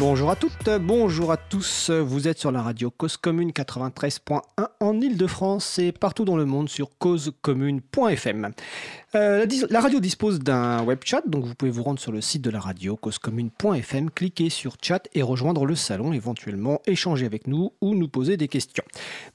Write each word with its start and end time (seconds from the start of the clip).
Bonjour 0.00 0.30
à 0.30 0.36
toutes, 0.36 0.70
bonjour 0.80 1.30
à 1.30 1.36
tous. 1.36 1.90
Vous 1.90 2.26
êtes 2.26 2.38
sur 2.38 2.50
la 2.50 2.62
radio 2.62 2.90
Cause 2.90 3.18
Commune 3.18 3.50
93.1 3.50 4.40
en 4.80 4.98
Ile-de-France 4.98 5.78
et 5.78 5.92
partout 5.92 6.24
dans 6.24 6.38
le 6.38 6.46
monde 6.46 6.70
sur 6.70 6.88
causecommune.fm. 6.96 8.52
Euh, 9.16 9.44
la, 9.44 9.66
la, 9.68 9.80
radio 9.80 10.00
dispose 10.00 10.38
d'un 10.38 10.84
web 10.84 11.00
chat, 11.04 11.22
donc 11.26 11.44
vous 11.44 11.54
pouvez 11.54 11.70
vous 11.70 11.82
rendre 11.82 11.98
sur 11.98 12.12
le 12.12 12.20
site 12.20 12.42
de 12.42 12.50
la 12.50 12.60
radio 12.60 12.96
causecommune.fm, 12.96 14.08
cliquer 14.10 14.48
sur 14.48 14.76
chat 14.80 15.06
et 15.14 15.20
rejoindre 15.20 15.66
le 15.66 15.74
salon, 15.74 16.12
éventuellement 16.12 16.80
échanger 16.86 17.26
avec 17.26 17.46
nous 17.46 17.72
ou 17.80 17.94
nous 17.94 18.08
poser 18.08 18.36
des 18.36 18.48
questions. 18.48 18.84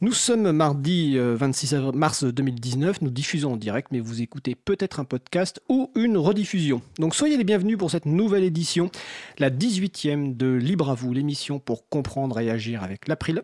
Nous 0.01 0.13
sommes 0.13 0.51
mardi 0.51 1.19
26 1.19 1.73
euh, 1.73 1.91
mars 1.91 2.23
2019, 2.23 3.01
nous 3.01 3.11
diffusons 3.11 3.53
en 3.53 3.57
direct, 3.57 3.89
mais 3.91 3.99
vous 3.99 4.21
écoutez 4.21 4.55
peut-être 4.55 4.99
un 4.99 5.05
podcast 5.05 5.61
ou 5.69 5.91
une 5.95 6.17
rediffusion. 6.17 6.81
Donc 6.97 7.13
soyez 7.13 7.37
les 7.37 7.43
bienvenus 7.43 7.77
pour 7.77 7.91
cette 7.91 8.05
nouvelle 8.05 8.45
édition, 8.45 8.89
la 9.37 9.51
18e 9.51 10.37
de 10.37 10.54
Libre 10.57 10.89
à 10.89 10.95
vous, 10.95 11.13
l'émission 11.13 11.59
pour 11.59 11.89
comprendre 11.89 12.39
et 12.39 12.49
agir 12.49 12.83
avec 12.83 13.07
l'April 13.07 13.41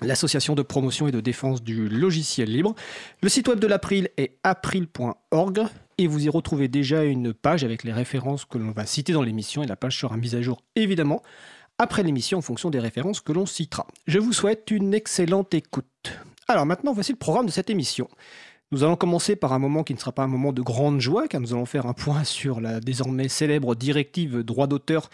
l'association 0.00 0.54
de 0.54 0.62
promotion 0.62 1.08
et 1.08 1.12
de 1.12 1.20
défense 1.20 1.62
du 1.62 1.88
logiciel 1.88 2.50
libre. 2.50 2.74
Le 3.22 3.28
site 3.28 3.48
web 3.48 3.58
de 3.58 3.66
l'April 3.66 4.08
est 4.16 4.38
april.org 4.44 5.62
et 5.98 6.06
vous 6.06 6.24
y 6.24 6.28
retrouvez 6.28 6.68
déjà 6.68 7.04
une 7.04 7.34
page 7.34 7.64
avec 7.64 7.82
les 7.82 7.92
références 7.92 8.44
que 8.44 8.58
l'on 8.58 8.70
va 8.70 8.86
citer 8.86 9.12
dans 9.12 9.22
l'émission 9.22 9.62
et 9.62 9.66
la 9.66 9.76
page 9.76 9.98
sera 9.98 10.16
mise 10.16 10.34
à 10.34 10.42
jour 10.42 10.62
évidemment 10.76 11.22
après 11.78 12.02
l'émission 12.02 12.38
en 12.38 12.42
fonction 12.42 12.70
des 12.70 12.80
références 12.80 13.20
que 13.20 13.32
l'on 13.32 13.46
citera. 13.46 13.86
Je 14.06 14.18
vous 14.18 14.32
souhaite 14.32 14.70
une 14.70 14.94
excellente 14.94 15.54
écoute. 15.54 16.12
Alors 16.48 16.66
maintenant, 16.66 16.92
voici 16.92 17.12
le 17.12 17.18
programme 17.18 17.46
de 17.46 17.50
cette 17.50 17.70
émission. 17.70 18.08
Nous 18.70 18.84
allons 18.84 18.96
commencer 18.96 19.34
par 19.34 19.54
un 19.54 19.58
moment 19.58 19.82
qui 19.82 19.94
ne 19.94 19.98
sera 19.98 20.12
pas 20.12 20.24
un 20.24 20.28
moment 20.28 20.52
de 20.52 20.60
grande 20.60 21.00
joie, 21.00 21.26
car 21.26 21.40
nous 21.40 21.54
allons 21.54 21.64
faire 21.64 21.86
un 21.86 21.94
point 21.94 22.22
sur 22.22 22.60
la 22.60 22.80
désormais 22.80 23.28
célèbre 23.28 23.74
directive 23.74 24.42
droit 24.42 24.66
d'auteur 24.66 25.08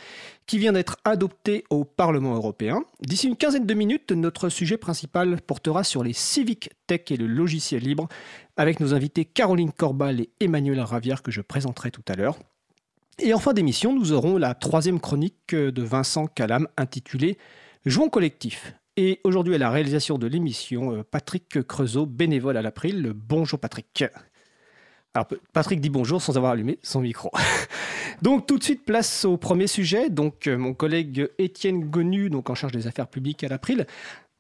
qui 0.47 0.59
vient 0.59 0.73
d'être 0.73 0.97
adoptée 1.05 1.63
au 1.71 1.85
Parlement 1.85 2.35
européen. 2.35 2.83
D'ici 3.01 3.29
une 3.29 3.37
quinzaine 3.37 3.65
de 3.65 3.75
minutes, 3.75 4.11
notre 4.11 4.49
sujet 4.49 4.77
principal 4.77 5.41
portera 5.41 5.85
sur 5.85 6.03
les 6.03 6.13
civic 6.13 6.71
tech 6.89 7.03
et 7.11 7.17
le 7.17 7.29
logiciel 7.29 7.83
libre, 7.83 8.09
avec 8.57 8.81
nos 8.81 8.93
invités 8.93 9.25
Caroline 9.25 9.71
Corbal 9.71 10.21
et 10.21 10.31
Emmanuel 10.41 10.81
Ravière 10.81 11.23
que 11.23 11.31
je 11.31 11.41
présenterai 11.41 11.93
tout 11.93 12.05
à 12.09 12.17
l'heure. 12.17 12.37
Et 13.21 13.35
en 13.35 13.39
fin 13.39 13.53
d'émission, 13.53 13.95
nous 13.95 14.11
aurons 14.11 14.37
la 14.37 14.55
troisième 14.55 14.99
chronique 14.99 15.55
de 15.55 15.83
Vincent 15.83 16.27
Calam 16.27 16.67
intitulée 16.77 17.39
Jouons 17.87 18.09
collectif. 18.09 18.75
Et 18.97 19.21
aujourd'hui, 19.25 19.57
à 19.57 19.59
la 19.59 19.71
réalisation 19.71 20.19
de 20.19 20.29
l'émission, 20.29 20.93
euh, 20.93 21.03
Patrick 21.03 21.67
Creusot, 21.67 22.07
bénévole 22.07 22.57
à 22.57 22.63
l'April. 22.63 23.13
Bonjour 23.13 23.59
Patrick. 23.59 24.05
Alors, 25.15 25.27
Patrick 25.53 25.81
dit 25.81 25.91
bonjour 25.91 26.23
sans 26.23 26.37
avoir 26.37 26.53
allumé 26.53 26.79
son 26.85 27.01
micro. 27.01 27.33
donc, 28.23 28.47
tout 28.47 28.57
de 28.57 28.63
suite, 28.63 28.85
place 28.85 29.25
au 29.25 29.37
premier 29.37 29.67
sujet. 29.67 30.11
Donc, 30.11 30.47
euh, 30.47 30.57
mon 30.57 30.75
collègue 30.75 31.29
Étienne 31.39 31.91
Gonu, 31.91 32.31
donc 32.31 32.51
en 32.51 32.55
charge 32.55 32.73
des 32.73 32.87
affaires 32.87 33.09
publiques 33.09 33.43
à 33.43 33.49
l'April, 33.49 33.85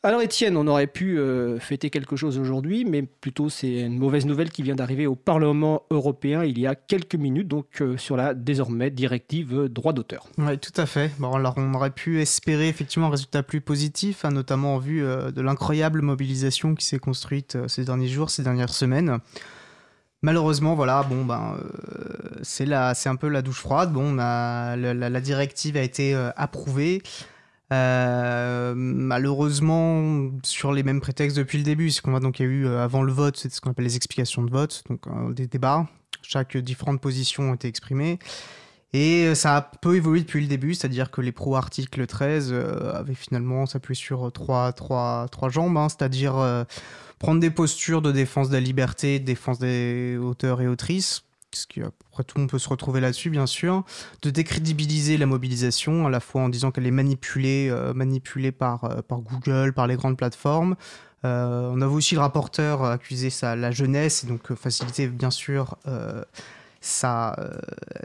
alors 0.04 0.20
Étienne, 0.20 0.58
on 0.58 0.66
aurait 0.66 0.86
pu 0.86 1.18
euh, 1.18 1.58
fêter 1.58 1.88
quelque 1.88 2.14
chose 2.14 2.38
aujourd'hui, 2.38 2.84
mais 2.84 3.02
plutôt 3.02 3.48
c'est 3.48 3.80
une 3.80 3.98
mauvaise 3.98 4.26
nouvelle 4.26 4.50
qui 4.50 4.62
vient 4.62 4.74
d'arriver 4.74 5.06
au 5.06 5.14
Parlement 5.14 5.84
européen 5.90 6.44
il 6.44 6.58
y 6.58 6.66
a 6.66 6.74
quelques 6.74 7.14
minutes, 7.14 7.48
donc 7.48 7.66
euh, 7.80 7.96
sur 7.96 8.14
la 8.14 8.34
désormais 8.34 8.90
directive 8.90 9.64
droit 9.70 9.94
d'auteur. 9.94 10.26
Oui, 10.36 10.58
tout 10.58 10.78
à 10.78 10.84
fait. 10.84 11.10
Bon, 11.18 11.32
alors 11.32 11.54
on 11.56 11.72
aurait 11.72 11.90
pu 11.90 12.20
espérer 12.20 12.68
effectivement 12.68 13.06
un 13.06 13.10
résultat 13.10 13.42
plus 13.42 13.62
positif, 13.62 14.26
hein, 14.26 14.30
notamment 14.30 14.74
en 14.74 14.78
vue 14.78 15.02
euh, 15.02 15.30
de 15.30 15.40
l'incroyable 15.40 16.02
mobilisation 16.02 16.74
qui 16.74 16.84
s'est 16.84 16.98
construite 16.98 17.56
ces 17.66 17.84
derniers 17.86 18.08
jours, 18.08 18.28
ces 18.28 18.42
dernières 18.42 18.74
semaines. 18.74 19.20
Malheureusement, 20.20 20.74
voilà, 20.74 21.02
bon, 21.02 21.24
ben, 21.24 21.56
c'est 22.42 22.72
un 22.72 23.16
peu 23.16 23.28
la 23.28 23.42
douche 23.42 23.60
froide. 23.60 23.92
Bon, 23.92 24.14
la, 24.14 24.74
la, 24.76 25.20
directive 25.20 25.76
a 25.76 25.82
été 25.82 26.14
approuvée. 26.36 27.02
Euh, 27.72 28.74
malheureusement, 28.76 30.30
sur 30.42 30.72
les 30.72 30.82
mêmes 30.82 31.00
prétextes 31.00 31.36
depuis 31.36 31.58
le 31.58 31.64
début, 31.64 31.90
c'est 31.90 32.02
qu'on 32.02 32.18
donc 32.20 32.38
il 32.38 32.42
y 32.42 32.46
a 32.46 32.48
eu 32.48 32.66
euh, 32.66 32.84
avant 32.84 33.02
le 33.02 33.12
vote, 33.12 33.36
c'est 33.36 33.52
ce 33.52 33.60
qu'on 33.60 33.70
appelle 33.70 33.86
les 33.86 33.96
explications 33.96 34.42
de 34.42 34.50
vote, 34.50 34.84
donc 34.88 35.06
euh, 35.06 35.32
des 35.32 35.46
débats. 35.46 35.86
Chaque 36.22 36.56
différente 36.56 37.00
position 37.00 37.50
ont 37.50 37.54
été 37.54 37.68
exprimées. 37.68 38.18
Et 38.92 39.34
ça 39.34 39.56
a 39.56 39.62
peu 39.62 39.96
évolué 39.96 40.20
depuis 40.20 40.40
le 40.40 40.46
début, 40.46 40.74
c'est-à-dire 40.74 41.10
que 41.10 41.20
les 41.20 41.32
pro-article 41.32 42.06
13 42.06 42.52
avaient 42.52 43.16
finalement 43.16 43.66
s'appuyé 43.66 43.96
sur 43.96 44.30
trois, 44.30 44.72
trois, 44.72 45.26
trois 45.32 45.48
jambes, 45.48 45.76
hein, 45.76 45.88
c'est-à-dire 45.88 46.64
prendre 47.18 47.40
des 47.40 47.50
postures 47.50 48.02
de 48.02 48.12
défense 48.12 48.50
de 48.50 48.54
la 48.54 48.60
liberté, 48.60 49.18
de 49.18 49.24
défense 49.24 49.58
des 49.58 50.16
auteurs 50.16 50.60
et 50.60 50.68
autrices, 50.68 51.24
ce 51.50 51.66
qui 51.66 51.82
après 52.14 52.22
tout 52.22 52.38
monde 52.38 52.50
peut 52.50 52.60
se 52.60 52.68
retrouver 52.68 53.00
là-dessus 53.00 53.28
bien 53.28 53.46
sûr, 53.46 53.82
de 54.22 54.30
décrédibiliser 54.30 55.16
la 55.16 55.26
mobilisation 55.26 56.06
à 56.06 56.10
la 56.10 56.20
fois 56.20 56.42
en 56.42 56.48
disant 56.48 56.70
qu'elle 56.70 56.86
est 56.86 56.92
manipulée, 56.92 57.68
euh, 57.70 57.92
euh, 57.92 59.02
par 59.02 59.20
Google, 59.20 59.72
par 59.72 59.88
les 59.88 59.96
grandes 59.96 60.16
plateformes. 60.16 60.76
Euh, 61.24 61.70
on 61.72 61.80
avait 61.80 61.92
aussi 61.92 62.14
le 62.14 62.20
rapporteur 62.20 62.84
accusé 62.84 63.30
la 63.42 63.70
jeunesse 63.72 64.22
et 64.22 64.28
donc 64.28 64.54
faciliter 64.54 65.08
bien 65.08 65.30
sûr 65.30 65.76
ça, 66.84 67.36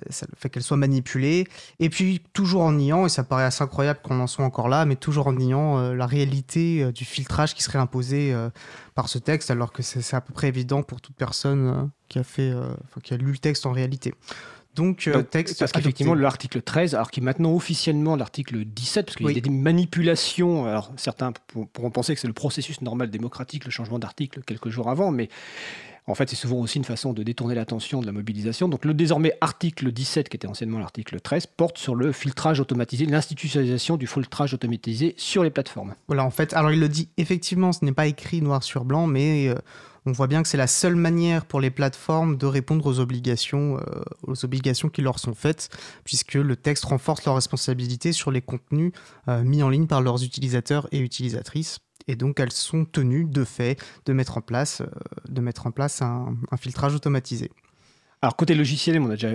ça 0.09 0.25
fait 0.37 0.49
qu'elle 0.49 0.63
soit 0.63 0.77
manipulée. 0.77 1.47
Et 1.79 1.89
puis 1.89 2.21
toujours 2.33 2.61
en 2.61 2.73
niant, 2.73 3.05
et 3.05 3.09
ça 3.09 3.23
paraît 3.23 3.43
assez 3.43 3.63
incroyable 3.63 3.99
qu'on 4.03 4.19
en 4.19 4.27
soit 4.27 4.45
encore 4.45 4.69
là, 4.69 4.85
mais 4.85 4.95
toujours 4.95 5.27
en 5.27 5.33
niant 5.33 5.93
la 5.93 6.05
réalité 6.05 6.91
du 6.91 7.05
filtrage 7.05 7.53
qui 7.53 7.63
serait 7.63 7.79
imposé 7.79 8.33
par 8.95 9.09
ce 9.09 9.17
texte, 9.17 9.51
alors 9.51 9.71
que 9.71 9.83
c'est 9.83 10.15
à 10.15 10.21
peu 10.21 10.33
près 10.33 10.47
évident 10.47 10.83
pour 10.83 11.01
toute 11.01 11.15
personne 11.15 11.89
qui 12.09 12.19
a, 12.19 12.23
fait, 12.23 12.51
euh, 12.51 12.73
qui 13.03 13.13
a 13.13 13.17
lu 13.17 13.31
le 13.31 13.37
texte 13.37 13.65
en 13.65 13.71
réalité. 13.71 14.13
Donc, 14.75 15.07
euh, 15.07 15.23
texte. 15.23 15.59
Parce 15.59 15.71
qu'effectivement, 15.71 16.13
l'article 16.13 16.61
13, 16.61 16.95
alors 16.95 17.11
qui 17.11 17.19
est 17.19 17.23
maintenant 17.23 17.53
officiellement 17.53 18.15
l'article 18.15 18.63
17, 18.65 19.05
parce 19.05 19.15
qu'il 19.17 19.31
y 19.31 19.37
a 19.37 19.41
des 19.41 19.49
manipulations. 19.49 20.65
Alors, 20.65 20.91
certains 20.95 21.33
pourront 21.73 21.91
penser 21.91 22.13
que 22.13 22.19
c'est 22.19 22.27
le 22.27 22.33
processus 22.33 22.81
normal 22.81 23.09
démocratique, 23.09 23.65
le 23.65 23.71
changement 23.71 23.99
d'article 23.99 24.41
quelques 24.45 24.69
jours 24.69 24.89
avant, 24.89 25.11
mais 25.11 25.29
en 26.09 26.15
fait, 26.15 26.29
c'est 26.29 26.35
souvent 26.35 26.57
aussi 26.57 26.77
une 26.77 26.83
façon 26.83 27.13
de 27.13 27.23
détourner 27.23 27.55
l'attention 27.55 28.01
de 28.01 28.05
la 28.05 28.11
mobilisation. 28.11 28.67
Donc, 28.67 28.85
le 28.85 28.93
désormais 28.93 29.33
article 29.41 29.91
17, 29.91 30.29
qui 30.29 30.37
était 30.37 30.47
anciennement 30.47 30.79
l'article 30.79 31.19
13, 31.19 31.47
porte 31.47 31.77
sur 31.77 31.95
le 31.95 32.11
filtrage 32.11 32.59
automatisé, 32.59 33.05
l'institutionnalisation 33.05 33.97
du 33.97 34.07
filtrage 34.07 34.53
automatisé 34.53 35.13
sur 35.17 35.43
les 35.43 35.49
plateformes. 35.49 35.93
Voilà, 36.07 36.25
en 36.25 36.31
fait, 36.31 36.53
alors 36.53 36.71
il 36.71 36.79
le 36.79 36.89
dit 36.89 37.09
effectivement, 37.17 37.71
ce 37.71 37.85
n'est 37.85 37.91
pas 37.91 38.07
écrit 38.07 38.41
noir 38.41 38.63
sur 38.63 38.85
blanc, 38.85 39.07
mais. 39.07 39.49
Euh, 39.49 39.55
on 40.05 40.11
voit 40.13 40.27
bien 40.27 40.41
que 40.41 40.47
c'est 40.47 40.57
la 40.57 40.65
seule 40.65 40.95
manière 40.95 41.45
pour 41.45 41.59
les 41.59 41.69
plateformes 41.69 42.37
de 42.37 42.45
répondre 42.45 42.85
aux 42.85 42.99
obligations, 42.99 43.77
euh, 43.77 44.01
aux 44.23 44.45
obligations 44.45 44.89
qui 44.89 45.01
leur 45.01 45.19
sont 45.19 45.35
faites, 45.35 45.69
puisque 46.03 46.35
le 46.35 46.55
texte 46.55 46.85
renforce 46.85 47.25
leur 47.25 47.35
responsabilité 47.35 48.11
sur 48.11 48.31
les 48.31 48.41
contenus 48.41 48.93
euh, 49.27 49.43
mis 49.43 49.61
en 49.61 49.69
ligne 49.69 49.87
par 49.87 50.01
leurs 50.01 50.23
utilisateurs 50.23 50.87
et 50.91 50.99
utilisatrices. 50.99 51.79
Et 52.09 52.15
donc 52.15 52.39
elles 52.39 52.51
sont 52.51 52.85
tenues 52.85 53.25
de 53.25 53.43
fait 53.43 53.79
de 54.05 54.13
mettre 54.13 54.37
en 54.37 54.41
place, 54.41 54.81
euh, 54.81 56.01
un, 56.51 56.57
filtrage 56.57 56.95
automatisé. 56.95 57.51
Alors 58.21 58.35
côté 58.35 58.55
logiciel, 58.55 58.99
on 58.99 59.09
a 59.11 59.15
déjà 59.15 59.31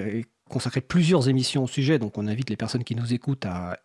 consacré 0.51 0.81
plusieurs 0.81 1.29
émissions 1.29 1.65
au 1.65 1.69
sujet, 1.69 1.99
donc 1.99 2.19
on 2.19 2.27
invite 2.27 2.51
les 2.51 2.57
personnes 2.57 2.84
qui 2.84 2.97
nous 2.97 3.15
écoutent 3.15 3.47
à 3.47 3.79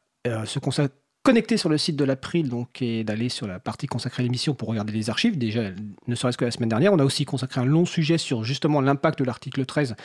se 0.45 0.59
consacrer 0.59 0.93
connecter 1.23 1.57
sur 1.57 1.69
le 1.69 1.77
site 1.77 1.95
de 1.95 2.03
l'April 2.03 2.49
donc, 2.49 2.81
et 2.81 3.03
d'aller 3.03 3.29
sur 3.29 3.47
la 3.47 3.59
partie 3.59 3.87
consacrée 3.87 4.21
à 4.21 4.23
l'émission 4.23 4.53
pour 4.53 4.67
regarder 4.67 4.93
les 4.93 5.09
archives. 5.09 5.37
Déjà, 5.37 5.61
ne 6.07 6.15
serait-ce 6.15 6.37
que 6.37 6.45
la 6.45 6.51
semaine 6.51 6.69
dernière, 6.69 6.93
on 6.93 6.99
a 6.99 7.03
aussi 7.03 7.25
consacré 7.25 7.61
un 7.61 7.65
long 7.65 7.85
sujet 7.85 8.17
sur 8.17 8.43
justement 8.43 8.81
l'impact 8.81 9.19
de 9.19 9.25
l'article 9.25 9.65
13, 9.65 9.95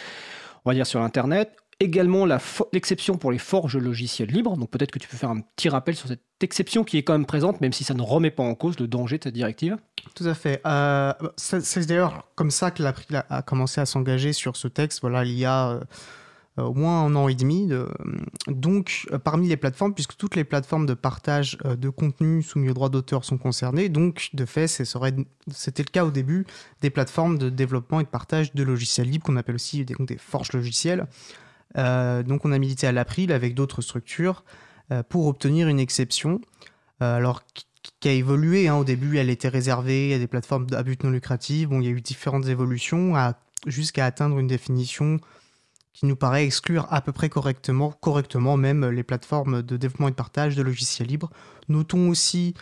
on 0.64 0.70
va 0.70 0.74
dire, 0.74 0.86
sur 0.86 1.00
l'Internet. 1.00 1.56
Également 1.80 2.26
l'exception 2.72 3.16
pour 3.16 3.32
les 3.32 3.38
forges 3.38 3.76
logiciels 3.76 4.28
libres. 4.28 4.56
Donc 4.56 4.70
peut-être 4.70 4.90
que 4.90 4.98
tu 4.98 5.08
peux 5.08 5.16
faire 5.16 5.30
un 5.30 5.40
petit 5.40 5.68
rappel 5.68 5.96
sur 5.96 6.08
cette 6.08 6.22
exception 6.40 6.84
qui 6.84 6.98
est 6.98 7.02
quand 7.02 7.14
même 7.14 7.26
présente, 7.26 7.60
même 7.60 7.72
si 7.72 7.84
ça 7.84 7.94
ne 7.94 8.02
remet 8.02 8.30
pas 8.30 8.42
en 8.42 8.54
cause 8.54 8.78
le 8.78 8.86
danger 8.86 9.18
de 9.18 9.24
cette 9.24 9.34
directive. 9.34 9.76
Tout 10.14 10.24
à 10.24 10.34
fait. 10.34 10.60
Euh, 10.66 11.12
c'est 11.36 11.86
d'ailleurs 11.86 12.28
comme 12.36 12.50
ça 12.50 12.70
que 12.70 12.82
l'April 12.82 13.24
a, 13.28 13.42
commencé 13.42 13.80
à 13.80 13.86
s'engager 13.86 14.32
sur 14.32 14.56
ce 14.56 14.68
texte. 14.68 15.00
Voilà, 15.00 15.24
il 15.24 15.36
y 15.38 15.44
a... 15.44 15.70
Euh, 15.70 15.80
au 16.56 16.72
moins 16.72 17.04
un 17.04 17.16
an 17.16 17.26
et 17.26 17.34
demi. 17.34 17.68
donc, 18.46 19.08
euh, 19.10 19.18
parmi 19.18 19.48
les 19.48 19.56
plateformes, 19.56 19.92
puisque 19.92 20.16
toutes 20.16 20.36
les 20.36 20.44
plateformes 20.44 20.86
de 20.86 20.94
partage 20.94 21.58
de 21.64 21.88
contenu 21.88 22.44
soumis 22.44 22.70
au 22.70 22.74
droit 22.74 22.90
d'auteur 22.90 23.24
sont 23.24 23.38
concernées, 23.38 23.88
donc 23.88 24.30
de 24.34 24.44
fait, 24.44 24.68
c'était 24.68 25.82
le 25.82 25.90
cas 25.90 26.04
au 26.04 26.12
début 26.12 26.46
des 26.80 26.90
plateformes 26.90 27.38
de 27.38 27.48
développement 27.48 27.98
et 27.98 28.04
de 28.04 28.08
partage 28.08 28.54
de 28.54 28.62
logiciels 28.62 29.10
libres, 29.10 29.26
qu'on 29.26 29.36
appelle 29.36 29.56
aussi 29.56 29.84
des, 29.84 29.96
des 29.98 30.16
forges 30.16 30.52
logicielles. 30.52 31.08
Donc, 31.76 32.44
on 32.44 32.52
a 32.52 32.58
milité 32.58 32.86
à 32.86 32.92
l'April 32.92 33.32
avec 33.32 33.54
d'autres 33.54 33.82
structures 33.82 34.44
pour 35.08 35.26
obtenir 35.26 35.68
une 35.68 35.80
exception. 35.80 36.40
alors, 37.00 37.42
qui 38.00 38.08
a 38.08 38.12
évolué. 38.12 38.68
Hein. 38.68 38.76
Au 38.76 38.84
début, 38.84 39.18
elle 39.18 39.30
était 39.30 39.48
réservée 39.48 40.14
à 40.14 40.18
des 40.18 40.26
plateformes 40.26 40.66
à 40.72 40.82
but 40.82 41.02
non 41.04 41.10
lucratif. 41.10 41.68
Bon, 41.68 41.80
il 41.80 41.86
y 41.86 41.88
a 41.88 41.92
eu 41.92 42.00
différentes 42.00 42.46
évolutions 42.46 43.14
jusqu'à 43.66 44.06
atteindre 44.06 44.38
une 44.38 44.46
définition 44.46 45.18
qui 45.92 46.06
nous 46.06 46.16
paraît 46.16 46.44
exclure 46.44 46.86
à 46.90 47.00
peu 47.00 47.12
près 47.12 47.28
correctement, 47.28 47.92
correctement 47.92 48.56
même 48.56 48.88
les 48.88 49.04
plateformes 49.04 49.62
de 49.62 49.76
développement 49.76 50.08
et 50.08 50.10
de 50.10 50.16
partage 50.16 50.56
de 50.56 50.62
logiciels 50.62 51.08
libres. 51.08 51.30
Notons 51.68 52.08
aussi 52.08 52.54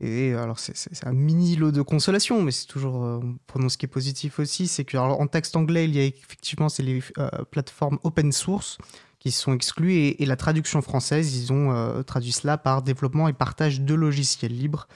Et 0.00 0.34
alors, 0.34 0.58
c'est 0.58 1.06
un 1.06 1.12
mini 1.12 1.56
lot 1.56 1.72
de 1.72 1.80
consolation, 1.80 2.42
mais 2.42 2.50
c'est 2.50 2.66
toujours, 2.66 3.02
euh, 3.02 3.18
prenons 3.46 3.70
ce 3.70 3.78
qui 3.78 3.86
est 3.86 3.88
positif 3.88 4.38
aussi, 4.38 4.68
c'est 4.68 4.84
que 4.84 4.98
en 4.98 5.26
texte 5.26 5.56
anglais, 5.56 5.86
il 5.86 5.96
y 5.96 6.00
a 6.00 6.04
effectivement 6.04 6.66
les 6.78 7.02
euh, 7.18 7.30
plateformes 7.50 7.98
open 8.02 8.30
source 8.30 8.76
qui 9.18 9.30
sont 9.30 9.54
exclues, 9.54 9.94
et, 9.94 10.26
la 10.26 10.36
traduction 10.36 10.82
française, 10.82 11.34
ils 11.34 11.50
ont 11.52 11.72
euh, 11.72 12.02
traduit 12.02 12.32
cela 12.32 12.58
par 12.58 12.82
développement 12.82 13.26
et 13.28 13.32
partage 13.32 13.80
de 13.80 13.94
logiciels 13.94 14.56
libres, 14.56 14.86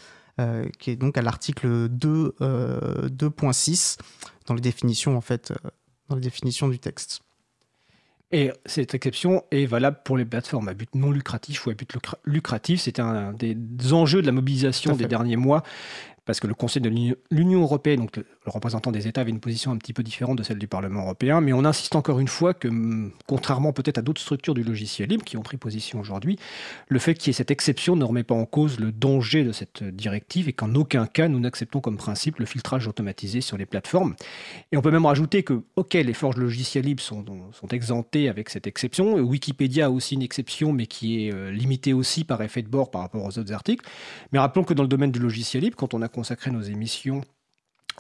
qui 0.79 0.91
est 0.91 0.97
donc 0.97 1.19
à 1.19 1.23
l'article 1.23 1.91
2.6 1.91 3.99
dans 4.47 4.55
les 4.55 4.63
définitions 4.63 5.15
en 5.15 5.21
fait, 5.21 5.53
dans 6.09 6.15
les 6.15 6.23
définitions 6.23 6.69
du 6.69 6.79
texte. 6.79 7.21
Et 8.33 8.53
cette 8.65 8.95
exception 8.95 9.43
est 9.51 9.67
valable 9.67 9.99
pour 10.05 10.17
les 10.17 10.25
plateformes 10.25 10.69
à 10.69 10.75
but 10.75 10.95
non 10.95 11.11
lucratif 11.11 11.67
ou 11.67 11.71
à 11.71 11.75
but 11.75 11.93
lucratif. 12.25 12.83
C'était 12.83 13.03
un 13.03 13.33
des 13.33 13.57
enjeux 13.93 14.23
de 14.23 14.27
la 14.27 14.33
mobilisation 14.33 14.95
des 14.95 15.07
derniers 15.07 15.37
mois 15.37 15.65
parce 16.31 16.39
que 16.39 16.47
le 16.47 16.55
Conseil 16.55 16.81
de 16.81 17.17
l'Union 17.33 17.63
européenne, 17.63 17.99
donc 17.99 18.17
le 18.17 18.25
représentant 18.47 18.93
des 18.93 19.09
États, 19.09 19.23
avait 19.23 19.33
une 19.33 19.41
position 19.41 19.73
un 19.73 19.77
petit 19.79 19.93
peu 19.93 20.05
différente 20.05 20.39
de 20.39 20.45
celle 20.45 20.59
du 20.59 20.69
Parlement 20.69 21.01
européen, 21.01 21.41
mais 21.41 21.53
on 21.53 21.65
insiste 21.65 21.97
encore 21.97 22.21
une 22.21 22.29
fois 22.29 22.55
que, 22.55 22.69
hum, 22.69 23.11
contrairement 23.27 23.73
peut-être 23.73 23.99
à 23.99 24.03
d'autres 24.03 24.21
structures 24.21 24.55
du 24.55 24.63
logiciel 24.63 25.09
libre 25.09 25.25
qui 25.25 25.37
ont 25.37 25.43
pris 25.43 25.57
position 25.57 25.99
aujourd'hui, 25.99 26.39
le 26.87 27.01
fait 27.01 27.15
qu'il 27.15 27.27
y 27.27 27.31
ait 27.31 27.33
cette 27.33 27.51
exception 27.51 27.97
ne 27.97 28.05
remet 28.05 28.23
pas 28.23 28.37
en 28.37 28.45
cause 28.45 28.79
le 28.79 28.93
danger 28.93 29.43
de 29.43 29.51
cette 29.51 29.83
directive 29.83 30.49
et 30.49 30.53
qu'en 30.53 30.73
aucun 30.77 31.07
cas 31.07 31.27
nous 31.27 31.41
n'acceptons 31.41 31.81
comme 31.81 31.97
principe 31.97 32.39
le 32.39 32.47
filtrage 32.47 32.87
automatisé 32.87 33.41
sur 33.41 33.59
les 33.59 33.67
plateformes. 33.67 34.15
Et 34.71 34.77
on 34.77 34.83
peut 34.83 34.93
même 34.93 35.07
rajouter 35.07 35.43
que, 35.43 35.65
ok, 35.75 35.95
les 35.95 36.15
forges 36.15 36.37
logiciels 36.37 36.85
libres 36.85 37.03
sont, 37.03 37.25
sont 37.51 37.69
exemptées 37.69 38.29
avec 38.29 38.51
cette 38.51 38.69
exception, 38.69 39.15
Wikipédia 39.15 39.87
a 39.87 39.91
aussi 39.91 40.15
une 40.15 40.23
exception, 40.23 40.73
mais 40.73 40.87
qui 40.87 41.27
est 41.27 41.35
euh, 41.35 41.51
limitée 41.51 41.93
aussi 41.93 42.23
par 42.23 42.41
effet 42.41 42.63
de 42.63 42.69
bord 42.69 42.93
par 42.93 43.01
rapport 43.01 43.25
aux 43.25 43.37
autres 43.37 43.53
articles. 43.53 43.85
Mais 44.31 44.39
rappelons 44.39 44.63
que 44.63 44.75
dans 44.75 44.85
le 44.85 44.89
domaine 44.89 45.11
du 45.11 45.19
logiciel 45.19 45.65
libre, 45.65 45.75
quand 45.77 45.93
on 45.93 46.03
a 46.03 46.09
consacrer 46.21 46.51
nos 46.51 46.61
émissions 46.61 47.23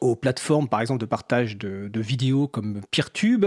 aux 0.02 0.14
plateformes, 0.14 0.68
par 0.68 0.82
exemple, 0.82 1.00
de 1.00 1.06
partage 1.06 1.56
de, 1.56 2.00
vidéos 2.00 2.48
comme 2.48 2.82
PeerTube, 2.90 3.46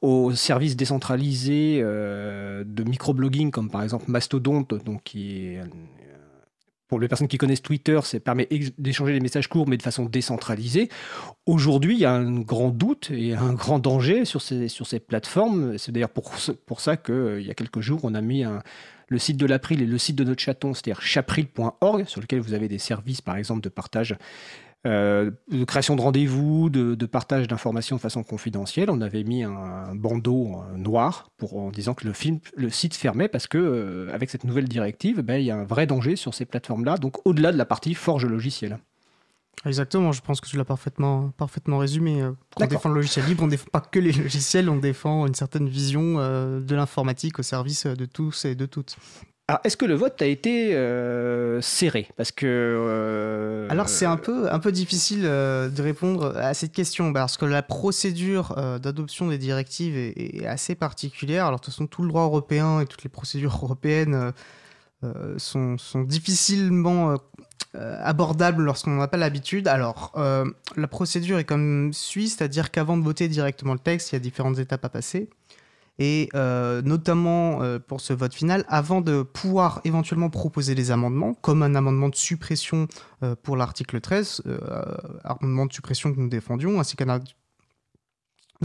aux 0.00 0.32
services 0.32 0.76
décentralisés 0.76 1.80
euh, 1.82 2.64
de 2.66 2.84
microblogging 2.84 3.50
comme 3.50 3.70
par 3.70 3.82
exemple 3.82 4.06
Mastodonte, 4.08 4.82
donc 4.82 5.12
euh, 5.14 5.62
pour 6.88 7.00
les 7.00 7.08
personnes 7.08 7.28
qui 7.28 7.36
connaissent 7.36 7.62
Twitter, 7.62 8.00
ça 8.02 8.18
permet 8.18 8.48
d'échanger 8.78 9.12
des 9.12 9.20
messages 9.20 9.48
courts 9.48 9.68
mais 9.68 9.76
de 9.76 9.82
façon 9.82 10.06
décentralisée. 10.06 10.88
Aujourd'hui, 11.44 11.94
il 11.96 12.00
y 12.00 12.06
a 12.06 12.12
un 12.12 12.40
grand 12.40 12.70
doute 12.70 13.10
et 13.10 13.34
un 13.34 13.52
grand 13.52 13.78
danger 13.78 14.24
sur 14.24 14.40
ces, 14.40 14.68
sur 14.68 14.86
ces 14.86 15.00
plateformes. 15.00 15.76
C'est 15.76 15.92
d'ailleurs 15.92 16.08
pour, 16.08 16.32
pour 16.64 16.80
ça 16.80 16.96
qu'il 16.96 17.14
euh, 17.14 17.42
y 17.42 17.50
a 17.50 17.54
quelques 17.54 17.80
jours, 17.80 18.00
on 18.04 18.14
a 18.14 18.22
mis 18.22 18.42
un, 18.42 18.62
le 19.08 19.18
site 19.18 19.36
de 19.36 19.46
l'April 19.46 19.82
et 19.82 19.86
le 19.86 19.98
site 19.98 20.16
de 20.16 20.24
notre 20.24 20.42
chaton, 20.42 20.74
c'est-à-dire 20.74 21.02
chapril.org, 21.02 22.04
sur 22.06 22.20
lequel 22.20 22.40
vous 22.40 22.54
avez 22.54 22.68
des 22.68 22.78
services, 22.78 23.20
par 23.20 23.36
exemple, 23.36 23.60
de 23.60 23.68
partage, 23.68 24.16
euh, 24.86 25.30
de 25.50 25.64
création 25.64 25.96
de 25.96 26.00
rendez-vous, 26.00 26.68
de, 26.70 27.06
partage 27.06 27.48
d'informations 27.48 27.96
de 27.96 28.00
façon 28.00 28.22
confidentielle. 28.22 28.90
On 28.90 29.00
avait 29.00 29.24
mis 29.24 29.42
un, 29.42 29.94
bandeau 29.94 30.62
noir 30.76 31.30
pour, 31.36 31.56
en 31.58 31.70
disant 31.70 31.94
que 31.94 32.06
le 32.06 32.70
site 32.70 32.94
fermait 32.94 33.28
parce 33.28 33.46
que, 33.46 33.58
euh, 33.58 34.14
avec 34.14 34.30
cette 34.30 34.44
nouvelle 34.44 34.68
directive, 34.68 35.20
ben, 35.20 35.36
il 35.36 35.46
y 35.46 35.50
a 35.50 35.56
un 35.56 35.64
vrai 35.64 35.86
danger 35.86 36.16
sur 36.16 36.34
ces 36.34 36.44
plateformes-là, 36.44 36.98
donc 36.98 37.26
au-delà 37.26 37.52
de 37.52 37.58
la 37.58 37.64
partie 37.64 37.94
forge 37.94 38.26
logicielle. 38.26 38.78
Exactement, 39.66 40.12
je 40.12 40.20
pense 40.20 40.40
que 40.40 40.48
tu 40.48 40.56
l'as 40.56 40.64
parfaitement, 40.64 41.30
parfaitement 41.36 41.78
résumé. 41.78 42.22
Euh, 42.22 42.32
on 42.56 42.66
défend 42.66 42.90
le 42.90 42.96
logiciel 42.96 43.24
libre, 43.26 43.44
on 43.44 43.46
ne 43.46 43.52
défend 43.52 43.70
pas 43.72 43.80
que 43.80 43.98
les 43.98 44.12
logiciels, 44.12 44.68
on 44.68 44.76
défend 44.76 45.26
une 45.26 45.34
certaine 45.34 45.68
vision 45.68 46.16
euh, 46.18 46.60
de 46.60 46.74
l'informatique 46.74 47.38
au 47.38 47.42
service 47.42 47.86
de 47.86 48.04
tous 48.04 48.44
et 48.44 48.54
de 48.54 48.66
toutes. 48.66 48.96
Alors, 49.48 49.60
est-ce 49.64 49.76
que 49.76 49.84
le 49.84 49.94
vote 49.94 50.20
a 50.22 50.26
été 50.26 50.74
euh, 50.74 51.60
serré? 51.60 52.08
Parce 52.16 52.32
que. 52.32 53.66
Alors, 53.70 53.88
c'est 53.88 54.06
un 54.06 54.16
peu, 54.16 54.50
un 54.50 54.58
peu 54.58 54.72
difficile 54.72 55.22
de 55.22 55.82
répondre 55.82 56.34
à 56.36 56.54
cette 56.54 56.72
question, 56.72 57.12
parce 57.12 57.36
que 57.36 57.44
la 57.44 57.62
procédure 57.62 58.54
d'adoption 58.80 59.28
des 59.28 59.36
directives 59.36 59.96
est, 59.96 60.46
assez 60.46 60.74
particulière. 60.74 61.46
Alors, 61.46 61.60
de 61.60 61.64
toute 61.64 61.74
façon, 61.74 61.86
tout 61.86 62.02
le 62.02 62.08
droit 62.08 62.24
européen 62.24 62.80
et 62.80 62.86
toutes 62.86 63.02
les 63.02 63.10
procédures 63.10 63.58
européennes 63.62 64.32
sont, 65.36 65.76
sont, 65.76 66.00
difficilement 66.00 67.18
euh, 67.76 67.96
abordable 68.02 68.62
lorsqu'on 68.62 68.92
n'en 68.92 69.02
a 69.02 69.08
pas 69.08 69.16
l'habitude. 69.16 69.66
Alors, 69.66 70.12
euh, 70.16 70.44
la 70.76 70.86
procédure 70.86 71.38
est 71.38 71.44
comme 71.44 71.92
suit, 71.92 72.28
c'est-à-dire 72.28 72.70
qu'avant 72.70 72.96
de 72.96 73.02
voter 73.02 73.26
directement 73.26 73.72
le 73.72 73.80
texte, 73.80 74.12
il 74.12 74.14
y 74.14 74.16
a 74.16 74.20
différentes 74.20 74.58
étapes 74.58 74.84
à 74.84 74.88
passer. 74.88 75.28
Et 75.98 76.28
euh, 76.34 76.82
notamment 76.82 77.60
pour 77.86 78.00
ce 78.00 78.12
vote 78.12 78.34
final, 78.34 78.64
avant 78.68 79.00
de 79.00 79.22
pouvoir 79.22 79.80
éventuellement 79.84 80.30
proposer 80.30 80.74
des 80.74 80.90
amendements, 80.90 81.34
comme 81.34 81.62
un 81.62 81.74
amendement 81.74 82.08
de 82.08 82.16
suppression 82.16 82.88
pour 83.42 83.56
l'article 83.56 84.00
13, 84.00 84.42
amendement 85.24 85.66
de 85.66 85.72
suppression 85.72 86.12
que 86.12 86.20
nous 86.20 86.28
défendions, 86.28 86.80
ainsi 86.80 86.96
qu'un 86.96 87.20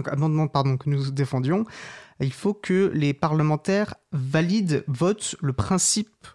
amendement 0.06 0.48
pardon, 0.48 0.78
que 0.78 0.90
nous 0.90 1.12
défendions, 1.12 1.66
il 2.20 2.34
faut 2.34 2.54
que 2.54 2.92
les 2.94 3.14
parlementaires 3.14 3.96
valident, 4.12 4.84
votent 4.88 5.36
le 5.42 5.54
principe 5.54 6.28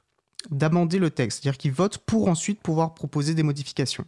d'amender 0.51 0.99
le 0.99 1.11
texte, 1.11 1.43
c'est-à-dire 1.43 1.59
qu'ils 1.59 1.73
votent 1.73 1.99
pour 1.99 2.29
ensuite 2.29 2.61
pouvoir 2.61 2.95
proposer 2.95 3.35
des 3.35 3.43
modifications. 3.43 4.05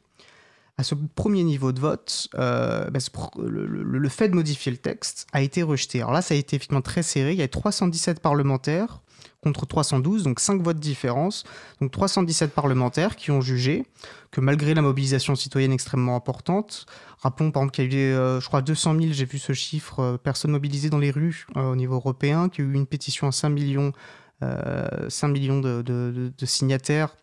À 0.78 0.82
ce 0.82 0.94
premier 0.94 1.42
niveau 1.42 1.72
de 1.72 1.80
vote, 1.80 2.28
euh, 2.34 2.90
bah, 2.90 2.98
le, 3.38 4.08
fait 4.10 4.28
de 4.28 4.34
modifier 4.34 4.70
le 4.70 4.76
texte 4.76 5.26
a 5.32 5.40
été 5.40 5.62
rejeté. 5.62 6.00
Alors 6.00 6.12
là, 6.12 6.20
ça 6.20 6.34
a 6.34 6.36
été 6.36 6.56
effectivement 6.56 6.82
très 6.82 7.02
serré. 7.02 7.32
Il 7.32 7.38
y 7.38 7.42
a 7.42 7.48
317 7.48 8.20
parlementaires 8.20 9.00
contre 9.42 9.64
312, 9.64 10.24
donc 10.24 10.38
5 10.38 10.60
votes 10.60 10.76
de 10.76 10.82
différence. 10.82 11.44
Donc 11.80 11.92
317 11.92 12.52
parlementaires 12.52 13.16
qui 13.16 13.30
ont 13.30 13.40
jugé 13.40 13.86
que 14.30 14.42
malgré 14.42 14.74
la 14.74 14.82
mobilisation 14.82 15.34
citoyenne 15.34 15.72
extrêmement 15.72 16.14
importante, 16.14 16.84
rappelons 17.20 17.52
par 17.52 17.62
exemple 17.62 17.74
qu'il 17.74 17.94
y 17.94 17.96
a 17.96 17.98
eu, 17.98 18.12
euh, 18.12 18.40
je 18.40 18.46
crois, 18.46 18.60
200 18.60 19.00
000, 19.00 19.12
j'ai 19.12 19.24
vu 19.24 19.38
ce 19.38 19.54
chiffre, 19.54 20.00
euh, 20.00 20.16
personnes 20.18 20.50
mobilisées 20.50 20.90
dans 20.90 20.98
les 20.98 21.10
rues 21.10 21.46
au 21.54 21.74
niveau 21.74 21.94
européen, 21.94 22.50
qu'il 22.50 22.66
y 22.66 22.68
a 22.68 22.70
eu 22.70 22.74
une 22.74 22.86
pétition 22.86 23.28
à 23.28 23.32
5 23.32 23.48
millions 23.48 23.92
5 24.40 24.46
euh, 24.46 25.32
millions 25.32 25.60
de, 25.60 26.32
signataires 26.44 27.16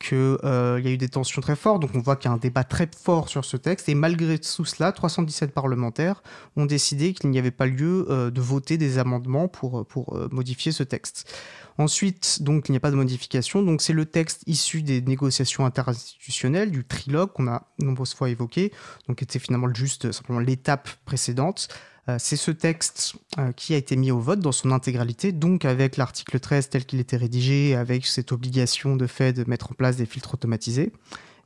qu'il 0.00 0.18
euh, 0.18 0.80
y 0.84 0.88
a 0.88 0.90
eu 0.90 0.98
des 0.98 1.08
tensions 1.08 1.40
très 1.40 1.56
fortes. 1.56 1.80
Donc 1.80 1.92
on 1.94 2.00
voit 2.00 2.16
qu'il 2.16 2.28
y 2.28 2.32
a 2.32 2.34
un 2.34 2.38
débat 2.38 2.64
très 2.64 2.88
fort 2.96 3.28
sur 3.28 3.44
ce 3.44 3.56
texte. 3.56 3.88
Et 3.88 3.94
malgré 3.94 4.38
tout 4.38 4.64
cela, 4.64 4.92
317 4.92 5.52
parlementaires 5.52 6.22
ont 6.56 6.66
décidé 6.66 7.14
qu'il 7.14 7.30
n'y 7.30 7.38
avait 7.38 7.50
pas 7.50 7.66
lieu 7.66 8.06
euh, 8.10 8.30
de 8.30 8.40
voter 8.40 8.76
des 8.76 8.98
amendements 8.98 9.48
pour, 9.48 9.86
modifier 10.30 10.72
ce 10.72 10.82
texte. 10.82 11.32
Ensuite, 11.76 12.42
donc, 12.42 12.68
il 12.68 12.72
n'y 12.72 12.76
a 12.76 12.80
pas 12.80 12.92
de 12.92 12.96
modification. 12.96 13.62
Donc, 13.62 13.82
c'est 13.82 13.92
le 13.92 14.04
texte 14.04 14.44
issu 14.46 14.82
des 14.82 15.00
négociations 15.00 15.66
interinstitutionnelles, 15.66 16.70
du 16.70 16.84
trilogue 16.84 17.32
qu'on 17.32 17.48
a 17.48 17.66
nombreuses 17.80 18.14
fois 18.14 18.30
évoqué, 18.30 18.72
donc 19.08 19.22
était 19.22 19.40
finalement 19.40 19.72
juste 19.74 20.12
simplement 20.12 20.38
l'étape 20.38 20.88
précédente. 21.04 21.68
Euh, 22.08 22.16
c'est 22.18 22.36
ce 22.36 22.50
texte 22.50 23.14
euh, 23.38 23.52
qui 23.52 23.72
a 23.74 23.76
été 23.76 23.96
mis 23.96 24.10
au 24.10 24.18
vote 24.18 24.40
dans 24.40 24.52
son 24.52 24.72
intégralité, 24.72 25.32
donc 25.32 25.64
avec 25.64 25.96
l'article 25.96 26.38
13 26.38 26.68
tel 26.68 26.84
qu'il 26.84 27.00
était 27.00 27.16
rédigé, 27.16 27.74
avec 27.74 28.06
cette 28.06 28.32
obligation 28.32 28.96
de 28.96 29.06
fait 29.06 29.32
de 29.32 29.48
mettre 29.48 29.70
en 29.72 29.74
place 29.74 29.96
des 29.96 30.06
filtres 30.06 30.34
automatisés. 30.34 30.92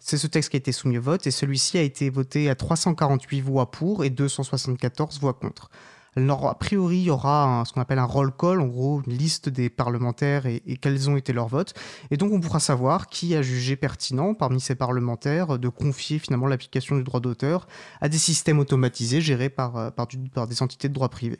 C'est 0.01 0.19
ce 0.19 0.27
texte 0.27 0.51
qui 0.51 0.57
a 0.57 0.59
été 0.59 0.73
soumis 0.73 0.99
au 0.99 1.03
vote 1.03 1.27
et 1.27 1.31
celui-ci 1.31 1.79
a 1.79 1.83
été 1.83 2.11
voté 2.11 2.49
à 2.49 2.55
348 2.55 3.41
voix 3.41 3.71
pour 3.71 4.05
et 4.05 4.11
274 4.11 5.21
voix 5.21 5.35
contre. 5.35 5.71
A 6.17 6.55
priori, 6.55 6.99
il 6.99 7.05
y 7.05 7.11
aura 7.11 7.63
ce 7.67 7.73
qu'on 7.73 7.81
appelle 7.81 7.99
un 7.99 8.05
roll 8.05 8.33
call, 8.37 8.61
en 8.61 8.67
gros, 8.67 9.03
une 9.07 9.13
liste 9.13 9.49
des 9.49 9.71
parlementaires 9.71 10.47
et, 10.47 10.61
quels 10.81 11.09
ont 11.09 11.17
été 11.17 11.33
leurs 11.33 11.49
votes. 11.49 11.75
Et 12.11 12.17
donc, 12.17 12.33
on 12.33 12.41
pourra 12.41 12.61
savoir 12.61 13.07
qui 13.07 13.35
a 13.37 13.43
jugé 13.43 13.77
pertinent 13.77 14.35
parmi 14.35 14.61
ces 14.61 14.75
parlementaires 14.75 15.59
de 15.59 15.69
confier 15.69 16.19
finalement 16.19 16.47
l'application 16.47 16.97
du 16.97 17.05
droit 17.05 17.21
d'auteur 17.21 17.69
à 18.01 18.09
des 18.09 18.19
systèmes 18.19 18.59
automatisés 18.59 19.21
gérés 19.21 19.51
par, 19.51 19.77
euh, 19.77 19.91
des 20.49 20.63
entités 20.63 20.89
de 20.89 20.95
droit 20.95 21.09
privé. 21.09 21.39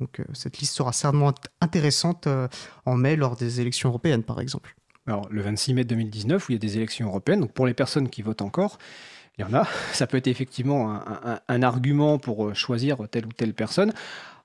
Donc, 0.00 0.20
euh, 0.20 0.24
cette 0.32 0.58
liste 0.58 0.74
sera 0.74 0.92
certainement 0.92 1.32
intéressante 1.60 2.26
euh, 2.26 2.48
en 2.84 2.96
mai 2.96 3.16
lors 3.16 3.36
des 3.36 3.60
élections 3.60 3.90
européennes, 3.90 4.24
par 4.24 4.40
exemple. 4.40 4.74
Alors, 5.06 5.28
le 5.30 5.40
26 5.40 5.74
mai 5.74 5.84
2019, 5.84 6.48
où 6.48 6.52
il 6.52 6.54
y 6.54 6.56
a 6.56 6.58
des 6.58 6.76
élections 6.76 7.06
européennes, 7.06 7.40
donc 7.40 7.52
pour 7.52 7.66
les 7.66 7.74
personnes 7.74 8.08
qui 8.08 8.22
votent 8.22 8.42
encore, 8.42 8.78
il 9.38 9.42
y 9.42 9.44
en 9.44 9.54
a. 9.54 9.66
Ça 9.92 10.06
peut 10.06 10.16
être 10.16 10.28
effectivement 10.28 11.00
un, 11.48 11.62
argument 11.62 12.18
pour 12.18 12.46
euh, 12.46 12.54
choisir 12.54 12.98
telle 13.10 13.26
ou 13.26 13.32
telle 13.32 13.54
personne. 13.54 13.92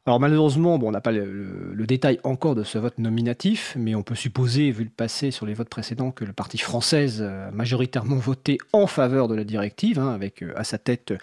Alors 0.08 0.20
malheureusement, 0.20 0.80
bon, 0.80 0.88
on 0.90 0.92
n'a 0.92 1.02
pas 1.02 1.12
le, 1.12 1.86
détail 1.86 2.20
encore 2.24 2.56
de 2.56 2.64
ce 2.64 2.80
vote 2.80 2.98
nominatif, 2.98 3.76
mais 3.78 3.94
on 3.94 4.02
peut 4.02 4.16
supposer, 4.16 4.72
vu 4.72 4.84
le 4.84 4.90
passé 4.90 5.30
sur 5.30 5.46
les 5.46 5.54
votes 5.54 5.70
précédents, 5.70 6.12
que 6.12 6.26
le 6.26 6.34
Parti 6.34 6.58
française 6.58 7.22
a 7.22 7.52
majoritairement 7.52 8.16
voté 8.16 8.58
en 8.74 8.88
faveur 8.88 9.28
de 9.28 9.36
la 9.36 9.44
directive, 9.44 10.00
hein, 10.00 10.10
avec 10.10 10.42
euh, 10.42 10.54
à 10.56 10.64
sa 10.64 10.78
tête 10.78 11.14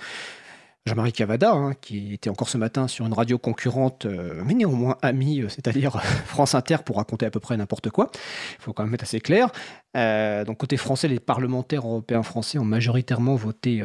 Jean-Marie 0.89 1.13
Cavada, 1.13 1.53
hein, 1.53 1.75
qui 1.81 2.15
était 2.15 2.31
encore 2.31 2.49
ce 2.49 2.59
matin 2.59 2.89
sur 2.89 3.07
une 3.07 3.13
radio 3.13 3.39
concurrente, 3.39 4.07
euh, 4.07 4.43
mais 4.45 4.55
néanmoins 4.55 4.97
ami, 5.03 5.43
euh, 5.43 5.49
c'est-à-dire 5.49 6.01
France 6.27 6.55
Inter, 6.55 6.79
pour 6.85 6.97
raconter 6.97 7.27
à 7.27 7.31
peu 7.31 7.41
près 7.41 7.57
n'importe 7.57 7.91
quoi. 7.91 8.11
Il 8.59 8.63
faut 8.63 8.73
quand 8.73 8.83
même 8.85 8.95
être 8.95 9.03
assez 9.03 9.21
clair. 9.21 9.51
Euh, 9.97 10.45
donc 10.45 10.57
côté 10.57 10.77
français, 10.77 11.07
les 11.07 11.21
parlementaires 11.21 11.87
européens 11.87 12.23
français 12.23 12.59
ont 12.59 12.65
majoritairement 12.65 13.37
voté, 13.37 13.83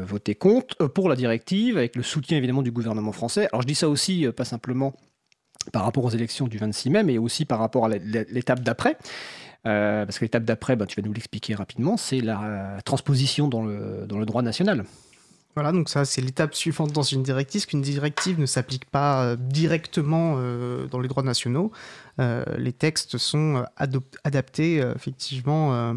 voté 0.00 0.34
contre 0.34 0.86
pour 0.86 1.08
la 1.08 1.16
directive, 1.16 1.76
avec 1.76 1.96
le 1.96 2.02
soutien 2.02 2.36
évidemment 2.38 2.62
du 2.62 2.70
gouvernement 2.70 3.12
français. 3.12 3.48
Alors 3.52 3.62
je 3.62 3.66
dis 3.66 3.74
ça 3.74 3.88
aussi, 3.88 4.26
pas 4.36 4.44
simplement 4.44 4.92
par 5.72 5.84
rapport 5.84 6.04
aux 6.04 6.10
élections 6.10 6.48
du 6.48 6.58
26 6.58 6.90
mai, 6.90 7.02
mais 7.02 7.18
aussi 7.18 7.44
par 7.44 7.58
rapport 7.58 7.86
à 7.86 7.88
l'étape 7.88 8.60
d'après. 8.60 8.96
parce 9.64 10.18
que 10.18 10.24
l'étape 10.24 10.44
d'après, 10.44 10.76
bah, 10.76 10.86
tu 10.86 11.00
vas 11.00 11.06
nous 11.06 11.12
l'expliquer 11.12 11.54
rapidement, 11.54 11.96
c'est 11.96 12.20
la 12.20 12.78
transposition 12.84 13.48
dans 13.48 13.64
le, 13.64 14.04
dans 14.06 14.18
le 14.18 14.26
droit 14.26 14.42
national. 14.42 14.84
Voilà, 15.54 15.72
donc 15.72 15.90
ça 15.90 16.04
c'est 16.04 16.22
l'étape 16.22 16.54
suivante 16.54 16.92
dans 16.92 17.02
une 17.02 17.22
directive, 17.22 17.66
qu'une 17.66 17.82
directive 17.82 18.40
ne 18.40 18.46
s'applique 18.46 18.86
pas 18.86 19.22
euh, 19.22 19.36
directement 19.36 20.36
euh, 20.38 20.86
dans 20.86 20.98
les 20.98 21.08
droits 21.08 21.22
nationaux. 21.22 21.72
Euh, 22.20 22.44
les 22.56 22.72
textes 22.72 23.18
sont 23.18 23.64
adaptés 24.24 24.78
effectivement. 24.96 25.96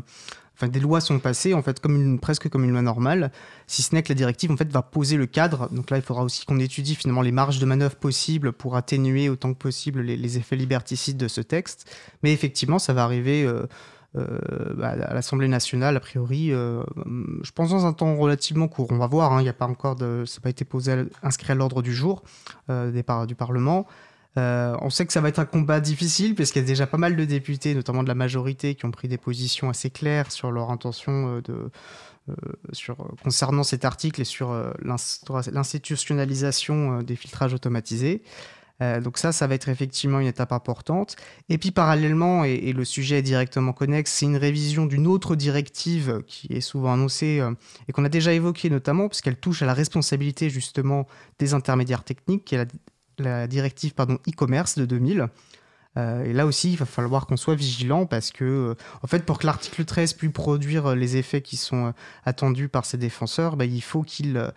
Enfin, 0.57 0.69
des 0.69 0.79
lois 0.79 1.01
sont 1.01 1.19
passées 1.19 1.53
en 1.53 1.61
fait 1.61 1.81
presque 2.21 2.47
comme 2.47 2.63
une 2.63 2.71
loi 2.71 2.81
normale, 2.81 3.31
si 3.67 3.81
ce 3.81 3.93
n'est 3.93 4.03
que 4.03 4.09
la 4.09 4.15
directive 4.15 4.51
en 4.51 4.57
fait 4.57 4.71
va 4.71 4.81
poser 4.81 5.17
le 5.17 5.25
cadre. 5.25 5.69
Donc 5.71 5.89
là, 5.89 5.97
il 5.97 6.03
faudra 6.03 6.23
aussi 6.23 6.45
qu'on 6.45 6.59
étudie 6.59 6.95
finalement 6.95 7.21
les 7.21 7.33
marges 7.33 7.59
de 7.59 7.65
manœuvre 7.65 7.95
possibles 7.95 8.53
pour 8.53 8.77
atténuer 8.77 9.27
autant 9.27 9.53
que 9.53 9.59
possible 9.59 10.01
les 10.01 10.37
effets 10.37 10.55
liberticides 10.55 11.17
de 11.17 11.27
ce 11.27 11.41
texte. 11.41 11.93
Mais 12.23 12.31
effectivement, 12.31 12.79
ça 12.79 12.93
va 12.93 13.03
arriver 13.03 13.45
euh, 14.17 14.73
bah, 14.75 14.89
à 14.89 15.13
l'Assemblée 15.13 15.47
nationale, 15.47 15.97
a 15.97 15.99
priori, 15.99 16.51
euh, 16.51 16.83
je 17.41 17.51
pense 17.51 17.71
dans 17.71 17.85
un 17.85 17.93
temps 17.93 18.15
relativement 18.15 18.67
court. 18.67 18.87
On 18.91 18.97
va 18.97 19.07
voir, 19.07 19.33
hein, 19.33 19.41
il 19.41 19.43
n'y 19.43 19.49
a 19.49 19.53
pas 19.53 19.67
encore 19.67 19.97
ça 19.97 20.05
n'a 20.05 20.41
pas 20.41 20.49
été 20.49 20.65
posé, 20.65 21.05
inscrit 21.21 21.51
à 21.51 21.55
l'ordre 21.55 21.81
du 21.81 21.93
jour 21.93 22.23
euh, 22.69 22.91
des 22.91 23.03
du 23.27 23.35
Parlement. 23.35 23.85
on 24.35 24.89
sait 24.89 25.05
que 25.05 25.13
ça 25.13 25.21
va 25.21 25.29
être 25.29 25.39
un 25.39 25.45
combat 25.45 25.79
difficile 25.79 26.35
parce 26.35 26.51
qu'il 26.51 26.61
y 26.61 26.65
a 26.65 26.67
déjà 26.67 26.87
pas 26.87 26.97
mal 26.97 27.15
de 27.15 27.25
députés, 27.25 27.75
notamment 27.75 28.03
de 28.03 28.07
la 28.07 28.15
majorité, 28.15 28.75
qui 28.75 28.85
ont 28.85 28.91
pris 28.91 29.07
des 29.07 29.17
positions 29.17 29.69
assez 29.69 29.89
claires 29.89 30.31
sur 30.31 30.51
leur 30.51 30.71
intention 30.71 31.39
de, 31.39 31.71
sur, 32.71 32.95
concernant 33.23 33.63
cet 33.63 33.85
article 33.85 34.21
et 34.21 34.25
sur 34.25 34.55
l'institutionnalisation 34.81 37.01
des 37.01 37.15
filtrages 37.15 37.53
automatisés. 37.53 38.23
Euh, 38.81 38.99
donc 38.99 39.17
ça, 39.17 39.31
ça 39.31 39.47
va 39.47 39.55
être 39.55 39.69
effectivement 39.69 40.19
une 40.19 40.27
étape 40.27 40.51
importante. 40.51 41.15
Et 41.49 41.57
puis 41.57 41.71
parallèlement, 41.71 42.43
et, 42.43 42.73
le 42.73 42.85
sujet 42.85 43.19
est 43.19 43.23
directement 43.23 43.73
connexe, 43.73 44.11
c'est 44.11 44.25
une 44.25 44.37
révision 44.37 44.85
d'une 44.85 45.07
autre 45.07 45.35
directive 45.35 46.21
qui 46.27 46.47
est 46.51 46.61
souvent 46.61 46.93
annoncée 46.93 47.39
euh, 47.39 47.51
et 47.87 47.93
qu'on 47.93 48.03
a 48.05 48.09
déjà 48.09 48.33
évoquée 48.33 48.69
notamment 48.69 49.07
parce 49.07 49.21
qu'elle 49.21 49.37
touche 49.37 49.61
à 49.61 49.65
la 49.65 49.73
responsabilité 49.73 50.49
justement 50.49 51.07
des 51.39 51.53
intermédiaires 51.53 52.03
techniques, 52.03 52.45
qui 52.45 52.55
est 52.55 52.67
la, 53.19 53.47
directive 53.47 53.93
e-commerce 53.97 54.77
de 54.77 54.85
2000. 54.85 55.27
Euh, 55.97 56.25
et 56.25 56.33
là 56.33 56.45
aussi, 56.45 56.73
il 56.73 56.75
va 56.75 56.85
falloir 56.85 57.25
qu'on 57.25 57.37
soit 57.37 57.55
vigilant 57.55 58.05
parce 58.05 58.31
que, 58.31 58.75
en 59.01 59.07
fait, 59.07 59.25
pour 59.25 59.39
que 59.39 59.45
l'article 59.45 59.85
13 59.85 60.11
puisse 60.15 60.33
produire 60.33 60.93
les 60.93 61.15
effets 61.15 61.41
qui 61.41 61.55
sont 61.55 61.93
attendus 62.25 62.67
par 62.67 62.83
ses 62.83 62.97
défenseurs, 62.97 63.55
bah, 63.55 63.63
il 63.63 63.81
faut 63.81 64.03
qu'il 64.03 64.51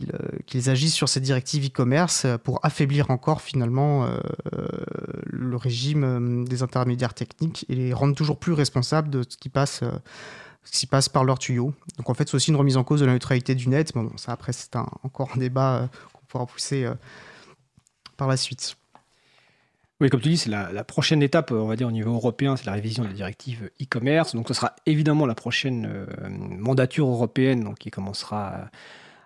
euh, 0.00 0.38
qu'ils 0.46 0.70
agissent 0.70 0.94
sur 0.94 1.08
cette 1.08 1.22
directive 1.22 1.66
e-commerce 1.66 2.24
euh, 2.24 2.38
pour 2.38 2.60
affaiblir 2.64 3.10
encore 3.10 3.42
finalement 3.42 4.06
euh, 4.06 4.18
le 5.26 5.54
régime 5.56 6.46
des 6.46 6.62
intermédiaires 6.62 7.12
techniques 7.12 7.66
et 7.68 7.74
les 7.74 7.92
rendre 7.92 8.14
toujours 8.14 8.38
plus 8.38 8.54
responsables 8.54 9.10
de 9.10 9.22
ce 9.22 9.36
qui 9.36 9.50
passe, 9.50 9.82
ce 10.64 10.72
qui 10.72 10.86
passe 10.86 11.10
par 11.10 11.24
leurs 11.24 11.38
tuyaux. 11.38 11.74
Donc 11.98 12.08
en 12.08 12.14
fait, 12.14 12.26
c'est 12.28 12.34
aussi 12.34 12.50
une 12.50 12.56
remise 12.56 12.78
en 12.78 12.84
cause 12.84 13.00
de 13.00 13.06
la 13.06 13.12
neutralité 13.12 13.54
du 13.54 13.68
net. 13.68 13.92
Bon, 13.92 14.10
ça 14.16 14.32
après, 14.32 14.52
c'est 14.52 14.74
encore 14.76 15.30
un 15.34 15.38
débat 15.38 15.90
qu'on 16.14 16.24
pourra 16.26 16.46
pousser 16.46 16.88
par 18.16 18.28
la 18.28 18.38
suite. 18.38 18.76
Oui, 20.00 20.08
comme 20.08 20.20
tu 20.20 20.30
dis, 20.30 20.38
c'est 20.38 20.50
la, 20.50 20.84
prochaine 20.84 21.22
étape, 21.22 21.52
on 21.52 21.66
va 21.66 21.76
dire, 21.76 21.86
au 21.86 21.92
niveau 21.92 22.12
européen, 22.12 22.56
c'est 22.56 22.66
la 22.66 22.72
révision 22.72 23.04
de 23.04 23.08
la 23.08 23.14
directive 23.14 23.70
e-commerce. 23.80 24.34
Donc, 24.34 24.48
ce 24.48 24.54
sera 24.54 24.74
évidemment 24.86 25.26
la 25.26 25.34
prochaine 25.34 26.06
mandature 26.58 27.06
européenne 27.06 27.62
donc, 27.62 27.78
qui 27.78 27.90
commencera 27.90 28.70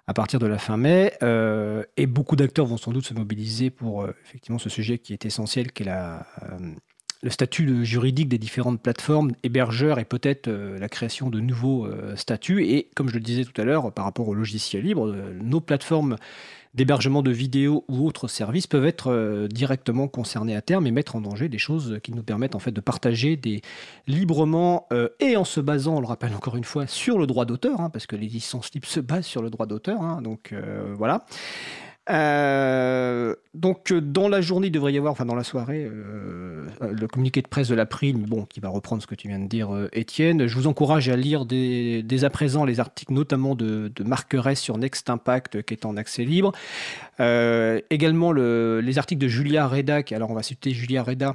à 0.07 0.15
partir 0.15 0.39
de 0.39 0.47
la 0.47 0.59
fin 0.59 0.77
mai. 0.77 1.13
Euh, 1.23 1.83
et 1.97 2.07
beaucoup 2.07 2.37
d'acteurs 2.37 2.67
vont 2.67 2.77
sans 2.77 2.93
doute 2.93 3.07
se 3.07 3.15
mobiliser 3.15 3.71
pour 3.71 4.03
euh, 4.03 4.15
effectivement 4.25 4.59
ce 4.59 4.69
sujet 4.69 4.99
qui 4.99 5.13
est 5.13 5.27
essentiel, 5.27 5.73
qui 5.73 5.83
est 5.83 5.87
la, 5.87 6.27
euh, 6.43 6.59
le 7.23 7.31
statut 7.31 7.85
juridique 7.85 8.29
des 8.29 8.39
différentes 8.39 8.81
plateformes, 8.81 9.33
hébergeurs 9.43 9.99
et 9.99 10.05
peut-être 10.05 10.49
la 10.49 10.89
création 10.89 11.31
de 11.31 11.41
nouveaux 11.41 11.89
statuts. 12.15 12.65
Et 12.67 12.91
comme 12.95 13.09
je 13.09 13.15
le 13.15 13.21
disais 13.21 13.45
tout 13.45 13.59
à 13.61 13.65
l'heure, 13.65 13.91
par 13.93 14.05
rapport 14.05 14.29
au 14.29 14.35
logiciel 14.35 14.85
libre, 14.85 15.13
nos 15.41 15.61
plateformes 15.61 16.17
d'hébergement 16.77 17.23
de 17.23 17.31
vidéos 17.31 17.85
ou 17.89 18.07
autres 18.07 18.29
services 18.29 18.67
peuvent 18.67 18.87
être 18.87 19.11
euh, 19.11 19.49
directement 19.49 20.09
concernés 20.09 20.55
à 20.55 20.63
terme 20.63 20.87
et 20.87 20.91
mettre 20.91 21.17
en 21.17 21.21
danger 21.21 21.49
des 21.49 21.59
choses 21.59 21.99
qui 22.03 22.13
nous 22.13 22.23
permettent 22.23 22.55
en 22.55 22.59
fait 22.59 22.73
de 22.73 22.81
partager 22.81 23.37
des 23.37 23.63
librement 24.07 24.87
euh, 24.93 25.09
et 25.19 25.37
en 25.37 25.45
se 25.45 25.61
basant, 25.61 25.97
on 25.97 26.01
le 26.01 26.07
rappelle 26.07 26.35
encore 26.35 26.57
une 26.57 26.65
fois, 26.65 26.87
sur 26.87 27.19
le 27.19 27.27
droit 27.27 27.47
d'auteur, 27.47 27.81
hein, 27.81 27.91
parce 27.91 28.07
que 28.07 28.15
les 28.15 28.29
licences 28.29 28.73
libres 28.75 28.89
se 28.89 29.01
basent 29.01 29.27
sur 29.27 29.43
le 29.43 29.51
droit 29.51 29.67
d'auteur. 29.67 30.03
Hein, 30.03 30.21
donc 30.23 30.53
euh, 30.53 30.95
voilà. 30.97 31.25
Euh, 32.09 33.35
donc 33.55 33.93
dans 33.93 34.29
la 34.29 34.41
journée, 34.41 34.69
il 34.69 34.71
devrait 34.71 34.93
y 34.93 34.99
avoir, 34.99 35.13
enfin 35.13 35.25
dans 35.25 35.35
la 35.35 35.43
soirée, 35.43 35.89
euh, 35.91 36.67
le 36.81 37.09
communiqué 37.09 37.43
de 37.43 37.49
presse 37.49 37.69
de 37.69 37.75
l'April, 37.75 38.17
bon, 38.17 38.45
qui 38.45 38.61
va 38.61 38.69
reprendre 38.69 39.03
ce 39.03 39.07
que 39.07 39.15
tu 39.15 39.29
viens 39.29 39.39
de 39.39 39.49
dire, 39.49 39.75
euh, 39.75 39.89
Étienne. 39.93 40.47
Je 40.47 40.55
vous 40.55 40.67
encourage 40.67 41.09
à 41.09 41.17
lire 41.17 41.47
dès, 41.47 42.25
à 42.25 42.31
présent 42.31 42.65
les 42.65 42.81
articles, 42.81 43.13
notamment 43.13 43.55
de, 43.55 43.93
de 43.95 44.55
sur 44.55 44.79
Next 44.79 45.11
Impact, 45.11 45.63
qui 45.63 45.75
est 45.75 45.85
en 45.85 45.97
accès 45.97 46.25
libre. 46.25 46.53
également 47.19 48.33
les 48.33 48.99
articles 48.99 49.21
de 49.21 49.29
Julia 49.29 49.67
Reda, 49.67 50.03
qui, 50.03 50.15
alors 50.15 50.31
on 50.31 50.35
va 50.35 50.43
citer 50.43 50.71
Julia 50.71 51.03
Reda, 51.03 51.35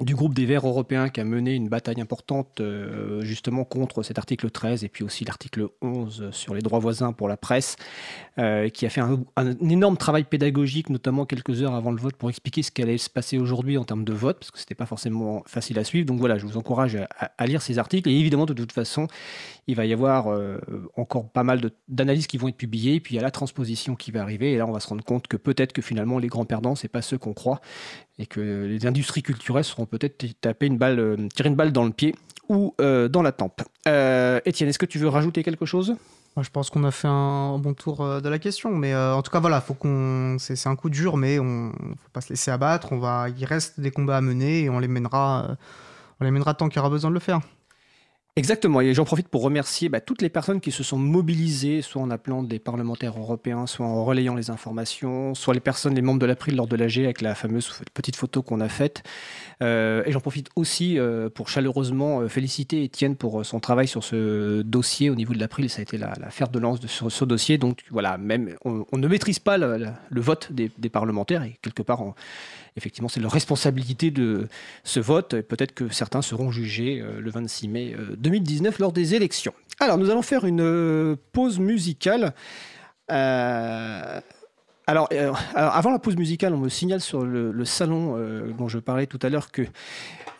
du 0.00 0.14
groupe 0.14 0.34
des 0.34 0.46
Verts 0.46 0.66
europééens 0.66 1.08
qui 1.08 1.20
a 1.20 1.24
mené 1.24 1.54
une 1.54 1.68
bataille 1.68 2.00
importante 2.00 2.60
euh, 2.60 3.20
justement 3.22 3.64
contre 3.64 4.02
cet 4.02 4.18
article 4.18 4.50
13 4.50 4.84
et 4.84 4.88
puis 4.88 5.02
aussi 5.02 5.24
l'article 5.24 5.68
11 5.82 6.30
sur 6.30 6.54
les 6.54 6.60
droits 6.60 6.78
voisins 6.78 7.12
pour 7.12 7.28
la 7.28 7.36
presse, 7.36 7.76
euh, 8.38 8.68
qui 8.68 8.86
a 8.86 8.90
fait 8.90 9.00
un, 9.00 9.18
énorme 9.60 9.96
travail 9.96 10.24
pédagogique, 10.24 10.90
notamment 10.90 11.26
quelques 11.26 11.62
heures 11.62 11.74
avant 11.74 11.90
le 11.90 12.00
vote, 12.00 12.14
pour 12.16 12.28
expliquer 12.28 12.62
ce 12.62 12.70
qui 12.70 12.82
allait 12.82 12.98
se 12.98 13.10
passer 13.10 13.38
aujourd'hui 13.38 13.76
en 13.76 13.84
termes 13.84 14.04
de 14.04 14.12
vote, 14.12 14.38
parce 14.38 14.50
que 14.50 14.58
ce 14.58 14.64
n'était 14.64 14.76
pas 14.76 14.86
forcément 14.86 15.42
facile 15.46 15.78
à 15.78 15.84
suivre. 15.84 16.06
Donc 16.06 16.20
voilà, 16.20 16.38
je 16.38 16.46
vous 16.46 16.56
encourage 16.56 16.96
à, 17.38 17.46
lire 17.46 17.62
ces 17.62 17.78
articles. 17.78 18.08
Et 18.08 18.14
évidemment, 18.14 18.46
de 18.46 18.52
toute 18.52 18.72
façon, 18.72 19.08
il 19.66 19.74
va 19.74 19.84
y 19.84 19.92
avoir 19.92 20.28
euh, 20.28 20.58
encore 20.96 21.28
pas 21.28 21.42
mal 21.42 21.60
d'analyses 21.88 22.26
qui 22.26 22.38
vont 22.38 22.48
être 22.48 22.56
publiées, 22.56 22.94
et 22.94 23.00
puis 23.00 23.14
il 23.14 23.16
y 23.16 23.20
a 23.20 23.22
la 23.22 23.30
transposition 23.30 23.96
qui 23.96 24.12
va 24.12 24.22
arriver, 24.22 24.52
et 24.52 24.58
là 24.58 24.66
on 24.66 24.72
va 24.72 24.80
se 24.80 24.88
rendre 24.88 25.04
compte 25.04 25.26
que 25.26 25.36
peut-être 25.36 25.72
que 25.72 25.82
finalement 25.82 26.18
les 26.18 26.28
grands 26.28 26.44
perdants, 26.44 26.74
ce 26.74 26.84
n'est 26.86 26.88
pas 26.88 27.02
ceux 27.02 27.18
qu'on 27.18 27.34
croit, 27.34 27.60
et 28.18 28.26
que 28.26 28.40
les 28.40 28.86
industries 28.86 29.22
culturelles 29.22 29.64
seront 29.64 29.86
peut-être 29.86 30.24
taper 30.40 30.66
une 30.66 30.78
balle, 30.78 30.98
euh, 30.98 31.28
tirer 31.34 31.48
une 31.48 31.54
balle 31.54 31.72
dans 31.72 31.84
le 31.84 31.92
pied 31.92 32.14
ou 32.48 32.74
euh, 32.80 33.08
dans 33.08 33.22
la 33.22 33.32
tempe. 33.32 33.62
Euh, 33.86 34.40
Étienne, 34.44 34.68
est-ce 34.68 34.78
que 34.78 34.86
tu 34.86 34.98
veux 34.98 35.08
rajouter 35.08 35.42
quelque 35.42 35.66
chose? 35.66 35.96
Je 36.40 36.50
pense 36.50 36.70
qu'on 36.70 36.84
a 36.84 36.92
fait 36.92 37.08
un 37.08 37.58
bon 37.58 37.74
tour 37.74 38.20
de 38.20 38.28
la 38.28 38.38
question, 38.38 38.70
mais 38.70 38.94
en 38.94 39.22
tout 39.22 39.30
cas, 39.32 39.40
voilà, 39.40 39.60
faut 39.60 39.74
qu'on, 39.74 40.36
c'est, 40.38 40.68
un 40.68 40.76
coup 40.76 40.88
dur, 40.88 41.16
mais 41.16 41.40
on, 41.40 41.72
faut 41.72 42.10
pas 42.12 42.20
se 42.20 42.28
laisser 42.28 42.52
abattre. 42.52 42.92
On 42.92 42.98
va, 42.98 43.26
il 43.28 43.44
reste 43.44 43.80
des 43.80 43.90
combats 43.90 44.18
à 44.18 44.20
mener 44.20 44.60
et 44.62 44.70
on 44.70 44.78
les 44.78 44.86
mènera, 44.86 45.56
on 46.20 46.24
les 46.24 46.30
mènera 46.30 46.54
tant 46.54 46.68
qu'il 46.68 46.76
y 46.76 46.78
aura 46.78 46.90
besoin 46.90 47.10
de 47.10 47.14
le 47.14 47.20
faire. 47.20 47.40
Exactement, 48.38 48.80
et 48.80 48.94
j'en 48.94 49.04
profite 49.04 49.26
pour 49.26 49.42
remercier 49.42 49.88
bah, 49.88 50.00
toutes 50.00 50.22
les 50.22 50.28
personnes 50.28 50.60
qui 50.60 50.70
se 50.70 50.84
sont 50.84 50.96
mobilisées, 50.96 51.82
soit 51.82 52.00
en 52.00 52.08
appelant 52.08 52.44
des 52.44 52.60
parlementaires 52.60 53.18
européens, 53.18 53.66
soit 53.66 53.84
en 53.84 54.04
relayant 54.04 54.36
les 54.36 54.48
informations, 54.48 55.34
soit 55.34 55.54
les 55.54 55.60
personnes, 55.60 55.96
les 55.96 56.02
membres 56.02 56.20
de 56.20 56.26
l'April 56.26 56.54
lors 56.54 56.68
de 56.68 56.76
l'AG 56.76 57.00
avec 57.00 57.20
la 57.20 57.34
fameuse 57.34 57.80
petite 57.94 58.14
photo 58.14 58.40
qu'on 58.42 58.60
a 58.60 58.68
faite. 58.68 59.02
Euh, 59.60 60.04
et 60.06 60.12
j'en 60.12 60.20
profite 60.20 60.50
aussi 60.54 61.00
euh, 61.00 61.28
pour 61.28 61.48
chaleureusement 61.48 62.20
euh, 62.20 62.28
féliciter 62.28 62.84
Étienne 62.84 63.16
pour 63.16 63.44
son 63.44 63.58
travail 63.58 63.88
sur 63.88 64.04
ce 64.04 64.62
dossier 64.62 65.10
au 65.10 65.16
niveau 65.16 65.34
de 65.34 65.40
l'April. 65.40 65.68
Ça 65.68 65.80
a 65.80 65.82
été 65.82 65.98
la, 65.98 66.14
fer 66.30 66.48
de 66.48 66.60
lance 66.60 66.78
de 66.78 66.86
ce, 66.86 67.24
dossier. 67.24 67.58
Donc 67.58 67.82
voilà, 67.90 68.18
même 68.18 68.54
on, 68.64 68.84
ne 68.96 69.08
maîtrise 69.08 69.40
pas 69.40 69.58
le, 69.58 69.90
vote 70.12 70.52
des, 70.52 70.68
parlementaires 70.88 71.42
et 71.42 71.58
quelque 71.60 71.82
part 71.82 72.14
effectivement, 72.78 73.08
c'est 73.08 73.20
leur 73.20 73.32
responsabilité 73.32 74.10
de 74.10 74.48
ce 74.84 75.00
vote. 75.00 75.40
Peut-être 75.42 75.74
que 75.74 75.90
certains 75.90 76.22
seront 76.22 76.50
jugés 76.50 77.00
euh, 77.00 77.20
le 77.20 77.30
26 77.30 77.68
mai 77.68 77.96
2019 78.16 78.74
euh, 78.74 78.76
lors 78.80 78.92
des 78.92 79.14
élections. 79.14 79.52
Alors, 79.80 79.98
nous 79.98 80.10
allons 80.10 80.22
faire 80.22 80.44
une 80.44 80.62
euh, 80.62 81.16
pause 81.32 81.58
musicale. 81.58 82.32
Alors, 84.88 85.08
avant 85.54 85.90
la 85.90 85.98
pause 85.98 86.16
musicale, 86.16 86.54
on 86.54 86.58
me 86.58 86.68
signale 86.68 87.00
sur 87.00 87.24
le, 87.24 87.64
salon 87.64 88.16
dont 88.56 88.68
je 88.68 88.78
parlais 88.78 89.06
tout 89.06 89.18
à 89.22 89.28
l'heure 89.28 89.50
que 89.50 89.62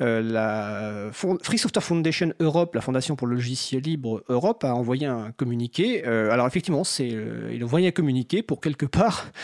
la 0.00 1.10
Free 1.12 1.58
Software 1.58 1.84
Foundation 1.84 2.32
Europe, 2.40 2.74
la 2.74 2.80
fondation 2.80 3.14
pour 3.14 3.26
le 3.26 3.34
logiciel 3.34 3.82
libre 3.82 4.22
Europe, 4.28 4.64
a 4.64 4.74
envoyé 4.74 5.06
un 5.06 5.32
communiqué. 5.36 6.04
alors 6.04 6.46
effectivement, 6.46 6.82
c'est, 6.82 7.08
il 7.52 7.62
a 7.62 7.64
envoyé 7.64 7.88
un 7.88 7.92
communiqué 7.92 8.42
pour 8.42 8.60
quelque 8.60 8.86
part 8.86 9.26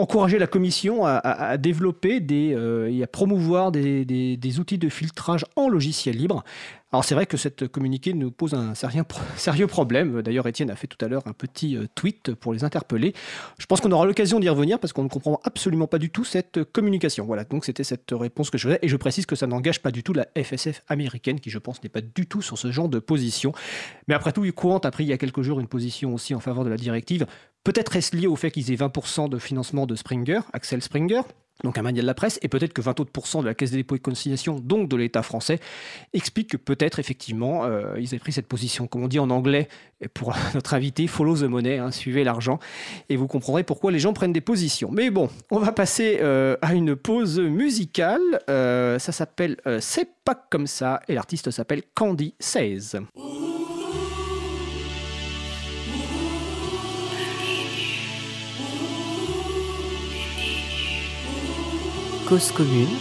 encourager 0.00 0.38
la 0.38 0.46
Commission 0.46 1.04
à, 1.04 1.56
développer 1.56 2.20
des, 2.20 2.54
euh, 2.54 2.90
et 2.90 3.02
à 3.02 3.06
promouvoir 3.06 3.70
des, 3.70 4.04
des, 4.04 4.60
outils 4.60 4.78
de 4.78 4.88
filtrage 4.88 5.44
en 5.56 5.68
logiciel 5.68 6.16
libre. 6.16 6.44
Alors 6.92 7.04
c'est 7.04 7.14
vrai 7.14 7.26
que 7.26 7.36
cette 7.36 7.68
communiqué 7.68 8.14
nous 8.14 8.32
pose 8.32 8.54
un 8.54 8.74
sérieux 9.36 9.66
problème. 9.66 10.22
D'ailleurs, 10.22 10.46
Étienne 10.46 10.70
a 10.70 10.76
fait 10.76 10.88
tout 10.88 11.02
à 11.04 11.08
l'heure 11.08 11.22
un 11.26 11.32
petit 11.32 11.76
euh, 11.76 11.86
tweet 11.94 12.34
pour 12.34 12.52
les 12.52 12.64
interpeller. 12.64 13.14
Je 13.58 13.66
pense 13.66 13.80
qu'on 13.80 13.92
aura 13.92 14.06
l'occasion 14.06 14.40
d'y 14.40 14.48
revenir 14.48 14.78
parce 14.80 14.92
qu'on 14.92 15.04
ne 15.04 15.08
comprend 15.08 15.40
absolument 15.44 15.86
pas 15.86 15.98
du 15.98 16.10
tout 16.10 16.24
cette 16.24 16.64
communication. 16.64 17.24
Voilà, 17.26 17.44
donc 17.44 17.64
c'était 17.64 17.84
cette 17.84 18.10
réponse 18.10 18.50
que 18.50 18.58
je 18.58 18.66
faisais. 18.66 18.78
Et 18.82 18.88
je 18.88 18.96
précise 18.96 19.26
que 19.26 19.36
ça 19.36 19.46
n'engage 19.46 19.80
pas 19.80 19.92
du 19.92 20.02
tout 20.02 20.12
la 20.12 20.26
FSF 20.36 20.82
américaine, 20.88 21.38
qui 21.38 21.50
je 21.50 21.58
pense 21.58 21.82
n'est 21.82 21.88
pas 21.88 22.00
du 22.00 22.26
tout 22.26 22.42
sur 22.42 22.58
ce 22.58 22.72
genre 22.72 22.88
de 22.88 22.98
position. 22.98 23.52
Mais 24.08 24.14
après 24.14 24.32
tout, 24.32 24.50
Courant 24.52 24.78
a 24.78 24.90
pris 24.90 25.04
il 25.04 25.10
y 25.10 25.12
a 25.12 25.18
quelques 25.18 25.42
jours 25.42 25.60
une 25.60 25.68
position 25.68 26.12
aussi 26.12 26.34
en 26.34 26.40
faveur 26.40 26.64
de 26.64 26.70
la 26.70 26.76
directive. 26.76 27.26
Peut-être 27.62 27.94
est-ce 27.94 28.16
lié 28.16 28.26
au 28.26 28.36
fait 28.36 28.50
qu'ils 28.50 28.72
aient 28.72 28.76
20% 28.76 29.28
de 29.28 29.38
financement 29.38 29.86
de 29.86 29.94
Springer, 29.94 30.40
Axel 30.52 30.82
Springer 30.82 31.22
donc 31.64 31.78
un 31.78 31.82
mania 31.82 32.02
de 32.02 32.06
la 32.06 32.14
presse, 32.14 32.38
et 32.42 32.48
peut-être 32.48 32.72
que 32.72 32.80
20 32.80 33.00
autres 33.00 33.10
de 33.40 33.46
la 33.46 33.54
Caisse 33.54 33.70
des 33.70 33.78
dépôts 33.78 33.96
et 33.96 33.98
consignations, 33.98 34.58
donc 34.58 34.88
de 34.88 34.96
l'État 34.96 35.22
français, 35.22 35.60
expliquent 36.12 36.50
que 36.50 36.56
peut-être 36.56 36.98
effectivement 36.98 37.64
euh, 37.64 37.94
ils 37.98 38.08
avaient 38.08 38.18
pris 38.18 38.32
cette 38.32 38.46
position. 38.46 38.86
Comme 38.86 39.04
on 39.04 39.08
dit 39.08 39.18
en 39.18 39.30
anglais, 39.30 39.68
pour 40.14 40.34
notre 40.54 40.74
invité, 40.74 41.06
follow 41.06 41.36
the 41.36 41.42
money, 41.42 41.78
hein, 41.78 41.90
suivez 41.90 42.24
l'argent, 42.24 42.58
et 43.08 43.16
vous 43.16 43.26
comprendrez 43.26 43.64
pourquoi 43.64 43.92
les 43.92 43.98
gens 43.98 44.12
prennent 44.12 44.32
des 44.32 44.40
positions. 44.40 44.90
Mais 44.92 45.10
bon, 45.10 45.28
on 45.50 45.58
va 45.58 45.72
passer 45.72 46.18
euh, 46.20 46.56
à 46.62 46.74
une 46.74 46.96
pause 46.96 47.38
musicale. 47.38 48.20
Euh, 48.48 48.98
ça 48.98 49.12
s'appelle 49.12 49.56
C'est 49.80 50.08
pas 50.24 50.34
comme 50.34 50.66
ça, 50.66 51.00
et 51.08 51.14
l'artiste 51.14 51.50
s'appelle 51.50 51.82
Candy 51.94 52.34
16. 52.38 53.00
cause 62.30 62.52
commune. 62.52 62.96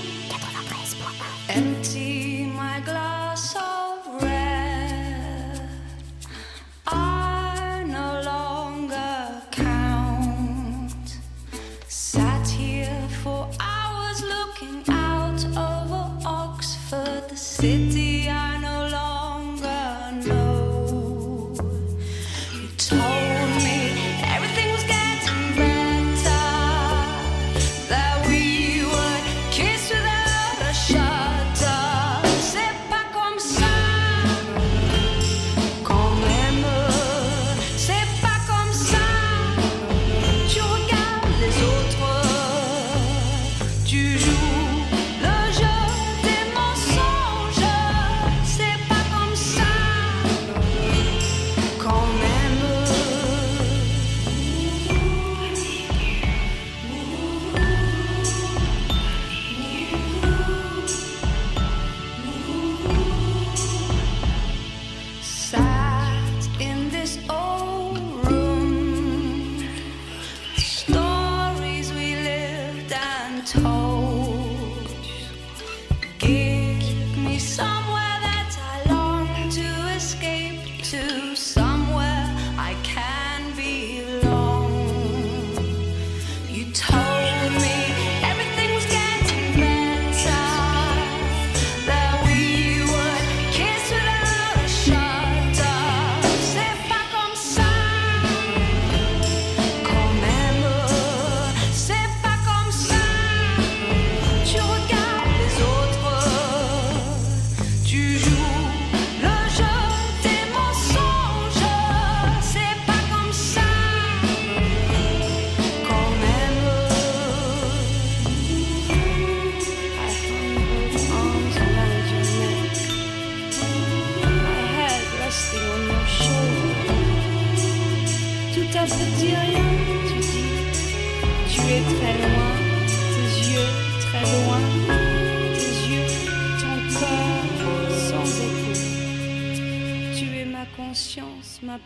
I 82.69 82.75
can 82.83 82.98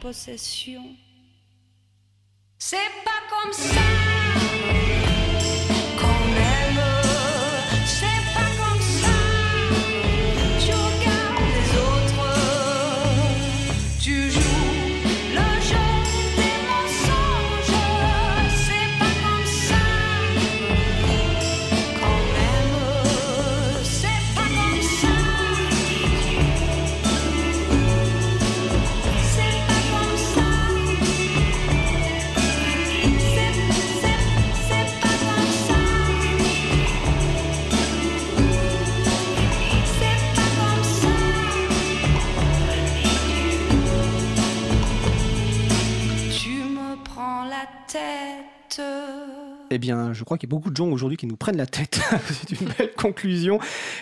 possession. 0.01 0.95
C'est 2.57 2.77
pas 3.03 3.21
comme 3.29 3.53
ça. 3.53 3.82
Eh 49.73 49.79
bien, 49.79 50.13
je 50.13 50.23
crois 50.23 50.37
qu'il 50.37 50.47
y 50.47 50.51
a 50.51 50.55
beaucoup 50.55 50.69
de 50.69 50.75
gens 50.75 50.87
aujourd'hui 50.87 51.17
qui 51.17 51.25
nous 51.25 51.35
prennent 51.35 51.57
la 51.57 51.65
tête. 51.65 51.99
c'est 52.27 52.51
une 52.61 52.67
belle 52.77 52.93
conclusion. 52.93 53.57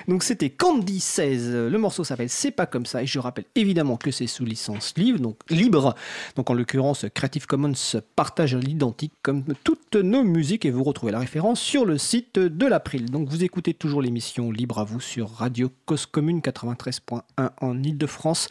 Donc, 0.09 0.21
c'était 0.21 0.49
Candy 0.49 0.99
16. 0.99 1.49
Le 1.49 1.77
morceau 1.77 2.03
s'appelle 2.03 2.29
C'est 2.29 2.51
pas 2.51 2.65
comme 2.65 2.85
ça. 2.85 3.03
Et 3.03 3.05
je 3.05 3.19
rappelle 3.19 3.45
évidemment 3.55 3.95
que 3.95 4.11
c'est 4.11 4.27
sous 4.27 4.43
licence 4.43 4.93
libre, 4.97 5.19
donc 5.19 5.37
libre. 5.49 5.95
Donc, 6.35 6.49
en 6.49 6.53
l'occurrence, 6.53 7.05
Creative 7.13 7.45
Commons 7.45 7.71
partage 8.17 8.53
l'identique 8.53 9.13
comme 9.21 9.45
toutes 9.63 9.95
nos 9.95 10.25
musiques. 10.25 10.65
Et 10.65 10.71
vous 10.71 10.83
retrouvez 10.83 11.13
la 11.13 11.19
référence 11.19 11.61
sur 11.61 11.85
le 11.85 11.97
site 11.97 12.37
de 12.37 12.65
l'April. 12.65 13.09
Donc, 13.09 13.29
vous 13.29 13.45
écoutez 13.45 13.73
toujours 13.73 14.01
l'émission 14.01 14.51
Libre 14.51 14.79
à 14.79 14.83
vous 14.83 14.99
sur 14.99 15.29
Radio 15.29 15.71
Cause 15.85 16.05
Commune 16.05 16.41
93.1 16.41 17.21
en 17.61 17.81
Ile-de-France 17.81 18.49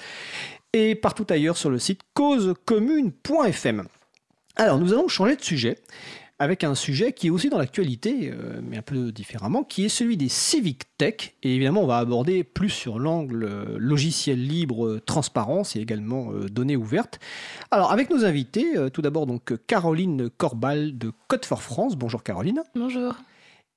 et 0.72 0.94
partout 0.94 1.26
ailleurs 1.28 1.58
sur 1.58 1.68
le 1.68 1.78
site 1.78 2.00
causecommune.fm. 2.14 3.86
Alors, 4.56 4.78
nous 4.78 4.92
allons 4.92 5.08
changer 5.08 5.36
de 5.36 5.42
sujet 5.42 5.78
avec 6.40 6.64
un 6.64 6.74
sujet 6.74 7.12
qui 7.12 7.26
est 7.26 7.30
aussi 7.30 7.50
dans 7.50 7.58
l'actualité, 7.58 8.32
euh, 8.32 8.60
mais 8.62 8.78
un 8.78 8.82
peu 8.82 9.12
différemment, 9.12 9.62
qui 9.62 9.84
est 9.84 9.90
celui 9.90 10.16
des 10.16 10.30
civic 10.30 10.84
tech. 10.96 11.34
Et 11.42 11.54
évidemment, 11.54 11.82
on 11.82 11.86
va 11.86 11.98
aborder 11.98 12.44
plus 12.44 12.70
sur 12.70 12.98
l'angle 12.98 13.44
euh, 13.44 13.76
logiciel 13.78 14.42
libre, 14.42 14.86
euh, 14.86 15.00
transparence 15.04 15.76
et 15.76 15.80
également 15.80 16.32
données 16.50 16.76
ouvertes. 16.76 17.20
Alors, 17.70 17.92
avec 17.92 18.08
nos 18.08 18.24
invités, 18.24 18.72
tout 18.92 19.02
d'abord 19.02 19.26
donc 19.26 19.52
Caroline 19.66 20.30
Corbal 20.30 20.96
de 20.96 21.12
Code 21.28 21.44
for 21.44 21.62
France. 21.62 21.94
Bonjour 21.96 22.22
Caroline. 22.22 22.62
Bonjour. 22.74 23.14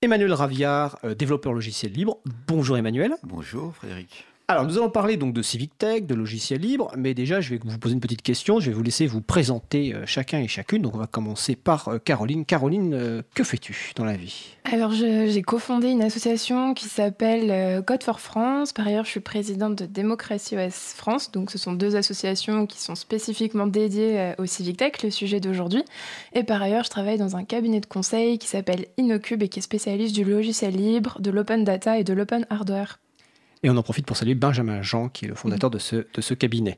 Emmanuel 0.01 0.31
Raviard, 0.31 0.99
développeur 1.17 1.51
logiciel 1.51 1.91
libre. 1.91 2.19
Bonjour 2.47 2.77
Emmanuel. 2.77 3.15
Bonjour 3.23 3.75
Frédéric. 3.75 4.25
Alors, 4.53 4.67
nous 4.67 4.77
allons 4.77 4.91
parler 4.91 5.17
donc 5.17 5.33
de 5.33 5.41
Civic 5.41 5.75
Tech, 5.79 6.03
de 6.03 6.13
logiciels 6.13 6.61
libres, 6.61 6.91
mais 6.95 7.15
déjà, 7.15 7.41
je 7.41 7.49
vais 7.49 7.59
vous 7.65 7.79
poser 7.79 7.95
une 7.95 7.99
petite 7.99 8.21
question. 8.21 8.59
Je 8.59 8.69
vais 8.69 8.75
vous 8.75 8.83
laisser 8.83 9.07
vous 9.07 9.19
présenter 9.19 9.95
euh, 9.95 10.03
chacun 10.05 10.37
et 10.41 10.47
chacune. 10.47 10.83
Donc, 10.83 10.93
on 10.93 10.99
va 10.99 11.07
commencer 11.07 11.55
par 11.55 11.87
euh, 11.87 11.97
Caroline. 11.97 12.45
Caroline, 12.45 12.93
euh, 12.93 13.23
que 13.33 13.43
fais-tu 13.43 13.93
dans 13.95 14.05
la 14.05 14.13
vie? 14.13 14.55
Alors, 14.71 14.91
j'ai 14.91 15.41
cofondé 15.41 15.87
une 15.87 16.03
association 16.03 16.75
qui 16.75 16.87
s'appelle 16.87 17.83
Code 17.83 18.03
for 18.03 18.19
France. 18.19 18.73
Par 18.73 18.85
ailleurs, 18.85 19.05
je 19.05 19.09
suis 19.09 19.21
présidente 19.21 19.75
de 19.75 19.87
Démocratie 19.87 20.55
OS 20.55 20.93
France. 20.95 21.31
Donc, 21.31 21.49
ce 21.49 21.57
sont 21.57 21.73
deux 21.73 21.95
associations 21.95 22.67
qui 22.67 22.79
sont 22.79 22.93
spécifiquement 22.93 23.65
dédiées 23.65 24.33
au 24.37 24.45
Civic 24.45 24.77
Tech, 24.77 25.01
le 25.03 25.09
sujet 25.09 25.39
d'aujourd'hui. 25.39 25.83
Et 26.33 26.43
par 26.43 26.61
ailleurs, 26.61 26.83
je 26.83 26.91
travaille 26.91 27.17
dans 27.17 27.35
un 27.35 27.43
cabinet 27.43 27.79
de 27.79 27.87
conseil 27.87 28.37
qui 28.37 28.47
s'appelle 28.47 28.85
Innocube 28.97 29.41
et 29.41 29.49
qui 29.49 29.59
est 29.59 29.63
spécialiste 29.63 30.15
du 30.15 30.23
logiciel 30.23 30.75
libre, 30.75 31.17
de 31.19 31.31
l'open 31.31 31.63
data 31.63 31.97
et 31.97 32.03
de 32.03 32.13
l'open 32.13 32.45
hardware. 32.51 32.99
Et 33.63 33.69
on 33.69 33.77
en 33.77 33.83
profite 33.83 34.05
pour 34.05 34.17
saluer 34.17 34.35
Benjamin 34.35 34.81
Jean, 34.81 35.09
qui 35.09 35.25
est 35.25 35.27
le 35.29 35.35
fondateur 35.35 35.69
de, 35.69 35.79
ce, 35.79 36.33
cabinet. 36.33 36.75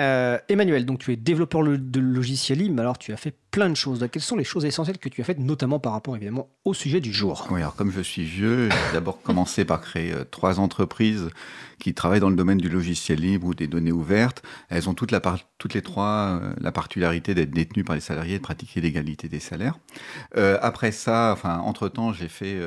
Euh, 0.00 0.38
Emmanuel, 0.48 0.84
donc 0.84 0.98
tu 0.98 1.12
es 1.12 1.16
développeur 1.16 1.62
de 1.62 2.00
logiciels 2.00 2.58
libres, 2.58 2.74
mais 2.74 2.82
alors 2.82 2.98
tu 2.98 3.12
as 3.12 3.16
fait 3.16 3.34
plein 3.56 3.70
de 3.70 3.74
choses. 3.74 4.06
Quelles 4.12 4.20
sont 4.22 4.36
les 4.36 4.44
choses 4.44 4.66
essentielles 4.66 4.98
que 4.98 5.08
tu 5.08 5.22
as 5.22 5.24
faites, 5.24 5.38
notamment 5.38 5.78
par 5.78 5.92
rapport 5.92 6.14
évidemment 6.14 6.50
au 6.66 6.74
sujet 6.74 7.00
du 7.00 7.10
jour? 7.10 7.48
Oui, 7.50 7.60
alors 7.60 7.74
comme 7.74 7.90
je 7.90 8.02
suis 8.02 8.22
vieux, 8.22 8.68
j'ai 8.68 8.76
d'abord 8.92 9.22
commencé 9.22 9.64
par 9.64 9.80
créer 9.80 10.12
euh, 10.12 10.24
trois 10.30 10.60
entreprises 10.60 11.30
qui 11.78 11.92
travaillent 11.94 12.20
dans 12.20 12.30
le 12.30 12.36
domaine 12.36 12.56
du 12.58 12.68
logiciel 12.70 13.18
libre 13.20 13.46
ou 13.48 13.54
des 13.54 13.66
données 13.66 13.92
ouvertes. 13.92 14.42
Elles 14.68 14.88
ont 14.90 14.94
toutes, 14.94 15.10
la 15.10 15.20
par- 15.20 15.38
toutes 15.56 15.72
les 15.72 15.80
trois 15.80 16.38
euh, 16.42 16.52
la 16.60 16.70
particularité 16.70 17.34
d'être 17.34 17.50
détenues 17.50 17.84
par 17.84 17.94
les 17.94 18.00
salariés 18.02 18.34
et 18.34 18.38
de 18.38 18.42
pratiquer 18.42 18.82
l'égalité 18.82 19.28
des 19.28 19.40
salaires. 19.40 19.78
Euh, 20.36 20.58
après 20.60 20.92
ça, 20.92 21.30
enfin, 21.32 21.58
entre-temps, 21.58 22.12
j'ai 22.12 22.28
fait, 22.28 22.58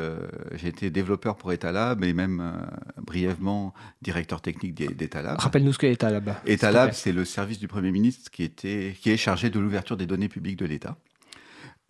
j'ai 0.55 0.69
été 0.69 0.89
développeur 0.89 1.35
pour 1.37 1.51
Etalab 1.51 2.03
et 2.03 2.13
même 2.13 2.67
brièvement 3.05 3.73
directeur 4.01 4.41
technique 4.41 4.73
d'E- 4.73 4.93
d'Etalab. 4.95 5.37
Rappelle-nous 5.39 5.73
ce 5.73 5.79
qu'est 5.79 5.91
Etalab, 5.91 6.23
plaît. 6.25 6.89
c'est 6.93 7.11
le 7.11 7.25
service 7.25 7.59
du 7.59 7.67
Premier 7.67 7.91
ministre 7.91 8.31
qui, 8.31 8.43
était, 8.43 8.95
qui 8.99 9.11
est 9.11 9.17
chargé 9.17 9.49
de 9.49 9.59
l'ouverture 9.59 9.97
des 9.97 10.05
données 10.05 10.29
publiques 10.29 10.57
de 10.57 10.65
l'État. 10.65 10.78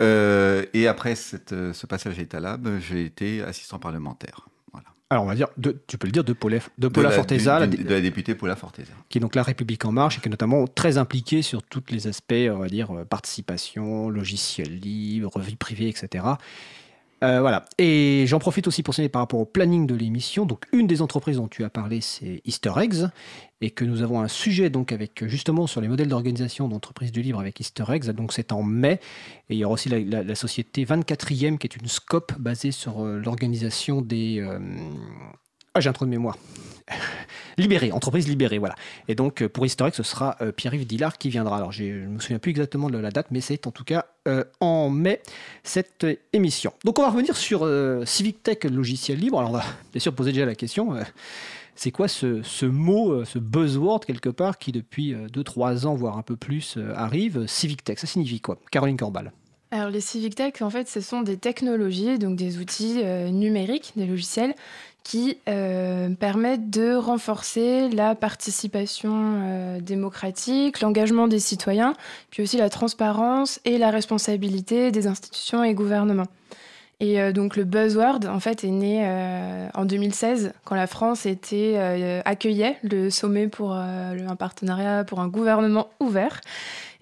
Euh, 0.02 0.66
et 0.74 0.88
après 0.88 1.16
cette, 1.16 1.52
euh, 1.52 1.74
ce 1.74 1.86
passage 1.86 2.18
à 2.18 2.22
Etalab, 2.22 2.80
j'ai 2.80 3.04
été 3.04 3.42
assistant 3.42 3.80
parlementaire. 3.80 4.48
Voilà. 4.72 4.88
Alors 5.10 5.26
on 5.26 5.28
va 5.28 5.36
dire, 5.36 5.48
de- 5.58 5.82
tu 5.88 5.98
peux 5.98 6.08
le 6.08 6.14
dire, 6.14 6.24
de, 6.24 6.32
Paula, 6.32 6.60
de 6.78 6.88
De 6.88 7.02
la- 7.02 7.12
Forteza, 7.12 7.68
du- 7.68 7.84
de 7.84 7.90
la 7.90 8.00
députée 8.00 8.34
Paula 8.34 8.56
Forteza. 8.56 8.94
qui 9.10 9.18
est 9.18 9.22
donc 9.22 9.36
La 9.36 9.44
République 9.44 9.84
En 9.84 9.92
Marche 9.92 10.18
et 10.18 10.22
qui 10.22 10.28
est 10.28 10.32
notamment 10.32 10.68
très 10.68 10.98
impliquée 10.98 11.42
sur 11.42 11.64
tous 11.64 11.84
les 11.90 12.08
aspects, 12.08 12.34
on 12.50 12.60
va 12.60 12.70
dire, 12.70 12.92
euh, 12.92 13.04
participation, 13.04 14.10
logiciel 14.10 14.80
libre, 14.80 15.38
vie 15.42 15.58
privée, 15.58 15.90
etc. 15.90 16.24
Euh, 17.24 17.42
voilà. 17.42 17.66
Et 17.78 18.26
j'en 18.28 18.40
profite 18.40 18.68
aussi 18.68 18.84
pour 18.84 18.94
signaler 18.94 19.10
par 19.10 19.22
rapport 19.22 19.40
au 19.40 19.46
planning 19.46 19.86
de 19.86 19.96
l'émission. 19.96 20.46
Donc, 20.46 20.66
une 20.72 20.88
des 20.88 21.02
entreprises 21.02 21.38
dont 21.38 21.48
tu 21.48 21.64
as 21.64 21.70
parlé, 21.70 22.02
c'est 22.02 22.42
Easter 22.46 22.72
Eggs, 22.78 23.10
et 23.62 23.72
que 23.72 23.84
nous 23.84 24.02
avons 24.02 24.22
un 24.22 24.30
sujet 24.30 24.70
donc 24.70 24.94
avec 24.94 25.28
justement 25.28 25.68
sur 25.68 25.82
les 25.82 25.90
modèles 25.90 26.08
d'organisation 26.08 26.68
d'entreprises 26.70 27.12
du 27.12 27.22
libre 27.22 27.40
avec 27.40 27.60
Easter 27.60 27.84
Eggs. 27.90 28.10
Donc, 28.12 28.32
c'est 28.32 28.52
en 28.52 28.64
mai. 28.64 29.00
Et 29.50 29.56
il 29.56 29.58
y 29.58 29.66
aura 29.66 29.74
aussi 29.74 29.90
la, 29.90 30.36
société 30.36 30.86
24e, 30.86 31.58
qui 31.58 31.68
est 31.68 31.76
une 31.76 31.88
scope 31.88 32.34
basée 32.40 32.72
sur 32.72 33.04
euh, 33.04 33.20
l'organisation 33.20 34.02
des. 34.02 34.40
euh, 34.40 34.60
Ah, 35.74 35.82
j'ai 35.82 35.90
un 35.90 35.94
trou 35.94 36.06
de 36.06 36.12
mémoire. 36.12 36.38
Libéré, 37.58 37.92
entreprise 37.92 38.28
libérée, 38.28 38.58
voilà. 38.58 38.76
Et 39.08 39.16
donc, 39.16 39.42
euh, 39.42 39.50
pour 39.50 39.66
Egg, 39.66 39.94
ce 39.94 40.04
sera 40.04 40.38
euh, 40.42 40.52
Pierre-Yves 40.52 40.88
Dillard 40.88 41.18
qui 41.18 41.30
viendra. 41.30 41.58
Alors, 41.58 41.72
je 41.72 41.84
ne 41.84 42.08
me 42.08 42.20
souviens 42.20 42.40
plus 42.40 42.52
exactement 42.52 42.90
de 42.90 42.98
la 42.98 43.12
date, 43.12 43.28
mais 43.32 43.42
c'est 43.42 43.68
en 43.68 43.72
tout 43.72 43.84
cas 43.84 44.06
euh, 44.28 44.44
en 44.60 44.90
mai, 44.90 45.22
cette 45.64 46.08
émission. 46.34 46.74
Donc, 46.86 47.00
on 47.00 47.02
va 47.02 47.10
revenir 47.10 47.36
sur 47.36 47.68
Civic 48.06 48.44
Tech 48.44 48.64
logiciel 48.64 49.20
libre. 49.20 49.40
Alors, 49.40 49.52
on 49.52 49.58
va 49.58 49.64
bien 49.92 50.00
sûr 50.00 50.14
poser 50.14 50.32
déjà 50.32 50.46
la 50.46 50.56
question. 50.56 50.96
c'est 51.76 51.92
quoi 51.92 52.08
ce, 52.08 52.66
mot, 52.66 53.26
ce 53.26 53.40
buzzword 53.40 54.02
quelque 54.06 54.30
part 54.30 54.58
qui 54.58 54.72
depuis 54.72 55.14
2-3 55.14 55.86
ans, 55.86 55.96
voire 55.96 56.18
un 56.18 56.22
peu 56.22 56.36
plus, 56.36 56.78
arrive 56.96 57.46
Civic 57.48 57.84
Tech, 57.84 58.00
ça 58.00 58.08
signifie 58.08 58.40
quoi? 58.40 58.58
Caroline 58.72 58.98
Corbal. 58.98 59.32
Alors 59.72 59.90
les 59.92 60.02
Civic 60.02 60.34
Tech, 60.36 60.54
en 60.62 60.70
fait, 60.70 60.88
ce 60.88 61.00
sont 61.00 61.22
des 61.22 61.38
technologies, 61.38 62.18
donc 62.18 62.36
des 62.36 62.58
outils 62.58 63.04
numériques, 63.32 63.94
des 63.96 64.08
logiciels, 64.08 64.56
qui 65.10 65.40
euh, 65.50 66.10
permettent 66.12 66.70
de 66.70 66.94
renforcer 66.94 67.90
la 67.90 68.14
participation 68.14 69.12
euh, 69.42 69.80
démocratique, 69.80 70.82
l'engagement 70.82 71.28
des 71.28 71.40
citoyens, 71.40 71.96
puis 72.30 72.44
aussi 72.44 72.58
la 72.58 72.70
transparence 72.70 73.60
et 73.66 73.80
la 73.80 73.90
responsabilité 73.90 74.92
des 74.92 75.08
institutions 75.08 75.64
et 75.64 75.74
gouvernements. 75.74 76.28
Et 77.00 77.20
euh, 77.20 77.32
donc 77.32 77.56
le 77.56 77.64
buzzword, 77.64 78.28
en 78.30 78.40
fait, 78.40 78.64
est 78.64 78.70
né 78.70 79.00
euh, 79.04 79.68
en 79.74 79.86
2016, 79.86 80.54
quand 80.64 80.76
la 80.76 80.86
France 80.86 81.26
était, 81.26 82.22
accueillait 82.24 82.78
le 82.84 83.10
sommet 83.10 83.48
pour 83.48 83.74
un 83.74 84.36
partenariat 84.38 85.04
pour 85.06 85.22
un 85.22 85.28
gouvernement 85.28 85.90
ouvert. 86.00 86.40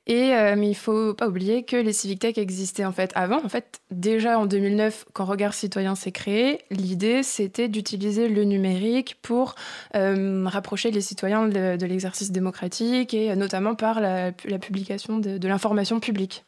Et, 0.08 0.34
euh, 0.34 0.56
mais 0.58 0.70
il 0.70 0.76
faut 0.76 1.14
pas 1.14 1.28
oublier 1.28 1.64
que 1.64 1.76
les 1.76 1.92
Civic 1.92 2.20
Tech 2.20 2.38
existaient 2.38 2.86
en 2.86 2.94
fait 2.94 3.12
avant. 3.14 3.44
En 3.44 3.50
fait, 3.50 3.82
déjà 3.92 4.40
en 4.40 4.46
2009, 4.46 5.06
quand 5.12 5.26
Regard 5.26 5.54
Citoyen 5.54 5.96
s'est 5.96 6.14
créé, 6.14 6.62
l'idée 6.72 7.24
c'était 7.24 7.68
d'utiliser 7.68 8.30
le 8.30 8.46
numérique 8.46 9.18
pour 9.22 9.56
euh, 9.96 10.46
rapprocher 10.48 10.92
les 10.92 11.02
citoyens 11.02 11.48
de, 11.48 11.86
l'exercice 11.86 12.32
démocratique 12.32 13.14
et 13.14 13.32
euh, 13.32 13.36
notamment 13.36 13.76
par 13.76 14.00
la, 14.00 14.32
publication 14.32 15.20
de 15.20 15.48
l'information 15.48 16.00
publique. 16.00 16.46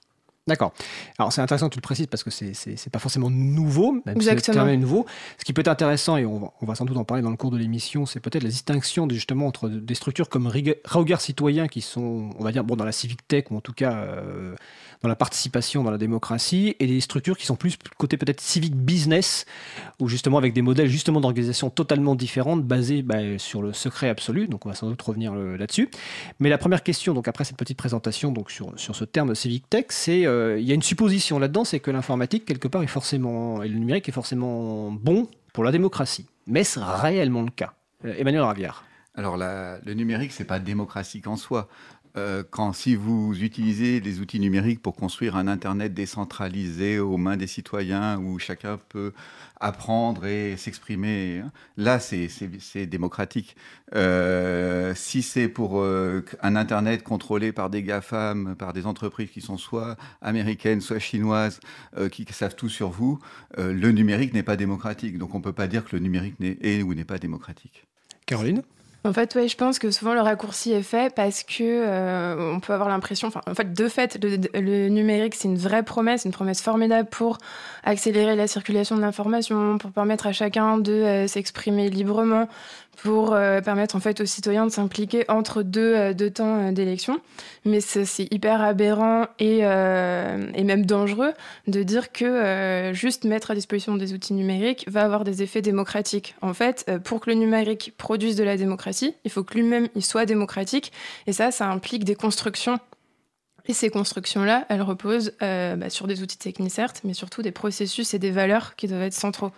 D'accord. 0.49 0.73
Alors 1.17 1.31
c'est 1.31 1.41
intéressant 1.41 1.69
que 1.69 1.73
tu 1.75 1.79
le 1.79 1.83
précises 1.83 2.07
parce 2.07 2.23
que 2.23 2.29
c'est 2.31 2.53
c'est 2.53 2.89
pas 2.91 2.99
forcément 2.99 3.29
nouveau, 3.29 3.93
même 4.05 4.19
si 4.19 4.27
Exactement. 4.29 4.55
terme 4.55 4.69
est 4.69 4.77
nouveau. 4.77 5.05
Ce 5.37 5.45
qui 5.45 5.53
peut 5.53 5.61
être 5.61 5.67
intéressant, 5.69 6.17
et 6.17 6.25
on 6.25 6.39
va, 6.39 6.51
on 6.61 6.65
va 6.65 6.75
sans 6.75 6.85
doute 6.85 6.97
en 6.97 7.05
parler 7.05 7.23
dans 7.23 7.29
le 7.29 7.37
cours 7.37 7.51
de 7.51 7.57
l'émission, 7.57 8.05
c'est 8.05 8.19
peut-être 8.19 8.43
la 8.43 8.49
distinction 8.49 9.07
de- 9.07 9.13
justement 9.13 9.45
entre 9.47 9.69
des 9.69 9.95
structures 9.95 10.27
comme 10.27 10.47
Regard 10.47 11.21
Citoyen 11.21 11.67
qui 11.67 11.81
sont, 11.81 12.31
on 12.37 12.43
va 12.43 12.51
dire, 12.51 12.63
bon, 12.63 12.75
dans 12.75 12.83
la 12.85 12.91
civic 12.91 13.27
tech 13.27 13.45
ou 13.51 13.57
en 13.57 13.61
tout 13.61 13.73
cas 13.73 13.93
euh, 13.93 14.55
dans 15.01 15.07
la 15.09 15.15
participation, 15.15 15.83
dans 15.83 15.91
la 15.91 15.97
démocratie, 15.97 16.75
et 16.79 16.87
des 16.87 16.99
structures 16.99 17.37
qui 17.37 17.45
sont 17.45 17.55
plus 17.55 17.77
côté 17.97 18.17
peut-être 18.17 18.41
civic 18.41 18.75
business, 18.75 19.45
ou 19.99 20.07
justement 20.09 20.37
avec 20.39 20.53
des 20.53 20.61
modèles 20.61 20.87
justement 20.89 21.21
d'organisation 21.21 21.69
totalement 21.69 22.15
différentes, 22.15 22.63
basés 22.63 23.01
bah, 23.03 23.37
sur 23.37 23.61
le 23.61 23.71
secret 23.73 24.09
absolu. 24.09 24.47
Donc 24.47 24.65
on 24.65 24.69
va 24.69 24.75
sans 24.75 24.87
doute 24.89 25.01
revenir 25.01 25.33
euh, 25.33 25.57
là-dessus. 25.57 25.89
Mais 26.39 26.49
la 26.49 26.57
première 26.57 26.83
question, 26.83 27.13
donc 27.13 27.27
après 27.27 27.43
cette 27.43 27.57
petite 27.57 27.77
présentation 27.77 28.31
donc 28.31 28.49
sur, 28.51 28.73
sur 28.77 28.95
ce 28.95 29.05
terme 29.05 29.35
civic 29.35 29.69
tech, 29.69 29.85
c'est 29.89 30.25
euh, 30.25 30.38
il 30.57 30.63
y 30.63 30.71
a 30.71 30.75
une 30.75 30.81
supposition 30.81 31.39
là-dedans, 31.39 31.63
c'est 31.63 31.79
que 31.79 31.91
l'informatique 31.91 32.45
quelque 32.45 32.67
part 32.67 32.83
est 32.83 32.87
forcément 32.87 33.63
et 33.63 33.67
le 33.67 33.77
numérique 33.77 34.07
est 34.09 34.13
forcément 34.13 34.91
bon 34.91 35.27
pour 35.53 35.63
la 35.63 35.71
démocratie. 35.71 36.27
Mais 36.47 36.61
est-ce 36.61 36.79
réellement 36.79 37.43
le 37.43 37.51
cas? 37.51 37.73
Euh, 38.05 38.13
Emmanuel 38.17 38.41
Ravière. 38.41 38.83
Alors, 39.15 39.37
le 39.37 39.93
numérique, 39.93 40.31
c'est 40.31 40.45
pas 40.45 40.59
démocratique 40.59 41.27
en 41.27 41.35
soi. 41.35 41.67
Euh, 42.17 42.43
quand 42.49 42.73
si 42.73 42.95
vous 42.95 43.35
utilisez 43.41 44.01
des 44.01 44.19
outils 44.19 44.39
numériques 44.39 44.81
pour 44.81 44.95
construire 44.95 45.35
un 45.35 45.47
Internet 45.47 45.93
décentralisé 45.93 46.99
aux 46.99 47.17
mains 47.17 47.37
des 47.37 47.47
citoyens 47.47 48.19
où 48.19 48.39
chacun 48.39 48.79
peut 48.89 49.13
apprendre 49.59 50.25
et 50.25 50.57
s'exprimer, 50.57 51.41
hein, 51.45 51.51
là, 51.77 51.99
c'est- 51.99 52.29
démocratique. 52.87 53.55
Euh, 53.95 54.93
si 54.95 55.21
c'est 55.21 55.47
pour 55.49 55.81
euh, 55.81 56.23
un 56.41 56.55
Internet 56.55 57.03
contrôlé 57.03 57.51
par 57.51 57.69
des 57.69 57.83
GAFAM, 57.83 58.55
par 58.55 58.73
des 58.73 58.85
entreprises 58.85 59.29
qui 59.29 59.41
sont 59.41 59.57
soit 59.57 59.95
américaines, 60.21 60.81
soit 60.81 60.99
chinoises, 60.99 61.59
qui 62.11 62.25
savent 62.31 62.55
tout 62.55 62.69
sur 62.69 62.89
vous, 62.89 63.19
le 63.57 63.91
numérique 63.91 64.33
n'est 64.33 64.43
pas 64.43 64.55
démocratique. 64.55 65.17
Donc, 65.17 65.35
on 65.35 65.41
peut 65.41 65.53
pas 65.53 65.67
dire 65.67 65.85
que 65.85 65.95
le 65.95 66.01
numérique 66.01 66.35
est 66.41 66.81
ou 66.81 66.93
n'est 66.93 67.05
pas 67.05 67.17
démocratique. 67.17 67.85
Caroline? 68.25 68.61
En 69.05 69.13
fait, 69.13 69.33
ouais, 69.35 69.47
je 69.47 69.55
pense 69.55 69.79
que 69.79 69.91
souvent 69.91 70.13
le 70.13 70.19
raccourci 70.19 70.73
est 70.73 70.81
fait 70.81 71.13
parce 71.15 71.43
que 71.43 71.63
euh, 71.63 72.53
on 72.53 72.59
peut 72.59 72.73
avoir 72.73 72.89
l'impression, 72.89 73.29
en 73.47 73.55
fait, 73.55 73.73
de 73.73 73.87
fait, 73.87 74.21
le, 74.21 74.37
le 74.59 74.89
numérique 74.89 75.35
c'est 75.35 75.47
une 75.47 75.57
vraie 75.57 75.83
promesse, 75.83 76.25
une 76.25 76.33
promesse 76.33 76.61
formidable 76.61 77.07
pour 77.07 77.37
accélérer 77.85 78.35
la 78.35 78.47
circulation 78.47 78.97
de 78.97 79.01
l'information, 79.01 79.77
pour 79.77 79.91
permettre 79.91 80.27
à 80.27 80.33
chacun 80.33 80.77
de 80.77 80.91
euh, 80.91 81.27
s'exprimer 81.27 81.89
librement, 81.89 82.49
pour 83.03 83.33
euh, 83.33 83.61
permettre 83.61 83.95
en 83.95 83.99
fait 83.99 84.19
aux 84.21 84.25
citoyens 84.25 84.65
de 84.65 84.71
s'impliquer 84.71 85.23
entre 85.29 85.63
deux, 85.63 85.95
euh, 85.95 86.13
deux 86.13 86.29
temps 86.29 86.57
euh, 86.57 86.71
d'élection. 86.71 87.19
Mais 87.65 87.81
c'est 87.81 88.27
hyper 88.31 88.61
aberrant 88.61 89.27
et, 89.37 89.59
et 89.59 90.63
même 90.63 90.85
dangereux 90.85 91.33
de 91.67 91.83
dire 91.83 92.11
que 92.13 92.91
juste 92.93 93.25
mettre 93.25 93.51
à 93.51 93.55
disposition 93.55 93.97
des 93.97 94.13
outils 94.13 94.33
numériques 94.33 94.85
va 94.87 95.03
avoir 95.03 95.25
des 95.25 95.43
effets 95.43 95.61
démocratiques. 95.61 96.35
En 96.41 96.53
fait, 96.53 96.89
pour 97.03 97.19
que 97.19 97.29
le 97.29 97.35
numérique 97.35 97.93
produise 97.97 98.37
de 98.37 98.45
la 98.45 98.55
démocratie, 98.55 99.13
il 99.25 99.31
faut 99.31 99.43
que 99.43 99.55
lui-même 99.55 99.89
il 99.93 100.05
soit 100.05 100.25
démocratique. 100.25 100.93
Et 101.27 101.33
ça, 101.33 101.51
ça 101.51 101.67
implique 101.67 102.05
des 102.05 102.15
constructions. 102.15 102.79
Et 103.65 103.73
ces 103.73 103.89
constructions-là, 103.89 104.65
elles 104.69 104.81
reposent 104.81 105.33
bah, 105.41 105.89
sur 105.89 106.07
des 106.07 106.23
outils 106.23 106.37
techniques, 106.37 106.71
certes, 106.71 107.01
mais 107.03 107.13
surtout 107.13 107.41
des 107.41 107.51
processus 107.51 108.13
et 108.13 108.19
des 108.19 108.31
valeurs 108.31 108.77
qui 108.77 108.87
doivent 108.87 109.03
être 109.03 109.13
centraux. 109.13 109.51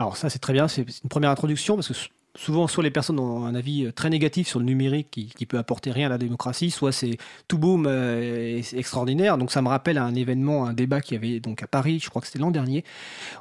Alors 0.00 0.16
ça 0.16 0.28
c'est 0.28 0.38
très 0.38 0.54
bien, 0.54 0.66
c'est 0.66 0.82
une 1.04 1.10
première 1.10 1.30
introduction 1.30 1.76
parce 1.76 1.88
que 1.88 1.94
souvent 2.36 2.66
soit 2.66 2.84
les 2.84 2.90
personnes 2.90 3.18
ont 3.18 3.44
un 3.44 3.54
avis 3.54 3.86
euh, 3.86 3.92
très 3.92 4.10
négatif 4.10 4.48
sur 4.48 4.58
le 4.58 4.64
numérique 4.64 5.08
qui, 5.10 5.26
qui 5.26 5.46
peut 5.46 5.58
apporter 5.58 5.90
rien 5.90 6.06
à 6.06 6.10
la 6.10 6.18
démocratie, 6.18 6.70
soit 6.70 6.92
c'est 6.92 7.18
tout 7.48 7.58
boom 7.58 7.86
euh, 7.86 8.60
extraordinaire. 8.72 9.38
Donc 9.38 9.50
ça 9.50 9.62
me 9.62 9.68
rappelle 9.68 9.98
un 9.98 10.14
événement, 10.14 10.66
un 10.66 10.72
débat 10.72 11.00
qui 11.00 11.14
avait 11.14 11.40
donc 11.40 11.62
à 11.62 11.66
Paris, 11.66 12.00
je 12.02 12.08
crois 12.10 12.22
que 12.22 12.28
c'était 12.28 12.38
l'an 12.38 12.50
dernier, 12.50 12.84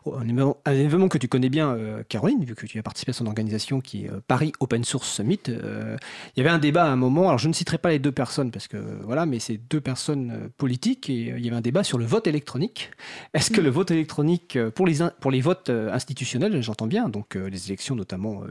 un 0.06 0.28
événement, 0.73 1.08
que 1.10 1.17
tu 1.17 1.28
connais 1.28 1.49
bien, 1.49 1.71
euh, 1.71 2.04
Caroline, 2.08 2.43
vu 2.43 2.56
que 2.56 2.65
tu 2.65 2.78
as 2.80 2.84
participé 2.84 3.12
à 3.12 3.13
son 3.13 3.25
organisation 3.25 3.82
qui 3.82 4.06
est 4.06 4.10
euh, 4.10 4.21
Paris 4.28 4.52
Open 4.60 4.84
Source 4.84 5.10
Summit. 5.10 5.39
Il 5.47 5.97
y 6.38 6.41
avait 6.41 6.49
un 6.49 6.60
débat 6.60 6.86
à 6.86 6.89
un 6.89 6.95
moment, 6.95 7.28
alors 7.28 7.38
je 7.38 7.47
ne 7.47 7.54
citerai 7.54 7.78
pas 7.78 7.89
les 7.89 7.99
deux 7.99 8.12
personnes 8.12 8.52
parce 8.52 8.67
que 8.67 8.78
voilà, 9.04 9.25
mais 9.25 9.39
c'est 9.39 9.58
deux 9.69 9.82
personnes 9.82 10.49
politiques 10.58 11.10
et 11.10 11.34
il 11.38 11.43
y 11.43 11.47
avait 11.47 11.58
un 11.58 11.62
débat 11.62 11.84
sur 11.84 11.97
le 11.97 12.06
vote 12.06 12.28
électronique. 12.28 12.91
Est-ce 13.34 13.52
que 13.52 13.62
le 13.62 13.69
vote 13.69 13.91
électronique 13.91 14.58
pour 14.75 14.86
les, 14.86 14.97
pour 15.19 15.32
les 15.32 15.41
votes 15.41 15.69
institutionnels, 15.69 16.62
j'entends 16.62 16.88
bien, 16.88 17.10
donc 17.10 17.36
les 17.36 17.67
élections 17.67 17.95
notamment 17.95 18.41
euh, 18.43 18.47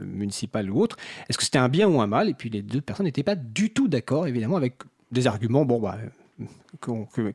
ou 0.69 0.81
autres, 0.81 0.97
est-ce 1.27 1.37
que 1.37 1.43
c'était 1.43 1.57
un 1.57 1.69
bien 1.69 1.87
ou 1.87 2.01
un 2.01 2.07
mal? 2.07 2.29
Et 2.29 2.33
puis 2.33 2.49
les 2.49 2.61
deux 2.61 2.81
personnes 2.81 3.05
n'étaient 3.05 3.23
pas 3.23 3.35
du 3.35 3.71
tout 3.71 3.87
d'accord, 3.87 4.27
évidemment, 4.27 4.57
avec 4.57 4.75
des 5.11 5.27
arguments, 5.27 5.65
bon, 5.65 5.79
bah, 5.79 5.97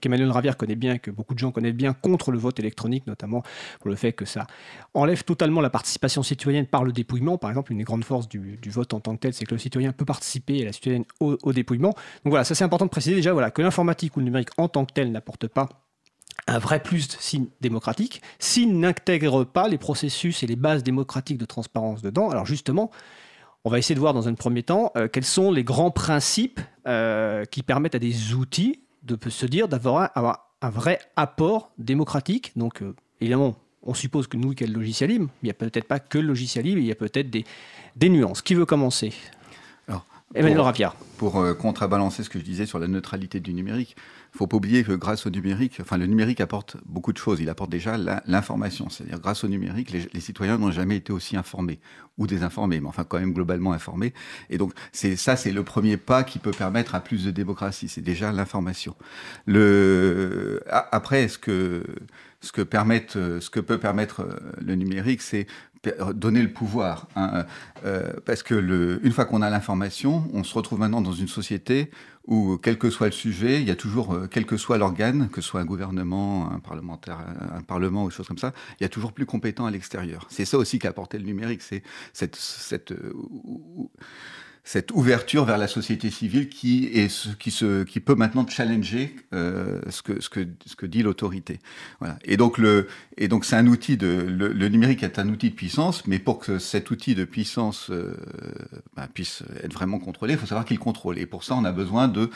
qu'Emmanuel 0.00 0.30
Ravière 0.30 0.56
connaît 0.56 0.76
bien, 0.76 0.98
que 0.98 1.10
beaucoup 1.10 1.34
de 1.34 1.38
gens 1.38 1.50
connaissent 1.50 1.74
bien, 1.74 1.92
contre 1.92 2.30
le 2.30 2.38
vote 2.38 2.58
électronique, 2.58 3.06
notamment 3.06 3.42
pour 3.80 3.90
le 3.90 3.96
fait 3.96 4.12
que 4.12 4.24
ça 4.24 4.46
enlève 4.94 5.24
totalement 5.24 5.60
la 5.60 5.70
participation 5.70 6.22
citoyenne 6.22 6.66
par 6.66 6.84
le 6.84 6.92
dépouillement. 6.92 7.38
Par 7.38 7.50
exemple, 7.50 7.72
une 7.72 7.78
des 7.78 7.84
grandes 7.84 8.04
forces 8.04 8.28
du, 8.28 8.58
vote 8.66 8.94
en 8.94 9.00
tant 9.00 9.14
que 9.14 9.20
tel, 9.20 9.34
c'est 9.34 9.44
que 9.44 9.54
le 9.54 9.58
citoyen 9.58 9.92
peut 9.92 10.04
participer 10.04 10.56
et 10.56 10.64
la 10.64 10.72
citoyenne 10.72 11.04
au, 11.20 11.36
au 11.42 11.52
dépouillement. 11.52 11.90
Donc 12.24 12.30
voilà, 12.30 12.44
ça 12.44 12.54
c'est 12.54 12.64
important 12.64 12.86
de 12.86 12.90
préciser 12.90 13.16
déjà 13.16 13.32
voilà, 13.32 13.50
que 13.50 13.62
l'informatique 13.62 14.16
ou 14.16 14.20
le 14.20 14.26
numérique 14.26 14.50
en 14.56 14.68
tant 14.68 14.84
que 14.84 14.92
tel 14.92 15.12
n'apporte 15.12 15.48
pas 15.48 15.83
un 16.46 16.58
vrai 16.58 16.80
plus 16.80 17.08
signe 17.20 17.46
démocratique 17.60 18.22
s'il 18.38 18.78
n'intègre 18.78 19.44
pas 19.44 19.68
les 19.68 19.78
processus 19.78 20.42
et 20.42 20.46
les 20.46 20.56
bases 20.56 20.82
démocratiques 20.82 21.38
de 21.38 21.44
transparence 21.44 22.02
dedans. 22.02 22.28
Alors 22.30 22.46
justement, 22.46 22.90
on 23.64 23.70
va 23.70 23.78
essayer 23.78 23.94
de 23.94 24.00
voir 24.00 24.12
dans 24.12 24.28
un 24.28 24.34
premier 24.34 24.62
temps 24.62 24.92
euh, 24.96 25.08
quels 25.08 25.24
sont 25.24 25.50
les 25.50 25.64
grands 25.64 25.90
principes 25.90 26.60
euh, 26.86 27.44
qui 27.46 27.62
permettent 27.62 27.94
à 27.94 27.98
des 27.98 28.34
outils 28.34 28.80
de 29.02 29.18
se 29.28 29.46
dire 29.46 29.68
d'avoir 29.68 30.10
un, 30.60 30.70
vrai 30.70 30.98
apport 31.16 31.72
démocratique. 31.78 32.52
Donc 32.56 32.82
euh, 32.82 32.94
évidemment, 33.20 33.56
on 33.82 33.94
suppose 33.94 34.26
que 34.26 34.36
nous, 34.36 34.54
qu'il 34.54 34.66
y 34.66 34.70
a 34.70 34.72
le 34.72 34.78
logiciel 34.78 35.10
libre, 35.10 35.26
mais 35.26 35.32
il 35.42 35.46
n'y 35.46 35.50
a 35.50 35.54
peut-être 35.54 35.86
pas 35.86 35.98
que 35.98 36.18
le 36.18 36.26
logiciel 36.26 36.64
libre, 36.64 36.78
il 36.78 36.86
y 36.86 36.92
a 36.92 36.94
peut-être 36.94 37.30
des, 37.30 38.08
nuances. 38.08 38.42
Qui 38.42 38.54
veut 38.54 38.66
commencer? 38.66 39.12
Emmanuel 40.34 40.56
pour- 40.56 40.64
Rapiard. 40.66 40.96
Pour 41.18 41.38
euh, 41.40 41.54
contrebalancer 41.54 42.24
ce 42.24 42.28
que 42.30 42.38
je 42.40 42.44
disais 42.44 42.66
sur 42.66 42.78
la 42.80 42.88
neutralité 42.88 43.38
du 43.40 43.54
numérique, 43.54 43.96
il 44.34 44.38
faut 44.38 44.48
pas 44.48 44.56
oublier 44.56 44.82
que 44.82 44.92
grâce 44.92 45.26
au 45.26 45.30
numérique, 45.30 45.78
enfin 45.80 45.96
le 45.96 46.06
numérique 46.06 46.40
apporte 46.40 46.76
beaucoup 46.86 47.12
de 47.12 47.18
choses. 47.18 47.40
Il 47.40 47.48
apporte 47.48 47.70
déjà 47.70 47.96
l'information, 48.26 48.90
c'est-à-dire 48.90 49.20
grâce 49.20 49.44
au 49.44 49.48
numérique, 49.48 49.92
les, 49.92 50.08
les 50.12 50.20
citoyens 50.20 50.58
n'ont 50.58 50.72
jamais 50.72 50.96
été 50.96 51.12
aussi 51.12 51.36
informés 51.36 51.78
ou 52.18 52.26
désinformés, 52.26 52.80
mais 52.80 52.88
enfin 52.88 53.04
quand 53.04 53.18
même 53.20 53.32
globalement 53.32 53.72
informés. 53.72 54.12
Et 54.50 54.58
donc 54.58 54.72
c'est 54.92 55.14
ça, 55.14 55.36
c'est 55.36 55.52
le 55.52 55.62
premier 55.62 55.96
pas 55.96 56.24
qui 56.24 56.40
peut 56.40 56.50
permettre 56.50 56.96
à 56.96 57.00
plus 57.00 57.24
de 57.24 57.30
démocratie. 57.30 57.88
C'est 57.88 58.00
déjà 58.02 58.32
l'information. 58.32 58.96
Le 59.46 60.62
après, 60.68 61.28
ce 61.28 61.38
que 61.38 61.84
ce 62.44 62.52
que 62.52 62.60
euh, 63.16 63.40
ce 63.40 63.50
que 63.50 63.60
peut 63.60 63.78
permettre 63.78 64.20
euh, 64.20 64.36
le 64.60 64.74
numérique, 64.74 65.22
c'est 65.22 65.46
donner 66.14 66.40
le 66.40 66.50
pouvoir. 66.50 67.08
hein. 67.14 67.44
Euh, 67.84 68.14
parce 68.24 68.42
que 68.42 69.00
une 69.02 69.12
fois 69.12 69.26
qu'on 69.26 69.42
a 69.42 69.50
l'information, 69.50 70.26
on 70.32 70.42
se 70.42 70.54
retrouve 70.54 70.78
maintenant 70.78 71.02
dans 71.02 71.12
une 71.12 71.28
société 71.28 71.90
où, 72.26 72.56
quel 72.56 72.78
que 72.78 72.88
soit 72.88 73.08
le 73.08 73.12
sujet, 73.12 73.60
il 73.60 73.68
y 73.68 73.70
a 73.70 73.76
toujours, 73.76 74.18
quel 74.30 74.46
que 74.46 74.56
soit 74.56 74.78
l'organe, 74.78 75.28
que 75.28 75.42
ce 75.42 75.48
soit 75.48 75.60
un 75.60 75.66
gouvernement, 75.66 76.50
un 76.50 76.58
parlementaire, 76.58 77.18
un, 77.54 77.60
parlement 77.60 78.04
ou 78.04 78.08
des 78.08 78.14
choses 78.14 78.28
comme 78.28 78.38
ça, 78.38 78.54
il 78.80 78.82
y 78.82 78.86
a 78.86 78.88
toujours 78.88 79.12
plus 79.12 79.26
compétent 79.26 79.66
à 79.66 79.70
l'extérieur. 79.70 80.26
C'est 80.30 80.46
ça 80.46 80.56
aussi 80.56 80.78
qu'a 80.78 80.88
apporté 80.88 81.18
le 81.18 81.24
numérique, 81.24 81.60
c'est 81.60 81.82
cette, 82.14 82.38
cette 84.66 84.92
ouverture 84.92 85.44
vers 85.44 85.58
la 85.58 85.68
société 85.68 86.10
civile 86.10 86.48
qui, 86.48 86.86
est 86.86 87.10
ce, 87.10 87.28
qui, 87.28 87.50
se, 87.50 87.84
qui 87.84 88.00
peut 88.00 88.14
maintenant 88.14 88.46
challenger 88.48 89.14
euh, 89.34 89.80
ce, 89.90 90.00
que, 90.02 90.22
ce, 90.22 90.30
que, 90.30 90.48
ce 90.64 90.74
que 90.74 90.86
dit 90.86 91.02
l'autorité. 91.02 91.60
Voilà. 92.00 92.18
Et 92.24 92.38
donc, 92.38 92.56
le, 92.56 92.88
et 93.18 93.28
donc 93.28 93.44
c'est 93.44 93.56
un 93.56 93.66
outil 93.66 93.98
de 93.98 94.24
le, 94.26 94.48
le 94.48 94.68
numérique 94.68 95.02
est 95.02 95.18
un 95.18 95.28
outil 95.28 95.50
de 95.50 95.54
puissance, 95.54 96.06
mais 96.06 96.18
pour 96.18 96.38
que 96.38 96.58
cet 96.58 96.90
outil 96.90 97.14
de 97.14 97.24
puissance 97.24 97.90
euh, 97.90 98.16
bah, 98.96 99.06
puisse 99.12 99.42
être 99.62 99.74
vraiment 99.74 99.98
contrôlé, 99.98 100.32
il 100.32 100.38
faut 100.38 100.46
savoir 100.46 100.64
qu'il 100.64 100.78
contrôle. 100.78 101.18
Et 101.18 101.26
pour 101.26 101.44
ça, 101.44 101.54
on 101.56 101.64
a 101.64 101.72
besoin 101.72 102.08
de 102.08 102.30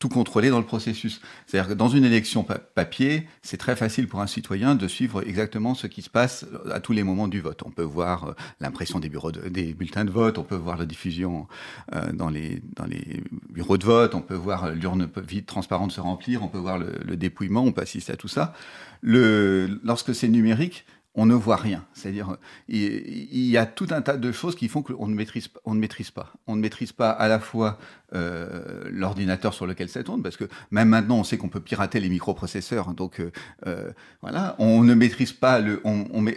tout 0.00 0.08
contrôler 0.08 0.48
dans 0.50 0.58
le 0.58 0.64
processus. 0.64 1.20
C'est-à-dire 1.46 1.68
que 1.68 1.74
dans 1.74 1.88
une 1.88 2.04
élection 2.04 2.42
pa- 2.42 2.58
papier, 2.58 3.28
c'est 3.42 3.58
très 3.58 3.76
facile 3.76 4.08
pour 4.08 4.20
un 4.22 4.26
citoyen 4.26 4.74
de 4.74 4.88
suivre 4.88 5.22
exactement 5.24 5.74
ce 5.74 5.86
qui 5.86 6.02
se 6.02 6.10
passe 6.10 6.46
à 6.72 6.80
tous 6.80 6.92
les 6.92 7.04
moments 7.04 7.28
du 7.28 7.40
vote. 7.40 7.62
On 7.64 7.70
peut 7.70 7.82
voir 7.84 8.24
euh, 8.24 8.32
l'impression 8.60 8.98
des 8.98 9.10
bureaux 9.10 9.30
de- 9.30 9.48
des 9.48 9.74
bulletins 9.74 10.06
de 10.06 10.10
vote, 10.10 10.38
on 10.38 10.42
peut 10.42 10.56
voir 10.56 10.78
la 10.78 10.86
diffusion 10.86 11.46
euh, 11.94 12.12
dans 12.12 12.30
les 12.30 12.62
dans 12.76 12.86
les 12.86 13.22
bureaux 13.50 13.76
de 13.78 13.84
vote, 13.84 14.14
on 14.14 14.22
peut 14.22 14.34
voir 14.34 14.70
l'urne 14.72 15.08
vide 15.22 15.44
transparente 15.46 15.92
se 15.92 16.00
remplir, 16.00 16.42
on 16.42 16.48
peut 16.48 16.58
voir 16.58 16.78
le, 16.78 16.92
le 17.04 17.16
dépouillement, 17.16 17.62
on 17.62 17.72
peut 17.72 17.82
assister 17.82 18.12
à 18.14 18.16
tout 18.16 18.28
ça. 18.28 18.54
Le 19.02 19.80
lorsque 19.84 20.14
c'est 20.14 20.28
numérique, 20.28 20.86
on 21.14 21.26
ne 21.26 21.34
voit 21.34 21.56
rien. 21.56 21.84
C'est-à-dire, 21.92 22.36
il, 22.68 22.78
il 22.78 23.46
y 23.46 23.56
a 23.56 23.66
tout 23.66 23.88
un 23.90 24.00
tas 24.00 24.16
de 24.16 24.32
choses 24.32 24.54
qui 24.54 24.68
font 24.68 24.82
qu'on 24.82 25.08
ne 25.08 25.14
maîtrise, 25.14 25.48
pas- 25.48 25.60
on 25.64 25.74
ne 25.74 25.80
maîtrise 25.80 26.10
pas. 26.10 26.32
On 26.46 26.54
ne 26.54 26.60
maîtrise 26.60 26.92
pas 26.92 27.10
à 27.10 27.26
la 27.28 27.40
fois 27.40 27.78
euh, 28.14 28.84
l'ordinateur 28.90 29.52
sur 29.52 29.66
lequel 29.66 29.88
ça 29.88 30.02
tourne, 30.04 30.22
parce 30.22 30.36
que 30.36 30.44
même 30.70 30.88
maintenant, 30.88 31.18
on 31.18 31.24
sait 31.24 31.36
qu'on 31.36 31.48
peut 31.48 31.60
pirater 31.60 32.00
les 32.00 32.08
microprocesseurs. 32.08 32.94
Donc, 32.94 33.20
euh, 33.20 33.32
euh, 33.66 33.90
voilà, 34.22 34.54
on 34.58 34.82
ne 34.82 34.94
maîtrise 34.94 35.32
pas 35.32 35.58
le. 35.60 35.82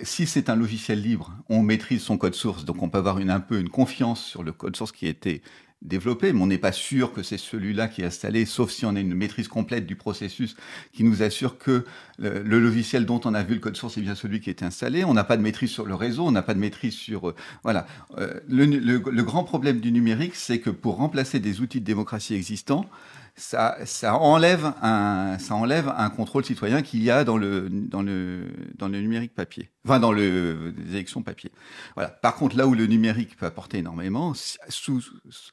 Si 0.04 0.26
c'est 0.26 0.50
un 0.50 0.56
logiciel 0.56 1.02
libre, 1.02 1.32
on 1.50 1.62
maîtrise 1.62 2.02
son 2.02 2.18
code 2.18 2.36
source. 2.36 2.66
Donc, 2.66 2.82
on 2.82 2.90
peut 2.90 2.98
avoir 2.98 3.18
un 3.18 3.40
peu 3.40 3.60
une 3.60 3.70
confiance 3.70 4.24
sur 4.24 4.44
le 4.44 4.52
code 4.54 4.76
source 4.76 4.92
qui 4.92 5.06
a 5.06 5.10
été 5.10 5.42
développé, 5.84 6.34
mais 6.34 6.41
on 6.41 6.48
n'est 6.48 6.58
pas 6.58 6.72
sûr 6.72 7.13
que 7.13 7.22
c'est 7.24 7.38
celui-là 7.38 7.88
qui 7.88 8.02
est 8.02 8.06
installé, 8.06 8.46
sauf 8.46 8.72
si 8.72 8.86
on 8.86 8.96
a 8.96 9.00
une 9.00 9.13
maîtrise 9.13 9.48
complète 9.48 9.86
du 9.86 9.96
processus 9.96 10.56
qui 10.93 11.04
nous 11.04 11.22
assure 11.22 11.58
que 11.58 11.86
le, 12.17 12.41
logiciel 12.60 13.06
dont 13.06 13.19
on 13.26 13.34
a 13.34 13.43
vu 13.43 13.56
le 13.56 13.60
code 13.60 13.76
source 13.76 13.98
est 13.98 14.02
bien 14.02 14.15
celui 14.15 14.39
qui 14.39 14.50
est 14.50 14.63
installé. 14.63 15.04
On 15.04 15.13
n'a 15.13 15.24
pas 15.24 15.38
de 15.38 15.41
maîtrise 15.41 15.69
sur 15.72 15.86
le 15.86 15.96
réseau, 15.96 16.26
on 16.26 16.32
n'a 16.32 16.41
pas 16.41 16.54
de 16.54 16.60
maîtrise 16.60 16.93
sur... 16.93 17.30
euh, 17.30 17.36
voilà. 17.63 17.86
Euh, 18.17 18.39
le, 18.48 18.65
le- 18.65 19.04
le 19.06 19.24
grand 19.24 19.43
problème 19.43 19.80
du 19.80 19.91
numérique, 19.91 20.36
c'est 20.36 20.60
que 20.60 20.69
pour 20.69 20.96
remplacer 20.96 21.39
des 21.39 21.62
outils 21.62 21.80
de 21.82 21.86
démocratie 21.86 22.34
existants, 22.36 22.89
ça, 23.36 24.15
enlève 24.15 24.74
un, 24.82 25.38
ça 25.39 25.56
enlève 25.56 25.91
un 25.96 26.10
contrôle 26.10 26.46
citoyen 26.46 26.82
qu'il 26.82 27.04
y 27.04 27.10
a 27.10 27.24
dans 27.24 27.38
le, 27.38 27.67
dans, 27.69 28.04
le, 28.04 28.52
dans 28.76 28.88
le 28.88 29.02
numérique 29.02 29.34
papier, 29.34 29.72
enfin 29.86 30.00
dans 30.00 30.12
le, 30.12 30.74
les 30.78 30.91
élections 30.96 31.24
papier. 31.24 31.52
Voilà. 31.96 32.10
Par 32.10 32.36
contre, 32.36 32.56
là 32.56 32.67
où 32.67 32.76
le 32.76 32.86
numérique 32.86 33.36
peut 33.36 33.46
apporter 33.46 33.80
énormément, 33.80 34.34
sous, 34.69 35.02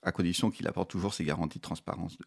à 0.02 0.12
condition 0.12 0.50
qu'il 0.50 0.66
apporte 0.68 0.90
toujours 0.90 1.14
ses 1.14 1.24
garanties 1.24 1.58
de 1.58 1.62
transparence, 1.62 2.18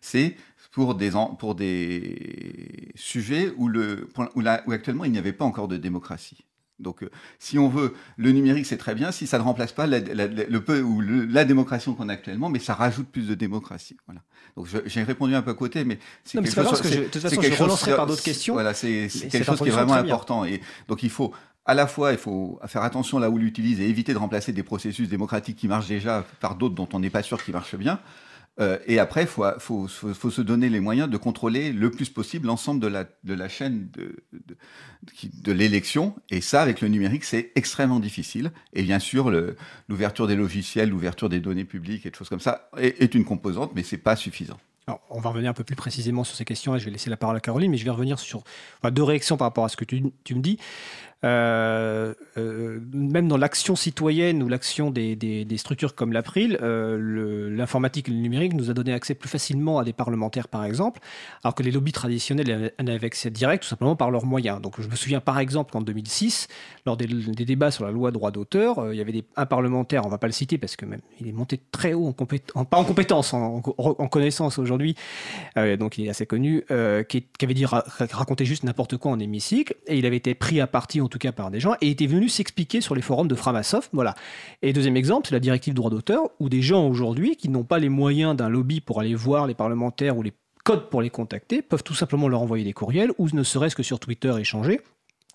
c'est 0.00 0.36
pour 0.72 0.94
des, 0.94 1.10
pour 1.38 1.54
des 1.54 2.92
sujets 2.94 3.52
où, 3.56 3.68
le, 3.68 4.08
où, 4.34 4.42
où 4.42 4.72
actuellement 4.72 5.04
il 5.04 5.12
n'y 5.12 5.18
avait 5.18 5.32
pas 5.32 5.44
encore 5.44 5.68
de 5.68 5.76
démocratie. 5.76 6.46
Donc, 6.78 7.02
euh, 7.02 7.10
si 7.38 7.58
on 7.58 7.68
veut, 7.68 7.94
le 8.16 8.32
numérique 8.32 8.66
c'est 8.66 8.76
très 8.76 8.94
bien 8.94 9.10
si 9.12 9.26
ça 9.26 9.38
ne 9.38 9.42
remplace 9.42 9.72
pas 9.72 9.86
la, 9.86 9.98
la- 10.00 10.26
la- 10.26 10.44
le 10.44 10.60
peu 10.60 10.80
ou 10.82 11.00
le- 11.00 11.24
la 11.24 11.44
démocratie 11.44 11.94
qu'on 11.94 12.08
a 12.08 12.12
actuellement, 12.12 12.48
mais 12.50 12.58
ça 12.58 12.74
rajoute 12.74 13.08
plus 13.08 13.26
de 13.28 13.34
démocratie. 13.34 13.96
Voilà. 14.06 14.20
Donc, 14.56 14.68
j'ai 14.86 15.02
répondu 15.02 15.34
un 15.34 15.42
peu 15.42 15.50
à 15.50 15.54
côté, 15.54 15.84
mais 15.84 15.98
c'est 16.24 16.38
quelque 16.42 16.54
chose. 16.70 16.80
que 16.82 16.88
je- 16.88 16.98
de 17.00 17.04
toute 17.04 17.22
façon, 17.22 17.36
quelque 17.36 17.52
je 17.52 17.56
chose- 17.56 17.64
relancerai 17.66 17.96
par 17.96 18.06
d'autres 18.06 18.22
questions. 18.22 18.54
Voilà, 18.54 18.74
c'est 18.74 19.08
quelque 19.30 19.44
chose 19.44 19.58
qui 19.58 19.68
est 19.68 19.70
vraiment 19.70 19.94
important. 20.12 20.44
Et 20.44 20.60
donc, 20.88 21.02
il 21.02 21.10
faut 21.10 21.32
à 21.68 21.74
la 21.74 21.88
fois, 21.88 22.12
il 22.12 22.18
faut 22.18 22.60
faire 22.66 22.82
attention 22.82 23.18
là 23.18 23.28
où 23.28 23.38
l'utilise 23.38 23.80
et 23.80 23.88
éviter 23.88 24.12
de 24.12 24.18
remplacer 24.18 24.52
des 24.52 24.62
processus 24.62 25.08
démocratiques 25.08 25.56
qui 25.56 25.66
marchent 25.66 25.88
déjà 25.88 26.24
par 26.40 26.54
d'autres 26.54 26.76
dont 26.76 26.88
on 26.92 27.00
n'est 27.00 27.10
pas 27.10 27.22
sûr 27.24 27.42
qu'ils 27.42 27.54
marchent 27.54 27.74
bien. 27.74 27.98
Euh, 28.58 28.78
et 28.86 28.98
après, 28.98 29.22
il 29.22 29.26
faut, 29.26 29.88
se 29.88 30.40
donner 30.40 30.68
les 30.68 30.80
moyens 30.80 31.10
de 31.10 31.16
contrôler 31.16 31.72
le 31.72 31.90
plus 31.90 32.08
possible 32.08 32.46
l'ensemble 32.46 32.80
de 32.80 33.34
la, 33.34 33.48
chaîne 33.48 33.90
de, 33.92 35.52
l'élection. 35.52 36.14
Et 36.30 36.40
ça, 36.40 36.62
avec 36.62 36.80
le 36.80 36.88
numérique, 36.88 37.24
c'est 37.24 37.52
extrêmement 37.54 38.00
difficile. 38.00 38.52
Et 38.72 38.82
bien 38.82 38.98
sûr, 38.98 39.30
l'ouverture 39.88 40.26
des 40.26 40.36
logiciels, 40.36 40.90
l'ouverture 40.90 41.28
des 41.28 41.40
données 41.40 41.64
publiques 41.64 42.06
et 42.06 42.10
des 42.10 42.16
choses 42.16 42.28
comme 42.28 42.40
ça 42.40 42.70
est, 42.78 43.14
une 43.14 43.24
composante, 43.24 43.72
mais 43.74 43.82
c'est 43.82 43.98
pas 43.98 44.16
suffisant. 44.16 44.58
On 45.10 45.18
va 45.18 45.30
revenir 45.30 45.50
un 45.50 45.54
peu 45.54 45.64
plus 45.64 45.74
précisément 45.74 46.22
sur 46.22 46.36
ces 46.36 46.44
questions 46.44 46.76
et 46.76 46.78
je 46.78 46.84
vais 46.84 46.92
laisser 46.92 47.10
la 47.10 47.16
parole 47.16 47.36
à 47.36 47.40
Caroline, 47.40 47.72
mais 47.72 47.76
je 47.76 47.84
vais 47.84 47.90
revenir 47.90 48.20
sur 48.20 48.44
deux 48.84 49.02
réactions 49.02 49.36
par 49.36 49.46
rapport 49.46 49.64
à 49.64 49.68
ce 49.68 49.76
que 49.76 49.84
tu 49.84 50.34
me 50.34 50.40
dis. 50.40 50.58
Euh, 51.24 52.12
euh, 52.36 52.78
même 52.92 53.26
dans 53.26 53.38
l'action 53.38 53.74
citoyenne 53.74 54.42
ou 54.42 54.48
l'action 54.48 54.90
des, 54.90 55.46
structures 55.56 55.94
comme 55.94 56.12
l'April, 56.12 56.58
euh, 56.60 57.48
l'informatique 57.50 58.08
et 58.08 58.12
le 58.12 58.18
numérique 58.18 58.52
nous 58.52 58.70
a 58.70 58.74
donné 58.74 58.92
accès 58.92 59.14
plus 59.14 59.28
facilement 59.28 59.78
à 59.78 59.84
des 59.84 59.94
parlementaires, 59.94 60.48
par 60.48 60.64
exemple, 60.64 61.00
alors 61.42 61.54
que 61.54 61.62
les 61.62 61.70
lobbies 61.70 61.92
traditionnels 61.92 62.72
en 62.78 62.86
avaient 62.86 63.06
accès 63.06 63.30
direct, 63.30 63.62
tout 63.62 63.68
simplement 63.68 63.96
par 63.96 64.10
leurs 64.10 64.26
moyens. 64.26 64.60
Donc, 64.60 64.80
je 64.80 64.88
me 64.88 64.94
souviens 64.94 65.20
par 65.20 65.38
exemple 65.38 65.72
qu'en 65.72 65.80
2006, 65.80 66.48
lors 66.84 66.98
des, 66.98 67.06
débats 67.06 67.70
sur 67.70 67.86
la 67.86 67.90
loi 67.90 68.10
droit 68.10 68.30
d'auteur, 68.30 68.92
il 68.92 68.98
y 68.98 69.00
avait 69.00 69.24
un 69.36 69.46
parlementaire, 69.46 70.04
on 70.04 70.10
va 70.10 70.18
pas 70.18 70.26
le 70.26 70.32
citer 70.34 70.58
parce 70.58 70.76
que 70.76 70.84
même 70.84 71.00
il 71.20 71.28
est 71.28 71.32
monté 71.32 71.60
très 71.72 71.94
haut 71.94 72.08
en 72.08 72.12
compétence, 72.12 72.66
pas 72.68 72.76
en 72.76 72.84
compétence, 72.84 73.32
en, 73.32 73.60
connaissance 73.60 74.58
aujourd'hui, 74.58 74.96
donc 75.56 75.96
il 75.96 76.06
est 76.06 76.10
assez 76.10 76.26
connu, 76.26 76.64
qui, 77.08 77.24
avait 77.42 77.54
dit 77.54 77.64
ra- 77.64 77.84
raconter 78.12 78.44
juste 78.44 78.64
n'importe 78.64 78.98
quoi 78.98 79.12
en 79.12 79.18
hémicycle, 79.18 79.74
et 79.86 79.96
il 79.96 80.04
avait 80.04 80.16
été 80.16 80.34
pris 80.34 80.60
à 80.60 80.66
partie 80.66 81.00
en 81.00 81.05
tout 81.08 81.18
cas 81.18 81.32
par 81.32 81.50
des 81.50 81.60
gens, 81.60 81.74
et 81.80 81.90
était 81.90 82.06
venu 82.06 82.28
s'expliquer 82.28 82.80
sur 82.80 82.94
les 82.94 83.02
forums 83.02 83.28
de 83.28 83.34
Framasoft. 83.34 83.90
Voilà. 83.92 84.14
Et 84.62 84.72
deuxième 84.72 84.96
exemple, 84.96 85.28
c'est 85.28 85.34
la 85.34 85.40
directive 85.40 85.74
droit 85.74 85.90
d'auteur, 85.90 86.30
où 86.40 86.48
des 86.48 86.62
gens 86.62 86.86
aujourd'hui 86.86 87.36
qui 87.36 87.48
n'ont 87.48 87.64
pas 87.64 87.78
les 87.78 87.88
moyens 87.88 88.36
d'un 88.36 88.48
lobby 88.48 88.80
pour 88.80 89.00
aller 89.00 89.14
voir 89.14 89.46
les 89.46 89.54
parlementaires 89.54 90.16
ou 90.16 90.22
les 90.22 90.32
codes 90.64 90.90
pour 90.90 91.00
les 91.00 91.10
contacter 91.10 91.62
peuvent 91.62 91.84
tout 91.84 91.94
simplement 91.94 92.28
leur 92.28 92.42
envoyer 92.42 92.64
des 92.64 92.72
courriels 92.72 93.12
ou 93.18 93.28
ne 93.32 93.44
serait-ce 93.44 93.76
que 93.76 93.84
sur 93.84 94.00
Twitter 94.00 94.34
échanger 94.40 94.80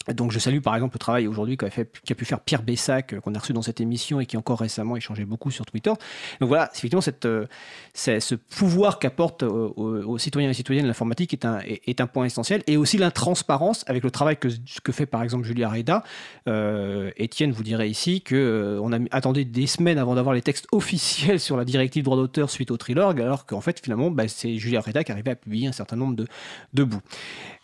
donc 0.10 0.32
je 0.32 0.40
salue 0.40 0.60
par 0.60 0.76
exemple 0.76 0.96
le 0.96 1.00
travail 1.00 1.28
aujourd'hui 1.28 1.58
qu'a, 1.58 1.70
pu 1.70 2.26
faire 2.26 2.40
Pierre 2.40 2.64
Bessac, 2.64 3.14
euh, 3.14 3.20
qu'on 3.20 3.36
a 3.36 3.40
reçu 3.40 3.54
dans 3.54 3.62
cette 3.62 3.82
émission 3.82 4.20
et 4.20 4.26
qui 4.26 4.38
encore 4.38 4.60
récemment 4.60 4.96
échangé 4.96 5.26
beaucoup 5.26 5.52
sur 5.52 5.66
Twitter. 5.66 5.92
Donc 6.40 6.50
voilà, 6.50 6.70
effectivement, 6.74 7.04
euh, 7.26 7.46
ce 7.94 8.36
pouvoir 8.36 9.00
qu'apporte 9.00 9.44
aux, 9.44 10.18
citoyens 10.18 10.50
et 10.50 10.54
citoyennes 10.54 10.88
l'informatique 10.88 11.34
est 11.34 12.02
un, 12.02 12.08
point 12.08 12.26
essentiel. 12.26 12.64
Et 12.68 12.78
aussi 12.78 12.98
l'intransparence 12.98 13.84
avec 13.88 14.04
le 14.04 14.12
travail 14.12 14.38
que, 14.38 14.48
que 14.84 14.92
fait 14.92 15.06
par 15.06 15.24
exemple 15.24 15.46
Julia 15.46 15.70
Reda. 15.70 16.04
Euh, 16.48 17.12
Étienne 17.18 17.52
vous 17.52 17.64
dirait 17.64 17.90
ici 17.90 18.22
qu'on 18.22 18.82
on 18.82 18.94
a 18.94 19.00
attendu 19.12 19.46
des 19.46 19.68
semaines 19.68 19.98
avant 19.98 20.16
d'avoir 20.16 20.34
les 20.34 20.42
textes 20.42 20.68
officiels 20.72 21.40
sur 21.40 21.58
la 21.58 21.66
directive 21.66 22.04
droit 22.04 22.18
d'auteur 22.18 22.50
suite 22.50 22.72
au 22.72 22.78
Trilorg, 22.78 23.20
alors 23.22 23.46
qu'en 23.46 23.62
fait 23.62 23.80
finalement 23.82 24.10
bah, 24.10 24.28
c'est 24.28 24.58
Julia 24.58 24.82
Reda 24.82 25.04
qui 25.04 25.12
arrivait 25.12 25.32
à 25.32 25.36
publier 25.36 25.68
un 25.68 25.72
certain 25.72 25.96
nombre 25.96 26.16
de, 26.16 26.84
bouts. 26.84 27.02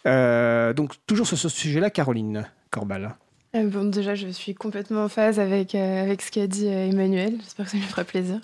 Donc, 0.05 0.93
toujours 1.05 1.27
sur 1.27 1.37
ce 1.37 1.49
sujet-là, 1.49 1.89
Caroline 1.89 2.26
Corbal. 2.71 3.15
Euh, 3.55 3.67
bon, 3.67 3.89
déjà, 3.89 4.15
je 4.15 4.27
suis 4.27 4.53
complètement 4.53 5.05
en 5.05 5.09
phase 5.09 5.39
avec, 5.39 5.75
euh, 5.75 6.03
avec 6.03 6.21
ce 6.21 6.31
qu'a 6.31 6.47
dit 6.47 6.67
Emmanuel. 6.67 7.35
J'espère 7.41 7.65
que 7.65 7.71
ça 7.71 7.77
lui 7.77 7.83
fera 7.83 8.03
plaisir. 8.03 8.39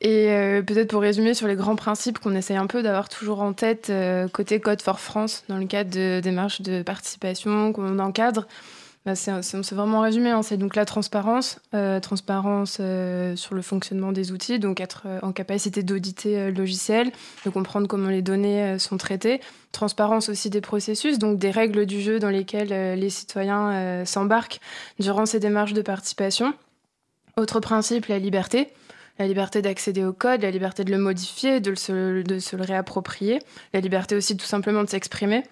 Et 0.00 0.28
peut-être 0.64 0.90
pour 0.90 1.02
résumer 1.02 1.34
sur 1.34 1.48
les 1.48 1.56
grands 1.56 1.74
principes 1.74 2.20
qu'on 2.20 2.36
essaye 2.36 2.56
un 2.56 2.68
peu 2.68 2.84
d'avoir 2.84 3.08
toujours 3.08 3.42
en 3.42 3.52
tête 3.52 3.92
côté 4.32 4.60
Code 4.60 4.80
for 4.80 5.00
France, 5.00 5.42
dans 5.48 5.56
le 5.56 5.66
cadre 5.66 5.90
de 5.90 6.20
démarches 6.22 6.62
de 6.62 6.82
participation 6.82 7.72
qu'on 7.72 7.98
encadre, 7.98 8.46
bah, 9.08 9.14
c'est 9.14 9.72
vraiment 9.72 10.02
résumé. 10.02 10.28
Hein. 10.28 10.42
C'est 10.42 10.58
donc 10.58 10.76
la 10.76 10.84
transparence, 10.84 11.60
euh, 11.74 11.98
transparence 11.98 12.76
euh, 12.78 13.36
sur 13.36 13.54
le 13.54 13.62
fonctionnement 13.62 14.12
des 14.12 14.32
outils, 14.32 14.58
donc 14.58 14.80
être 14.80 15.04
euh, 15.06 15.18
en 15.22 15.32
capacité 15.32 15.82
d'auditer 15.82 16.50
le 16.50 16.50
logiciel, 16.50 17.10
de 17.46 17.50
comprendre 17.50 17.88
comment 17.88 18.10
les 18.10 18.20
données 18.20 18.78
sont 18.78 18.98
traitées. 18.98 19.40
Transparence 19.72 20.28
aussi 20.28 20.50
des 20.50 20.60
processus, 20.60 21.18
donc 21.18 21.38
des 21.38 21.50
règles 21.50 21.86
du 21.86 22.02
jeu 22.02 22.18
dans 22.18 22.28
lesquelles 22.28 22.98
les 22.98 23.10
citoyens 23.10 24.04
s'embarquent 24.04 24.60
durant 24.98 25.24
ces 25.24 25.40
démarches 25.40 25.72
de 25.72 25.82
participation. 25.82 26.52
Autre 27.38 27.60
principe, 27.60 28.06
la 28.06 28.18
liberté 28.18 28.68
la 29.18 29.26
liberté 29.26 29.62
d'accéder 29.62 30.04
au 30.04 30.12
code, 30.12 30.42
la 30.42 30.50
liberté 30.52 30.84
de 30.84 30.92
le 30.92 30.98
modifier, 30.98 31.58
de 31.58 31.70
de 31.70 32.38
se, 32.38 32.56
le 32.56 32.62
réapproprier, 32.62 33.40
la 33.72 33.80
liberté 33.80 34.14
aussi 34.14 34.36
tout 34.36 34.46
simplement 34.46 34.84
de 34.84 34.88
s'exprimer 34.88 35.42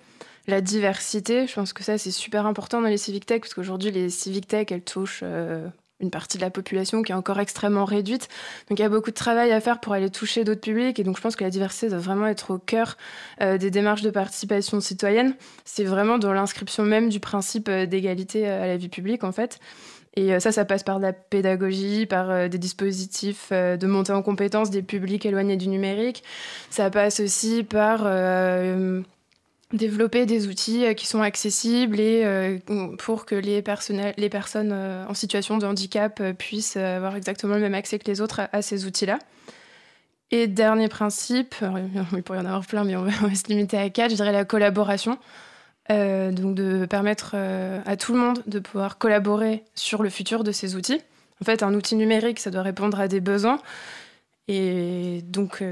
la 0.47 0.61
diversité. 0.61 1.47
Je 1.47 1.55
pense 1.55 1.73
que 1.73 1.83
ça, 1.83 1.99
c'est 1.99 2.11
super 2.11 2.47
important 2.47 2.81
dans 2.81 2.89
les 2.89 2.97
civic 2.97 3.27
tech, 3.27 3.41
parce 3.41 3.55
qu'aujourd'hui, 3.55 3.91
les 3.91 4.11
civic 4.11 4.47
tech, 4.47 4.67
elles 4.71 4.83
touchent 4.83 5.21
euh, 5.23 5.67
une 6.01 6.11
partie 6.11 6.39
de 6.39 6.43
la 6.43 6.51
population 6.51 7.03
qui 7.03 7.13
est 7.13 7.15
encore 7.15 7.41
extrêmement 7.41 7.85
réduite. 7.85 8.29
Donc 8.69 8.79
il 8.79 8.83
y 8.83 8.85
a 8.85 8.89
beaucoup 8.89 9.11
de 9.11 9.17
travail 9.17 9.51
à 9.53 9.61
faire 9.61 9.81
pour 9.81 9.95
aller 9.95 10.11
toucher 10.11 10.45
d'autres 10.45 10.61
publics. 10.61 10.99
Et 10.99 11.05
donc 11.05 11.17
je 11.17 11.23
pense 11.23 11.37
que 11.37 11.45
la 11.45 11.51
diversité 11.51 11.89
doit 11.89 11.99
vraiment 11.99 12.27
être 12.27 12.53
au 12.53 12.59
cœur 12.59 12.97
euh, 13.41 13.59
des 13.59 13.71
démarches 13.71 14.03
de 14.03 14.11
participation 14.11 14.81
citoyenne. 14.81 15.35
C'est 15.65 15.85
vraiment 15.85 16.19
dans 16.19 16.33
l'inscription 16.33 16.85
même 16.85 17.09
du 17.09 17.19
principe 17.19 17.69
euh, 17.69 17.87
d'égalité 17.87 18.47
à 18.47 18.67
la 18.67 18.77
vie 18.77 18.89
publique, 18.89 19.25
en 19.25 19.33
fait. 19.33 19.59
Et 20.19 20.41
ça, 20.41 20.51
ça 20.51 20.65
passe 20.65 20.83
par 20.83 20.97
de 20.97 21.03
la 21.03 21.13
pédagogie, 21.13 22.07
par 22.07 22.49
des 22.49 22.57
dispositifs 22.57 23.53
de 23.53 23.87
montée 23.87 24.13
en 24.13 24.23
compétence 24.23 24.71
des 24.71 24.81
publics 24.81 25.27
éloignés 25.27 25.59
du 25.59 25.69
numérique. 25.69 26.25
Ça 26.71 26.89
passe 26.89 27.21
aussi 27.21 27.65
par 27.65 28.07
développer 29.73 30.27
des 30.27 30.47
outils 30.47 30.85
euh, 30.85 30.95
qui 30.95 31.07
sont 31.07 31.23
accessibles 31.23 31.99
et 31.99 32.23
euh, 32.25 32.59
pour 32.99 33.27
que 33.27 33.35
les, 33.35 33.63
les 34.17 34.29
personnes 34.29 34.71
euh, 34.73 35.05
en 35.09 35.15
situation 35.15 35.59
de 35.59 35.67
handicap 35.67 36.23
puissent 36.33 36.77
avoir 36.77 37.17
exactement 37.17 37.55
le 37.55 37.61
même 37.61 37.75
accès 37.75 37.99
que 37.99 38.07
les 38.07 38.21
autres 38.21 38.49
à, 38.53 38.63
ces 38.63 38.87
outils-là. 38.87 39.19
Et 40.31 40.47
dernier 40.47 40.89
principe, 40.89 41.55
il 42.13 42.23
pourrait 42.23 42.39
y 42.39 42.43
en 42.43 42.47
avoir 42.47 42.67
plein, 42.67 42.85
mais 42.85 42.97
on 42.97 43.05
va, 43.05 43.35
se 43.35 43.49
limiter 43.49 43.79
à 43.79 43.91
quatre, 43.91 44.11
je 44.11 44.17
dirais 44.17 44.33
la 44.33 44.45
collaboration. 44.45 45.19
donc 45.89 46.55
de 46.55 46.87
permettre 46.87 47.37
à 47.37 47.97
tout 47.97 48.13
le 48.13 48.19
monde 48.19 48.43
de 48.47 48.59
pouvoir 48.59 48.99
collaborer 48.99 49.65
sur 49.75 50.03
le 50.03 50.11
futur 50.11 50.45
de 50.45 50.53
ces 50.53 50.75
outils. 50.75 51.01
En 51.41 51.45
fait, 51.45 51.63
un 51.63 51.75
outil 51.75 51.97
numérique, 51.97 52.41
ça 52.41 52.51
doit 52.51 52.63
répondre 52.63 52.99
à 52.99 53.09
des 53.09 53.21
besoins. 53.21 53.61
Et 54.49 55.23
donc, 55.25 55.63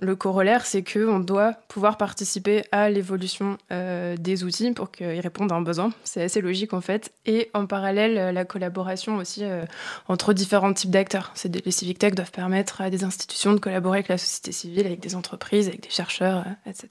le 0.00 0.16
corollaire, 0.16 0.64
c'est 0.64 0.82
qu'on 0.82 1.20
doit 1.20 1.54
pouvoir 1.68 1.96
participer 1.96 2.64
à 2.72 2.90
l'évolution 2.90 3.58
euh, 3.70 4.16
des 4.16 4.44
outils 4.44 4.72
pour 4.72 4.90
qu'ils 4.90 5.20
répondent 5.20 5.52
à 5.52 5.54
un 5.54 5.60
besoin. 5.60 5.92
C'est 6.04 6.22
assez 6.22 6.40
logique 6.40 6.72
en 6.72 6.80
fait. 6.80 7.12
Et 7.26 7.50
en 7.54 7.66
parallèle, 7.66 8.18
euh, 8.18 8.32
la 8.32 8.44
collaboration 8.44 9.16
aussi 9.16 9.44
euh, 9.44 9.64
entre 10.08 10.32
différents 10.32 10.72
types 10.72 10.90
d'acteurs. 10.90 11.32
Les 11.44 11.70
civic 11.70 11.98
tech 11.98 12.14
doivent 12.14 12.30
permettre 12.30 12.80
à 12.80 12.90
des 12.90 13.04
institutions 13.04 13.52
de 13.52 13.60
collaborer 13.60 13.98
avec 13.98 14.08
la 14.08 14.18
société 14.18 14.52
civile, 14.52 14.86
avec 14.86 15.00
des 15.00 15.14
entreprises, 15.14 15.68
avec 15.68 15.82
des 15.82 15.90
chercheurs, 15.90 16.44
etc. 16.66 16.88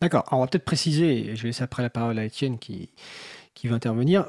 D'accord. 0.00 0.24
On 0.30 0.40
va 0.40 0.46
peut-être 0.46 0.64
préciser, 0.64 1.34
je 1.34 1.42
vais 1.42 1.48
laisser 1.48 1.64
après 1.64 1.82
la 1.82 1.90
parole 1.90 2.18
à 2.18 2.24
Étienne 2.24 2.58
qui, 2.58 2.90
qui 3.54 3.66
va 3.66 3.74
intervenir 3.74 4.26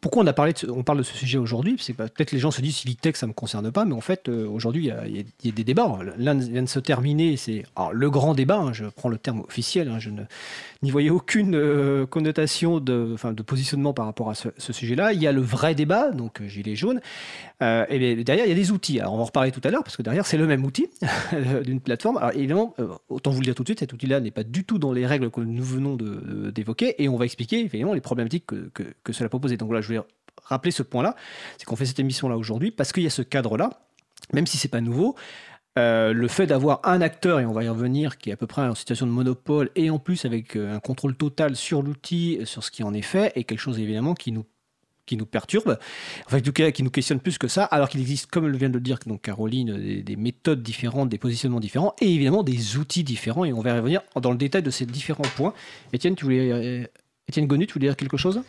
pourquoi 0.00 0.22
on, 0.22 0.26
a 0.26 0.32
parlé 0.32 0.52
on 0.68 0.82
parle 0.82 0.98
de 0.98 1.02
ce 1.02 1.16
sujet 1.16 1.38
aujourd'hui? 1.38 1.76
C'est 1.78 1.94
peut-être 1.94 2.32
les 2.32 2.38
gens 2.38 2.50
se 2.50 2.60
disent 2.60 2.76
Civic 2.76 3.00
Tech, 3.00 3.16
ça 3.16 3.26
ne 3.26 3.30
me 3.30 3.34
concerne 3.34 3.70
pas, 3.72 3.84
mais 3.84 3.94
en 3.94 4.00
fait, 4.00 4.28
euh, 4.28 4.46
aujourd'hui, 4.46 4.90
il 5.06 5.16
y, 5.16 5.48
a 5.48 5.52
des 5.52 5.64
débats. 5.64 5.98
L'un 6.18 6.34
vient 6.34 6.62
de 6.62 6.68
se 6.68 6.78
terminer, 6.78 7.36
c'est 7.36 7.64
le 7.92 8.10
grand 8.10 8.34
débat, 8.34 8.58
hein, 8.58 8.72
je 8.72 8.84
prends 8.86 9.08
le 9.08 9.18
terme 9.18 9.40
officiel, 9.40 9.88
hein, 9.88 9.98
je 9.98 10.10
n'y 10.82 10.90
voyais 10.90 11.10
aucune 11.10 11.54
euh, 11.54 12.06
connotation 12.06 12.78
de, 12.78 13.16
de 13.32 13.42
positionnement 13.42 13.94
par 13.94 14.06
rapport 14.06 14.30
à 14.30 14.34
ce, 14.34 14.72
sujet-là. 14.72 15.12
Il 15.12 15.22
y 15.22 15.26
a 15.26 15.32
le 15.32 15.40
vrai 15.40 15.74
débat, 15.74 16.10
donc 16.10 16.40
euh, 16.40 16.48
Gilet 16.48 16.76
jaune, 16.76 17.00
et 17.60 18.24
derrière, 18.24 18.44
il 18.44 18.50
y 18.50 18.52
a 18.52 18.54
des 18.54 18.70
outils. 18.70 19.00
On 19.02 19.16
va 19.16 19.22
en 19.22 19.24
reparler 19.24 19.50
tout 19.50 19.62
à 19.64 19.70
l'heure, 19.70 19.82
parce 19.82 19.96
que 19.96 20.02
derrière, 20.02 20.26
c'est 20.26 20.36
le 20.36 20.46
même 20.46 20.64
outil 20.64 20.88
d'une 21.64 21.80
plateforme. 21.80 22.20
Évidemment, 22.34 22.74
autant 23.08 23.30
vous 23.30 23.40
le 23.40 23.44
dire 23.44 23.54
tout 23.54 23.62
de 23.62 23.68
suite, 23.68 23.80
cet 23.80 23.92
outil-là 23.92 24.20
n'est 24.20 24.30
pas 24.30 24.44
du 24.44 24.64
tout 24.64 24.78
dans 24.78 24.92
les 24.92 25.06
règles 25.06 25.30
que 25.30 25.40
nous 25.40 25.64
venons 25.64 25.96
d'évoquer, 25.96 27.02
et 27.02 27.08
on 27.08 27.16
va 27.16 27.24
expliquer, 27.24 27.60
évidemment, 27.60 27.94
les 27.94 28.02
problématiques 28.02 28.46
que, 28.46 29.12
cela 29.12 29.30
pose. 29.30 29.52
Et 29.52 29.56
donc 29.56 29.72
là, 29.72 29.80
je 29.80 29.95
rappeler 30.44 30.70
ce 30.70 30.82
point-là, 30.82 31.16
c'est 31.58 31.64
qu'on 31.64 31.76
fait 31.76 31.86
cette 31.86 31.98
émission-là 31.98 32.36
aujourd'hui 32.36 32.70
parce 32.70 32.92
qu'il 32.92 33.02
y 33.02 33.06
a 33.06 33.10
ce 33.10 33.22
cadre-là, 33.22 33.70
même 34.32 34.46
si 34.46 34.56
c'est 34.56 34.68
pas 34.68 34.80
nouveau. 34.80 35.16
Euh, 35.78 36.14
le 36.14 36.28
fait 36.28 36.46
d'avoir 36.46 36.80
un 36.84 37.02
acteur, 37.02 37.38
et 37.38 37.44
on 37.44 37.52
va 37.52 37.62
y 37.62 37.68
revenir, 37.68 38.16
qui 38.16 38.30
est 38.30 38.32
à 38.32 38.36
peu 38.36 38.46
près 38.46 38.62
en 38.62 38.74
situation 38.74 39.06
de 39.06 39.12
monopole, 39.12 39.70
et 39.76 39.90
en 39.90 39.98
plus 39.98 40.24
avec 40.24 40.56
euh, 40.56 40.74
un 40.74 40.80
contrôle 40.80 41.14
total 41.14 41.54
sur 41.54 41.82
l'outil, 41.82 42.40
sur 42.44 42.64
ce 42.64 42.70
qui 42.70 42.82
en 42.82 42.94
est 42.94 43.02
fait, 43.02 43.32
est 43.36 43.44
quelque 43.44 43.60
chose 43.60 43.78
évidemment 43.78 44.14
qui 44.14 44.32
nous 44.32 44.46
qui 45.04 45.16
nous 45.16 45.26
perturbe, 45.26 45.78
enfin, 46.26 46.38
en 46.38 46.40
tout 46.40 46.52
cas, 46.52 46.72
qui 46.72 46.82
nous 46.82 46.90
questionne 46.90 47.20
plus 47.20 47.38
que 47.38 47.46
ça, 47.46 47.64
alors 47.64 47.88
qu'il 47.88 48.00
existe, 48.00 48.28
comme 48.28 48.50
vient 48.56 48.68
de 48.68 48.74
le 48.74 48.80
dire 48.80 48.98
donc 49.06 49.22
Caroline, 49.22 49.76
des, 49.76 50.02
des, 50.02 50.16
méthodes 50.16 50.64
différentes, 50.64 51.08
des 51.08 51.18
positionnements 51.18 51.60
différents, 51.60 51.94
et 52.00 52.12
évidemment 52.12 52.42
des 52.42 52.76
outils 52.76 53.04
différents, 53.04 53.44
et 53.44 53.52
on 53.52 53.60
va 53.60 53.70
y 53.70 53.78
revenir 53.78 54.02
dans 54.20 54.32
le 54.32 54.36
détail 54.36 54.64
de 54.64 54.70
ces 54.70 54.84
différents 54.84 55.22
points. 55.36 55.54
Étienne, 55.92 56.16
tu 56.16 56.24
voulais, 56.24 56.50
euh, 56.50 56.86
Étienne 57.28 57.46
Gonu, 57.46 57.68
tu 57.68 57.74
voulais 57.74 57.86
dire 57.86 57.96
quelque 57.96 58.16
chose? 58.16 58.42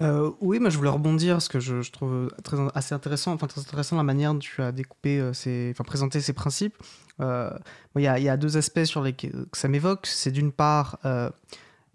Euh, 0.00 0.30
oui, 0.40 0.58
moi 0.58 0.70
je 0.70 0.76
voulais 0.76 0.90
rebondir 0.90 1.36
parce 1.36 1.48
que 1.48 1.60
je, 1.60 1.90
trouve 1.90 2.30
très, 2.42 2.56
assez 2.74 2.94
intéressant, 2.94 3.32
enfin 3.32 3.46
très 3.46 3.60
intéressant 3.60 3.96
la 3.96 4.02
manière 4.02 4.32
dont 4.32 4.40
tu 4.40 4.62
as 4.62 4.72
découpé, 4.72 5.20
euh, 5.20 5.70
enfin 5.70 5.84
présenté 5.84 6.20
ces 6.20 6.32
principes. 6.32 6.76
Euh, 7.20 7.50
il 7.96 8.02
y, 8.02 8.08
a 8.08 8.36
deux 8.36 8.56
aspects 8.56 8.84
sur 8.84 9.02
lesquels 9.02 9.46
ça 9.52 9.68
m'évoque. 9.68 10.06
C'est 10.06 10.32
d'une 10.32 10.50
part, 10.50 10.98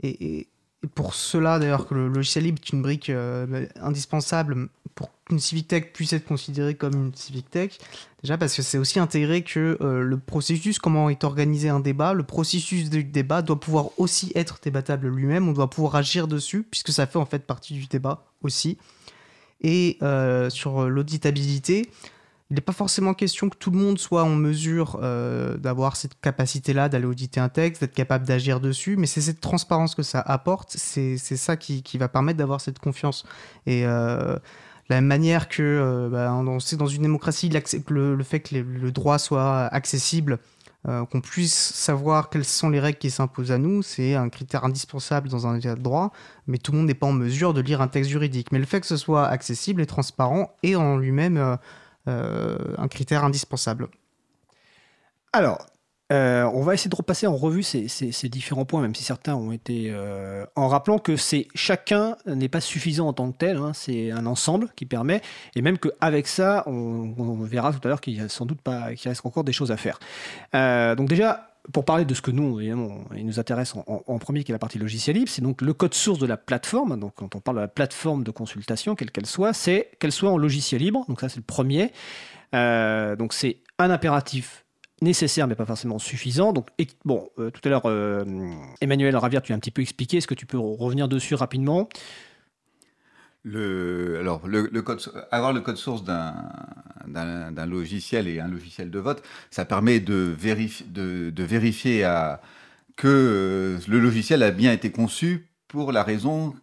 et, 0.01 0.39
et 0.39 0.49
pour 0.95 1.13
cela, 1.13 1.59
d'ailleurs, 1.59 1.87
que 1.87 1.93
le 1.93 2.07
logiciel 2.07 2.45
libre 2.45 2.59
est 2.63 2.69
une 2.69 2.81
brique 2.81 3.09
euh, 3.09 3.67
indispensable 3.81 4.69
pour 4.99 5.11
qu'une 5.23 5.39
civic 5.39 5.69
tech 5.69 5.93
puisse 5.93 6.11
être 6.11 6.25
considérée 6.25 6.75
comme 6.75 6.93
une 6.93 7.15
civic 7.15 7.49
tech. 7.49 7.77
Déjà 8.21 8.37
parce 8.37 8.53
que 8.53 8.61
c'est 8.61 8.77
aussi 8.77 8.99
intégré 8.99 9.43
que 9.43 9.77
euh, 9.79 10.01
le 10.01 10.17
processus, 10.17 10.77
comment 10.77 11.09
est 11.09 11.23
organisé 11.23 11.69
un 11.69 11.79
débat, 11.79 12.11
le 12.11 12.23
processus 12.23 12.89
du 12.89 13.05
débat 13.05 13.41
doit 13.41 13.61
pouvoir 13.61 13.91
aussi 13.97 14.33
être 14.35 14.59
débattable 14.61 15.07
lui-même. 15.07 15.47
On 15.47 15.53
doit 15.53 15.69
pouvoir 15.69 15.95
agir 15.95 16.27
dessus 16.27 16.63
puisque 16.69 16.91
ça 16.91 17.07
fait 17.07 17.17
en 17.17 17.25
fait 17.25 17.47
partie 17.47 17.73
du 17.75 17.87
débat 17.87 18.25
aussi. 18.41 18.77
Et 19.61 19.97
euh, 20.01 20.49
sur 20.49 20.89
l'auditabilité, 20.89 21.89
il 22.49 22.55
n'est 22.55 22.61
pas 22.61 22.73
forcément 22.73 23.13
question 23.13 23.47
que 23.47 23.55
tout 23.55 23.71
le 23.71 23.77
monde 23.77 23.99
soit 23.99 24.23
en 24.23 24.35
mesure 24.35 24.99
euh, 25.01 25.55
d'avoir 25.55 25.95
cette 25.95 26.19
capacité-là 26.19 26.89
d'aller 26.89 27.05
auditer 27.05 27.39
un 27.39 27.47
texte, 27.47 27.79
d'être 27.79 27.95
capable 27.95 28.27
d'agir 28.27 28.59
dessus, 28.59 28.97
mais 28.97 29.07
c'est 29.07 29.21
cette 29.21 29.39
transparence 29.39 29.95
que 29.95 30.03
ça 30.03 30.19
apporte, 30.19 30.71
c'est 30.75 31.17
ça 31.17 31.55
qui, 31.55 31.97
va 31.97 32.09
permettre 32.09 32.39
d'avoir 32.39 32.59
cette 32.59 32.79
confiance. 32.79 33.23
Et 33.65 33.85
la 34.89 35.01
manière 35.01 35.49
que 35.49 35.61
euh, 35.61 36.09
bah, 36.09 36.27
dans 36.77 36.87
une 36.87 37.01
démocratie 37.03 37.49
le, 37.89 38.15
le 38.15 38.23
fait 38.23 38.39
que 38.39 38.55
le 38.55 38.91
droit 38.91 39.19
soit 39.19 39.65
accessible, 39.65 40.39
qu'on 41.11 41.19
puisse 41.19 41.53
savoir 41.53 42.29
quelles 42.29 42.45
sont 42.45 42.69
les 42.69 42.79
règles 42.79 42.97
qui 42.97 43.11
s'imposent 43.11 43.51
à 43.51 43.57
nous, 43.57 43.83
c'est 43.83 44.15
un 44.15 44.29
critère 44.29 44.63
indispensable 44.63 45.27
dans 45.27 45.45
un 45.45 45.57
état 45.57 45.75
de 45.75 45.81
droit, 45.81 46.13
mais 46.47 46.57
tout 46.57 46.71
le 46.71 46.77
monde 46.77 46.87
n'est 46.87 46.93
pas 46.93 47.05
en 47.05 47.11
mesure 47.11 47.53
de 47.53 47.59
lire 47.59 47.81
un 47.81 47.89
texte 47.89 48.09
juridique. 48.09 48.53
Mais 48.53 48.59
le 48.59 48.65
fait 48.65 48.79
que 48.79 48.87
ce 48.87 48.95
soit 48.95 49.27
accessible 49.27 49.81
et 49.81 49.85
transparent 49.85 50.55
est 50.63 50.75
en 50.75 50.95
lui-même 50.95 51.57
euh, 52.09 52.57
un 52.77 52.87
critère 52.87 53.23
indispensable. 53.23 53.87
Alors, 55.33 55.65
Euh, 56.11 56.49
on 56.53 56.63
va 56.63 56.73
essayer 56.73 56.89
de 56.89 56.95
repasser 56.95 57.27
en 57.27 57.35
revue 57.35 57.61
ces, 57.61 58.29
différents 58.29 58.65
points, 58.65 58.81
même 58.81 58.95
si 58.95 59.03
certains 59.03 59.35
ont 59.35 59.51
été 59.51 59.89
euh, 59.91 60.43
en 60.55 60.67
rappelant 60.67 60.97
que 60.97 61.15
chacun 61.53 62.15
n'est 62.25 62.49
pas 62.49 62.61
suffisant 62.61 63.07
en 63.07 63.13
tant 63.13 63.31
que 63.31 63.37
tel. 63.37 63.57
hein, 63.57 63.73
c'est 63.73 64.11
un 64.11 64.25
ensemble 64.25 64.71
qui 64.75 64.85
permet, 64.85 65.21
et 65.55 65.61
même 65.61 65.77
qu'avec 65.77 66.27
ça, 66.27 66.63
on, 66.65 67.13
verra 67.43 67.71
tout 67.71 67.79
à 67.83 67.89
l'heure 67.89 68.01
qu'il 68.01 68.15
y 68.15 68.21
a 68.21 68.27
sans 68.27 68.45
doute 68.45 68.61
pas, 68.61 68.95
qu'il 68.95 69.09
reste 69.09 69.25
encore 69.25 69.43
des 69.43 69.53
choses 69.53 69.71
à 69.71 69.77
faire. 69.77 69.99
Euh, 70.55 70.95
donc 70.95 71.09
déjà. 71.09 71.45
Pour 71.73 71.85
parler 71.85 72.05
de 72.05 72.13
ce 72.15 72.21
que 72.21 72.31
nous, 72.31 72.59
évidemment, 72.59 73.01
il 73.15 73.25
nous 73.27 73.39
intéresse 73.39 73.75
en, 73.75 73.83
en- 73.85 74.17
premier, 74.17 74.43
qui 74.43 74.51
est 74.51 74.55
la 74.55 74.59
partie 74.59 74.79
logiciel 74.79 75.17
libre, 75.17 75.29
c'est 75.29 75.43
donc 75.43 75.61
le 75.61 75.73
code 75.73 75.93
source 75.93 76.17
de 76.17 76.25
la 76.25 76.37
plateforme. 76.37 76.99
Donc, 76.99 77.13
quand 77.15 77.35
on 77.35 77.41
parle 77.41 77.57
de 77.57 77.61
la 77.61 77.67
plateforme 77.67 78.23
de 78.23 78.31
consultation, 78.31 78.95
quelle 78.95 79.11
qu'elle 79.11 79.27
soit, 79.27 79.53
c'est 79.53 79.91
qu'elle 79.99 80.13
soit 80.13 80.31
en 80.31 80.37
logiciel 80.37 80.81
libre. 80.81 81.05
Donc, 81.07 81.19
ça, 81.19 81.29
c'est 81.29 81.35
le 81.37 81.43
premier. 81.43 81.91
Donc, 82.53 83.33
c'est 83.33 83.57
un 83.77 83.91
impératif 83.91 84.65
nécessaire 85.01 85.47
mais 85.47 85.55
pas 85.55 85.65
forcément 85.65 85.99
suffisant. 85.99 86.53
Donc, 86.53 86.67
bon, 87.05 87.29
euh, 87.39 87.49
tout 87.49 87.61
à 87.63 87.69
l'heure, 87.69 87.85
euh, 87.85 88.23
Emmanuel 88.81 89.15
Ravière, 89.15 89.41
tu 89.41 89.53
as 89.53 89.55
un 89.55 89.59
petit 89.59 89.71
peu 89.71 89.81
expliqué. 89.81 90.17
Est-ce 90.17 90.27
que 90.27 90.33
tu 90.33 90.45
peux 90.45 90.57
revenir 90.57 91.07
dessus 91.07 91.35
rapidement? 91.35 91.89
Le, 93.43 94.17
alors, 94.19 94.47
le, 94.47 94.67
code, 94.81 95.01
avoir 95.31 95.53
le 95.53 95.61
code 95.61 95.77
source 95.77 96.03
d'un 96.03 97.65
logiciel 97.65 98.27
et 98.27 98.39
un 98.39 98.49
logiciel 98.49 98.91
de 98.91 98.99
vote, 98.99 99.23
ça 99.49 99.63
permet 99.65 99.99
de, 99.99 100.35
de, 100.87 101.29
de 101.29 101.43
vérifier 101.43 102.03
à, 102.03 102.41
que 102.99 103.07
euh, 103.07 103.79
le 103.87 103.99
logiciel 103.99 104.43
a 104.43 104.51
bien 104.51 104.73
été 104.73 104.91
conçu 104.91 105.47
pour 105.69 105.93
la 105.93 106.03
raison 106.03 106.53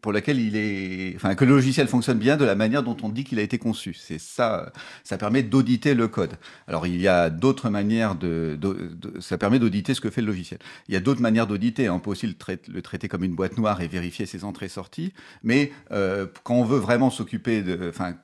pour 0.00 0.12
laquelle 0.12 0.40
il 0.40 0.56
est, 0.56 1.14
enfin 1.16 1.34
que 1.34 1.44
le 1.44 1.54
logiciel 1.54 1.88
fonctionne 1.88 2.18
bien 2.18 2.36
de 2.36 2.44
la 2.44 2.54
manière 2.54 2.82
dont 2.82 2.96
on 3.02 3.08
dit 3.08 3.24
qu'il 3.24 3.38
a 3.38 3.42
été 3.42 3.58
conçu. 3.58 3.94
C'est 3.94 4.18
ça, 4.18 4.72
ça 5.04 5.18
permet 5.18 5.42
d'auditer 5.42 5.94
le 5.94 6.08
code. 6.08 6.34
Alors 6.66 6.86
il 6.86 7.00
y 7.00 7.08
a 7.08 7.30
d'autres 7.30 7.70
manières 7.70 8.14
de- 8.14 8.58
ça 9.20 9.38
permet 9.38 9.58
d'auditer 9.58 9.94
ce 9.94 10.00
que 10.00 10.10
fait 10.10 10.20
le 10.20 10.26
logiciel. 10.28 10.60
Il 10.88 10.94
y 10.94 10.96
a 10.96 11.00
d'autres 11.00 11.20
manières 11.20 11.46
d'auditer. 11.46 11.88
On 11.90 12.00
peut 12.00 12.10
aussi 12.10 12.26
le 12.26 12.34
traiter, 12.34 12.70
le 12.70 12.82
traiter 12.82 13.08
comme 13.08 13.24
une 13.24 13.34
boîte 13.34 13.56
noire 13.58 13.80
et 13.80 13.88
vérifier 13.88 14.26
ses 14.26 14.44
entrées-sorties. 14.44 15.12
Mais 15.42 15.72
euh, 15.90 16.26
quand 16.42 16.54
on 16.54 16.64
veut 16.64 16.78
vraiment 16.78 17.10
s'occuper 17.10 17.62
de, 17.62 17.88
enfin 17.88 18.14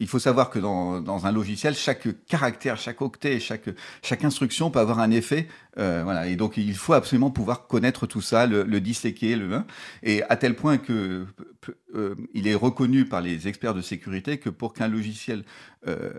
il 0.00 0.06
faut 0.06 0.18
savoir 0.18 0.50
que 0.50 0.58
dans, 0.58 1.00
dans 1.00 1.26
un 1.26 1.32
logiciel, 1.32 1.74
chaque 1.74 2.08
caractère, 2.26 2.76
chaque 2.76 3.00
octet, 3.02 3.40
chaque, 3.40 3.68
chaque 4.02 4.24
instruction 4.24 4.70
peut 4.70 4.78
avoir 4.80 4.98
un 5.00 5.10
effet. 5.10 5.48
euh, 5.78 6.02
voilà. 6.04 6.26
Et 6.26 6.36
donc, 6.36 6.56
il 6.56 6.74
faut 6.76 6.92
absolument 6.92 7.30
pouvoir 7.30 7.66
connaître 7.66 8.06
tout 8.06 8.20
ça, 8.20 8.46
le, 8.46 8.62
le 8.64 8.80
disséquer, 8.80 9.36
le, 9.36 9.62
et 10.02 10.22
à 10.24 10.36
tel 10.36 10.54
point 10.54 10.78
que 10.78 11.26
euh, 11.94 12.14
il 12.34 12.46
est 12.48 12.54
reconnu 12.54 13.04
par 13.04 13.20
les 13.20 13.48
experts 13.48 13.74
de 13.74 13.82
sécurité 13.82 14.38
que 14.38 14.50
pour 14.50 14.72
qu'un 14.72 14.88
logiciel, 14.88 15.44
euh, 15.86 16.10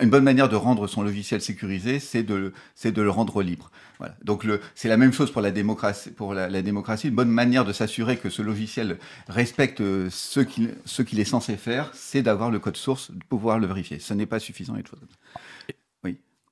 une 0.00 0.10
bonne 0.10 0.24
manière 0.24 0.48
de 0.48 0.56
rendre 0.56 0.86
son 0.86 1.02
logiciel 1.02 1.40
sécurisé, 1.40 2.00
c'est 2.00 2.22
de, 2.22 2.52
c'est 2.74 2.92
de 2.92 3.02
le 3.02 3.10
rendre 3.10 3.42
libre. 3.42 3.70
Voilà. 3.98 4.14
Donc, 4.24 4.44
le, 4.44 4.60
c'est 4.74 4.88
la 4.88 4.96
même 4.96 5.12
chose 5.12 5.30
pour 5.30 5.42
la 5.42 5.50
démocratie. 5.50 6.10
Pour 6.10 6.34
la, 6.34 6.48
la 6.48 6.62
démocratie, 6.62 7.08
une 7.08 7.14
bonne 7.14 7.30
manière 7.30 7.64
de 7.64 7.72
s'assurer 7.72 8.16
que 8.16 8.30
ce 8.30 8.42
logiciel 8.42 8.98
respecte 9.28 9.80
euh, 9.80 10.08
ce 10.10 10.40
qu'il, 10.40 10.74
ce 10.84 11.02
qu'il 11.02 11.20
est 11.20 11.24
censé 11.24 11.56
faire, 11.56 11.90
c'est 11.94 12.22
d'avoir 12.22 12.50
le 12.50 12.58
code 12.58 12.76
source, 12.76 13.12
de 13.22 13.28
pouvoir 13.28 13.58
le 13.58 13.66
vérifier. 13.66 13.98
Ce 13.98 14.14
n'est 14.14 14.26
pas 14.26 14.38
suffisant. 14.40 14.74
Il 14.76 14.86
faut... 14.86 14.96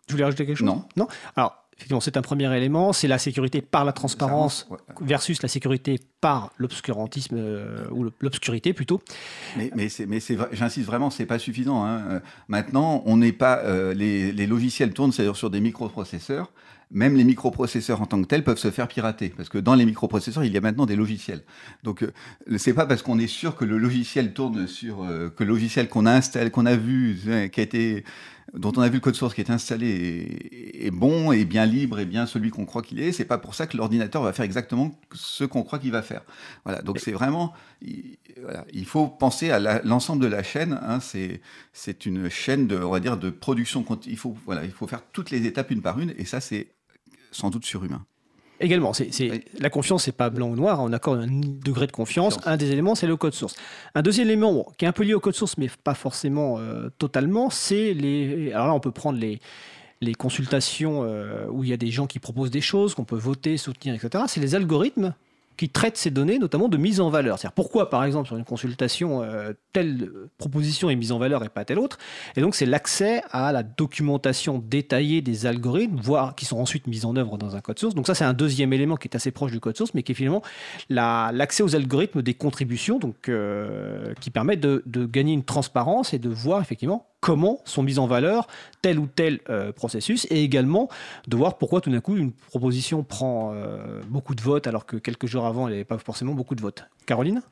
Tu 0.07 0.15
voulais 0.15 0.25
rajouter 0.25 0.45
quelque 0.45 0.57
chose? 0.57 0.67
Non. 0.67 0.85
Non? 0.97 1.07
Alors, 1.37 1.55
effectivement, 1.77 2.01
c'est 2.01 2.17
un 2.17 2.23
premier 2.23 2.53
élément. 2.57 2.93
C'est 2.93 3.07
la 3.07 3.19
sécurité 3.19 3.63
par 3.63 3.85
la 3.85 3.93
transparence 3.93 4.67
Ouais. 4.69 4.79
versus 5.03 5.41
la 5.41 5.49
sécurité 5.49 6.01
par 6.21 6.51
l'obscurantisme, 6.57 7.37
euh, 7.39 7.87
ou 7.93 8.11
l'obscurité 8.21 8.73
plutôt. 8.73 9.01
Mais, 9.57 9.71
mais, 9.77 9.89
c'est, 9.89 10.07
mais 10.07 10.19
c'est, 10.19 10.37
j'insiste 10.51 10.87
vraiment, 10.89 11.11
c'est 11.11 11.27
pas 11.27 11.39
suffisant. 11.39 11.85
hein. 11.85 12.03
Euh, 12.11 12.21
Maintenant, 12.49 13.05
on 13.07 13.19
n'est 13.19 13.31
pas, 13.33 13.59
euh, 13.61 13.95
les, 13.95 14.33
les 14.33 14.47
logiciels 14.49 14.93
tournent 14.95 15.13
c'est-à-dire 15.13 15.37
sur 15.37 15.49
des 15.49 15.61
microprocesseurs. 15.61 16.51
Même 16.93 17.15
les 17.15 17.23
microprocesseurs 17.23 18.03
en 18.03 18.07
tant 18.07 18.21
que 18.21 18.27
tels 18.27 18.43
peuvent 18.43 18.59
se 18.59 18.73
faire 18.73 18.89
pirater, 18.89 19.29
parce 19.29 19.49
que 19.49 19.59
dans 19.59 19.77
les 19.77 19.85
microprocesseurs, 19.85 20.43
il 20.43 20.53
y 20.53 20.57
a 20.57 20.61
maintenant 20.61 20.87
des 20.87 20.97
logiciels. 20.97 21.45
Donc, 21.85 22.03
euh, 22.03 22.11
c'est 22.57 22.75
pas 22.75 22.85
parce 22.85 23.03
qu'on 23.03 23.21
est 23.21 23.29
sûr 23.29 23.55
que 23.55 23.65
le 23.65 23.79
logiciel 23.79 24.33
tourne 24.33 24.67
sur 24.67 25.05
euh, 25.05 25.31
que 25.31 25.45
le 25.45 25.51
logiciel 25.51 25.89
qu'on 25.89 26.05
a 26.05 26.13
installé, 26.13 26.51
qu'on 26.51 26.67
a 26.67 26.75
vu, 26.75 27.21
euh, 27.29 27.47
qui 27.47 27.61
a 27.61 27.63
été, 27.63 28.05
dont 28.55 28.73
on 28.77 28.81
a 28.81 28.89
vu 28.89 28.95
le 28.95 29.01
code 29.01 29.15
source 29.15 29.35
qui 29.35 29.41
est 29.41 29.51
installé 29.51 29.87
est, 29.87 30.87
est 30.87 30.91
bon 30.91 31.31
et 31.31 31.45
bien 31.45 31.65
libre 31.65 32.01
et 32.01 32.07
bien 32.07 32.27
celui 32.27 32.51
qu'on 32.51 32.65
croit 32.65 32.83
qu'il 32.83 32.99
est. 32.99 33.13
C'est 33.13 33.25
pas 33.25 33.39
pour 33.39 33.55
ça 33.55 33.69
que 33.69 33.77
l'ordinateur 33.77 34.25
va 34.25 34.33
faire 34.33 34.45
exactement 34.45 34.91
ce 35.13 35.45
qu'on 35.45 35.63
croit 35.63 35.79
qu'il 35.79 35.93
va 35.93 36.03
faire. 36.03 36.23
Voilà. 36.65 36.83
Donc, 36.83 36.99
c'est 36.99 37.13
vraiment, 37.13 37.53
il, 37.83 38.17
voilà, 38.43 38.65
il 38.73 38.85
faut 38.85 39.07
penser 39.07 39.53
à 39.53 39.81
l'ensemble 39.85 40.25
de 40.25 40.29
la 40.29 40.43
chaîne. 40.43 40.81
Hein, 40.83 40.99
c'est 40.99 41.41
c'est 41.73 42.05
une 42.05 42.29
chaîne 42.29 42.67
de, 42.67 42.77
on 42.79 42.91
va 42.91 42.99
dire, 42.99 43.17
de 43.17 43.31
production. 43.31 43.87
Il 44.07 44.17
faut, 44.17 44.37
voilà, 44.45 44.65
il 44.65 44.73
faut 44.73 44.89
faire 44.89 45.03
toutes 45.13 45.31
les 45.31 45.47
étapes 45.47 45.71
une 45.71 45.83
par 45.83 46.01
une, 46.01 46.15
et 46.19 46.25
ça, 46.25 46.41
c'est 46.41 46.67
sans 47.31 47.51
doute 47.51 47.65
surhumain. 47.65 48.05
Également, 48.63 48.93
c'est, 48.93 49.09
Oui. 49.21 49.43
la 49.59 49.71
confiance, 49.71 50.05
c'est 50.05 50.13
pas 50.13 50.29
blanc 50.29 50.49
ou 50.51 50.55
noir. 50.57 50.81
On 50.81 50.93
accorde 50.93 51.21
un 51.21 51.27
degré 51.27 51.87
de 51.87 51.93
confiance. 51.93 52.35
Confiance. 52.35 52.53
Un 52.53 52.57
des 52.59 52.71
éléments, 52.73 52.95
c'est 52.95 53.07
le 53.07 53.17
code 53.17 53.33
source. 53.33 53.55
Un 53.95 54.03
deuxième 54.03 54.29
élément 54.29 54.53
bon, 54.53 54.67
qui 54.77 54.85
est 54.85 54.89
un 54.89 54.93
peu 54.93 55.03
lié 55.03 55.15
au 55.15 55.21
code 55.21 55.35
source, 55.35 55.57
mais 55.57 55.71
pas 55.83 55.95
forcément 55.95 56.59
euh, 56.59 56.91
totalement, 56.99 57.49
c'est 57.49 57.95
les. 57.95 58.53
Alors 58.53 58.67
là, 58.67 58.75
on 58.75 58.81
peut 58.81 58.91
prendre 58.93 59.19
les 59.19 59.41
les 60.03 60.15
consultations 60.15 61.05
euh, 61.05 61.47
où 61.51 61.63
il 61.63 61.71
y 61.71 61.73
a 61.73 61.77
des 61.77 61.91
gens 61.91 62.07
qui 62.07 62.19
proposent 62.19 62.51
des 62.51 62.63
choses, 62.63 62.95
qu'on 62.95 63.05
peut 63.05 63.17
voter, 63.19 63.57
soutenir, 63.59 63.95
etc. 63.95 64.25
C'est 64.29 64.41
les 64.41 64.55
algorithmes 64.55 65.15
qui 65.61 65.69
traitent 65.69 65.99
ces 65.99 66.11
données, 66.11 66.39
notamment 66.39 66.69
de 66.69 66.79
mise 66.79 67.03
en 67.03 67.11
valeur. 67.11 67.39
C'est-à-dire 67.39 67.53
pourquoi, 67.53 67.91
par 67.91 68.03
exemple, 68.05 68.27
sur 68.29 68.39
une 68.39 68.47
consultation, 68.47 69.23
euh, 69.23 69.53
telle 69.75 70.11
proposition 70.39 70.89
est 70.89 70.97
mise 70.97 71.13
en 71.13 71.19
valeur 71.19 71.45
et 71.45 71.51
pas 71.51 71.67
telle 71.67 71.79
autre. 71.79 71.99
Et 72.35 72.41
donc, 72.41 72.55
c'est 72.55 72.65
l'accès 72.65 73.21
à 73.31 73.53
la 73.53 73.63
documentation 73.63 74.59
détaillée 74.67 75.21
des 75.21 75.45
algorithmes, 75.45 76.01
voire 76.01 76.35
qui 76.35 76.47
sont 76.47 76.57
ensuite 76.57 76.87
mis 76.87 77.05
en 77.05 77.15
œuvre 77.15 77.37
dans 77.37 77.57
un 77.57 77.61
code 77.61 77.79
source. 77.79 77.95
Donc 77.95 78.07
ça, 78.07 78.15
c'est 78.15 78.25
un 78.25 78.33
deuxième 78.33 78.73
élément 78.73 78.97
qui 78.97 79.07
est 79.09 79.15
assez 79.15 79.33
proche 79.33 79.53
du 79.53 79.61
code 79.61 79.77
source, 79.77 79.93
mais 79.93 80.03
qui 80.03 80.13
est 80.13 80.15
finalement 80.15 80.41
la- 80.89 81.31
l'accès 81.35 81.63
aux 81.63 81.77
algorithmes 81.77 82.23
des 82.23 82.33
contributions, 82.33 82.99
euh, 83.29 84.15
qui 84.23 84.31
permet 84.31 84.57
de 84.57 84.83
gagner 85.05 85.35
une 85.35 85.45
transparence 85.45 86.15
et 86.15 86.19
de 86.19 86.31
voir 86.31 86.63
effectivement 86.63 87.10
comment 87.21 87.61
sont 87.65 87.83
mis 87.83 87.99
en 87.99 88.07
valeur 88.07 88.47
tel 88.83 88.99
ou 88.99 89.07
tel 89.07 89.41
euh, 89.49 89.73
processus, 89.73 90.27
et 90.31 90.43
également 90.43 90.89
de 91.29 91.37
voir 91.37 91.59
pourquoi 91.59 91.81
tout 91.81 91.91
d'un 91.91 92.01
coup 92.01 92.17
une 92.17 92.33
proposition 92.33 93.03
prend 93.03 93.53
euh, 93.55 94.01
beaucoup 94.09 94.35
de 94.35 94.41
votes 94.41 94.67
alors 94.67 94.87
que 94.87 94.97
quelques 94.97 95.27
jours 95.27 95.47
avant, 95.47 95.67
elle 95.67 95.75
n'avait 95.75 95.85
pas 95.85 95.99
forcément 95.99 96.33
beaucoup 96.33 96.55
de 96.55 96.63
votes. 96.63 96.85
Caroline? 97.07 97.43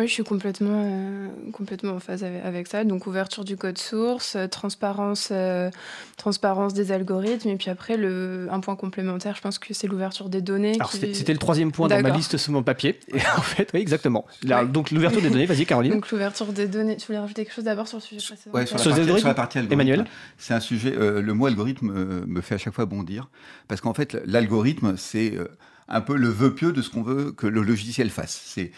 Oui, 0.00 0.08
je 0.08 0.12
suis 0.12 0.24
complètement, 0.24 0.82
euh, 0.84 1.28
complètement 1.52 1.92
en 1.92 2.00
phase 2.00 2.24
avec, 2.24 2.44
avec 2.44 2.66
ça. 2.66 2.82
Donc, 2.82 3.06
ouverture 3.06 3.44
du 3.44 3.56
code 3.56 3.78
source, 3.78 4.34
euh, 4.34 4.48
transparence, 4.48 5.28
euh, 5.30 5.70
transparence 6.16 6.74
des 6.74 6.90
algorithmes. 6.90 7.50
Et 7.50 7.56
puis 7.56 7.70
après, 7.70 7.96
le, 7.96 8.48
un 8.50 8.58
point 8.58 8.74
complémentaire, 8.74 9.36
je 9.36 9.40
pense 9.40 9.60
que 9.60 9.72
c'est 9.72 9.86
l'ouverture 9.86 10.28
des 10.28 10.42
données. 10.42 10.74
Alors 10.74 10.90
qui- 10.90 11.14
c'était 11.14 11.32
le 11.32 11.38
troisième 11.38 11.70
point 11.70 11.86
dans 11.86 12.02
ma 12.02 12.10
liste 12.10 12.36
sous 12.38 12.50
mon 12.50 12.64
papier. 12.64 12.98
Et 13.06 13.18
en 13.38 13.40
fait, 13.42 13.70
oui, 13.72 13.78
exactement. 13.80 14.24
Là, 14.42 14.62
Ouais. 14.64 14.68
Donc 14.68 14.90
l'ouverture 14.90 15.22
des 15.22 15.30
données, 15.30 15.46
vas-y 15.46 15.64
Caroline. 15.64 15.92
Donc, 15.92 16.10
l'ouverture 16.10 16.52
des 16.52 16.66
données. 16.66 16.96
Tu 16.96 17.06
voulais 17.06 17.20
rajouter 17.20 17.44
quelque 17.44 17.54
chose 17.54 17.64
d'abord 17.64 17.86
sur 17.86 17.98
le 17.98 18.02
sujet 18.02 18.20
précédent 18.26 18.52
Ouais, 18.52 18.66
sur, 18.66 18.76
la 18.76 18.82
Sur 18.82 19.18
sur 19.18 19.28
la 19.28 19.34
partie 19.34 19.58
algorithme, 19.58 19.80
Emmanuel 19.80 20.06
C'est 20.38 20.54
un 20.54 20.60
sujet, 20.60 20.92
euh, 20.98 21.22
le 21.22 21.34
mot 21.34 21.46
algorithme 21.46 21.92
euh, 21.94 22.24
me 22.26 22.40
fait 22.40 22.56
à 22.56 22.58
chaque 22.58 22.74
fois 22.74 22.86
bondir, 22.86 23.28
parce 23.68 23.80
qu'en 23.80 23.94
fait, 23.94 24.18
l'algorithme, 24.26 24.96
c'est 24.96 25.36
euh, 25.36 25.44
un 25.86 26.00
peu 26.00 26.16
le 26.16 26.26
vœu 26.30 26.52
pieux 26.52 26.72
de 26.72 26.82
ce 26.82 26.90
qu'on 26.90 27.02
veut 27.02 27.30
que 27.30 27.46
le 27.46 27.62
logiciel 27.62 28.10
fasse. 28.10 28.42
C'est 28.44 28.72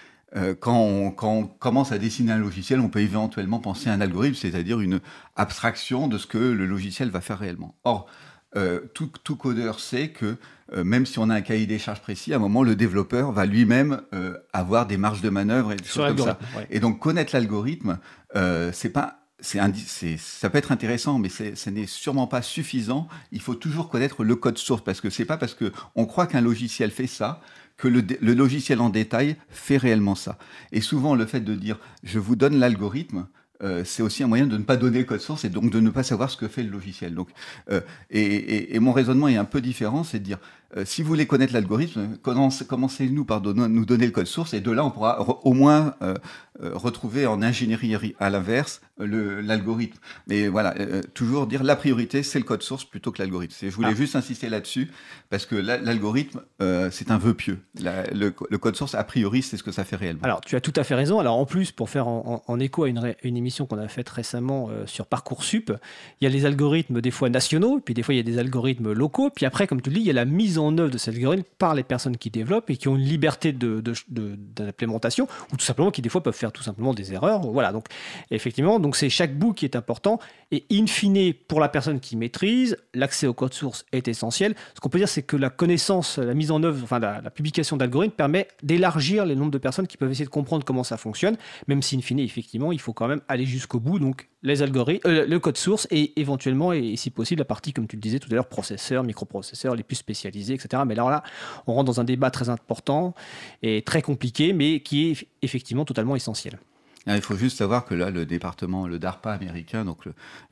quand, 0.61 0.79
on, 0.79 1.11
quand 1.11 1.33
on 1.33 1.47
commence 1.47 1.93
à 1.93 1.99
dessiner 1.99 2.33
un 2.33 2.39
logiciel, 2.39 2.81
on 2.81 2.89
peut 2.89 3.01
éventuellement 3.01 3.59
penser 3.59 3.89
à 3.89 3.93
un 3.93 4.01
algorithme, 4.01 4.35
c'est-à-dire 4.35 4.81
une 4.81 5.01
abstraction 5.35 6.09
de 6.09 6.19
ce 6.19 6.27
que 6.27 6.39
le 6.39 6.67
logiciel 6.67 7.11
va 7.11 7.21
faire 7.21 7.39
réellement. 7.39 7.75
Or, 7.85 8.07
euh, 8.57 8.81
tout, 8.95 9.11
tout 9.23 9.37
codeur 9.37 9.81
sait 9.81 10.09
que 10.09 10.37
euh, 10.73 10.83
même 10.83 11.07
si 11.07 11.19
on 11.19 11.31
a 11.31 11.35
un 11.35 11.41
cahier 11.43 11.67
des 11.67 11.79
charges 11.79 12.01
précis, 12.01 12.33
à 12.33 12.37
un 12.37 12.39
moment, 12.41 12.63
le 12.63 12.75
développeur 12.75 13.33
va 13.33 13.47
lui-même 13.47 14.01
euh, 14.15 14.37
avoir 14.53 14.87
des 14.87 14.97
marges 14.97 15.21
de 15.21 15.31
manœuvre 15.31 15.73
et 15.73 15.77
des 15.77 15.85
Sur 15.85 16.07
choses 16.07 16.17
comme 16.17 16.27
ça. 16.27 16.39
ouais. 16.57 16.67
Et 16.71 16.81
donc 16.81 16.99
connaître 16.99 17.35
l'algorithme, 17.35 17.99
euh, 18.35 18.71
c'est 18.73 18.89
pas, 18.91 19.21
ça 19.41 20.51
peut 20.51 20.59
être 20.59 20.73
intéressant, 20.73 21.19
mais 21.19 21.29
ce 21.29 21.71
n'est 21.71 21.87
sûrement 21.87 22.27
pas 22.27 22.43
suffisant. 22.43 23.07
Il 23.31 23.41
faut 23.41 23.55
toujours 23.55 23.91
connaître 23.91 24.25
le 24.25 24.35
code 24.35 24.59
source 24.59 24.83
parce 24.83 25.01
que 25.01 25.11
c'est 25.11 25.27
pas 25.27 25.37
parce 25.37 25.55
que 25.55 25.73
on 25.95 26.07
croit 26.07 26.27
qu'un 26.27 26.41
logiciel 26.41 26.91
fait 26.91 27.07
ça 27.07 27.41
que 27.77 27.89
le, 27.89 28.03
le 28.21 28.35
logiciel 28.35 28.81
en 28.81 28.89
détail 28.91 29.37
fait 29.51 29.77
réellement 29.77 30.15
ça. 30.15 30.39
Et 30.73 30.81
souvent, 30.81 31.15
le 31.15 31.27
fait 31.27 31.41
de 31.41 31.55
dire 31.55 31.79
je 32.03 32.19
vous 32.19 32.37
donne 32.37 32.59
l'algorithme. 32.59 33.27
euh, 33.63 33.85
c'est 33.85 34.03
aussi 34.03 34.23
un 34.23 34.27
moyen 34.27 34.47
de 34.47 34.57
ne 34.59 34.63
pas 34.65 34.77
donner 34.77 34.99
le 34.99 35.05
code 35.05 35.21
source 35.21 35.45
et 35.45 35.49
donc 35.51 35.71
de 35.71 35.81
ne 35.81 35.89
pas 35.91 36.03
savoir 36.03 36.31
ce 36.31 36.37
que 36.37 36.47
fait 36.49 36.63
le 36.63 36.71
logiciel. 36.71 37.15
Donc, 37.15 37.29
euh, 37.71 37.81
et, 38.11 38.21
et- 38.23 38.77
et 38.77 38.81
mon 38.81 38.93
raisonnement 38.93 39.29
est 39.29 39.37
un 39.37 39.47
peu 39.47 39.61
différent, 39.63 40.05
c'est 40.05 40.19
de 40.19 40.25
dire 40.25 40.39
euh, 40.77 40.85
si 40.85 41.03
vous 41.03 41.09
voulez 41.09 41.27
connaître 41.27 41.53
l'algorithme, 41.53 42.17
commence- 42.23 42.63
commencez-nous 42.65 43.25
par 43.25 43.43
nous 43.43 43.85
donner 43.85 44.07
le 44.07 44.13
code 44.13 44.27
source 44.27 44.55
et 44.55 44.61
de 44.61 44.71
là 44.71 44.85
on 44.85 44.91
pourra 44.91 45.21
au 45.45 45.53
moins 45.53 45.95
euh, 46.03 46.15
euh, 46.63 46.71
retrouver 46.75 47.27
en 47.27 47.43
ingénierie 47.43 48.15
à 48.19 48.31
l'inverse 48.31 48.81
l'algorithme. 48.99 49.99
Mais 50.27 50.49
voilà, 50.49 50.75
euh, 50.79 51.03
toujours 51.15 51.47
dire 51.47 51.63
la 51.63 51.77
priorité 51.77 52.23
c'est 52.23 52.39
le 52.39 52.45
code 52.45 52.63
source 52.63 52.85
plutôt 52.85 53.13
que 53.13 53.21
l'algorithme. 53.23 53.55
Je 53.61 53.69
voulais 53.75 53.89
Ah. 53.93 53.95
juste 53.95 54.17
insister 54.17 54.49
là-dessus 54.49 54.91
parce 55.31 55.47
que 55.47 55.55
la- 55.57 55.79
l'algorithme 55.79 56.41
c'est 56.91 57.11
un 57.11 57.19
vœu 57.19 57.35
pieux. 57.35 57.59
La- 57.81 58.07
le, 58.13 58.35
le 58.51 58.59
code 58.59 58.77
source 58.77 58.95
a 58.95 59.05
priori 59.05 59.43
c'est 59.43 59.57
ce 59.57 59.63
que 59.63 59.73
ça 59.73 59.85
fait 59.85 59.97
réellement. 59.97 60.23
Alors, 60.25 60.41
tu 60.41 60.57
as 60.57 60.61
tout 60.61 60.73
à 60.77 60.85
fait 60.85 60.95
raison. 60.95 61.19
Alors, 61.21 61.37
en 61.37 61.45
plus, 61.47 61.73
pour 61.73 61.91
faire 61.91 62.09
en, 62.09 62.43
en- 62.47 62.53
en 62.53 62.61
écho 62.61 62.85
à 62.85 62.89
une, 62.89 63.15
une 63.23 63.37
émission 63.37 63.67
qu'on 63.67 63.79
a 63.79 63.89
faite 63.89 64.09
récemment 64.09 64.71
sur 64.87 65.07
Parcoursup, 65.07 65.73
il 66.21 66.25
y 66.25 66.27
a 66.27 66.31
les 66.31 66.45
algorithmes 66.47 67.01
des 67.01 67.11
fois 67.11 67.29
nationaux, 67.29 67.81
puis 67.85 67.95
des 67.95 68.03
fois 68.03 68.15
il 68.15 68.19
y 68.19 68.21
a 68.21 68.23
des 68.23 68.39
algorithmes 68.39 68.93
locaux, 68.93 69.31
puis 69.35 69.47
après, 69.47 69.67
comme 69.67 69.81
tu 69.83 69.91
le 69.91 69.97
dis, 69.97 70.01
il 70.01 70.07
y 70.07 70.11
a 70.11 70.15
la 70.15 70.25
mise 70.25 70.56
en 70.59 70.77
œuvre 70.79 70.91
de 70.91 70.99
ces 70.99 71.11
algorithmes 71.11 71.45
par 71.59 71.75
les 71.75 71.83
personnes 71.83 72.17
qui 72.17 72.31
développent 72.31 72.71
et 72.71 72.77
qui 72.77 72.89
ont 72.89 72.97
une 72.97 73.05
liberté 73.05 73.53
de, 73.53 73.81
de- 73.81 73.93
de- 74.09 74.37
d'implémentation, 74.37 75.29
ou 75.53 75.57
tout 75.57 75.65
simplement 75.65 75.91
qui 75.91 76.03
des 76.03 76.09
fois 76.09 76.23
peuvent 76.23 76.35
faire 76.35 76.53
tout 76.53 76.63
simplement 76.63 76.95
des 76.95 77.13
erreurs. 77.13 77.41
Voilà, 77.41 77.73
donc 77.73 77.87
effectivement, 78.31 78.79
donc 78.79 78.97
c'est 78.97 79.11
chaque 79.11 79.37
bout 79.39 79.53
qui 79.53 79.65
est 79.65 79.77
important, 79.77 80.19
et 80.51 80.65
in 80.71 80.87
fine, 80.87 81.35
pour 81.49 81.61
la 81.61 81.69
personne 81.69 82.01
qui 82.01 82.17
maîtrise, 82.17 82.77
l'accès 82.95 83.27
au 83.27 83.35
code 83.35 83.55
source 83.55 83.85
est 83.93 84.09
essentiel. 84.09 84.55
Ce 84.75 84.81
qu'on 84.81 84.89
peut 84.89 84.99
dire, 84.99 85.09
c'est 85.09 85.23
que 85.23 85.37
la 85.37 85.51
connaissance, 85.51 86.19
la 86.19 86.35
mise 86.35 86.51
en 86.51 86.63
œuvre, 86.63 86.83
enfin 86.83 86.99
la, 86.99 87.21
la 87.21 87.31
publication 87.31 87.77
d'algorithmes 87.77 88.15
permet 88.15 88.49
d'élargir 88.63 89.27
le 89.27 89.35
nombre 89.35 89.51
de 89.51 89.59
personnes 89.59 89.87
qui 89.87 89.97
peuvent 89.97 90.11
essayer 90.11 90.25
de 90.25 90.31
comprendre 90.31 90.65
comment 90.65 90.85
ça 90.85 90.97
fonctionne, 90.97 91.37
même 91.67 91.83
si 91.83 91.97
in 91.97 92.01
fine, 92.01 92.19
effectivement, 92.21 92.73
il 92.73 92.81
faut 92.81 92.93
quand 92.93 93.09
même 93.09 93.21
aller 93.29 93.47
jusqu'au 93.47 93.81
bout, 93.81 93.99
donc 93.99 94.29
les 94.47 94.63
algorithmes, 94.63 95.09
euh, 95.09 95.27
le 95.27 95.41
code 95.41 95.57
source 95.57 95.89
et 95.91 96.19
éventuellement, 96.21 96.73
et, 96.73 96.97
si 96.97 97.11
possible, 97.11 97.41
la 97.41 97.45
partie, 97.45 97.73
comme 97.73 97.87
tu 97.87 97.97
le 97.97 98.01
disais 98.01 98.19
tout 98.19 98.29
à 98.31 98.35
l'heure, 98.35 98.49
processeurs, 98.49 99.03
microprocesseurs, 99.03 99.75
les 99.75 99.83
plus 99.83 99.97
spécialisés, 99.97 100.55
etc. 100.55 100.85
Mais 100.87 100.95
là, 100.95 101.11
là, 101.11 101.23
on 101.67 101.75
rentre 101.75 101.87
dans 101.87 102.01
un 102.01 102.05
débat 102.05 102.31
très 102.31 102.49
important 102.49 103.15
et 103.63 103.83
très 103.83 104.03
compliqué, 104.03 104.53
mais 104.53 104.81
qui 104.81 105.11
est 105.11 105.27
effectivement 105.43 105.85
totalement 105.85 106.15
essentiel. 106.17 106.59
Ah, 107.09 107.15
Il 107.15 107.23
faut 107.23 107.37
juste 107.37 107.59
savoir 107.59 107.85
que 107.85 107.95
là, 107.95 108.11
le 108.11 108.27
département, 108.27 108.89
le 108.89 108.99
DARPA 108.99 109.33
américain, 109.33 109.85
donc 109.85 109.99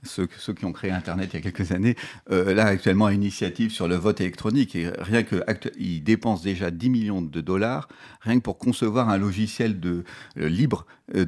ceux, 0.05 0.29
ceux 0.39 0.55
qui 0.55 0.65
ont 0.65 0.73
créé 0.73 0.93
Internet 0.93 1.31
il 1.33 1.37
y 1.37 1.39
a 1.39 1.43
quelques 1.51 1.73
années, 1.73 1.97
euh, 2.31 2.55
là 2.55 2.67
actuellement 2.67 3.09
une 3.09 3.23
initiative 3.23 3.73
sur 3.73 3.89
le 3.89 3.97
vote 3.97 4.21
électronique 4.21 4.77
et 4.77 4.89
rien 4.99 5.25
que 5.25 5.43
ils 5.79 6.03
dépensent 6.03 6.45
déjà 6.45 6.71
10 6.71 6.91
millions 6.91 7.23
de 7.23 7.41
dollars 7.41 7.89
rien 8.21 8.37
que 8.37 8.43
pour 8.43 8.59
concevoir 8.59 9.09
un 9.09 9.19
logiciel 9.19 9.81
de 9.81 10.05
euh, 10.39 10.49
libre 10.49 10.87
de, 11.13 11.25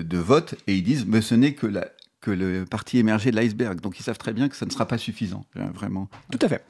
de 0.00 0.18
vote 0.18 0.54
et 0.68 0.76
ils 0.76 0.84
disent 0.84 1.06
mais 1.06 1.22
ce 1.22 1.34
n'est 1.34 1.54
que 1.54 1.66
la 1.66 1.88
que 2.20 2.30
le 2.30 2.64
parti 2.64 2.98
émergé 2.98 3.30
de 3.30 3.36
l'iceberg. 3.36 3.80
Donc 3.80 3.98
ils 4.00 4.02
savent 4.02 4.18
très 4.18 4.32
bien 4.32 4.48
que 4.48 4.56
ça 4.56 4.66
ne 4.66 4.70
sera 4.70 4.86
pas 4.86 4.98
suffisant, 4.98 5.44
euh, 5.56 5.64
vraiment. 5.74 6.08
Tout 6.30 6.38
à 6.42 6.48
fait. 6.48 6.64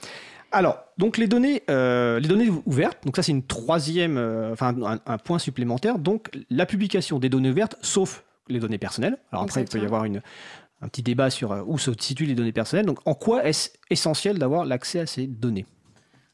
Alors, 0.50 0.78
donc 0.96 1.18
les 1.18 1.26
données, 1.26 1.62
euh, 1.68 2.18
les 2.20 2.28
données 2.28 2.48
ouvertes, 2.64 2.98
donc 3.04 3.16
ça 3.16 3.22
c'est 3.22 3.32
une 3.32 3.46
troisième, 3.46 4.16
euh, 4.16 4.52
enfin 4.52 4.74
un, 4.82 4.98
un 5.04 5.18
point 5.18 5.38
supplémentaire. 5.38 5.98
Donc 5.98 6.30
la 6.48 6.64
publication 6.64 7.18
des 7.18 7.28
données 7.28 7.50
ouvertes, 7.50 7.76
sauf 7.82 8.24
les 8.48 8.60
données 8.60 8.78
personnelles. 8.78 9.18
Alors 9.30 9.44
après, 9.44 9.60
il 9.60 9.68
peut 9.68 9.78
y 9.78 9.84
avoir 9.84 10.04
une, 10.04 10.22
un 10.80 10.88
petit 10.88 11.02
débat 11.02 11.28
sur 11.28 11.52
euh, 11.52 11.62
où 11.66 11.78
se 11.78 11.90
situent 11.98 12.24
les 12.24 12.34
données 12.34 12.52
personnelles. 12.52 12.86
Donc 12.86 13.00
en 13.04 13.14
quoi 13.14 13.44
est-ce 13.44 13.70
essentiel 13.90 14.38
d'avoir 14.38 14.64
l'accès 14.64 15.00
à 15.00 15.06
ces 15.06 15.26
données? 15.26 15.66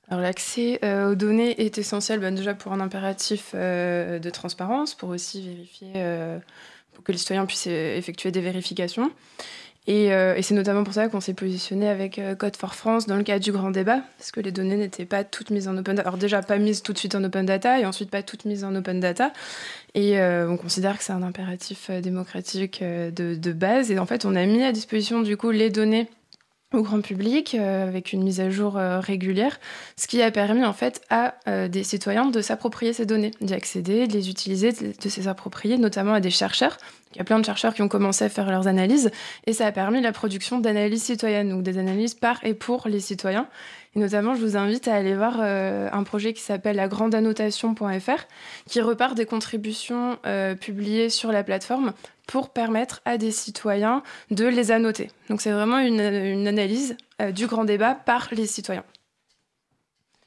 Alors 0.08 0.22
l'accès 0.22 0.78
euh, 0.84 1.12
aux 1.12 1.14
données 1.14 1.64
est 1.64 1.78
essentiel 1.78 2.20
ben, 2.20 2.34
déjà 2.34 2.54
pour 2.54 2.72
un 2.72 2.80
impératif 2.80 3.52
euh, 3.54 4.18
de 4.18 4.30
transparence, 4.30 4.94
pour 4.94 5.08
aussi 5.08 5.42
vérifier, 5.48 5.92
euh, 5.96 6.38
pour 6.94 7.04
que 7.04 7.12
les 7.12 7.18
citoyens 7.18 7.46
puissent 7.46 7.66
euh, 7.68 7.96
effectuer 7.96 8.30
des 8.30 8.40
vérifications. 8.40 9.10
Et, 9.86 10.14
euh, 10.14 10.34
et 10.34 10.40
c'est 10.40 10.54
notamment 10.54 10.82
pour 10.82 10.94
ça 10.94 11.08
qu'on 11.08 11.20
s'est 11.20 11.34
positionné 11.34 11.88
avec 11.88 12.18
euh, 12.18 12.34
Code 12.34 12.56
for 12.56 12.74
France 12.74 13.06
dans 13.06 13.16
le 13.16 13.22
cadre 13.22 13.44
du 13.44 13.52
grand 13.52 13.70
débat, 13.70 14.00
parce 14.16 14.30
que 14.30 14.40
les 14.40 14.50
données 14.50 14.76
n'étaient 14.76 15.04
pas 15.04 15.24
toutes 15.24 15.50
mises 15.50 15.68
en 15.68 15.76
open 15.76 15.96
data. 15.96 16.08
Alors 16.08 16.18
déjà 16.18 16.40
pas 16.40 16.56
mises 16.56 16.82
tout 16.82 16.94
de 16.94 16.98
suite 16.98 17.14
en 17.14 17.22
open 17.22 17.44
data, 17.44 17.78
et 17.78 17.84
ensuite 17.84 18.10
pas 18.10 18.22
toutes 18.22 18.46
mises 18.46 18.64
en 18.64 18.74
open 18.74 18.98
data. 19.00 19.32
Et 19.94 20.18
on 20.18 20.56
considère 20.56 20.96
que 20.96 21.04
c'est 21.04 21.12
un 21.12 21.22
impératif 21.22 21.90
démocratique 21.90 22.82
de, 22.82 23.34
de 23.36 23.52
base. 23.52 23.92
Et 23.92 23.98
en 23.98 24.06
fait, 24.06 24.24
on 24.24 24.34
a 24.34 24.44
mis 24.44 24.64
à 24.64 24.72
disposition 24.72 25.20
du 25.20 25.36
coup 25.36 25.50
les 25.50 25.70
données 25.70 26.08
au 26.74 26.82
grand 26.82 27.00
public 27.00 27.54
euh, 27.54 27.86
avec 27.86 28.12
une 28.12 28.22
mise 28.22 28.40
à 28.40 28.50
jour 28.50 28.76
euh, 28.76 29.00
régulière, 29.00 29.58
ce 29.96 30.06
qui 30.06 30.22
a 30.22 30.30
permis 30.30 30.64
en 30.64 30.72
fait 30.72 31.00
à 31.10 31.34
euh, 31.48 31.68
des 31.68 31.84
citoyens 31.84 32.26
de 32.26 32.40
s'approprier 32.40 32.92
ces 32.92 33.06
données, 33.06 33.32
d'y 33.40 33.54
accéder, 33.54 34.06
de 34.06 34.12
les 34.12 34.28
utiliser, 34.28 34.72
de, 34.72 34.88
de 34.88 35.28
approprier, 35.28 35.78
notamment 35.78 36.14
à 36.14 36.20
des 36.20 36.30
chercheurs. 36.30 36.76
Il 37.14 37.18
y 37.18 37.20
a 37.20 37.24
plein 37.24 37.38
de 37.38 37.44
chercheurs 37.44 37.74
qui 37.74 37.82
ont 37.82 37.88
commencé 37.88 38.24
à 38.24 38.28
faire 38.28 38.50
leurs 38.50 38.66
analyses 38.66 39.10
et 39.46 39.52
ça 39.52 39.66
a 39.66 39.72
permis 39.72 40.00
la 40.00 40.10
production 40.10 40.58
d'analyses 40.58 41.04
citoyennes, 41.04 41.48
donc 41.48 41.62
des 41.62 41.78
analyses 41.78 42.14
par 42.14 42.44
et 42.44 42.54
pour 42.54 42.88
les 42.88 42.98
citoyens. 42.98 43.46
Et 43.94 44.00
notamment, 44.00 44.34
je 44.34 44.40
vous 44.40 44.56
invite 44.56 44.88
à 44.88 44.94
aller 44.94 45.14
voir 45.14 45.40
un 45.40 46.02
projet 46.02 46.32
qui 46.32 46.42
s'appelle 46.42 46.74
la 46.74 46.88
grandeannotation.fr 46.88 48.26
qui 48.66 48.80
repart 48.80 49.16
des 49.16 49.26
contributions 49.26 50.18
publiées 50.60 51.08
sur 51.08 51.30
la 51.30 51.44
plateforme 51.44 51.92
pour 52.26 52.50
permettre 52.50 53.00
à 53.04 53.18
des 53.18 53.30
citoyens 53.30 54.02
de 54.30 54.46
les 54.46 54.70
annoter. 54.70 55.10
Donc 55.28 55.40
c'est 55.40 55.52
vraiment 55.52 55.78
une, 55.78 56.00
une 56.00 56.48
analyse 56.48 56.96
euh, 57.20 57.32
du 57.32 57.46
grand 57.46 57.64
débat 57.64 57.94
par 57.94 58.28
les 58.32 58.46
citoyens. 58.46 58.84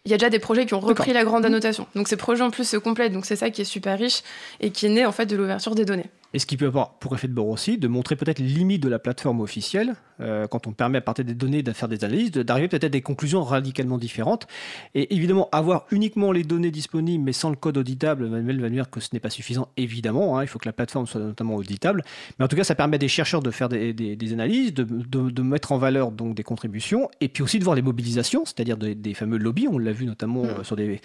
Il 0.05 0.11
y 0.11 0.13
a 0.13 0.17
déjà 0.17 0.29
des 0.29 0.39
projets 0.39 0.65
qui 0.65 0.73
ont 0.73 0.79
repris 0.79 1.11
la 1.11 1.25
grande 1.25 1.45
annotation. 1.45 1.85
Donc 1.93 2.07
ces 2.07 2.15
projets 2.15 2.43
en 2.43 2.49
plus 2.49 2.63
se 2.63 2.77
complètent. 2.77 3.11
Donc 3.11 3.25
c'est 3.25 3.35
ça 3.35 3.49
qui 3.49 3.61
est 3.61 3.65
super 3.65 3.99
riche 3.99 4.21
et 4.61 4.71
qui 4.71 4.85
est 4.85 4.89
né 4.89 5.05
en 5.05 5.11
fait 5.11 5.25
de 5.25 5.35
l'ouverture 5.35 5.75
des 5.75 5.83
données. 5.83 6.09
Et 6.33 6.39
ce 6.39 6.45
qui 6.45 6.55
peut 6.55 6.67
avoir 6.67 6.93
pour 6.99 7.13
effet 7.13 7.27
de 7.27 7.33
bord 7.33 7.49
aussi 7.49 7.77
de 7.77 7.87
montrer 7.89 8.15
peut-être 8.15 8.39
les 8.39 8.45
limites 8.45 8.81
de 8.81 8.87
la 8.87 8.99
plateforme 8.99 9.41
officielle, 9.41 9.95
euh, 10.21 10.47
quand 10.47 10.67
on 10.67 10.71
permet 10.71 10.97
à 10.99 11.01
partir 11.01 11.25
des 11.25 11.33
données 11.33 11.63
de 11.63 11.71
faire 11.73 11.87
des 11.87 12.03
analyses, 12.03 12.31
d'arriver 12.31 12.67
peut-être 12.67 12.85
à 12.85 12.89
des 12.89 13.01
conclusions 13.01 13.43
radicalement 13.43 13.97
différentes. 13.97 14.47
Et 14.95 15.13
évidemment, 15.15 15.49
avoir 15.51 15.85
uniquement 15.91 16.31
les 16.31 16.43
données 16.43 16.71
disponibles 16.71 17.23
mais 17.23 17.33
sans 17.33 17.49
le 17.49 17.55
code 17.55 17.77
auditable, 17.77 18.27
Manuel 18.27 18.59
va 18.61 18.69
nous 18.69 18.75
dire 18.75 18.89
que 18.89 18.99
ce 18.99 19.09
n'est 19.13 19.19
pas 19.19 19.29
suffisant, 19.29 19.69
évidemment. 19.77 20.37
hein, 20.37 20.43
il 20.43 20.47
faut 20.47 20.59
que 20.59 20.67
la 20.67 20.73
plateforme 20.73 21.05
soit 21.07 21.21
notamment 21.21 21.55
auditable. 21.55 22.03
Mais 22.39 22.45
en 22.45 22.47
tout 22.47 22.55
cas, 22.55 22.63
ça 22.63 22.75
permet 22.75 22.95
à 22.95 22.97
des 22.99 23.07
chercheurs 23.07 23.41
de 23.41 23.51
faire 23.51 23.69
des, 23.69 23.93
des- 23.93 24.15
des 24.15 24.33
analyses, 24.33 24.73
de, 24.73 24.83
de- 24.83 25.29
de 25.29 25.41
mettre 25.41 25.71
en 25.71 25.77
valeur 25.77 26.11
donc 26.11 26.35
des 26.35 26.43
contributions, 26.43 27.09
et 27.21 27.27
puis 27.29 27.43
aussi 27.43 27.59
de 27.59 27.63
voir 27.63 27.75
les 27.75 27.81
mobilisations, 27.81 28.45
c'est-à-dire 28.45 28.77
des, 28.77 28.95
des 28.95 29.13
fameux 29.13 29.37
lobbies. 29.37 29.67
On 29.69 29.77
l'a 29.77 29.91
vu 29.91 30.05
notamment 30.05 30.43
Mm. 30.43 30.47
euh, 30.59 30.63
sur 30.63 30.75
des 30.75 30.99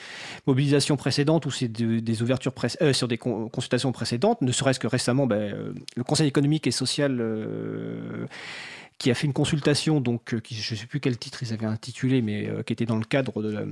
mobilisations 0.46 0.96
précédentes 0.96 1.46
ou 1.46 1.50
de- 1.50 2.00
des 2.00 2.22
ouvertures 2.22 2.52
pré- 2.52 2.68
euh, 2.80 2.92
sur 2.92 3.08
des 3.08 3.18
con- 3.18 3.48
consultations 3.48 3.92
précédentes, 3.92 4.40
ne 4.42 4.52
serait-ce 4.52 4.80
que 4.80 4.86
récemment, 4.86 5.26
ben, 5.26 5.74
le 5.96 6.04
Conseil 6.04 6.28
économique 6.28 6.66
et 6.66 6.70
social 6.70 7.20
qui 9.02 9.10
a 9.10 9.14
fait 9.14 9.26
une 9.26 9.32
consultation, 9.32 10.00
donc 10.00 10.32
euh, 10.32 10.40
je 10.48 10.74
ne 10.74 10.78
sais 10.78 10.86
plus 10.86 11.00
quel 11.00 11.18
titre 11.18 11.42
ils 11.42 11.52
avaient 11.52 11.66
intitulé, 11.66 12.22
mais 12.22 12.48
euh, 12.48 12.62
qui 12.62 12.72
était 12.72 12.86
dans 12.86 12.96
le 12.96 13.04
cadre 13.04 13.42
la- 13.42 13.64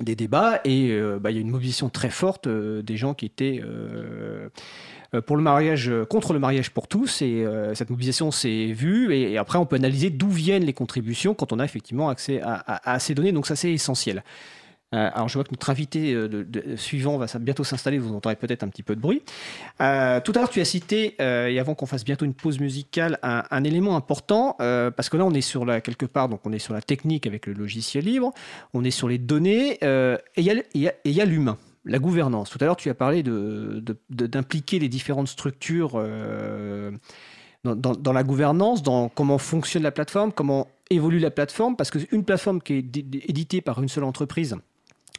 des 0.00 0.16
débats, 0.16 0.60
et 0.64 0.90
euh, 0.90 1.18
bah, 1.20 1.30
il 1.30 1.34
y 1.34 1.38
a 1.38 1.40
une 1.40 1.50
mobilisation 1.50 1.88
très 1.88 2.10
forte 2.10 2.48
euh, 2.48 2.82
des 2.82 2.96
gens 2.96 3.14
qui 3.14 3.26
étaient 3.26 3.60
euh, 3.64 4.48
euh, 5.14 5.20
pour 5.22 5.36
le 5.36 5.42
mariage, 5.42 5.88
euh, 5.88 6.04
contre 6.04 6.32
le 6.32 6.38
mariage 6.40 6.70
pour 6.70 6.88
tous, 6.88 7.22
et 7.22 7.44
euh, 7.46 7.74
cette 7.74 7.90
mobilisation 7.90 8.30
s'est 8.32 8.72
vue, 8.72 9.14
et, 9.14 9.38
après 9.38 9.58
on 9.58 9.66
peut 9.66 9.76
analyser 9.76 10.10
d'où 10.10 10.28
viennent 10.28 10.64
les 10.64 10.74
contributions 10.74 11.32
quand 11.34 11.52
on 11.52 11.60
a 11.60 11.64
effectivement 11.64 12.08
accès 12.08 12.40
à, 12.42 12.54
à- 12.54 12.92
à 12.94 12.98
ces 12.98 13.14
données, 13.14 13.32
donc 13.32 13.46
ça 13.46 13.54
c'est 13.56 13.72
essentiel. 13.72 14.22
Euh, 14.96 15.10
alors 15.14 15.28
je 15.28 15.34
vois 15.34 15.44
que 15.44 15.50
notre 15.50 15.68
invité 15.70 16.14
euh, 16.14 16.76
suivant 16.76 17.18
va 17.18 17.26
bientôt 17.38 17.64
s'installer, 17.64 17.98
vous 17.98 18.14
entendrez 18.14 18.36
peut-être 18.36 18.62
un 18.62 18.68
petit 18.68 18.82
peu 18.82 18.96
de 18.96 19.00
bruit. 19.00 19.22
Euh, 19.80 20.20
tout 20.20 20.32
à 20.34 20.38
l'heure 20.38 20.48
tu 20.48 20.60
as 20.60 20.64
cité, 20.64 21.16
et 21.18 21.58
avant 21.58 21.74
qu'on 21.74 21.86
fasse 21.86 22.04
bientôt 22.04 22.24
une 22.24 22.34
pause 22.34 22.58
musicale, 22.60 23.18
un, 23.22 23.64
élément 23.64 23.96
important, 23.96 24.56
parce 24.58 25.08
que 25.08 25.16
là 25.16 25.24
on 25.24 25.32
est 25.32 25.40
sur 25.40 25.64
la, 25.64 25.80
quelque 25.80 26.06
part, 26.06 26.28
donc 26.28 26.40
on 26.44 26.52
est 26.52 26.58
sur 26.58 26.74
la 26.74 26.80
technique 26.80 27.26
avec 27.26 27.46
le 27.46 27.52
logiciel 27.52 28.04
libre, 28.04 28.32
on 28.74 28.84
est 28.84 28.90
sur 28.90 29.08
les 29.08 29.18
données, 29.18 29.78
et 29.82 30.18
il 30.36 30.44
y 30.74 31.20
a- 31.20 31.24
l'humain. 31.24 31.58
La 31.84 32.00
gouvernance. 32.00 32.50
Tout 32.50 32.58
à 32.60 32.64
l'heure, 32.64 32.76
tu 32.76 32.90
as 32.90 32.94
parlé 32.94 33.22
d'impliquer 33.22 34.78
les 34.80 34.88
différentes 34.88 35.28
structures 35.28 35.92
dans, 37.64 38.12
la 38.12 38.22
gouvernance, 38.22 38.82
dans 38.82 39.08
comment 39.08 39.38
fonctionne 39.38 39.82
la 39.82 39.92
plateforme, 39.92 40.32
comment 40.32 40.68
évolue 40.90 41.18
la 41.18 41.30
plateforme, 41.30 41.76
parce 41.76 41.90
qu'une 41.90 42.24
plateforme 42.24 42.60
qui 42.60 42.74
est 42.74 42.96
éditée 43.28 43.60
par 43.60 43.82
une 43.82 43.88
seule 43.88 44.04
entreprise, 44.04 44.56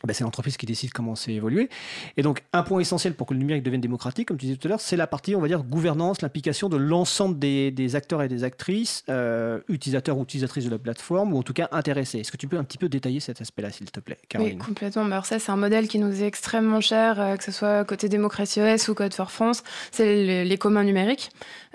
ben, 0.05 0.13
c'est 0.13 0.23
l'entreprise 0.23 0.57
qui 0.57 0.65
décide 0.65 0.91
comment 0.93 1.15
c'est 1.15 1.33
évolué. 1.33 1.69
Et 2.17 2.21
donc, 2.21 2.43
un 2.53 2.63
point 2.63 2.79
essentiel 2.79 3.13
pour 3.13 3.25
que 3.27 3.33
le 3.33 3.39
numérique 3.39 3.63
devienne 3.63 3.81
démocratique, 3.81 4.27
comme 4.27 4.37
tu 4.37 4.45
disais 4.45 4.57
tout 4.57 4.67
à 4.67 4.69
l'heure, 4.69 4.81
c'est 4.81 4.95
la 4.97 5.07
partie, 5.07 5.35
on 5.35 5.41
va 5.41 5.47
dire, 5.47 5.63
gouvernance, 5.63 6.21
l'implication 6.21 6.69
de 6.69 6.77
l'ensemble 6.77 7.39
des, 7.39 7.71
des 7.71 7.95
acteurs 7.95 8.21
et 8.21 8.27
des 8.27 8.43
actrices, 8.43 9.03
euh, 9.09 9.59
utilisateurs 9.69 10.17
ou 10.17 10.23
utilisatrices 10.23 10.65
de 10.65 10.69
la 10.69 10.77
plateforme, 10.77 11.33
ou 11.33 11.37
en 11.39 11.43
tout 11.43 11.53
cas 11.53 11.67
intéressés. 11.71 12.19
Est-ce 12.19 12.31
que 12.31 12.37
tu 12.37 12.47
peux 12.47 12.57
un 12.57 12.63
petit 12.63 12.77
peu 12.77 12.89
détailler 12.89 13.19
cet 13.19 13.41
aspect-là, 13.41 13.71
s'il 13.71 13.89
te 13.89 13.99
plaît, 13.99 14.17
Oui, 14.21 14.27
Caroline? 14.29 14.57
complètement. 14.59 15.03
Mais 15.05 15.13
Alors 15.13 15.25
ça, 15.25 15.39
c'est 15.39 15.51
un 15.51 15.57
modèle 15.57 15.87
qui 15.87 15.99
nous 15.99 16.21
est 16.21 16.27
extrêmement 16.27 16.81
cher, 16.81 17.19
euh, 17.19 17.35
que 17.35 17.43
ce 17.43 17.51
soit 17.51 17.83
côté 17.85 18.09
démocratie 18.09 18.61
OS 18.61 18.87
ou 18.89 18.93
Code 18.93 19.13
for 19.13 19.31
France. 19.31 19.63
C'est 19.91 20.43
les 20.43 20.57
communs 20.57 20.83
numériques. 20.83 21.29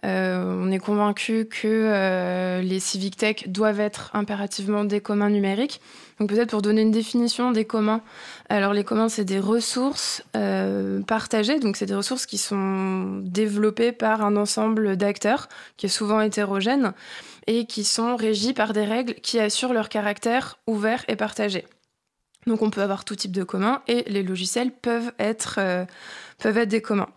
Euh, 0.05 0.43
on 0.59 0.73
est 0.73 0.81
convaincu 0.81 1.47
que 1.47 1.69
euh, 1.69 2.61
les 2.61 2.81
civic 2.81 3.17
tech 3.17 3.47
doivent 3.47 3.79
être 3.79 4.11
impérativement 4.15 4.85
des 4.85 5.01
communs 5.01 5.31
numériques. 5.31 5.81
Donc 6.19 6.29
peut-être 6.29 6.51
pour 6.51 6.63
donner 6.63 6.83
une 6.83 6.91
définition 6.91 7.53
des 7.53 7.65
communs. 7.65 8.01
Alors 8.49 8.73
les 8.73 8.83
communs, 8.83 9.09
c'est 9.09 9.25
des 9.25 9.39
ressources 9.39 10.25
euh, 10.35 11.03
partagées. 11.03 11.61
Donc 11.61 11.77
c'est 11.77 11.87
des 11.87 11.95
ressources 11.95 12.27
qui 12.27 12.39
sont 12.39 13.21
développées 13.23 13.93
par 13.93 14.25
un 14.25 14.35
ensemble 14.37 14.97
d'acteurs 14.97 15.49
qui 15.77 15.87
est 15.87 15.91
souvent 15.91 16.21
hétérogène 16.21 16.95
et 17.47 17.67
qui 17.67 17.85
sont 17.85 18.17
régies 18.17 18.55
par 18.55 18.73
des 18.73 18.85
règles 18.85 19.15
qui 19.15 19.39
assurent 19.39 19.73
leur 19.73 19.89
caractère 19.89 20.59
ouvert 20.67 21.05
et 21.07 21.15
partagé. 21.15 21.65
Donc 22.49 22.63
on 22.63 22.71
peut 22.71 22.83
avoir 22.83 23.05
tout 23.05 23.15
type 23.15 23.31
de 23.31 23.45
communs 23.45 23.83
et 23.87 24.03
les 24.09 24.25
logiciels 24.25 24.73
peuvent 24.73 25.13
être, 25.21 25.61
peuvent 26.39 26.59
être 26.59 26.69
des 26.69 26.83
communs. 26.83 27.09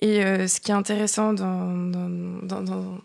Et 0.00 0.24
euh, 0.24 0.46
ce 0.48 0.60
qui 0.60 0.70
est 0.70 0.74
intéressant 0.74 1.32
dans, 1.32 1.66
dans, 1.90 2.08
dans- 2.42 2.62
dans- 2.62 2.98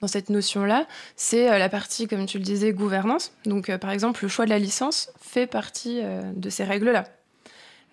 dans 0.00 0.08
cette 0.08 0.28
notion-là, 0.28 0.86
c'est 1.16 1.50
euh, 1.50 1.56
la 1.58 1.68
partie, 1.70 2.06
comme 2.06 2.26
tu 2.26 2.36
le 2.38 2.44
disais, 2.44 2.72
gouvernance. 2.72 3.32
Donc 3.46 3.70
euh, 3.70 3.78
par 3.78 3.90
exemple, 3.90 4.20
le 4.22 4.28
choix 4.28 4.44
de 4.44 4.50
la 4.50 4.58
licence 4.58 5.10
fait 5.20 5.46
partie 5.46 6.00
de 6.34 6.50
ces 6.50 6.64
règles-là. 6.64 7.04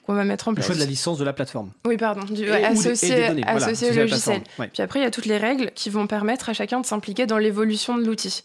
qu'on 0.05 0.13
va 0.15 0.23
mettre 0.25 0.47
en 0.47 0.51
Le 0.51 0.55
place. 0.55 0.65
choix 0.65 0.75
de 0.75 0.79
la 0.79 0.85
licence 0.87 1.19
de 1.19 1.23
la 1.23 1.31
plateforme. 1.31 1.71
Oui, 1.85 1.95
pardon, 1.95 2.21
du, 2.25 2.41
Et- 2.43 2.45
des- 2.47 2.51
associé, 2.63 3.27
voilà, 3.43 3.67
au 3.67 3.93
logiciel. 3.95 4.41
ouais. 4.59 4.67
Puis 4.73 4.81
après, 4.81 4.99
il 4.99 5.03
y 5.03 5.05
a 5.05 5.11
toutes 5.11 5.27
les 5.27 5.37
règles 5.37 5.71
qui 5.75 5.89
vont 5.91 6.07
permettre 6.07 6.49
à 6.49 6.53
chacun 6.53 6.81
de 6.81 6.85
s'impliquer 6.85 7.27
dans 7.27 7.37
l'évolution 7.37 7.97
de 7.97 8.03
l'outil. 8.03 8.43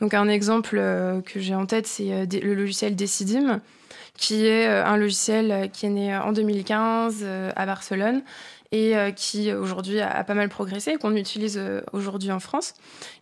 Donc 0.00 0.12
un 0.14 0.28
exemple 0.28 0.76
que 1.24 1.38
j'ai 1.40 1.54
en 1.54 1.66
tête, 1.66 1.86
c'est 1.86 2.26
le 2.26 2.54
logiciel 2.54 2.96
Decidim, 2.96 3.60
qui 4.16 4.46
est 4.46 4.66
un 4.66 4.96
logiciel 4.96 5.70
qui 5.72 5.86
est 5.86 5.90
né 5.90 6.16
en 6.16 6.32
2015 6.32 7.18
euh, 7.22 7.50
à 7.54 7.66
Barcelone 7.66 8.22
et 8.74 8.96
euh, 8.96 9.12
qui 9.12 9.52
aujourd'hui 9.52 10.00
a, 10.00 10.24
pas 10.24 10.34
mal 10.34 10.48
progressé 10.48 10.90
et 10.90 10.96
qu'on 10.96 11.14
utilise 11.14 11.56
euh, 11.56 11.80
aujourd'hui 11.92 12.32
en 12.32 12.40
France. 12.40 12.74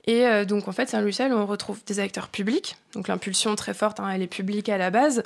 Et 0.06 0.26
euh, 0.26 0.46
donc 0.46 0.66
en 0.66 0.72
fait, 0.72 0.96
où 1.30 1.34
on 1.34 1.46
retrouve 1.46 1.78
des 1.86 2.00
acteurs 2.00 2.28
publics. 2.28 2.76
Donc 2.94 3.06
l'impulsion 3.06 3.54
très 3.54 3.74
forte, 3.74 4.00
hein, 4.00 4.08
elle 4.08 4.22
est 4.22 4.26
publique 4.26 4.70
à 4.70 4.78
la 4.78 4.88
base, 4.88 5.22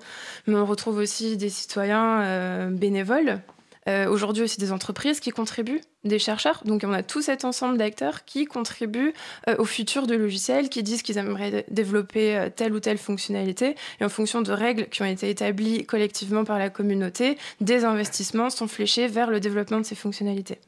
mais 0.49 0.57
on 0.57 0.67
retrouve 0.67 0.99
aussi 0.99 1.37
des 1.37 1.49
citoyens 1.49 2.69
bénévoles. 2.71 3.41
Euh, 3.89 4.09
Aujourd'hui 4.09 4.43
aussi 4.43 4.59
des 4.59 4.73
entreprises 4.73 5.21
qui 5.21 5.31
contribuent, 5.31 5.81
des 6.05 6.19
chercheurs. 6.19 6.63
Donc 6.65 6.83
on 6.85 6.93
a 6.93 7.03
tout 7.03 7.23
cet 7.23 7.45
ensemble 7.45 7.79
d'acteurs 7.79 8.25
qui 8.25 8.45
contribuent 8.45 9.13
euh, 9.49 9.57
au 9.59 9.65
futur 9.65 10.07
de 10.07 10.15
logiciels, 10.15 10.69
qui 10.69 10.83
disent 10.83 11.03
qu'ils 11.03 11.19
aimeraient 11.19 11.51
dé- 11.51 11.65
développer 11.71 12.37
euh, 12.37 12.51
telle 12.55 12.73
ou 12.73 12.81
telle 12.81 12.99
fonctionnalité. 12.99 13.77
Et 14.01 14.05
en 14.05 14.09
fonction 14.09 14.43
de 14.43 14.51
règles 14.53 14.87
qui 14.89 15.03
ont 15.03 15.07
été 15.07 15.31
établies 15.31 15.87
collectivement 15.87 16.45
par 16.45 16.59
la 16.59 16.69
communauté, 16.71 17.39
des 17.61 17.85
investissements 17.85 18.51
sont 18.51 18.69
fléchés 18.69 19.07
vers 19.07 19.31
le 19.31 19.39
développement 19.41 19.79
de 19.79 19.85
ces 19.87 19.95
fonctionnalités. 19.95 20.59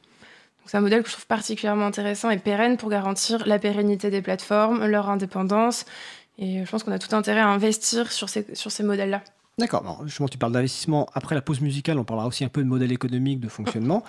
C'est 0.65 0.77
un 0.77 0.81
modèle 0.81 1.01
que 1.01 1.09
je 1.09 1.13
trouve 1.13 1.25
particulièrement 1.25 1.87
intéressant 1.87 2.29
et 2.29 2.37
pérenne 2.37 2.77
pour 2.77 2.89
garantir 2.89 3.47
la 3.47 3.57
pérennité 3.57 4.11
des 4.11 4.21
plateformes, 4.21 4.85
leur 4.85 5.09
indépendance. 5.09 5.85
Et 6.37 6.63
je 6.63 6.69
pense 6.69 6.83
qu'on 6.83 6.91
a 6.91 6.99
tout 6.99 7.15
intérêt 7.15 7.39
à 7.39 7.47
investir 7.47 8.11
sur 8.11 8.29
ces, 8.29 8.45
sur 8.53 8.71
ces 8.71 8.83
modèles-là. 8.83 9.23
D'accord. 9.59 9.81
Alors, 9.81 10.01
Justement, 10.05 10.27
tu 10.29 10.37
parles 10.37 10.53
d'investissement. 10.53 11.07
Après 11.13 11.35
la 11.35 11.41
pause 11.41 11.61
musicale, 11.61 11.99
on 11.99 12.03
parlera 12.03 12.27
aussi 12.27 12.43
un 12.43 12.49
peu 12.49 12.63
de 12.63 12.67
modèle 12.67 12.91
économique, 12.91 13.39
de 13.39 13.49
fonctionnement. 13.49 14.03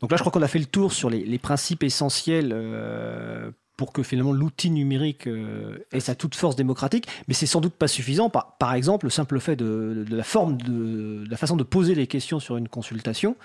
Donc 0.00 0.10
là, 0.10 0.16
je 0.16 0.22
crois 0.22 0.32
qu'on 0.32 0.42
a 0.42 0.48
fait 0.48 0.58
le 0.58 0.64
tour 0.66 0.92
sur 0.92 1.10
les, 1.10 1.24
les 1.24 1.38
principes 1.38 1.82
essentiels 1.82 2.50
euh, 2.52 3.50
pour 3.76 3.92
que 3.92 4.02
finalement 4.02 4.32
l'outil 4.32 4.70
numérique 4.70 5.26
euh, 5.26 5.78
ait 5.92 6.00
sa 6.00 6.14
toute 6.14 6.34
force 6.34 6.56
démocratique. 6.56 7.06
Mais 7.28 7.34
c'est 7.34 7.46
sans 7.46 7.60
doute 7.60 7.74
pas 7.74 7.88
suffisant. 7.88 8.30
Par, 8.30 8.56
par 8.58 8.74
exemple, 8.74 9.06
le 9.06 9.10
simple 9.10 9.38
fait 9.40 9.56
de, 9.56 10.04
de 10.08 10.16
la 10.16 10.24
forme, 10.24 10.56
de, 10.56 11.24
de 11.24 11.30
la 11.30 11.36
façon 11.36 11.56
de 11.56 11.64
poser 11.64 11.94
les 11.94 12.06
questions 12.06 12.40
sur 12.40 12.56
une 12.56 12.68
consultation 12.68 13.36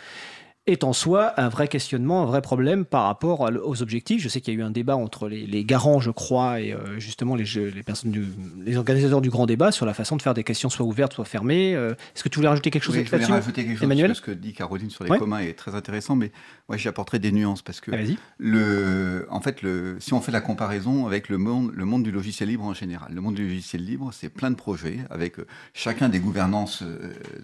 est 0.70 0.84
en 0.84 0.94
soi 0.94 1.34
un 1.38 1.50
vrai 1.50 1.68
questionnement, 1.68 2.24
un 2.24 2.26
vrai 2.26 2.42
problème 2.42 2.86
par 2.86 3.04
rapport 3.06 3.50
aux 3.66 3.82
objectifs. 3.82 4.22
Je 4.22 4.30
sais 4.30 4.42
qu'il 4.42 4.54
y 4.54 4.58
a 4.58 4.60
eu 4.60 4.64
un 4.64 4.72
débat 4.72 4.96
entre 4.96 5.28
les, 5.28 5.46
les 5.46 5.64
garants, 5.66 6.00
je 6.00 6.12
crois, 6.12 6.62
et 6.62 6.74
euh, 6.74 7.00
justement 7.00 7.36
les, 7.36 7.46
jeux- 7.46 7.72
les 7.76 7.84
personnes, 7.84 8.12
du- 8.12 8.26
les 8.66 8.78
organisateurs 8.78 9.22
du 9.22 9.30
grand 9.30 9.46
débat 9.46 9.72
sur 9.72 9.86
la 9.86 9.94
façon 9.94 10.16
de 10.18 10.22
faire 10.22 10.34
des 10.34 10.44
questions 10.44 10.70
soit 10.70 10.86
ouvertes, 10.86 11.14
soit 11.14 11.26
fermées. 11.26 11.76
Euh, 11.76 11.92
Est-ce 12.16 12.24
que 12.24 12.30
tu 12.30 12.38
voulais 12.38 12.48
rajouter 12.50 12.70
quelque 12.72 12.84
chose 12.84 12.96
Oui, 12.96 13.04
je 13.06 13.12
voulais 13.12 13.26
rajouter 13.26 13.64
quelque 13.66 13.76
chose 13.78 13.84
Emmanuel 13.84 14.08
parce 14.08 14.22
que 14.22 14.32
ce 14.32 14.36
que 14.38 14.42
dit 14.42 14.54
Caroline 14.54 14.90
sur 14.90 15.04
les 15.04 15.10
Ouais. 15.12 15.18
communs 15.18 15.40
est 15.40 15.54
très 15.58 15.76
intéressant, 15.76 16.16
mais 16.16 16.32
moi 16.68 16.78
j'y 16.78 16.88
apporterai 16.88 17.20
des 17.20 17.32
nuances 17.32 17.62
parce 17.62 17.82
que 17.82 17.92
Ah, 17.94 17.98
le, 18.38 19.28
en 19.30 19.42
fait, 19.42 19.62
le, 19.62 19.98
si 20.00 20.14
on 20.14 20.22
fait 20.22 20.32
la 20.32 20.42
comparaison 20.42 21.06
avec 21.06 21.30
le 21.30 21.38
monde, 21.38 21.72
le 21.76 21.86
monde 21.86 22.04
du 22.04 22.12
logiciel 22.12 22.50
libre 22.50 22.64
en 22.66 22.74
général, 22.74 23.12
le 23.14 23.22
monde 23.22 23.36
du 23.36 23.44
logiciel 23.48 23.84
libre, 23.86 24.10
c'est 24.14 24.30
plein 24.30 24.50
de 24.50 24.56
projets 24.56 25.00
avec 25.10 25.40
euh, 25.40 25.46
chacun 25.74 26.10
des 26.10 26.20
gouvernances 26.20 26.84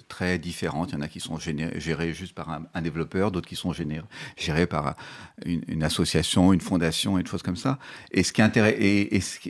très 0.07 0.37
différentes. 0.39 0.91
Il 0.91 0.95
y 0.95 0.97
en 0.97 1.01
a 1.01 1.07
qui 1.07 1.19
sont 1.19 1.37
gérés 1.39 2.13
juste 2.13 2.33
par 2.33 2.49
un, 2.49 2.63
un 2.73 2.81
développeur, 2.81 3.14
d'autres 3.31 3.47
qui 3.47 3.55
sont 3.55 3.73
gérés 3.73 4.67
par 4.67 4.87
un- 4.87 4.95
une, 5.45 5.83
association, 5.83 6.53
une 6.53 6.61
fondation 6.61 7.17
et 7.17 7.23
des 7.23 7.29
choses 7.29 7.43
comme 7.43 7.55
ça. 7.55 7.79
Et 8.11 8.23
ce 8.23 8.31
qui 8.33 8.41
est 8.41 8.57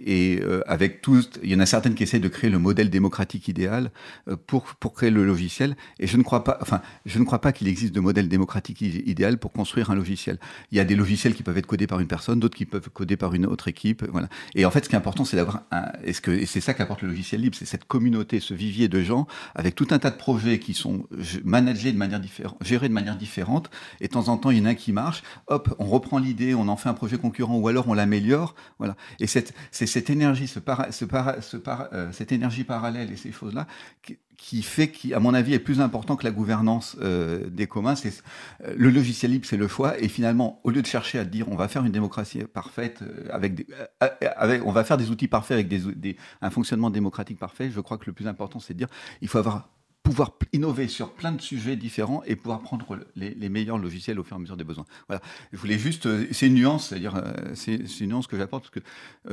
et, 0.06 0.40
euh, 0.42 0.62
avec 0.68 1.02
tous, 1.02 1.30
il 1.44 1.52
y 1.52 1.56
en 1.56 1.60
a 1.60 1.66
certaines 1.66 1.96
qui 1.96 2.04
essaient 2.04 2.20
de 2.20 2.28
créer 2.28 2.50
le 2.50 2.60
modèle 2.60 2.90
démocratique 2.90 3.48
idéal 3.48 3.92
euh, 4.28 4.36
pour, 4.48 4.64
pour 4.80 4.94
créer 4.94 5.10
le 5.12 5.26
logiciel. 5.26 5.76
Et 6.00 6.08
je 6.08 6.18
ne 6.18 6.24
crois 6.24 6.44
pas, 6.44 6.58
enfin, 6.62 6.82
je 7.06 7.20
ne 7.20 7.24
crois 7.26 7.40
pas 7.42 7.52
qu'il 7.52 7.68
existe 7.68 7.94
de 7.94 8.00
modèle 8.00 8.30
démocratique 8.30 8.82
idéal 8.82 9.38
pour 9.38 9.52
construire 9.52 9.90
un 9.92 9.96
logiciel. 9.96 10.40
Il 10.72 10.78
y 10.78 10.80
a 10.80 10.86
des 10.86 10.96
logiciels 10.96 11.36
qui 11.36 11.44
peuvent 11.44 11.58
être 11.58 11.66
codés 11.68 11.88
par 11.88 12.00
une 12.00 12.08
personne, 12.08 12.40
d'autres 12.40 12.58
qui 12.58 12.66
peuvent 12.66 12.90
codés 12.90 13.18
par 13.18 13.34
une 13.34 13.46
autre 13.46 13.68
équipe. 13.68 14.06
Voilà. 14.12 14.28
Et 14.56 14.66
en 14.66 14.72
fait, 14.72 14.84
ce 14.86 14.90
qui 14.90 14.96
est 14.96 14.98
important, 14.98 15.26
c'est 15.26 15.36
d'avoir 15.38 15.64
un, 15.72 15.86
et 16.04 16.14
c'est 16.46 16.62
ça 16.62 16.74
qu'apporte 16.74 17.02
le 17.02 17.10
logiciel 17.10 17.42
libre, 17.42 17.56
c'est 17.58 17.66
cette 17.66 17.86
communauté, 17.86 18.40
ce 18.40 18.54
vivier 18.54 18.88
de 18.88 19.02
gens 19.02 19.28
avec 19.54 19.76
tout 19.76 19.88
un 19.92 20.00
tas 20.00 20.12
de 20.12 20.18
projets 20.18 20.60
qui 20.60 20.74
sont 20.74 21.08
gérés 21.20 21.44
de 21.94 22.00
manière 22.00 22.20
différente. 22.20 22.58
Et 24.02 24.08
de 24.08 24.14
temps 24.14 24.28
en 24.28 24.38
temps, 24.38 24.52
il 24.52 24.58
y 24.58 24.62
en 24.62 24.66
a 24.66 24.70
un 24.70 24.76
qui 24.76 24.92
marche. 24.92 25.24
Hop, 25.48 25.74
on 25.80 25.86
reprend 25.86 26.18
l'idée, 26.18 26.56
on 26.56 26.68
en 26.68 26.78
fait 26.78 26.90
un 26.90 26.94
projet 26.94 27.18
concurrent 27.18 27.58
ou 27.58 27.68
alors 27.68 27.88
on 27.88 27.94
l'améliore. 27.94 28.56
Voilà. 28.80 28.96
Et 29.20 29.28
c'est 29.28 29.54
cette 29.72 30.10
énergie, 30.10 30.52
euh, 30.68 32.12
cette 32.12 32.32
énergie 32.32 32.64
parallèle 32.64 33.12
et 33.12 33.18
ces 33.18 33.32
choses-là 33.32 33.68
qui, 34.38 34.62
fait, 34.62 34.90
qui, 34.92 35.14
à 35.14 35.20
mon 35.20 35.34
avis, 35.34 35.54
est 35.54 35.60
plus 35.60 35.80
important 35.80 36.16
que 36.16 36.26
la 36.26 36.32
gouvernance 36.32 36.98
euh, 37.02 37.50
des 37.50 37.68
communs. 37.68 37.96
C'est 37.96 38.22
euh, 38.64 38.74
le 38.78 38.90
logiciel 38.90 39.32
libre, 39.32 39.46
c'est 39.46 39.58
le 39.58 39.68
choix. 39.68 40.00
Et 40.00 40.08
finalement, 40.08 40.60
au 40.64 40.72
lieu 40.72 40.82
de 40.82 40.88
chercher 40.88 41.20
à 41.20 41.24
dire, 41.24 41.48
on 41.50 41.56
va 41.56 41.68
faire 41.68 41.86
une 41.86 41.92
démocratie 41.92 42.44
parfaite 42.44 43.04
avec, 43.32 43.56
des, 43.56 43.68
on 44.66 44.72
va 44.72 44.84
faire 44.84 44.98
des 44.98 45.10
outils 45.10 45.28
parfaits 45.28 45.58
avec 45.58 45.74
un 46.42 46.50
fonctionnement 46.50 46.90
démocratique 46.90 47.40
parfait. 47.40 47.72
Je 47.72 47.80
crois 47.80 47.98
que 47.98 48.06
le 48.08 48.14
plus 48.14 48.28
important, 48.28 48.60
c'est 48.60 48.74
de 48.74 48.80
dire, 48.80 48.90
il 49.22 49.28
faut 49.28 49.38
avoir 49.38 49.70
pouvoir 50.06 50.34
innover 50.54 50.88
sur 50.88 51.12
plein 51.12 51.32
de 51.32 51.42
sujets 51.42 51.76
différents 51.76 52.22
et 52.28 52.36
pouvoir 52.36 52.62
prendre 52.62 52.96
le- 52.96 53.08
les, 53.16 53.50
meilleurs 53.50 53.80
logiciels 53.80 54.20
au 54.20 54.24
fur 54.24 54.36
et 54.36 54.40
à 54.40 54.40
mesure 54.40 54.56
des 54.56 54.64
besoins. 54.64 54.86
Voilà. 55.08 55.20
Je 55.52 55.58
voulais 55.58 55.80
juste, 55.80 56.06
euh, 56.06 56.28
c'est 56.32 56.46
une 56.48 56.54
nuance, 56.54 56.90
c'est-à-dire, 56.90 57.16
euh, 57.16 57.34
c'est 57.56 57.76
une 58.02 58.10
nuance 58.10 58.28
que 58.28 58.38
j'apporte 58.38 58.66
parce 58.66 58.74
que 58.76 58.80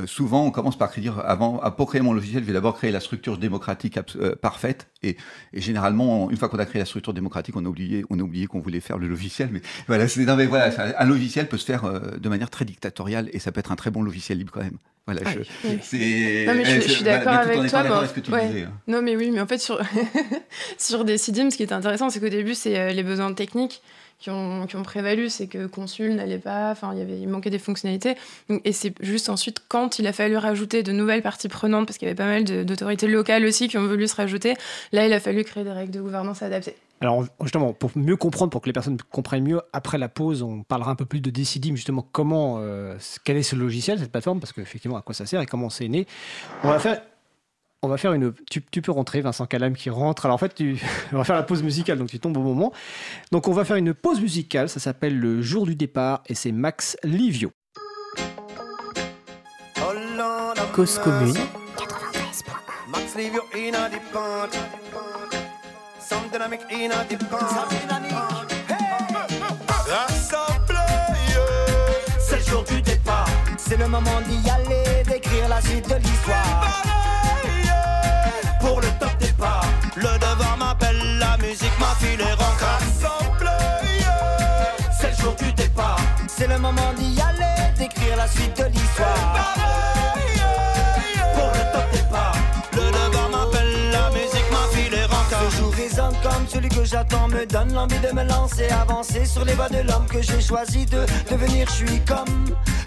euh, 0.00 0.06
souvent 0.06 0.46
on 0.46 0.50
commence 0.50 0.78
par 0.78 0.90
dire, 0.98 1.18
avant, 1.20 1.60
à- 1.60 1.70
pour 1.70 1.90
créer 1.90 2.00
mon 2.00 2.14
logiciel, 2.14 2.42
je 2.42 2.46
vais 2.46 2.54
d'abord 2.54 2.74
créer 2.76 2.90
la 2.90 3.00
structure 3.00 3.36
démocratique 3.36 3.98
parfaite 4.40 4.88
et, 5.02 5.16
et 5.52 5.60
généralement, 5.60 6.30
une 6.30 6.36
fois 6.38 6.48
qu'on 6.48 6.58
a 6.58 6.64
créé 6.66 6.80
la 6.80 6.86
structure 6.86 7.12
démocratique, 7.12 7.54
on 7.56 7.64
a 7.66 7.68
oublié, 7.68 8.46
qu'on 8.46 8.60
voulait 8.60 8.80
faire 8.80 8.96
le 8.96 9.08
logiciel. 9.08 9.50
Mais 9.52 9.60
voilà, 9.86 10.06
non, 10.26 10.36
mais 10.36 10.46
voilà, 10.46 10.72
un 10.98 11.04
logiciel 11.04 11.48
peut 11.48 11.58
se 11.58 11.66
faire 11.66 11.82
de 12.18 12.28
manière 12.30 12.48
très 12.48 12.64
dictatoriale 12.64 13.28
et 13.34 13.38
ça 13.38 13.52
peut 13.52 13.60
être 13.60 13.72
un 13.72 13.76
très 13.76 13.90
bon 13.90 14.02
logiciel 14.02 14.38
libre 14.38 14.52
quand 14.52 14.62
même. 14.62 14.78
Voilà, 15.06 15.22
je, 15.32 15.38
oui. 15.68 15.78
c'est. 15.82 16.44
Non, 16.46 16.54
mais 16.54 16.64
je- 16.64 16.70
euh, 16.70 16.80
je 16.80 16.88
suis 16.92 17.02
d'accord 17.04 17.32
avec 17.32 17.58
toi, 17.68 17.82
d'accord 17.82 18.02
mais- 18.30 18.32
ouais. 18.34 18.46
disais. 18.48 18.62
hein. 18.62 18.72
Non, 18.86 19.02
mais 19.02 19.16
oui, 19.16 19.30
mais 19.32 19.40
en 19.40 19.46
fait, 19.48 19.58
sur, 19.58 19.80
sur 20.78 21.04
Decidim, 21.04 21.50
ce 21.50 21.56
qui 21.56 21.62
est 21.64 21.72
intéressant, 21.72 22.10
c'est 22.10 22.20
qu'au 22.20 22.28
début, 22.28 22.54
c'est 22.54 22.78
euh, 22.78 22.90
les 22.92 23.02
besoins 23.02 23.32
techniques 23.34 23.82
qui 24.18 24.30
ont, 24.30 24.66
qui 24.68 24.76
ont 24.76 24.82
prévalu. 24.84 25.28
C'est 25.28 25.48
que 25.48 25.66
Consul 25.66 26.14
n'allait 26.14 26.38
pas, 26.38 26.70
enfin, 26.70 26.90
il, 26.92 26.98
y 27.00 27.02
avait, 27.02 27.18
il 27.18 27.28
manquait 27.28 27.50
des 27.50 27.58
fonctionnalités. 27.58 28.14
Et 28.64 28.72
c'est 28.72 28.94
juste 29.00 29.28
ensuite, 29.28 29.62
quand 29.68 29.98
il 29.98 30.06
a 30.06 30.12
fallu 30.12 30.36
rajouter 30.36 30.82
de 30.84 30.92
nouvelles 30.92 31.22
parties 31.22 31.48
prenantes, 31.48 31.86
parce 31.86 31.98
qu'il 31.98 32.06
y 32.06 32.10
avait 32.10 32.16
pas 32.16 32.26
mal 32.26 32.44
d'autorités 32.64 33.08
locales 33.08 33.44
aussi 33.44 33.66
qui 33.68 33.78
ont 33.78 33.86
voulu 33.86 34.06
se 34.06 34.14
rajouter, 34.14 34.54
là, 34.92 35.06
il 35.06 35.12
a 35.12 35.18
fallu 35.20 35.42
créer 35.42 35.64
des 35.64 35.72
règles 35.72 35.90
de 35.92 36.00
gouvernance 36.00 36.42
adaptées. 36.42 36.76
Alors 37.02 37.24
justement, 37.42 37.72
pour 37.72 37.90
mieux 37.96 38.16
comprendre, 38.16 38.50
pour 38.50 38.62
que 38.62 38.66
les 38.66 38.72
personnes 38.72 38.96
comprennent 39.10 39.42
mieux, 39.42 39.60
après 39.72 39.98
la 39.98 40.08
pause, 40.08 40.42
on 40.42 40.62
parlera 40.62 40.92
un 40.92 40.94
peu 40.94 41.04
plus 41.04 41.20
de 41.20 41.30
Decidim, 41.30 41.74
justement, 41.74 42.06
comment, 42.12 42.58
euh, 42.58 42.96
quel 43.24 43.36
est 43.36 43.42
ce 43.42 43.56
logiciel, 43.56 43.98
cette 43.98 44.12
plateforme, 44.12 44.38
parce 44.38 44.52
qu'effectivement, 44.52 44.96
à 44.96 45.02
quoi 45.02 45.14
ça 45.14 45.26
sert 45.26 45.40
et 45.40 45.46
comment 45.46 45.68
c'est 45.68 45.88
né. 45.88 46.06
On 46.62 46.68
va 46.68 46.78
faire... 46.78 47.02
On 47.84 47.88
va 47.88 47.96
faire 47.96 48.12
une. 48.12 48.32
Tu, 48.48 48.62
tu 48.70 48.80
peux 48.80 48.92
rentrer, 48.92 49.22
Vincent 49.22 49.44
Calam 49.44 49.74
qui 49.74 49.90
rentre. 49.90 50.24
Alors 50.26 50.36
en 50.36 50.38
fait, 50.38 50.54
tu, 50.54 50.80
on 51.12 51.16
va 51.16 51.24
faire 51.24 51.34
la 51.34 51.42
pause 51.42 51.64
musicale, 51.64 51.98
donc 51.98 52.10
tu 52.10 52.20
tombes 52.20 52.36
au 52.36 52.42
moment. 52.42 52.72
Donc 53.32 53.48
on 53.48 53.52
va 53.52 53.64
faire 53.64 53.74
une 53.74 53.92
pause 53.92 54.20
musicale. 54.20 54.68
Ça 54.68 54.78
s'appelle 54.78 55.18
Le 55.18 55.42
jour 55.42 55.66
du 55.66 55.74
départ 55.74 56.22
et 56.28 56.36
c'est 56.36 56.52
Max 56.52 56.96
Livio. 57.02 57.50
Cause 60.72 60.98
commune. 60.98 61.36
Max 62.88 63.14
leave 63.14 63.38
dynamic 66.32 66.62
in 66.70 66.90
a 66.90 67.04
pond. 67.28 67.38
C'est 72.18 72.36
le 72.36 72.42
jour 72.42 72.64
du 72.64 72.80
départ. 72.80 73.26
C'est 73.58 73.76
le 73.76 73.86
moment 73.86 74.20
d'y 74.26 74.48
aller, 74.48 75.02
d'écrire 75.06 75.48
la 75.48 75.60
suite 75.60 75.88
de 75.88 75.96
l'histoire. 75.96 76.82
Pour 78.60 78.80
le 78.80 78.88
top 78.98 79.16
départ, 79.20 79.64
le 79.94 80.18
devoir 80.18 80.56
m'appelle, 80.56 81.18
la 81.18 81.36
musique 81.36 81.78
m'a 81.78 81.94
filé 82.00 82.24
rancard. 82.24 82.80
C'est 84.98 85.10
le 85.10 85.16
jour 85.22 85.34
du 85.34 85.52
départ. 85.52 86.00
C'est 86.28 86.48
le 86.48 86.58
moment 86.58 86.92
d'y 86.96 87.20
aller, 87.20 87.74
d'écrire 87.76 88.16
la 88.16 88.28
suite 88.28 88.56
de 88.56 88.64
l'histoire. 88.64 89.52
Celui 96.52 96.68
que 96.68 96.84
j'attends, 96.84 97.28
me 97.28 97.46
donne 97.46 97.72
l'envie 97.72 97.98
de 98.00 98.14
me 98.14 98.24
lancer, 98.24 98.68
avancer 98.68 99.24
sur 99.24 99.44
les 99.44 99.54
voies 99.54 99.70
de 99.70 99.78
l'homme 99.88 100.06
que 100.06 100.20
j'ai 100.20 100.40
choisi 100.40 100.84
de 100.84 101.06
devenir. 101.30 101.66
Je 101.68 101.86
suis 101.86 102.00
comme 102.00 102.44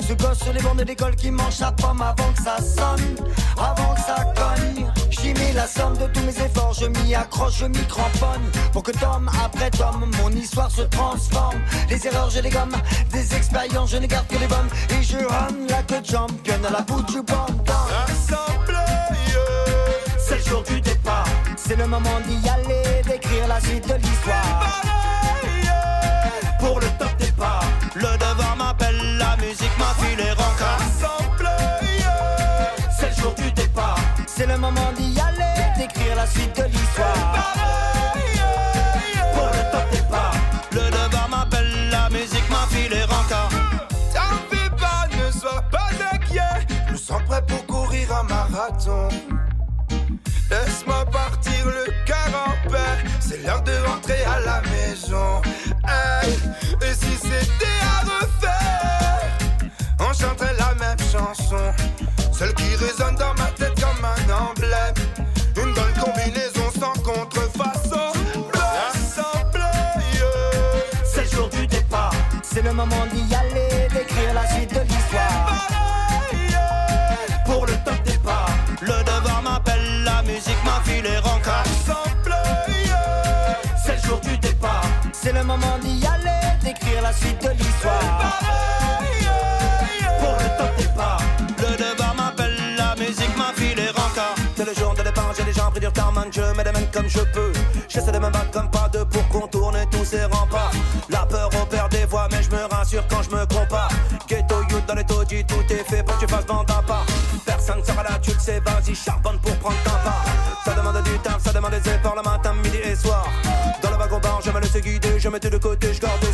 ce 0.07 0.13
gosse 0.13 0.39
sur 0.43 0.53
les 0.53 0.61
bornes 0.61 0.84
d'école 0.84 1.16
qui 1.16 1.32
mange 1.32 1.53
sa 1.53 1.72
pomme 1.72 2.01
avant 2.01 2.32
que 2.34 2.41
ça 2.43 2.57
sonne, 2.57 3.16
avant 3.57 3.95
que 3.95 4.01
ça 4.01 4.18
cogne. 4.36 4.86
J'y 5.09 5.34
mets 5.34 5.53
la 5.53 5.66
somme 5.66 5.97
de 5.97 6.05
tous 6.13 6.22
mes 6.22 6.45
efforts, 6.45 6.74
je 6.80 6.86
m'y 6.86 7.16
accroche, 7.16 7.57
je 7.59 7.66
m'y 7.66 7.86
cramponne. 7.88 8.45
Pour 8.72 8.84
que 8.84 8.91
tome 8.91 9.30
après 9.43 9.72
tome, 9.72 10.11
mon 10.22 10.30
histoire 10.30 10.70
se 10.70 10.84
transforme. 10.84 11.59
Les 11.89 12.05
erreurs, 12.05 12.30
je 12.30 12.41
les 12.41 12.49
gomme, 12.49 12.76
des 13.11 13.36
expériences, 13.36 13.91
je 13.91 13.97
ne 13.97 14.05
garde 14.05 14.28
que 14.28 14.38
les 14.38 14.47
bonnes. 14.47 14.70
Et 14.91 15.01
je 15.01 15.18
hum 15.18 15.68
la 15.70 15.82
queue 15.84 16.01
de 16.01 16.05
champion 16.05 16.59
à 16.68 16.72
la 16.72 16.82
bout 16.82 17.01
du 17.03 17.22
bon 17.22 17.45
C'est 20.28 20.38
le 20.38 20.43
jour 20.43 20.63
du 20.63 20.82
départ, 20.82 21.26
C'est 21.68 21.78
le 21.78 21.88
moment 21.88 22.20
d'y 22.28 22.47
aller, 22.47 23.01
d'écrire 23.07 23.47
la 23.47 23.59
suite 23.59 23.88
de 23.88 23.95
l'histoire. 23.95 24.84
Pour 26.59 26.80
le 26.80 26.86
top 26.99 27.18
départ, 27.18 27.63
le 27.95 28.18
devoir 28.20 28.55
m'appelle, 28.55 29.18
la 29.18 29.36
musique 29.38 29.76
m'a 29.80 29.93
filé 29.95 30.30
rencard. 30.30 30.80
C'est 32.99 33.09
le 33.09 33.16
jour 33.16 33.34
du 33.34 33.51
départ, 33.51 33.97
c'est 34.28 34.45
le 34.45 34.57
moment 34.57 34.91
d'y 34.95 35.20
aller, 35.20 35.76
d'écrire 35.76 36.16
la 36.16 36.28
suite 36.28 36.55
de 36.55 36.66
l'histoire. 36.66 37.94
Celle 62.45 62.53
qui 62.53 62.75
résonne 62.75 63.15
dans 63.15 63.33
ma 63.33 63.49
tête 63.57 63.73
comme 63.81 64.05
un 64.05 64.49
emblème. 64.49 64.93
Une 65.55 65.73
bonne 65.73 65.93
combinaison 65.99 66.69
sans 66.79 66.93
contrefaçon. 67.01 68.13
C'est 71.03 71.23
le 71.23 71.29
jour 71.29 71.49
du 71.49 71.65
départ, 71.65 72.13
c'est 72.43 72.61
le 72.61 72.71
moment 72.71 73.07
d'y 73.11 73.33
aller, 73.33 73.87
d'écrire 73.91 74.33
la 74.35 74.47
suite 74.47 74.71
de 74.75 74.81
l'histoire. 74.81 75.69
Pour 77.45 77.65
le 77.65 77.73
top 77.83 78.03
départ, 78.03 78.49
Le 78.81 79.03
devoir 79.03 79.41
m'appelle, 79.41 80.03
la 80.03 80.21
musique 80.21 80.63
m'a 80.63 80.81
filé 80.83 81.17
rencard. 81.17 81.63
c'est 83.83 83.95
le 83.95 84.07
jour 84.07 84.19
du 84.19 84.37
départ, 84.37 84.85
c'est 85.13 85.33
le 85.33 85.43
moment 85.43 85.79
d'y 85.81 86.05
aller, 86.05 86.59
d'écrire 86.63 87.01
la 87.01 87.13
suite 87.13 87.41
de 87.41 87.49
l'histoire. 87.49 88.64
J'ai 95.95 96.01
déjà 96.01 96.01
pris 96.01 96.01
du 96.01 96.01
retard, 96.01 96.11
man. 96.13 96.25
Je 96.31 96.63
des 96.63 96.71
mains 96.71 96.87
comme 96.91 97.07
je 97.07 97.19
peux. 97.19 97.53
J'essaie 97.87 98.11
de 98.11 98.19
me 98.19 98.29
battre 98.29 98.51
comme 98.51 98.69
pas 98.69 98.89
deux 98.91 99.05
pour 99.05 99.27
contourner 99.29 99.85
tous 99.91 100.05
ces 100.05 100.23
remparts. 100.25 100.71
La 101.09 101.25
peur 101.25 101.49
opère 101.61 101.89
des 101.89 102.05
voix, 102.05 102.27
mais 102.31 102.43
je 102.43 102.49
me 102.49 102.63
rassure 102.69 103.03
quand 103.09 103.23
je 103.23 103.29
me 103.35 103.45
compare. 103.45 103.89
Ghetto 104.27 104.55
youth 104.69 104.85
dans 104.87 104.95
les 104.95 105.03
taudis, 105.03 105.43
tout 105.45 105.63
est 105.69 105.83
fait 105.89 106.03
pour 106.03 106.17
que 106.17 106.25
tu 106.25 106.31
fasses 106.31 106.45
bande 106.45 106.69
à 106.69 106.81
part. 106.81 107.05
Personne 107.45 107.83
sera 107.83 108.03
là, 108.03 108.19
tu 108.21 108.31
le 108.31 108.39
sais, 108.39 108.59
vas-y, 108.59 108.95
charbonne 108.95 109.39
pour 109.39 109.55
prendre 109.57 109.81
ta 109.83 109.91
part. 109.91 110.25
Ça 110.63 110.73
demande 110.73 111.03
du 111.03 111.17
temps, 111.19 111.39
ça 111.43 111.53
demande 111.53 111.71
des 111.71 111.89
efforts 111.89 112.15
le 112.15 112.23
matin, 112.23 112.53
midi 112.63 112.77
et 112.83 112.95
soir. 112.95 113.27
Dans 113.81 113.91
le 113.91 113.97
wagon 113.97 114.19
bar, 114.19 114.41
je 114.43 114.51
me 114.51 114.59
laisse 114.59 114.77
guider, 114.77 115.19
je 115.19 115.29
mets 115.29 115.39
tout 115.39 115.49
de 115.49 115.57
côté, 115.57 115.93
je 115.93 116.01
garde 116.01 116.24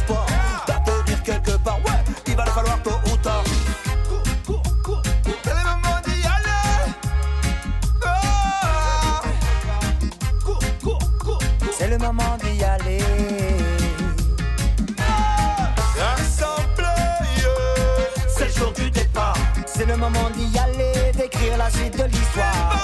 la 21.58 21.70
suite 21.70 21.98
de 21.98 22.04
l'histoire. 22.06 22.82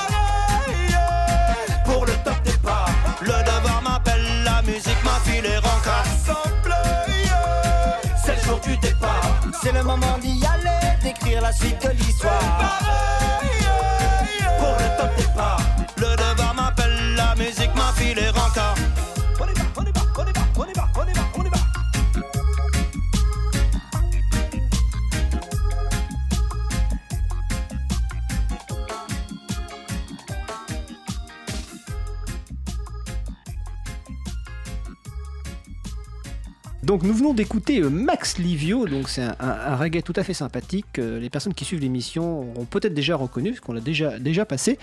Pour 1.85 2.05
le 2.05 2.13
top 2.23 2.41
départ, 2.43 2.89
Le 3.21 3.27
devoir 3.43 3.81
m'appelle, 3.81 4.43
la 4.43 4.61
musique 4.61 5.03
m'a 5.03 5.19
filé 5.23 5.57
rencard. 5.57 6.05
c'est 8.23 8.35
le 8.35 8.41
jour 8.43 8.59
du 8.59 8.77
départ, 8.77 9.31
c'est 9.61 9.71
le 9.71 9.83
moment 9.83 10.17
d'y 10.21 10.45
aller, 10.45 10.97
d'écrire 11.01 11.41
la 11.41 11.51
suite 11.51 11.81
de 11.81 11.91
l'histoire. 11.91 12.41
Pour 14.59 14.75
le 14.81 14.97
top 14.97 15.15
départ, 15.17 15.61
Le 15.97 16.15
devoir 16.15 16.53
m'appelle, 16.53 17.15
la 17.15 17.35
musique 17.35 17.73
m'a 17.75 17.93
filé 17.95 18.29
Nous 37.03 37.13
venons 37.13 37.33
d'écouter 37.33 37.79
euh, 37.79 37.89
Max 37.89 38.37
Livio, 38.37 38.87
donc 38.87 39.09
c'est 39.09 39.23
un, 39.39 39.75
reggae 39.75 40.01
tout 40.01 40.13
à 40.15 40.23
fait 40.23 40.33
sympathique. 40.33 40.99
euh, 40.99 41.19
les 41.19 41.29
personnes 41.29 41.53
qui 41.53 41.65
suivent 41.65 41.81
l'émission 41.81 42.51
ont 42.59 42.65
peut-être 42.65 42.93
déjà 42.93 43.15
reconnu, 43.15 43.51
parce 43.51 43.61
qu'on 43.61 43.73
l'a 43.73 43.81
déjà, 43.81 44.45
passé. 44.45 44.77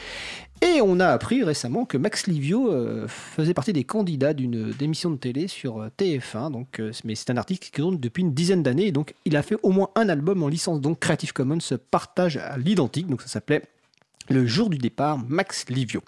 Et 0.65 0.81
on 0.81 0.99
a 0.99 1.09
appris 1.09 1.43
récemment 1.43 1.85
que 1.85 1.99
Max 1.99 2.27
Livio 2.27 2.73
euh, 2.73 3.07
faisait 3.09 3.53
partie 3.53 3.73
des 3.73 3.85
candidats 3.85 4.33
d'une 4.33 4.73
émission 4.81 5.11
de 5.11 5.17
télé 5.17 5.47
sur 5.47 5.83
euh, 5.83 5.89
TF1. 5.99 6.53
Donc, 6.53 6.81
euh, 6.81 6.91
mais 7.05 7.15
c'est 7.15 7.31
un 7.31 7.37
artiste 7.37 7.63
qui 7.63 7.71
tourne 7.71 7.99
depuis 7.99 8.23
une 8.23 8.33
dizaine 8.33 8.63
d'années. 8.63 8.91
Donc 8.91 9.15
il 9.25 9.37
a 9.37 9.43
fait 9.43 9.57
au 9.63 9.73
moins 9.73 9.91
un 9.95 10.09
album 10.09 10.43
en 10.43 10.49
licence 10.49 10.81
donc 10.81 11.01
Creative 11.01 11.33
Commons 11.33 11.59
partage 11.91 12.39
à 12.39 12.57
l'identique. 12.57 13.09
Donc 13.09 13.21
ça 13.21 13.29
s'appelait 13.29 13.63
Le 14.31 14.47
jour 14.47 14.71
du 14.71 14.79
départ, 14.79 15.19
Max 15.29 15.67
Livio. 15.69 16.03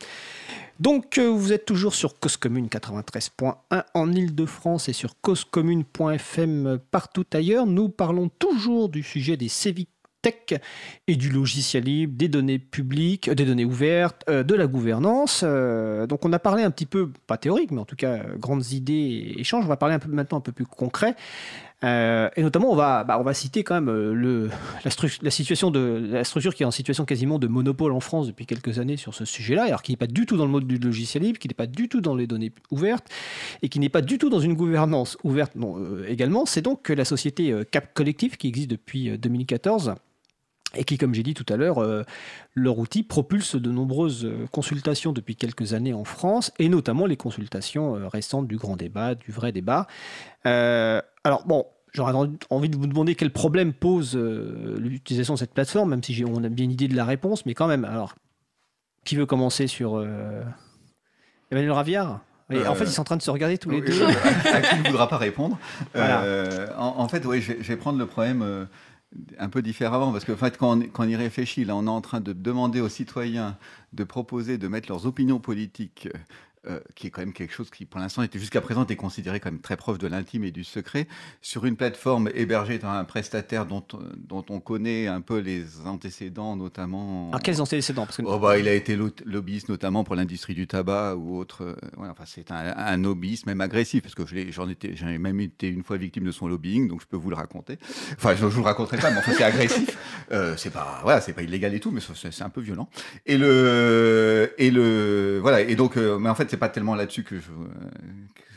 Donc, 0.79 1.17
euh, 1.17 1.29
vous 1.29 1.53
êtes 1.53 1.65
toujours 1.65 1.95
sur 1.95 2.19
Cause 2.19 2.37
Commune 2.37 2.67
93.1 2.67 3.85
en 3.95 4.13
Ile-de-France 4.13 4.91
et 4.91 4.93
sur 4.93 5.19
causecommune.fm 5.21 6.67
euh, 6.67 6.79
partout 6.91 7.25
ailleurs. 7.33 7.67
Nous 7.67 7.89
parlons 7.89 8.29
toujours 8.29 8.91
du 8.91 9.03
sujet 9.03 9.39
des 9.39 9.49
Civic 9.49 9.89
Tech 10.21 10.61
et 11.07 11.17
du 11.17 11.31
logiciel 11.31 11.85
libre, 11.85 12.15
des 12.19 12.29
données 12.29 12.59
publiques, 12.59 13.29
euh, 13.29 13.35
des 13.35 13.47
données 13.47 13.65
ouvertes, 13.65 14.29
de 14.29 14.55
la 14.55 14.67
gouvernance. 14.67 15.43
Donc, 15.45 16.27
on 16.27 16.33
a 16.35 16.39
parlé 16.39 16.63
un 16.63 16.71
petit 16.71 16.87
peu, 16.87 17.11
pas 17.27 17.39
théorique, 17.39 17.71
mais 17.71 17.81
en 17.81 17.87
tout 17.87 17.97
cas, 17.97 18.23
grandes 18.37 18.73
idées 18.73 18.93
et 18.93 19.41
échanges. 19.41 19.65
On 19.65 19.69
va 19.69 19.79
parler 19.79 19.97
maintenant 20.07 20.39
un 20.39 20.43
peu 20.43 20.53
plus 20.53 20.67
concret. 20.67 21.17
Euh, 21.85 22.31
et 22.37 22.43
notamment, 22.43 22.73
on 22.73 22.75
va, 22.75 23.05
bah, 23.05 23.19
on 23.21 23.23
va 23.23 23.35
citer 23.35 23.63
quand 23.63 23.75
même 23.75 23.91
euh, 23.91 24.49
la, 24.85 25.31
situation 25.31 25.71
de 25.71 26.09
la 26.11 26.25
structure 26.25 26.55
qui 26.55 26.63
est 26.63 26.67
en 26.67 26.71
situation 26.71 27.05
quasiment 27.05 27.39
de 27.39 27.47
monopole 27.47 27.93
en 27.93 28.01
France 28.01 28.27
depuis 28.27 28.47
quelques 28.47 28.79
années 28.79 28.97
sur 28.97 29.15
ce 29.15 29.25
sujet-là, 29.25 29.65
alors 29.65 29.83
qui 29.83 29.93
n'est 29.93 29.97
pas 29.97 30.07
du 30.07 30.25
tout 30.25 30.37
dans 30.37 30.47
le 30.47 30.51
mode 30.51 30.67
du 30.67 30.79
logiciel 30.79 31.23
libre, 31.23 31.39
qui 31.39 31.49
n'est 31.49 31.55
pas 31.55 31.67
du 31.67 31.89
tout 31.89 32.01
dans 32.01 32.15
les 32.15 32.27
données 32.27 32.53
ouvertes 32.71 33.07
et 33.63 33.69
qui 33.69 33.79
n'est 33.79 33.91
pas 33.91 34.01
du 34.01 34.17
tout 34.17 34.31
dans 34.31 34.41
une 34.41 34.55
gouvernance 34.55 35.19
ouverte 35.23 35.55
non, 35.55 35.79
euh, 35.79 36.07
également. 36.09 36.47
C'est 36.47 36.63
donc 36.63 36.83
que 36.83 36.95
la 36.95 37.05
société 37.05 37.55
Cap 37.71 37.93
Collectif 37.93 38.39
qui 38.39 38.49
existe 38.49 38.71
depuis 38.71 39.11
euh, 39.11 39.19
2014 39.19 39.95
et 40.75 40.85
qui, 40.85 40.99
comme 40.99 41.15
j'ai 41.15 41.23
dit 41.23 41.35
tout 41.35 41.47
à 41.49 41.57
l'heure, 41.57 41.81
leur 42.55 42.79
outil 42.79 43.03
propulse 43.03 43.57
de 43.57 43.71
nombreuses 43.71 44.29
consultations 44.51 45.13
depuis 45.13 45.37
quelques 45.37 45.75
années 45.75 45.95
en 45.95 46.05
France, 46.05 46.53
et 46.59 46.69
notamment 46.69 47.07
les 47.07 47.17
consultations 47.17 47.97
euh, 47.97 48.09
récentes 48.09 48.49
du 48.49 48.57
grand 48.57 48.77
débat, 48.77 49.15
du 49.15 49.31
vrai 49.31 49.53
débat. 49.53 49.87
Alors 51.27 51.45
bon, 51.47 51.67
j'aurais 51.93 52.13
envie 52.51 52.69
de 52.69 52.77
vous 52.77 52.87
demander 52.87 53.15
quel 53.15 53.33
problème 53.33 53.73
pose 53.73 54.17
euh, 54.17 54.77
l'utilisation 54.79 55.35
de 55.35 55.39
cette 55.39 55.53
plateforme, 55.55 55.91
même 55.91 56.03
si 56.03 56.15
j'ai- 56.15 56.25
on 56.25 56.43
a 56.45 56.49
bien 56.49 56.65
une 56.65 56.73
idée 56.73 56.89
de 56.89 56.97
la 56.97 57.05
réponse, 57.05 57.45
mais 57.47 57.55
quand 57.55 57.67
même, 57.67 57.85
alors, 57.85 58.15
qui 59.05 59.17
veut 59.17 59.27
commencer 59.27 59.67
sur 59.67 59.97
euh, 59.97 60.43
Emmanuel 61.51 61.73
Raviard? 61.73 62.21
Oui, 62.51 62.59
En 62.67 62.73
Euh, 62.73 62.75
fait, 62.77 62.85
ils 62.85 62.91
sont 62.91 63.01
en 63.01 63.05
train 63.05 63.17
de 63.17 63.23
se 63.23 63.31
regarder 63.31 63.59
tous 63.59 63.71
les 63.71 63.81
deux. 63.81 64.03
euh, 64.03 64.09
à, 64.53 64.57
à 64.57 64.61
qui 64.63 64.77
ne 64.81 64.89
voudra 64.89 65.09
pas 65.09 65.17
répondre. 65.19 65.59
Voilà. 65.95 66.23
Euh, 66.23 66.69
en, 66.79 66.95
en 66.99 67.09
fait, 67.09 67.25
oui, 67.27 67.41
je, 67.41 67.53
vais- 67.53 67.59
je 67.63 67.69
vais 67.69 67.77
prendre 67.77 67.99
le 67.99 68.07
problème 68.07 68.43
euh, 68.43 68.67
un 69.39 69.49
peu 69.49 69.63
différemment, 69.63 70.13
parce 70.13 70.25
que 70.25 70.33
en 70.33 70.37
fait, 70.37 70.57
quand 70.57 70.79
on, 70.79 70.81
quand 70.83 71.05
on 71.05 71.09
y 71.09 71.17
réfléchit, 71.17 71.65
là, 71.65 71.75
on 71.75 71.87
est 71.87 71.91
en 71.91 72.01
train 72.01 72.21
de 72.21 72.33
demander 72.33 72.81
aux 72.81 72.89
citoyens 72.89 73.57
de 73.93 74.05
proposer 74.05 74.59
de 74.59 74.69
mettre 74.69 74.89
leurs 74.89 75.07
opinions 75.07 75.41
politiques. 75.41 76.09
Euh, 76.69 76.81
qui 76.95 77.07
est 77.07 77.11
quand 77.11 77.21
même 77.23 77.33
quelque 77.33 77.53
chose 77.53 77.71
qui, 77.71 77.85
pour 77.85 78.01
l'instant, 78.01 78.23
était 78.23 78.39
jusqu'à 78.39 78.61
présent 78.61 78.85
était 78.85 78.97
considéré 78.97 79.41
comme 79.41 79.61
très 79.61 79.77
proche 79.77 79.99
de 79.99 80.07
l'intime 80.07 80.45
et 80.45 80.51
du 80.51 80.65
secret, 80.65 81.07
sur 81.43 81.65
une 81.67 81.77
plateforme 81.77 82.31
hébergée 82.35 82.79
dans 82.79 82.89
un 82.91 83.05
prestataire 83.05 83.67
dont, 83.67 83.85
dont 84.17 84.45
on 84.51 84.61
connaît 84.61 85.07
un 85.07 85.21
peu 85.21 85.39
les 85.39 85.65
antécédents, 85.87 86.57
notamment. 86.57 87.29
Alors, 87.31 87.43
quels 87.43 87.61
antécédents? 87.61 88.05
Parce 88.07 88.19
que 88.19 88.23
Oh 88.27 88.39
bah, 88.39 88.59
il 88.59 88.69
a 88.69 88.75
été 88.75 88.97
lo- 88.97 89.11
lobbyiste 89.25 89.69
notamment 89.69 90.05
pour 90.05 90.15
l'industrie 90.17 90.55
du 90.55 90.67
tabac 90.67 91.17
ou 91.17 91.39
autre. 91.39 91.63
euh, 91.65 91.75
ouais, 92.01 92.09
enfin, 92.11 92.25
c'est 92.27 92.51
un, 92.51 92.75
un 92.77 92.97
lobbyiste 92.97 93.47
même 93.47 93.61
agressif 93.61 94.03
parce 94.03 94.15
que 94.15 94.23
j'en 94.51 94.69
étais, 94.69 94.97
j'en 94.97 95.09
ai 95.09 95.19
même 95.19 95.41
été 95.41 95.69
une 95.69 95.83
fois 95.83 95.97
victime 95.97 96.25
de 96.25 96.33
son 96.33 96.49
lobbying, 96.49 96.89
donc 96.89 97.01
je 97.01 97.07
peux 97.07 97.17
vous 97.17 97.31
le 97.31 97.37
raconter. 97.37 97.79
Enfin, 98.17 98.35
je, 98.35 98.41
je 98.41 98.47
vous 98.47 98.61
le 98.61 98.67
raconterai 98.67 98.99
pas, 98.99 99.11
mais 99.11 99.19
enfin, 99.19 99.33
c'est 99.37 99.45
agressif. 99.45 99.97
Euh, 100.33 100.57
c'est 100.57 100.71
pas, 100.71 100.99
voilà, 101.05 101.21
c'est 101.21 101.33
pas 101.35 101.43
illégal 101.43 101.73
et 101.73 101.79
tout, 101.79 101.93
mais 101.93 102.01
c'est 102.01 102.33
c'est 102.33 102.43
un 102.43 102.49
peu 102.49 102.61
violent. 102.61 102.89
Et 103.27 103.39
le, 103.39 104.53
et 104.59 104.73
le, 104.73 105.39
voilà. 105.41 105.61
Et 105.61 105.77
donc, 105.77 105.97
euh, 105.97 106.19
mais 106.19 106.29
en 106.29 106.35
fait, 106.35 106.51
c'est 106.57 106.61
pas 106.61 106.69
tellement 106.69 106.95
là-dessus 106.95 107.25
que 107.25 107.39
je. 107.41 107.51
euh, 107.51 107.67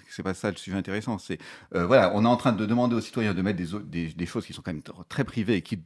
c'est 0.09 0.23
pas 0.23 0.33
ça 0.33 0.49
le 0.51 0.57
sujet 0.57 0.77
intéressant. 0.77 1.17
C'est 1.17 1.37
euh, 1.75 1.85
voilà, 1.85 2.11
on 2.15 2.25
est 2.25 2.27
en 2.27 2.37
train 2.37 2.51
de 2.53 2.65
demander 2.65 2.95
aux 2.95 3.01
citoyens 3.01 3.33
de 3.33 3.41
mettre 3.41 3.57
des, 3.57 3.67
des, 3.85 4.13
des 4.13 4.25
choses 4.25 4.45
qui 4.45 4.53
sont 4.53 4.61
quand 4.61 4.73
même 4.73 4.81
tr- 4.81 5.07
très 5.07 5.23
privées 5.23 5.55
et 5.57 5.61
qui 5.61 5.83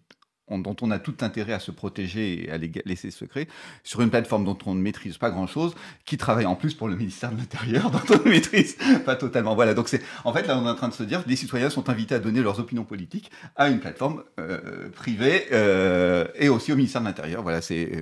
dont 0.58 0.76
on 0.82 0.92
a 0.92 1.00
tout 1.00 1.16
intérêt 1.22 1.54
à 1.54 1.60
se 1.60 1.72
protéger 1.72 2.46
et 2.46 2.52
à 2.52 2.58
laisser 2.58 3.12
secrets, 3.12 3.48
sur 3.84 4.02
une 4.02 4.10
plateforme 4.10 4.46
dont 4.46 4.58
on 4.66 4.76
ne 4.76 4.82
maîtrise 4.82 5.18
pas 5.18 5.30
grand-chose, 5.30 5.76
qui 6.06 6.18
travaille 6.18 6.46
en 6.46 6.56
plus 6.56 6.74
pour 6.74 6.88
le 6.88 6.96
ministère 6.96 7.32
de 7.32 7.38
l'Intérieur, 7.38 7.92
dont 7.92 8.02
on 8.10 8.26
ne 8.26 8.30
maîtrise 8.30 8.78
pas 9.06 9.16
totalement. 9.16 9.56
Voilà, 9.56 9.74
donc 9.74 9.90
c'est 9.90 10.02
en 10.24 10.34
fait 10.34 10.48
là 10.48 10.58
on 10.58 10.66
est 10.66 10.70
en 10.70 10.76
train 10.76 10.90
de 10.90 10.94
se 10.94 11.04
dire 11.04 11.24
les 11.28 11.36
citoyens 11.36 11.70
sont 11.70 11.90
invités 11.90 12.16
à 12.16 12.20
donner 12.20 12.42
leurs 12.42 12.60
opinions 12.60 12.84
politiques 12.84 13.32
à 13.56 13.70
une 13.70 13.80
plateforme 13.80 14.24
euh, 14.40 14.90
privée 14.90 15.46
euh, 15.52 16.26
et 16.36 16.50
aussi 16.50 16.72
au 16.72 16.76
ministère 16.76 17.02
de 17.02 17.08
l'Intérieur. 17.08 17.44
Voilà, 17.44 17.60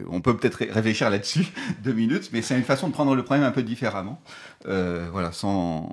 on 0.10 0.22
peut 0.22 0.36
peut-être 0.38 0.66
réfléchir 0.70 1.10
là-dessus 1.10 1.48
deux 1.84 1.94
minutes, 1.94 2.30
mais 2.34 2.42
c'est 2.42 2.58
une 2.58 2.64
façon 2.64 2.88
de 2.88 2.94
prendre 2.94 3.16
le 3.16 3.24
problème 3.24 3.46
un 3.46 3.52
peu 3.52 3.64
différemment. 3.64 4.22
Euh, 4.68 5.08
voilà, 5.12 5.32
sans 5.32 5.90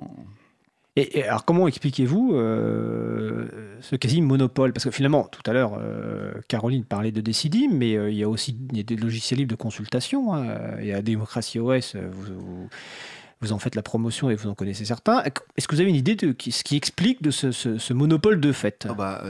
et, 0.95 1.23
alors, 1.23 1.45
comment 1.45 1.67
expliquez-vous 1.67 2.33
euh, 2.33 3.47
ce 3.79 3.95
quasi-monopole 3.95 4.73
Parce 4.73 4.83
que 4.83 4.91
finalement, 4.91 5.25
tout 5.31 5.41
à 5.45 5.53
l'heure, 5.53 5.77
euh, 5.79 6.33
Caroline 6.47 6.83
parlait 6.83 7.11
de 7.11 7.21
Decidim, 7.21 7.69
mais 7.71 7.95
euh, 7.95 8.11
il 8.11 8.17
y 8.17 8.23
a 8.23 8.29
aussi 8.29 8.53
des 8.53 8.95
logiciels 8.95 9.39
libres 9.39 9.51
de 9.51 9.55
consultation. 9.55 10.33
Il 10.79 10.87
y 10.87 10.93
a 10.93 11.01
Démocratie 11.01 11.59
OS, 11.59 11.95
vous 11.95 12.69
en 13.51 13.59
faites 13.59 13.75
la 13.75 13.81
promotion 13.81 14.29
et 14.29 14.35
vous 14.35 14.49
en 14.49 14.53
connaissez 14.53 14.85
certains. 14.85 15.23
Est-ce 15.55 15.67
que 15.67 15.75
vous 15.75 15.81
avez 15.81 15.89
une 15.89 15.95
idée 15.95 16.15
de 16.15 16.35
ce 16.49 16.63
qui 16.63 16.75
explique 16.75 17.21
de 17.21 17.31
ce, 17.31 17.93
monopole 17.93 18.39
de 18.41 18.51
fait? 18.51 18.85
Oh 18.89 18.93
bah, 18.93 19.23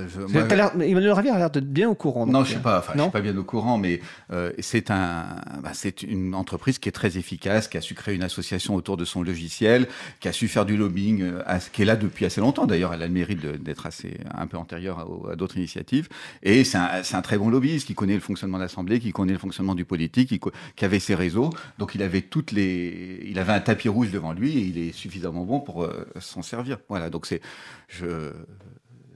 Emmanuel 0.82 1.12
Ravier 1.12 1.32
a 1.32 1.38
l'air 1.38 1.52
d'être 1.52 1.72
bien 1.72 1.90
au 1.90 1.96
courant. 1.96 2.26
Non, 2.26 2.44
je 2.44 2.50
ne 2.50 2.54
suis, 2.56 2.60
pas, 2.60 2.84
suis 2.84 3.10
pas 3.10 3.22
bien 3.22 3.38
au 3.38 3.44
courant, 3.44 3.78
mais 3.78 4.02
euh, 4.32 4.52
c'est 4.60 4.90
un, 4.90 5.36
bah, 5.62 5.72
une 6.08 6.34
entreprise 6.34 6.80
qui 6.80 6.90
est 6.90 6.94
très 6.94 7.18
efficace, 7.18 7.68
qui 7.68 7.78
a 7.78 7.82
su 7.82 7.94
créer 7.94 8.16
une 8.16 8.24
association 8.24 8.74
autour 8.74 8.98
de 8.98 9.06
son 9.06 9.22
logiciel, 9.22 9.88
qui 10.20 10.28
a 10.28 10.34
su 10.34 10.48
faire 10.48 10.66
du 10.66 10.76
lobbying, 10.76 11.22
euh, 11.22 11.60
qui 11.72 11.84
est 11.84 11.86
là 11.86 11.96
depuis 11.96 12.26
assez 12.26 12.42
longtemps. 12.42 12.66
D'ailleurs, 12.66 12.94
elle 12.96 13.04
a 13.04 13.08
le 13.08 13.14
mérite 13.14 13.46
d'être 13.46 13.86
assez 13.86 14.18
un 14.34 14.48
peu 14.48 14.58
antérieure 14.58 15.08
à, 15.32 15.36
d'autres 15.36 15.58
initiatives. 15.58 16.10
Et 16.42 16.64
c'est 16.64 16.78
un, 16.80 17.02
un, 17.14 17.22
très 17.22 17.38
bon 17.38 17.50
lobbyiste 17.50 17.86
qui 17.86 17.94
connaît 17.94 18.16
le 18.16 18.22
fonctionnement 18.22 18.58
de 18.58 18.64
l'Assemblée, 18.64 19.00
qui 19.00 19.12
connaît 19.12 19.34
le 19.34 19.40
fonctionnement 19.40 19.76
du 19.76 19.86
politique, 19.86 20.30
qui, 20.30 20.40
qui 20.76 20.86
avait 20.86 21.00
ses 21.00 21.14
réseaux. 21.14 21.52
Donc, 21.78 21.94
il 21.94 22.02
avait 22.02 22.22
toutes 22.22 22.52
les, 22.52 23.24
il 23.28 23.38
avait 23.38 23.54
un 23.54 23.60
tapis 23.60 23.88
rouge 23.88 23.99
devant 24.08 24.34
lui 24.34 24.58
et 24.58 24.62
il 24.62 24.78
est 24.78 24.92
suffisamment 24.92 25.44
bon 25.46 25.60
pour 25.60 25.84
euh, 25.84 26.08
s'en 26.20 26.42
servir. 26.42 26.78
Voilà, 26.88 27.10
donc 27.10 27.26
c'est 27.26 27.42
je 27.88 28.32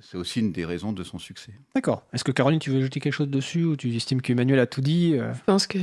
c'est 0.01 0.17
aussi 0.17 0.41
une 0.41 0.51
des 0.51 0.65
raisons 0.65 0.91
de 0.91 1.03
son 1.03 1.17
succès. 1.17 1.53
D'accord. 1.73 2.03
Est-ce 2.11 2.25
que 2.25 2.31
Caroline, 2.31 2.59
tu 2.59 2.69
veux 2.69 2.79
ajouter 2.79 2.99
quelque 2.99 3.13
chose 3.13 3.29
dessus 3.29 3.63
ou 3.63 3.77
tu 3.77 3.95
estimes 3.95 4.21
qu'Emmanuel 4.21 4.59
a 4.59 4.67
tout 4.67 4.81
dit 4.81 5.15
euh? 5.15 5.33
Je 5.33 5.43
pense 5.45 5.65
que 5.65 5.77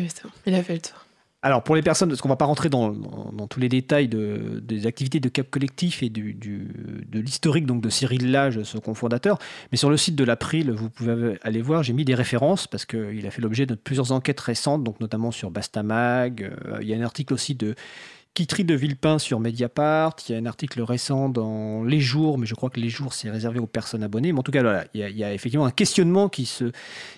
il 0.46 0.55
a 0.55 0.62
fait 0.62 0.74
le 0.74 0.80
tour. 0.80 1.07
Alors 1.42 1.62
pour 1.62 1.74
les 1.74 1.80
personnes, 1.80 2.11
parce 2.11 2.20
qu'on 2.20 2.28
va 2.28 2.36
pas 2.36 2.44
rentrer 2.44 2.68
dans, 2.68 2.90
dans, 2.90 3.46
tous 3.46 3.61
les 3.61 3.70
détails 3.70 4.09
de, 4.09 4.61
des 4.62 4.86
activités 4.86 5.20
de 5.20 5.28
Cap 5.30 5.48
Collectif 5.48 6.03
et 6.03 6.11
du, 6.11 6.34
du, 6.34 6.68
de 7.09 7.18
l'historique 7.18 7.64
donc 7.64 7.80
de 7.80 7.88
Cyril 7.88 8.30
Lage, 8.30 8.62
son 8.62 8.80
cofondateur, 8.80 9.38
mais 9.72 9.78
sur 9.78 9.88
le 9.88 9.96
site 9.96 10.16
de 10.16 10.24
l'April, 10.24 10.70
vous 10.70 10.90
pouvez 10.90 11.38
aller 11.40 11.62
voir, 11.62 11.82
j'ai 11.82 11.94
mis 11.94 12.05
des 12.05 12.14
références 12.14 12.66
parce 12.66 12.84
qu'il 12.84 13.26
a 13.26 13.30
fait 13.30 13.40
l'objet 13.40 13.64
de 13.64 13.74
plusieurs 13.74 14.12
enquêtes 14.12 14.40
récentes, 14.40 14.84
donc 14.84 15.01
notamment 15.01 15.30
sur 15.30 15.51
Bastamag. 15.51 16.42
Euh, 16.42 16.78
il 16.82 16.88
y 16.88 16.94
a 16.94 16.98
un 16.98 17.03
article 17.03 17.32
aussi 17.32 17.55
de 17.55 17.74
Quitterie 18.32 18.64
de 18.64 18.74
Villepin 18.74 19.18
sur 19.18 19.40
Mediapart. 19.40 20.14
Il 20.28 20.32
y 20.32 20.34
a 20.36 20.38
un 20.38 20.46
article 20.46 20.80
récent 20.82 21.28
dans 21.28 21.82
Les 21.82 21.98
Jours, 21.98 22.38
mais 22.38 22.46
je 22.46 22.54
crois 22.54 22.70
que 22.70 22.78
Les 22.78 22.88
Jours, 22.88 23.12
c'est 23.12 23.28
réservé 23.28 23.58
aux 23.58 23.66
personnes 23.66 24.04
abonnées. 24.04 24.32
Mais 24.32 24.38
en 24.38 24.44
tout 24.44 24.52
cas, 24.52 24.84
il, 24.94 25.00
y 25.00 25.24
a, 25.24 25.34
effectivement 25.34 25.66
un 25.66 25.72
questionnement 25.72 26.28
qui, 26.28 26.46
se, 26.46 26.70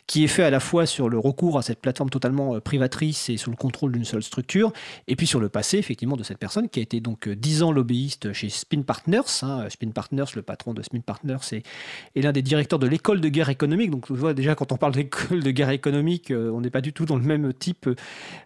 qui 0.07 0.25
est 0.25 0.29
fait 0.29 0.43
à 0.43 0.49
la 0.49 0.59
fois 0.59 0.87
sur 0.87 1.11
le 1.11 1.19
recours 1.19 1.59
à 1.59 1.63
cette 1.63 1.81
plateforme 1.81 2.09
totalement 2.09 2.55
euh, 2.55 2.61
privatrice 2.61 3.29
et 3.29 3.37
sous 3.37 3.51
le 3.51 3.57
contrôle 3.57 3.93
d'une 3.93 4.07
seule 4.07 4.23
structure, 4.23 4.73
et 5.07 5.15
puis 5.15 5.27
sur 5.27 5.39
le 5.39 5.51
passé, 5.51 5.77
effectivement, 5.77 6.17
de 6.17 6.23
cette 6.23 6.39
personne 6.39 6.71
qui 6.71 6.81
a 6.81 6.83
été 6.83 7.01
donc 7.01 7.29
10 7.29 7.61
euh, 7.61 7.67
ans 7.67 7.73
lobbyiste 7.73 8.33
chez 8.33 8.49
Spin 8.49 8.81
Partners. 8.81 9.21
Hein. 9.43 9.67
Spin 9.69 9.91
Partners, 9.91 10.33
le 10.35 10.41
patron 10.41 10.73
de 10.73 10.81
Spin 10.81 11.01
Partners, 11.01 11.37
est, 11.53 11.67
est 12.17 12.23
l'un 12.23 12.33
des 12.33 12.43
directeurs 12.43 12.79
de 12.79 12.87
l'école 12.87 13.21
de 13.21 13.29
guerre 13.29 13.51
économique. 13.51 13.91
Donc, 13.91 14.11
déjà, 14.35 14.55
quand 14.55 14.73
on 14.73 14.77
parle 14.79 14.95
d'école 14.95 15.43
de 15.43 15.51
guerre 15.51 15.71
économique, 15.71 16.31
euh, 16.31 16.51
on 16.51 16.63
n'est 16.63 16.71
pas 16.71 16.81
du 16.81 16.95
tout 16.95 17.05
dans 17.05 17.17
le 17.17 17.23
même 17.23 17.53
type 17.53 17.89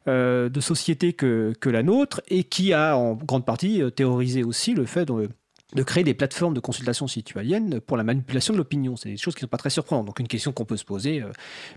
de 0.07 0.61
société 0.61 1.13
que, 1.13 1.53
que 1.61 1.69
la 1.69 1.83
nôtre, 1.83 2.21
et 2.29 2.45
qui 2.45 2.56
qui 2.57 2.73
a 2.73 2.97
en 2.97 3.13
grande 3.13 3.45
partie 3.45 3.83
euh, 3.83 3.91
théorisé 3.91 4.43
aussi 4.43 4.73
le 4.73 4.87
fait 4.87 5.05
de, 5.05 5.83
créer 5.83 6.05
des 6.05 6.15
plateformes 6.15 6.55
de 6.55 6.61
consultation 6.61 7.07
citoyenne 7.07 7.81
pour 7.81 7.99
la 7.99 8.03
manipulation 8.03 8.55
de 8.55 8.59
l'opinion. 8.59 8.97
C'est 8.97 9.11
des 9.11 9.19
choses 9.19 9.35
qui 9.35 9.41
ne 9.41 9.43
sont 9.43 9.51
pas 9.51 9.59
très 9.59 9.69
surprenantes. 9.69 10.07
Donc 10.07 10.21
une 10.21 10.29
question 10.29 10.53
qu'on 10.53 10.65
peut 10.65 10.79
se 10.79 10.87
poser, 10.87 11.21
euh, 11.21 11.33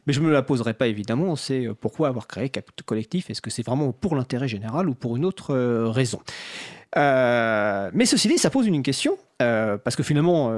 mais 0.07 0.13
je 0.13 0.21
ne 0.21 0.27
me 0.27 0.31
la 0.31 0.41
poserai 0.41 0.73
pas 0.73 0.87
évidemment, 0.87 1.35
c'est 1.35 1.67
euh, 1.67 1.73
pourquoi 1.73 2.07
avoir 2.07 2.27
créé 2.27 2.47
Cap 2.47 2.65
Collectif? 2.85 3.29
Est-ce 3.29 3.41
que 3.41 3.49
c'est 3.49 3.65
vraiment 3.65 3.91
pour 3.91 4.15
l'intérêt 4.15 4.47
général 4.47 4.87
ou 4.87 4.95
pour 4.95 5.17
une 5.17 5.25
autre 5.25 5.53
raison? 5.89 6.21
Mais 6.95 8.05
ceci 8.05 8.29
dit, 8.29 8.37
ça 8.37 8.49
pose 8.49 8.65
une 8.65 8.81
question, 8.81 9.17
parce 9.37 9.95
que 9.97 10.01
finalement, 10.01 10.51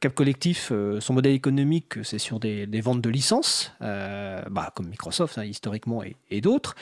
Cap 0.00 0.14
Collectif, 0.14 0.72
son 1.00 1.12
modèle 1.12 1.34
économique, 1.34 2.02
c'est 2.04 2.18
sur 2.18 2.40
des, 2.40 2.80
ventes 2.80 3.02
de 3.02 3.10
licences, 3.10 3.72
bah, 3.80 4.72
comme 4.74 4.88
Microsoft 4.88 5.36
hein, 5.36 5.44
historiquement 5.44 6.02
et 6.30 6.40
d'autres. 6.40 6.74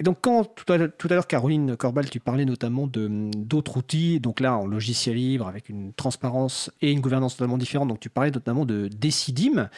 Et 0.00 0.02
donc, 0.02 0.16
quand 0.22 0.44
tout 0.44 0.72
à, 0.72 0.78
l'heure, 0.78 1.26
Caroline 1.26 1.76
Corbal, 1.76 2.08
tu 2.08 2.20
parlais 2.20 2.46
notamment 2.46 2.86
d'autres 2.86 3.76
outils, 3.76 4.18
donc 4.18 4.40
là, 4.40 4.56
en 4.56 4.66
logiciel 4.66 5.16
libre, 5.16 5.46
avec 5.46 5.68
une 5.68 5.92
transparence 5.92 6.70
et 6.80 6.90
une 6.90 7.00
gouvernance 7.00 7.36
totalement 7.36 7.58
différente, 7.58 7.88
donc 7.88 8.00
tu 8.00 8.08
parlais 8.08 8.30
notamment 8.30 8.64
de 8.64 8.88
Decidim. 8.88 9.68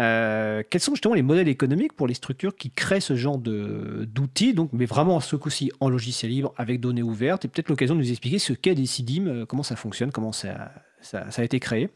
Euh, 0.00 0.62
quels 0.70 0.80
sont 0.80 0.94
justement 0.94 1.12
les 1.12 1.22
modèles 1.22 1.48
économiques 1.48 1.92
pour 1.92 2.06
les 2.06 2.14
structures 2.14 2.56
qui 2.56 2.70
créent 2.70 3.00
ce 3.00 3.14
genre 3.14 3.36
d'outils, 3.36 4.56
mais 4.72 4.86
vraiment 4.86 5.18
à 5.18 5.20
ce 5.20 5.36
coup-ci 5.36 5.70
en 5.80 5.90
logiciel 5.90 6.30
libre, 6.30 6.54
avec 6.56 6.80
données 6.80 7.02
ouvertes, 7.02 7.44
et 7.44 7.48
peut-être 7.48 7.68
l'occasion 7.68 7.94
de 7.94 8.00
nous 8.00 8.10
expliquer 8.10 8.38
ce 8.38 8.54
qu'est 8.54 8.74
Decidim, 8.74 9.26
euh, 9.26 9.44
comment 9.44 9.62
ça 9.62 9.76
fonctionne, 9.76 10.12
comment 10.12 10.32
ça, 10.32 10.72
ça 11.02 11.26
a 11.36 11.44
été 11.44 11.60
créé 11.60 11.90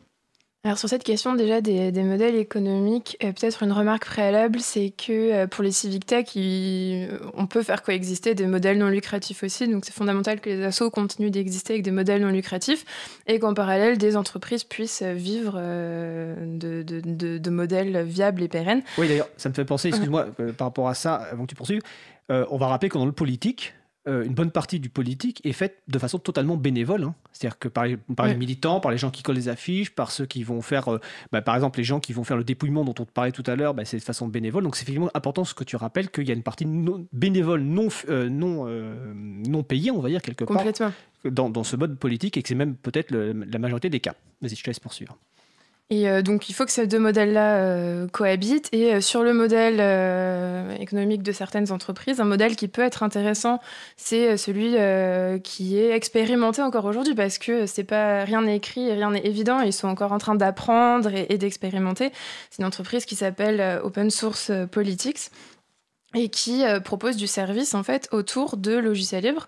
alors 0.65 0.79
sur 0.79 0.89
cette 0.89 1.03
question 1.03 1.35
déjà 1.35 1.61
des, 1.61 1.91
modèles 2.05 2.37
économiques, 2.37 3.17
euh, 3.25 3.33
peut-être 3.33 3.65
une 3.65 3.73
remarque 3.73 4.07
préalable, 4.07 4.61
c'est 4.61 4.91
que 4.91 5.13
euh, 5.13 5.47
pour 5.49 5.65
les 5.65 5.73
civic 5.73 6.07
tech, 6.07 6.27
euh, 6.37 7.19
on 7.35 7.49
peut 7.49 7.65
faire 7.65 7.83
coexister 7.83 8.37
des 8.37 8.47
modèles 8.47 8.79
non 8.79 8.87
lucratifs 8.87 9.43
aussi. 9.43 9.67
Donc 9.67 9.85
c'est 9.85 9.93
fondamental 9.93 10.41
que 10.41 10.51
les 10.51 10.63
assos 10.63 10.89
continuent 10.93 11.31
d'exister 11.31 11.73
avec 11.73 11.83
des 11.83 11.91
modèles 11.91 12.23
non 12.23 12.31
lucratifs 12.31 12.85
et 13.27 13.41
qu'en 13.41 13.55
parallèle, 13.55 13.99
des 13.99 14.17
entreprises 14.17 14.63
puissent 14.63 15.03
vivre 15.03 15.55
de, 15.59 16.85
de, 16.85 17.51
modèles 17.51 18.05
viables 18.05 18.43
et 18.43 18.49
pérennes. 18.49 18.83
Oui 18.99 19.09
d'ailleurs, 19.09 19.29
ça 19.37 19.49
me 19.49 19.55
fait 19.55 19.65
penser, 19.65 19.89
excuse-moi, 19.89 20.29
par 20.57 20.69
rapport 20.69 20.89
à 20.89 20.95
ça, 20.95 21.15
avant 21.15 21.43
que 21.43 21.49
tu 21.49 21.57
poursuives, 21.57 21.83
on 22.29 22.57
va 22.57 22.69
rappeler 22.69 22.89
que 22.89 22.99
dans 22.99 23.07
le 23.07 23.13
politique, 23.13 23.75
euh, 24.09 24.24
une 24.24 24.34
bonne 24.34 24.50
partie 24.50 24.80
du 24.80 24.88
politique 24.88 25.40
est 25.44 25.53
faite 25.53 25.78
de 25.86 25.98
façon 25.98 26.18
totalement 26.18 26.57
bénévole. 26.57 27.05
Hein. 27.05 27.14
C'est-à-dire 27.32 27.59
que 27.59 27.68
par, 27.68 27.84
les, 27.86 27.98
militants, 28.34 28.80
par 28.80 28.90
les 28.90 28.98
gens 28.98 29.11
qui 29.11 29.22
collent 29.22 29.36
les 29.36 29.48
affiches, 29.48 29.90
par 29.90 30.11
ceux 30.11 30.26
qui 30.26 30.42
vont 30.42 30.61
faire, 30.61 30.88
euh, 30.88 30.98
bah, 31.30 31.40
par 31.40 31.55
exemple, 31.55 31.78
les 31.78 31.84
gens 31.84 32.00
qui 32.00 32.12
vont 32.12 32.24
faire 32.24 32.36
le 32.36 32.42
dépouillement 32.42 32.84
dont 32.84 32.94
on 32.98 33.05
te 33.05 33.12
parlait 33.12 33.30
tout 33.30 33.44
à 33.46 33.55
l'heure, 33.55 33.74
bah, 33.74 33.84
c'est 33.84 33.98
de 33.98 34.03
façon 34.03 34.26
bénévole. 34.26 34.64
Donc 34.64 34.74
c'est 34.74 34.82
effectivement 34.82 35.11
important 35.14 35.44
ce 35.44 35.55
que 35.55 35.62
tu 35.62 35.76
rappelles 35.76 36.11
qu'il 36.11 36.26
y 36.26 36.32
a 36.32 36.34
une 36.34 36.42
partie 36.42 36.66
bénévole 37.12 37.62
non, 37.62 37.88
euh, 38.09 38.28
non, 38.28 38.66
non 39.48 39.62
payée, 39.62 39.92
on 39.92 40.00
va 40.00 40.09
dire, 40.09 40.20
quelque 40.20 40.44
part, 40.44 40.64
dans, 41.24 41.48
dans, 41.48 41.62
ce 41.62 41.76
mode 41.76 41.96
politique 41.96 42.36
et 42.36 42.42
que 42.42 42.48
c'est 42.48 42.57
même 42.57 42.74
peut-être 42.74 43.12
la 43.12 43.59
majorité 43.59 43.88
des 43.88 44.00
cas. 44.00 44.14
Vas-y, 44.40 44.57
je 44.57 44.64
te 44.64 44.70
laisse 44.70 44.80
poursuivre. 44.80 45.16
Et 45.93 46.09
euh, 46.09 46.22
donc, 46.22 46.49
il 46.49 46.55
faut 46.55 46.64
que 46.64 46.70
ces 46.70 46.86
deux 46.86 46.99
modèles-là 46.99 47.57
euh, 47.57 48.09
cohabitent. 48.09 48.70
Et 48.72 48.95
euh, 48.95 49.03
sur 49.03 49.22
le 49.22 49.34
modèle 49.34 49.78
économique 50.80 51.22
de 51.22 51.32
certaines 51.32 51.70
entreprises, 51.70 52.18
un 52.18 52.24
modèle 52.24 52.57
qui 52.57 52.66
peut 52.66 52.80
être 52.80 53.03
intéressant, 53.03 53.61
c'est 53.99 54.38
celui 54.38 54.76
qui 55.43 55.78
est 55.78 55.90
expérimenté 55.90 56.62
encore 56.62 56.86
aujourd'hui, 56.86 57.14
parce 57.14 57.36
que 57.36 57.66
c'est 57.66 57.84
pas 57.84 58.24
rien 58.24 58.40
n'est 58.40 58.57
écrit 58.57 58.90
rien 58.90 59.11
n'est 59.11 59.26
évident. 59.26 59.61
Ils 59.61 59.72
sont 59.72 59.88
encore 59.88 60.12
en 60.12 60.18
train 60.18 60.34
d'apprendre 60.34 61.11
et 61.12 61.36
d'expérimenter. 61.36 62.11
C'est 62.51 62.62
une 62.62 62.66
entreprise 62.66 63.05
qui 63.05 63.14
s'appelle 63.14 63.80
Open 63.84 64.11
Source 64.11 64.51
Politics 64.70 65.30
et 66.15 66.29
qui 66.29 66.65
euh, 66.65 66.81
propose 66.81 67.17
du 67.17 67.27
service 67.27 67.75
en 67.75 67.83
fait 67.83 68.09
autour 68.13 68.57
de 68.57 68.77
logiciels 68.77 69.25
libres 69.25 69.47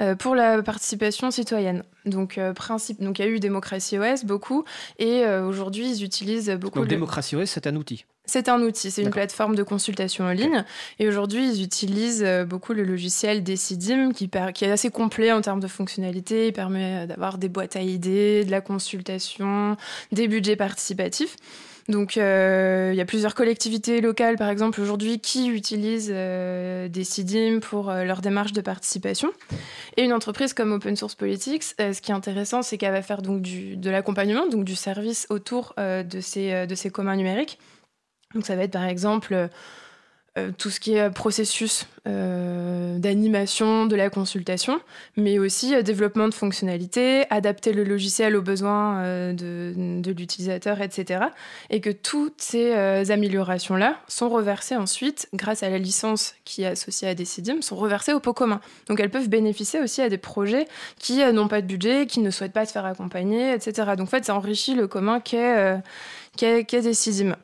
euh, 0.00 0.14
pour 0.14 0.34
la 0.34 0.62
participation 0.62 1.30
citoyenne. 1.30 1.82
Donc 2.04 2.38
euh, 2.38 2.52
principe, 2.52 3.02
donc 3.02 3.18
il 3.18 3.24
y 3.24 3.28
a 3.28 3.30
eu 3.30 3.40
Démocratie 3.40 3.98
OS 3.98 4.24
beaucoup 4.24 4.64
et 4.98 5.26
aujourd'hui 5.26 5.90
ils 5.90 6.04
utilisent 6.04 6.50
beaucoup. 6.50 6.78
Donc 6.78 6.88
Démocratie 6.88 7.36
OS 7.36 7.50
c'est 7.50 7.66
un 7.66 7.76
outil. 7.76 8.04
C'est 8.28 8.48
un 8.48 8.60
outil, 8.60 8.90
c'est 8.90 9.02
une 9.02 9.10
plateforme 9.10 9.54
de 9.54 9.62
consultation 9.62 10.24
en 10.24 10.32
ligne. 10.32 10.64
Et 10.98 11.06
aujourd'hui, 11.06 11.48
ils 11.48 11.62
utilisent 11.62 12.26
beaucoup 12.48 12.72
le 12.72 12.82
logiciel 12.82 13.44
Decidim, 13.44 14.10
qui, 14.10 14.28
qui, 14.52 14.64
est 14.64 14.70
assez 14.72 14.90
complet 14.90 15.30
en 15.30 15.40
termes 15.40 15.60
de 15.60 15.68
fonctionnalités. 15.68 16.48
Il 16.48 16.52
permet 16.52 17.06
d'avoir 17.06 17.38
des 17.38 17.48
boîtes 17.48 17.76
à 17.76 17.82
idées, 17.82 18.44
de 18.44 18.50
la 18.50 18.60
consultation, 18.60 19.76
des 20.10 20.26
budgets 20.26 20.56
participatifs. 20.56 21.36
Donc, 21.88 22.16
euh, 22.16 22.90
il 22.92 22.96
y 22.96 23.00
a 23.00 23.04
plusieurs 23.04 23.34
collectivités 23.34 24.00
locales, 24.00 24.36
par 24.36 24.48
exemple, 24.48 24.80
aujourd'hui, 24.80 25.20
qui 25.20 25.48
utilisent 25.48 26.10
euh, 26.12 26.88
des 26.88 27.04
CIDIM 27.04 27.60
pour 27.60 27.90
euh, 27.90 28.04
leur 28.04 28.20
démarche 28.20 28.52
de 28.52 28.60
participation. 28.60 29.32
Et 29.96 30.02
une 30.02 30.12
entreprise 30.12 30.52
comme 30.52 30.72
Open 30.72 30.96
Source 30.96 31.14
Politics, 31.14 31.62
ce 31.62 32.00
qui 32.00 32.10
est 32.10 32.14
intéressant, 32.14 32.62
c'est 32.62 32.76
qu'elle 32.76 32.92
va 32.92 33.02
faire 33.02 33.22
donc 33.22 33.42
de 33.42 33.90
l'accompagnement, 33.90 34.48
donc 34.48 34.64
du 34.64 34.74
service 34.74 35.26
autour 35.30 35.74
de, 35.78 36.20
ces, 36.20 36.66
de 36.66 36.74
ces 36.74 36.90
communs 36.90 37.16
numériques. 37.16 37.58
Donc, 38.34 38.44
ça 38.44 38.56
va 38.56 38.64
être, 38.64 38.72
par 38.72 38.84
exemple 38.84 39.48
euh, 40.36 40.50
tout 40.56 40.70
ce 40.70 40.80
qui 40.80 40.94
est 40.94 41.10
processus 41.10 41.86
euh, 42.06 42.98
d'animation, 42.98 43.86
de 43.86 43.96
la 43.96 44.10
consultation, 44.10 44.80
mais 45.16 45.38
aussi 45.38 45.74
euh, 45.74 45.82
développement 45.82 46.28
de 46.28 46.34
fonctionnalités, 46.34 47.24
adapter 47.30 47.72
le 47.72 47.84
logiciel 47.84 48.36
aux 48.36 48.42
besoins 48.42 49.02
euh, 49.02 49.32
de, 49.32 50.12
l'utilisateur, 50.12 50.80
etc. 50.80 51.26
Et 51.70 51.80
que 51.80 51.90
toutes 51.90 52.40
ces 52.40 52.72
euh, 52.74 53.04
améliorations-là 53.08 53.96
sont 54.08 54.28
reversées 54.28 54.76
ensuite, 54.76 55.28
grâce 55.34 55.62
à 55.62 55.70
la 55.70 55.78
licence 55.78 56.34
qui 56.44 56.62
est 56.62 56.66
associée 56.66 57.08
à 57.08 57.14
Decidim, 57.14 57.60
sont 57.60 57.76
reversées 57.76 58.12
au 58.12 58.20
pot 58.20 58.34
commun. 58.34 58.60
Donc 58.88 59.00
elles 59.00 59.10
peuvent 59.10 59.28
bénéficier 59.28 59.80
aussi 59.80 60.00
à 60.00 60.08
des 60.08 60.18
projets 60.18 60.66
qui 60.98 61.22
euh, 61.22 61.32
n'ont 61.32 61.48
pas 61.48 61.60
de 61.60 61.66
budget, 61.66 62.06
qui 62.06 62.20
ne 62.20 62.30
souhaitent 62.30 62.52
pas 62.52 62.66
se 62.66 62.72
faire 62.72 62.84
accompagner, 62.84 63.52
etc. 63.52 63.92
Donc 63.96 64.06
en 64.06 64.10
fait, 64.10 64.24
ça 64.24 64.34
enrichit 64.34 64.74
le 64.74 64.86
commun 64.86 65.20
qu'est 65.20 65.58
euh, 65.58 65.78
qu'est 66.36 66.82
Decidim. 66.82 67.34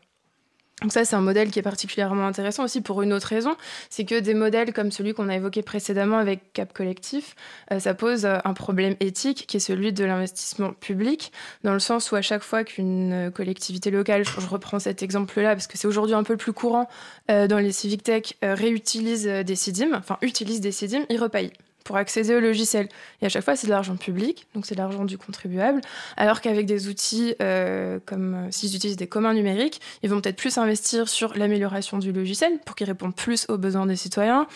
Donc 0.83 0.93
ça, 0.93 1.05
c'est 1.05 1.16
un 1.16 1.20
modèle 1.20 1.51
qui 1.51 1.59
est 1.59 1.62
particulièrement 1.62 2.26
intéressant 2.26 2.64
aussi 2.64 2.80
pour 2.80 3.03
une 3.03 3.12
autre 3.12 3.28
raison, 3.28 3.57
c'est 3.89 4.05
que 4.05 4.18
des 4.18 4.35
modèles 4.35 4.72
comme 4.72 4.91
celui 4.91 5.14
qu'on 5.14 5.28
a 5.28 5.37
évoqué 5.37 5.62
précédemment 5.62 6.18
avec 6.18 6.53
Cap 6.53 6.72
Collectif, 6.72 7.37
euh, 7.70 7.78
ça 7.78 7.95
pose 7.95 8.24
euh, 8.24 8.39
un 8.45 8.53
problème 8.53 8.97
éthique 9.01 9.47
qui 9.47 9.59
est 9.59 9.61
celui 9.61 9.93
de 9.93 10.05
l'investissement 10.05 10.72
public, 10.72 11.33
dans 11.62 11.72
le 11.72 11.78
sens 11.78 12.11
où 12.11 12.16
à 12.16 12.22
chaque 12.22 12.43
fois 12.43 12.64
qu'une 12.64 13.12
euh, 13.12 13.30
collectivité 13.30 13.91
locale, 13.91 14.24
je, 14.24 14.41
reprends 14.47 14.80
cet 14.80 15.03
exemple-là 15.03 15.55
parce 15.55 15.68
que 15.68 15.78
c'est 15.78 15.87
aujourd'hui 15.87 16.14
un 16.14 16.24
peu 16.24 16.37
plus 16.37 16.53
courant 16.53 16.89
dans 17.28 17.59
les 17.59 17.72
civic 17.72 18.03
tech, 18.03 18.35
réutilise 18.43 19.24
des 19.24 19.55
CIDIM, 19.55 19.95
enfin 19.95 20.18
utilise 20.20 20.61
des 20.61 20.72
CIDIM, 20.72 21.05
ils 21.09 21.18
repaye 21.18 21.53
pour 21.85 21.97
accéder 21.97 22.35
au 22.35 22.41
logiciel. 22.41 22.89
Et 23.20 23.26
à 23.26 23.28
chaque 23.28 23.45
fois, 23.45 23.57
c'est 23.57 23.66
de 23.66 23.72
l'argent 23.72 23.97
public, 23.97 24.47
donc 24.55 24.66
c'est 24.66 24.74
de 24.74 24.80
l'argent 24.80 25.05
du 25.05 25.18
contribuable, 25.18 25.80
alors 26.16 26.41
qu'avec 26.41 26.66
des 26.66 26.89
outils 26.89 27.35
euh, 27.41 27.99
comme 28.07 28.35
euh, 28.35 28.51
s'ils 28.51 28.74
utilisent 28.76 28.97
des 28.97 29.07
communs 29.07 29.35
numériques, 29.35 29.80
ils 30.03 30.11
vont 30.11 30.20
peut-être 30.20 30.37
plus 30.37 30.59
investir 30.59 31.09
sur 31.09 31.37
l'amélioration 31.37 31.99
du 31.99 32.12
logiciel 32.12 32.59
pour 32.64 32.76
qu'il 32.76 32.87
réponde 32.87 33.14
plus 33.14 33.47
aux 33.49 33.59
besoins 33.59 33.87
des 33.87 33.97
citoyens, 33.97 34.47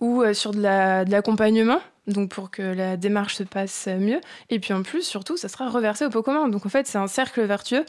ou 0.00 0.22
euh, 0.22 0.34
sur 0.34 0.52
de 0.52 0.60
la- 0.60 1.04
de 1.04 1.10
l'accompagnement, 1.10 1.80
donc 2.06 2.30
pour 2.30 2.50
que 2.50 2.62
la 2.62 2.96
démarche 2.96 3.34
se 3.36 3.42
passe 3.42 3.88
mieux. 3.88 4.20
Et 4.50 4.60
puis 4.60 4.72
en 4.72 4.82
plus, 4.82 5.02
surtout, 5.02 5.36
ça 5.36 5.48
sera 5.48 5.68
reversé 5.68 6.04
au 6.06 6.10
pot 6.10 6.22
commun. 6.22 6.48
Donc 6.48 6.64
en 6.64 6.68
fait, 6.68 6.86
c'est 6.86 6.98
un 6.98 7.08
cercle 7.08 7.42
vertueux. 7.44 7.84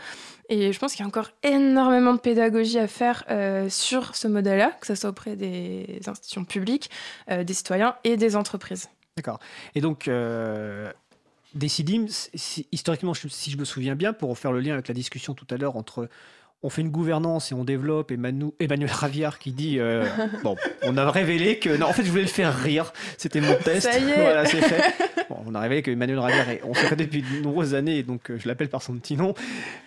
Et 0.49 0.71
je 0.71 0.79
pense 0.79 0.93
qu'il 0.93 1.01
y 1.01 1.03
a 1.03 1.07
encore 1.07 1.31
énormément 1.43 2.13
de 2.13 2.19
pédagogie 2.19 2.79
à 2.79 2.87
faire 2.87 3.25
euh, 3.29 3.69
sur 3.69 4.15
ce 4.15 4.27
modèle-là, 4.27 4.71
que 4.79 4.87
ce 4.87 4.95
soit 4.95 5.09
auprès 5.09 5.35
des 5.35 5.99
institutions 6.07 6.45
publiques, 6.45 6.89
euh, 7.29 7.43
des 7.43 7.53
citoyens 7.53 7.95
et 8.03 8.15
des 8.15 8.35
entreprises. 8.35 8.89
D'accord. 9.17 9.39
Et 9.75 9.81
donc, 9.81 10.07
euh, 10.07 10.91
Decidim, 11.53 12.05
historiquement, 12.71 13.13
si 13.13 13.51
je 13.51 13.57
me 13.57 13.65
souviens 13.65 13.95
bien, 13.95 14.13
pour 14.13 14.37
faire 14.37 14.51
le 14.51 14.59
lien 14.59 14.73
avec 14.73 14.87
la 14.87 14.93
discussion 14.93 15.33
tout 15.33 15.47
à 15.49 15.57
l'heure 15.57 15.75
entre 15.75 16.07
on 16.63 16.69
fait 16.69 16.81
une 16.81 16.89
gouvernance 16.89 17.51
et 17.51 17.55
on 17.55 17.63
développe, 17.63 18.11
et 18.11 18.17
Manu- 18.17 18.51
Emmanuel 18.59 18.89
Raviard 18.91 19.37
qui 19.39 19.51
dit 19.51 19.79
euh, 19.79 20.05
bon, 20.43 20.55
on 20.83 20.97
a 20.97 21.09
révélé 21.11 21.59
que 21.59 21.75
non, 21.77 21.85
en 21.87 21.93
fait, 21.93 22.03
je 22.03 22.09
voulais 22.09 22.23
le 22.23 22.27
faire 22.27 22.55
rire, 22.57 22.93
c'était 23.17 23.41
mon 23.41 23.53
test. 23.55 23.89
Ça 23.91 23.97
y 23.99 24.09
est. 24.09 24.15
Voilà, 24.21 24.45
c'est 24.45 24.61
fait. 24.61 24.93
Bon, 25.29 25.37
on 25.45 25.53
a 25.55 25.59
révélé 25.59 25.81
que 25.83 25.91
Emmanuel 25.91 26.19
Raviard, 26.19 26.49
est- 26.49 26.61
on 26.63 26.73
se 26.73 26.87
connaît 26.87 27.05
depuis 27.05 27.21
de 27.21 27.41
nombreuses 27.43 27.75
années, 27.75 28.01
donc 28.03 28.31
euh, 28.31 28.37
je 28.39 28.47
l'appelle 28.47 28.69
par 28.69 28.81
son 28.81 28.95
petit 28.95 29.15
nom. 29.15 29.33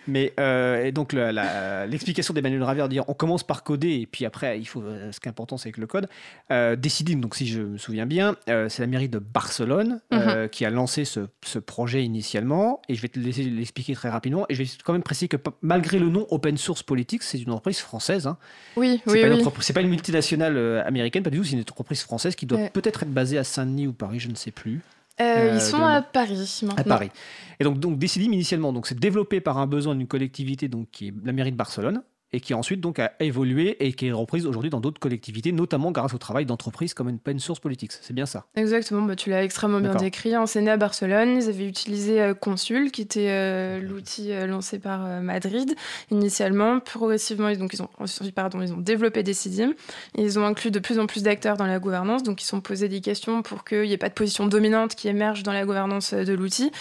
Mais 0.07 0.33
euh, 0.39 0.85
et 0.85 0.91
donc 0.91 1.13
l'explication 1.13 2.33
d'Emmanuel 2.33 2.63
Raviard, 2.63 2.89
dire 2.89 3.03
on 3.07 3.13
commence 3.13 3.43
par 3.43 3.63
coder 3.63 3.99
et 4.01 4.05
puis 4.07 4.25
après, 4.25 4.59
il 4.59 4.65
faut 4.65 4.83
ce 5.11 5.19
qui 5.19 5.27
est 5.27 5.29
important, 5.29 5.57
c'est 5.57 5.67
avec 5.67 5.77
le 5.77 5.87
code. 5.87 6.07
Euh, 6.51 6.75
Decidim, 6.75 7.17
donc 7.19 7.35
si 7.35 7.47
je 7.47 7.61
me 7.61 7.77
souviens 7.77 8.05
bien, 8.05 8.35
c'est 8.47 8.79
la 8.79 8.87
mairie 8.87 9.09
de 9.09 9.19
Barcelone 9.19 10.01
euh, 10.13 10.47
qui 10.47 10.65
a 10.65 10.69
lancé 10.69 11.05
ce, 11.05 11.21
ce 11.43 11.59
projet 11.59 12.03
initialement. 12.03 12.81
Et 12.89 12.95
je 12.95 13.01
vais 13.01 13.07
te 13.09 13.19
laisser 13.19 13.43
l'expliquer 13.43 13.93
très 13.93 14.09
rapidement. 14.09 14.45
Et 14.49 14.55
je 14.55 14.63
vais 14.63 14.69
quand 14.83 14.93
même 14.93 15.03
préciser 15.03 15.27
que 15.27 15.37
malgré 15.61 15.99
le 15.99 16.09
nom 16.09 16.27
Open 16.29 16.57
Source 16.61 16.83
Politics, 16.83 17.23
c'est 17.23 17.39
une 17.39 17.49
entreprise 17.51 17.79
française. 17.79 18.27
hein. 18.27 18.37
Oui, 18.77 19.01
C'est 19.05 19.11
oui, 19.11 19.21
pas, 19.21 19.35
oui. 19.49 19.51
c'est 19.61 19.73
pas 19.73 19.81
une 19.81 19.89
multinationale 19.89 20.55
euh, 20.57 20.85
américaine, 20.85 21.23
pas 21.23 21.29
du 21.29 21.37
tout. 21.37 21.43
C'est 21.43 21.53
une 21.53 21.61
entreprise 21.61 22.01
française 22.03 22.35
qui 22.35 22.45
doit 22.45 22.57
Ouais. 22.59 22.69
peut-être 22.69 23.03
être 23.03 23.11
basée 23.11 23.37
à 23.37 23.43
Saint-Denis 23.43 23.87
ou 23.87 23.93
Paris, 23.93 24.19
je 24.19 24.29
ne 24.29 24.35
sais 24.35 24.51
plus. 24.51 24.81
Euh, 25.19 25.23
Euh, 25.23 25.51
ils 25.55 25.61
sont 25.61 25.77
de- 25.77 25.83
à 25.83 26.01
Paris 26.01 26.59
maintenant. 26.63 26.75
À 26.77 26.83
Paris. 26.83 27.11
Et 27.59 27.63
donc, 27.63 27.79
donc 27.79 27.99
Decidim 27.99 28.31
initialement, 28.31 28.71
donc 28.73 28.87
c'est 28.87 28.97
développé 28.97 29.41
par 29.41 29.57
un 29.57 29.67
besoin 29.67 29.93
d'une 29.93 30.07
collectivité 30.07 30.67
donc 30.69 30.87
qui 30.91 31.09
est 31.09 31.13
la 31.25 31.31
mairie 31.33 31.51
de 31.51 31.57
Barcelone 31.57 32.01
et 32.33 32.39
qui 32.39 32.53
ensuite 32.53 32.79
donc 32.79 32.99
a 32.99 33.11
évolué 33.19 33.77
et 33.85 33.93
qui 33.93 34.07
est 34.07 34.11
reprise 34.11 34.45
aujourd'hui 34.45 34.69
dans 34.69 34.79
d'autres 34.79 34.99
collectivités, 34.99 35.51
notamment 35.51 35.91
grâce 35.91 36.13
au 36.13 36.17
travail 36.17 36.45
d'entreprises 36.45 36.93
comme 36.93 37.07
Open 37.07 37.39
Source 37.39 37.59
Politics. 37.59 37.91
C'est 38.01 38.13
bien 38.13 38.25
ça. 38.25 38.45
Exactement, 38.55 39.01
bah, 39.01 39.15
tu 39.15 39.29
l'as 39.29 39.43
extrêmement 39.43 39.81
bien 39.81 39.95
décrit. 39.95 40.33
hein. 40.33 40.45
C'est 40.45 40.61
né 40.61 40.71
à 40.71 40.77
Barcelone, 40.77 41.37
ils 41.37 41.49
avaient 41.49 41.67
utilisé 41.67 42.21
euh, 42.21 42.33
Consul, 42.33 42.91
qui 42.91 43.01
était 43.01 43.27
euh, 43.29 43.79
l'outil 43.81 44.31
euh, 44.31 44.47
lancé 44.47 44.79
par 44.79 45.21
Madrid 45.21 45.75
initialement. 46.09 46.79
Progressivement, 46.79 47.49
ils, 47.49 47.57
donc, 47.57 47.73
ils, 47.73 47.81
ont, 47.81 47.89
pardon, 48.33 48.61
ils 48.61 48.73
ont 48.73 48.77
développé 48.77 49.23
Decidim. 49.23 49.73
Ils 50.17 50.39
ont 50.39 50.45
inclus 50.45 50.71
de 50.71 50.79
plus 50.79 50.99
en 50.99 51.07
plus 51.07 51.23
d'acteurs 51.23 51.57
dans 51.57 51.67
la 51.67 51.79
gouvernance, 51.79 52.23
donc 52.23 52.41
ils 52.41 52.45
se 52.45 52.51
sont 52.51 52.61
posé 52.61 52.87
des 52.87 53.01
questions 53.01 53.41
pour 53.41 53.65
qu'il 53.65 53.83
n'y 53.83 53.93
ait 53.93 53.97
pas 53.97 54.09
de 54.09 54.13
position 54.13 54.47
dominante 54.47 54.95
qui 54.95 55.07
émerge 55.07 55.43
dans 55.43 55.53
la 55.53 55.65
gouvernance 55.65 56.13
de 56.13 56.33
l'outil. 56.33 56.71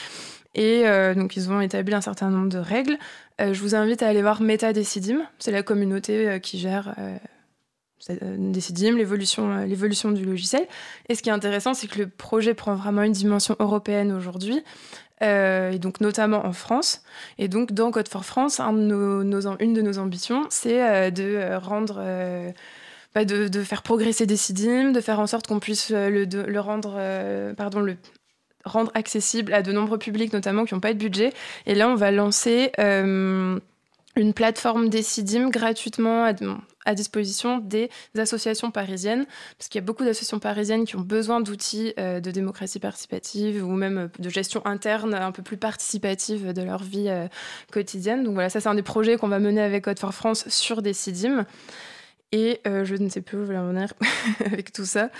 Et 0.55 0.83
euh, 0.87 1.15
donc, 1.15 1.37
ils 1.37 1.51
ont 1.51 1.61
établi 1.61 1.95
un 1.95 2.01
certain 2.01 2.31
nombre 2.31 2.49
de 2.49 2.59
règles. 2.59 2.99
Euh, 3.41 3.55
je 3.55 3.61
vous 3.61 3.75
invite 3.75 4.03
à 4.03 4.09
aller 4.09 4.23
voir 4.23 4.43
Meta 4.43 4.73
Decidim, 4.73 5.21
c'est 5.39 5.53
la 5.53 5.63
communauté 5.63 6.29
euh, 6.29 6.39
qui 6.39 6.59
gère 6.59 6.95
Decidim, 8.09 8.97
l'évolution 8.97 9.65
l'évolution 9.65 10.11
du 10.11 10.25
logiciel. 10.25 10.67
Et 11.09 11.15
ce 11.15 11.23
qui 11.23 11.29
est 11.29 11.33
intéressant, 11.33 11.75
c'est 11.75 11.87
que 11.87 11.99
le 11.99 12.09
projet 12.09 12.55
prend 12.55 12.75
vraiment 12.75 13.03
une 13.03 13.13
dimension 13.13 13.57
européenne 13.59 14.11
aujourd'hui, 14.11 14.63
et 15.21 15.79
donc 15.79 16.01
notamment 16.01 16.47
en 16.47 16.55
France. 16.55 17.03
Et 17.37 17.49
donc, 17.49 17.73
dans 17.73 17.91
Code 17.91 18.09
for 18.09 18.25
France, 18.25 18.59
une 18.59 18.89
de 18.89 19.83
nos 19.83 19.99
ambitions, 19.99 20.47
c'est 20.49 21.11
de 21.11 21.57
rendre. 21.57 22.03
bah, 23.15 23.27
de, 23.27 23.63
faire 23.63 23.83
progresser 23.83 24.25
Decidim, 24.25 24.93
de 24.93 25.01
faire 25.03 25.21
en 25.21 25.27
sorte 25.27 25.47
qu'on 25.47 25.61
puisse 25.61 25.91
le, 25.91 26.25
le 26.25 26.61
rendre, 26.61 26.99
pardon, 27.55 27.81
le 27.81 27.99
rendre 28.65 28.91
accessible 28.95 29.53
à 29.55 29.63
de 29.63 29.73
nombreux 29.73 29.99
publics, 29.99 30.33
notamment 30.33 30.65
qui 30.65 30.75
n'ont 30.75 30.81
pas 30.81 30.93
de 30.93 30.99
budget. 30.99 31.33
Et 31.67 31.75
là, 31.75 31.89
on 31.89 31.95
va 31.95 32.11
lancer 32.11 32.73
euh, 32.79 33.59
une 34.17 34.35
plateforme 34.35 34.89
Decidim 34.89 35.49
gratuitement 35.49 36.25
à, 36.85 36.95
disposition 36.95 37.59
des 37.59 37.89
associations 38.19 38.71
parisiennes, 38.71 39.27
parce 39.57 39.69
qu'il 39.69 39.81
y 39.81 39.85
a 39.85 39.87
beaucoup 39.87 40.05
d'associations 40.05 40.41
parisiennes 40.41 40.85
qui 40.85 40.97
ont 40.97 41.03
besoin 41.03 41.41
d'outils 41.41 41.95
euh, 41.99 42.21
de 42.21 42.31
démocratie 42.31 42.81
participative 42.81 43.65
ou 43.65 43.71
même 43.71 43.99
euh, 43.99 44.09
de 44.19 44.29
gestion 44.29 44.65
interne 44.67 45.15
un 45.15 45.33
peu 45.33 45.43
plus 45.43 45.57
participative 45.57 46.53
de 46.53 46.63
leur 46.63 46.83
vie 46.83 47.09
quotidienne. 47.71 48.25
Donc 48.25 48.35
voilà, 48.35 48.51
ça 48.51 48.61
c'est 48.61 48.69
un 48.69 48.75
des 48.75 48.83
projets 48.83 49.17
qu'on 49.17 49.29
va 49.29 49.39
mener 49.39 49.61
avec 49.61 49.85
Code 49.85 49.99
for 49.99 50.13
France 50.13 50.49
sur 50.49 50.83
Decidim. 50.83 51.47
Et 52.33 52.61
je 52.65 52.95
ne 52.95 53.09
sais 53.09 53.23
plus 53.23 53.39
où 53.39 53.45
je 53.45 53.51
vais 53.51 53.59
en 53.59 53.67
venir 53.67 53.93
avec 54.45 54.73
tout 54.73 54.85
ça. 54.85 55.11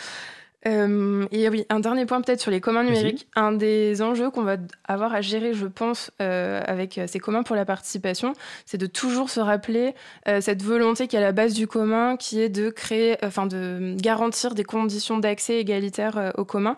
Euh, 0.67 1.27
et 1.31 1.49
oui, 1.49 1.65
un 1.71 1.81
dernier 1.81 2.05
point 2.05 2.21
peut-être 2.21 2.41
sur 2.41 2.51
les 2.51 2.61
communs 2.61 2.85
numériques. 2.85 3.27
Un 3.35 3.53
des 3.53 4.03
enjeux 4.03 4.31
qu'on 4.31 4.43
va 4.43 4.57
avoir 4.85 5.15
à 5.15 5.23
gérer, 5.23 5.55
je 5.55 5.67
pense, 5.67 6.11
euh, 6.21 6.61
avec 6.67 6.99
euh, 6.99 7.07
ces 7.07 7.19
communs 7.19 7.43
pour 7.43 7.57
la 7.57 7.65
participation, 7.65 8.35
c'est 8.67 8.79
de 8.79 8.87
toujours 8.87 9.31
se 9.31 9.41
rappeler 9.41 9.95
euh, 10.29 10.41
cette 10.41 10.63
volonté 10.63 11.09
qui 11.09 11.17
est 11.17 11.19
à 11.19 11.23
la 11.23 11.33
base 11.33 11.55
du 11.55 11.67
commun, 11.67 12.17
qui 12.17 12.41
est 12.41 12.51
de 12.51 12.69
créer, 12.69 13.17
enfin 13.25 13.47
de 13.47 13.95
garantir 13.97 14.55
des 14.55 14.65
conditions 14.65 15.19
d'accès 15.19 15.59
égalitaires 15.59 16.19
euh, 16.19 16.31
au 16.37 16.45
commun. 16.45 16.77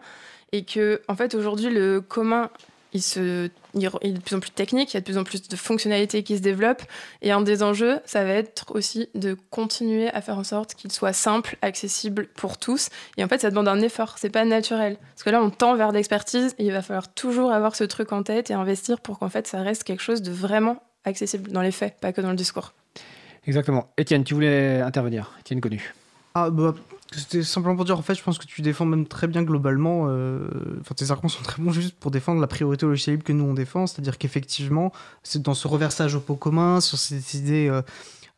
Et 0.53 0.64
que, 0.64 1.01
en 1.09 1.16
fait, 1.16 1.35
aujourd'hui, 1.35 1.70
le 1.70 2.03
commun, 2.03 2.51
il, 2.93 3.03
se, 3.03 3.49
il, 3.74 3.90
il 4.03 4.11
est 4.11 4.12
de 4.12 4.20
plus 4.20 4.36
en 4.36 4.40
plus 4.40 4.51
technique, 4.51 4.93
il 4.93 4.95
y 4.95 4.99
a 4.99 5.01
de 5.01 5.05
plus 5.05 5.18
en 5.18 5.24
plus 5.24 5.49
de 5.49 5.57
fonctionnalités 5.57 6.22
qui 6.22 6.36
se 6.36 6.43
développent. 6.43 6.82
Et 7.22 7.32
un 7.32 7.40
des 7.40 7.62
enjeux, 7.62 8.01
ça 8.05 8.24
va 8.24 8.30
être 8.30 8.74
aussi 8.74 9.09
de 9.14 9.36
continuer 9.51 10.11
à 10.11 10.20
faire 10.20 10.38
en 10.38 10.45
sorte 10.45 10.74
qu'il 10.74 10.93
soit 10.93 11.12
simple, 11.12 11.57
accessible 11.62 12.28
pour 12.28 12.59
tous. 12.59 12.88
Et 13.16 13.24
en 13.24 13.28
fait, 13.28 13.40
ça 13.40 13.51
demande 13.51 13.68
un 13.68 13.80
effort, 13.80 14.16
c'est 14.18 14.30
pas 14.30 14.45
naturel. 14.45 14.97
Parce 15.14 15.22
que 15.22 15.30
là, 15.30 15.43
on 15.43 15.51
tend 15.51 15.74
vers 15.74 15.93
l'expertise 15.93 16.55
et 16.59 16.66
il 16.66 16.72
va 16.72 16.82
falloir 16.82 17.12
toujours 17.12 17.53
avoir 17.53 17.76
ce 17.76 17.84
truc 17.84 18.12
en 18.12 18.22
tête 18.22 18.51
et 18.51 18.55
investir 18.55 19.01
pour 19.01 19.18
qu'en 19.18 19.28
fait, 19.28 19.47
ça 19.47 19.62
reste 19.62 19.84
quelque 19.84 20.03
chose 20.03 20.22
de 20.22 20.32
vraiment 20.32 20.82
accessible 21.05 21.51
dans 21.51 21.62
les 21.62 21.72
faits, 21.72 21.97
pas 22.01 22.12
que 22.12 22.20
dans 22.20 22.30
le 22.30 22.36
discours. 22.36 22.72
Exactement. 23.47 23.88
Étienne, 23.99 24.24
tu 24.24 24.34
voulais 24.34 24.80
intervenir. 24.80 25.32
Étienne 25.40 25.61
Connu. 25.61 25.95
Ah 26.34 26.49
bah 26.51 26.74
c'était 27.20 27.42
simplement 27.42 27.76
pour 27.76 27.84
dire 27.84 27.98
en 27.98 28.02
fait 28.02 28.14
je 28.14 28.22
pense 28.22 28.38
que 28.38 28.46
tu 28.46 28.62
défends 28.62 28.84
même 28.84 29.06
très 29.06 29.26
bien 29.26 29.42
globalement 29.42 30.06
euh, 30.08 30.48
enfin 30.80 30.94
tes 30.94 31.10
arguments 31.10 31.28
sont 31.28 31.42
très 31.42 31.62
bons 31.62 31.72
juste 31.72 31.94
pour 31.98 32.10
défendre 32.10 32.40
la 32.40 32.46
priorité 32.46 32.86
au 32.86 32.90
logiciel 32.90 33.14
libre 33.14 33.24
que 33.24 33.32
nous 33.32 33.44
on 33.44 33.54
défend. 33.54 33.86
C'est-à-dire 33.86 34.18
qu'effectivement 34.18 34.92
c'est 35.22 35.42
dans 35.42 35.54
ce 35.54 35.68
reversage 35.68 36.14
au 36.14 36.20
pot 36.20 36.36
commun 36.36 36.80
sur 36.80 36.98
ces 36.98 37.36
idées 37.36 37.68
euh, 37.68 37.82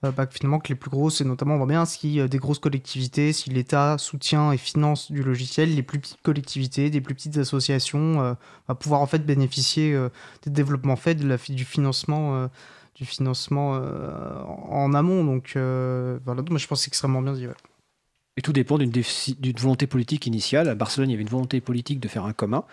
euh, 0.04 0.12
bah, 0.12 0.26
finalement 0.30 0.58
que 0.58 0.68
les 0.68 0.74
plus 0.74 0.90
grosses 0.90 1.20
et 1.20 1.24
notamment 1.24 1.54
on 1.54 1.58
voit 1.58 1.66
bien 1.66 1.84
si 1.84 2.26
des 2.28 2.38
grosses 2.38 2.58
collectivités 2.58 3.32
si 3.32 3.50
l'État 3.50 3.96
soutient 3.98 4.52
et 4.52 4.56
finance 4.56 5.12
du 5.12 5.22
logiciel 5.22 5.74
les 5.74 5.82
plus 5.82 5.98
petites 5.98 6.22
collectivités 6.22 6.90
des 6.90 7.00
plus 7.00 7.14
petites 7.14 7.38
associations 7.38 8.20
euh, 8.20 8.34
va 8.68 8.74
pouvoir 8.74 9.00
en 9.00 9.06
fait 9.06 9.24
bénéficier 9.24 9.96
des 10.42 10.50
développements 10.50 10.96
faits 10.96 11.18
de 11.18 11.28
la, 11.28 11.36
du 11.36 11.64
financement 11.64 12.48
du 12.94 13.04
financement 13.04 13.80
en 14.70 14.94
amont. 14.94 15.24
Donc 15.24 15.52
voilà. 15.54 16.42
Moi 16.48 16.58
je 16.58 16.66
pense 16.66 16.78
que 16.78 16.84
c'est 16.84 16.88
extrêmement 16.88 17.22
bien 17.22 17.32
dit 17.32 17.46
ouais. 17.46 17.54
Et 18.37 18.43
tout 18.43 18.53
dépend 18.53 18.78
d'une 18.78 18.93
volonté 19.59 19.87
politique 19.87 20.26
initiale. 20.26 20.68
À 20.68 20.74
Barcelone, 20.74 21.11
il 21.11 21.12
y 21.12 21.14
avait 21.14 21.22
une 21.22 21.28
volonté 21.28 21.61
politique 21.61 22.01
de 22.01 22.09
faire 22.09 22.24
un 22.24 22.32
commun. 22.32 22.64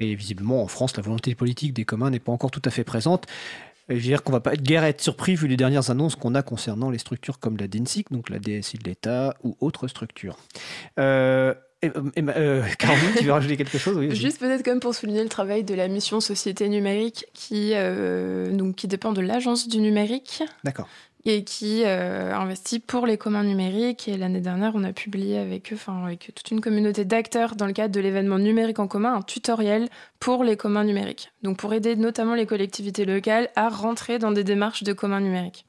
Et 0.00 0.14
visiblement, 0.14 0.62
en 0.62 0.68
France, 0.68 0.96
la 0.96 1.02
volonté 1.02 1.34
politique 1.34 1.72
des 1.72 1.84
communs 1.84 2.10
n'est 2.10 2.20
pas 2.20 2.32
encore 2.32 2.50
tout 2.50 2.62
à 2.64 2.70
fait 2.70 2.84
présente. 2.84 3.26
Et 3.88 3.96
je 3.96 4.00
veux 4.00 4.06
dire 4.06 4.22
qu'on 4.22 4.32
va 4.32 4.40
pas 4.40 4.54
être 4.54 4.62
guère 4.62 4.82
être 4.84 5.00
surpris 5.00 5.34
vu 5.34 5.46
les 5.46 5.56
dernières 5.56 5.90
annonces 5.90 6.16
qu'on 6.16 6.34
a 6.34 6.42
concernant 6.42 6.90
les 6.90 6.98
structures 6.98 7.38
comme 7.38 7.56
la 7.58 7.68
DINSIC, 7.68 8.10
donc 8.12 8.30
la 8.30 8.38
DSI 8.38 8.78
de 8.78 8.84
l'État 8.84 9.34
ou 9.42 9.56
autres 9.60 9.88
structures. 9.88 10.38
Euh, 10.98 11.52
et- 11.82 11.90
euh, 12.18 12.62
Caroline, 12.78 13.10
tu 13.18 13.24
veux 13.24 13.32
rajouter 13.32 13.58
quelque 13.58 13.76
chose? 13.76 13.96
Oui. 13.98 14.14
Juste 14.16 14.38
peut-être 14.40 14.64
comme 14.64 14.80
pour 14.80 14.94
souligner 14.94 15.22
le 15.22 15.28
travail 15.28 15.64
de 15.64 15.74
la 15.74 15.88
mission 15.88 16.20
Société 16.20 16.68
numérique 16.70 17.26
qui, 17.34 17.72
euh, 17.74 18.50
donc, 18.56 18.76
qui 18.76 18.88
dépend 18.88 19.12
de 19.12 19.20
l'Agence 19.20 19.68
du 19.68 19.80
numérique 19.80 20.42
D'accord. 20.64 20.88
Et 21.26 21.44
qui 21.44 21.82
euh, 21.84 22.34
investit 22.34 22.80
pour 22.80 23.06
les 23.06 23.16
communs 23.16 23.44
numériques. 23.44 24.08
Et 24.08 24.16
l'année 24.16 24.40
dernière, 24.40 24.72
on 24.74 24.84
a 24.84 24.92
publié 24.92 25.38
avec 25.38 25.72
eux, 25.72 25.76
enfin 25.76 26.04
avec 26.04 26.32
toute 26.34 26.50
une 26.50 26.60
communauté 26.60 27.04
d'acteurs 27.04 27.56
dans 27.56 27.66
le 27.66 27.72
cadre 27.72 27.94
de 27.94 28.00
l'événement 28.00 28.38
numérique 28.38 28.78
en 28.78 28.86
commun, 28.86 29.14
un 29.14 29.22
tutoriel 29.22 29.88
pour 30.20 30.44
les 30.44 30.56
communs 30.56 30.84
numériques. 30.84 31.32
Donc 31.42 31.56
pour 31.56 31.72
aider 31.72 31.96
notamment 31.96 32.34
les 32.34 32.46
collectivités 32.46 33.04
locales 33.04 33.48
à 33.56 33.68
rentrer 33.68 34.18
dans 34.18 34.32
des 34.32 34.44
démarches 34.44 34.82
de 34.82 34.92
communs 34.92 35.20
numériques. 35.20 35.66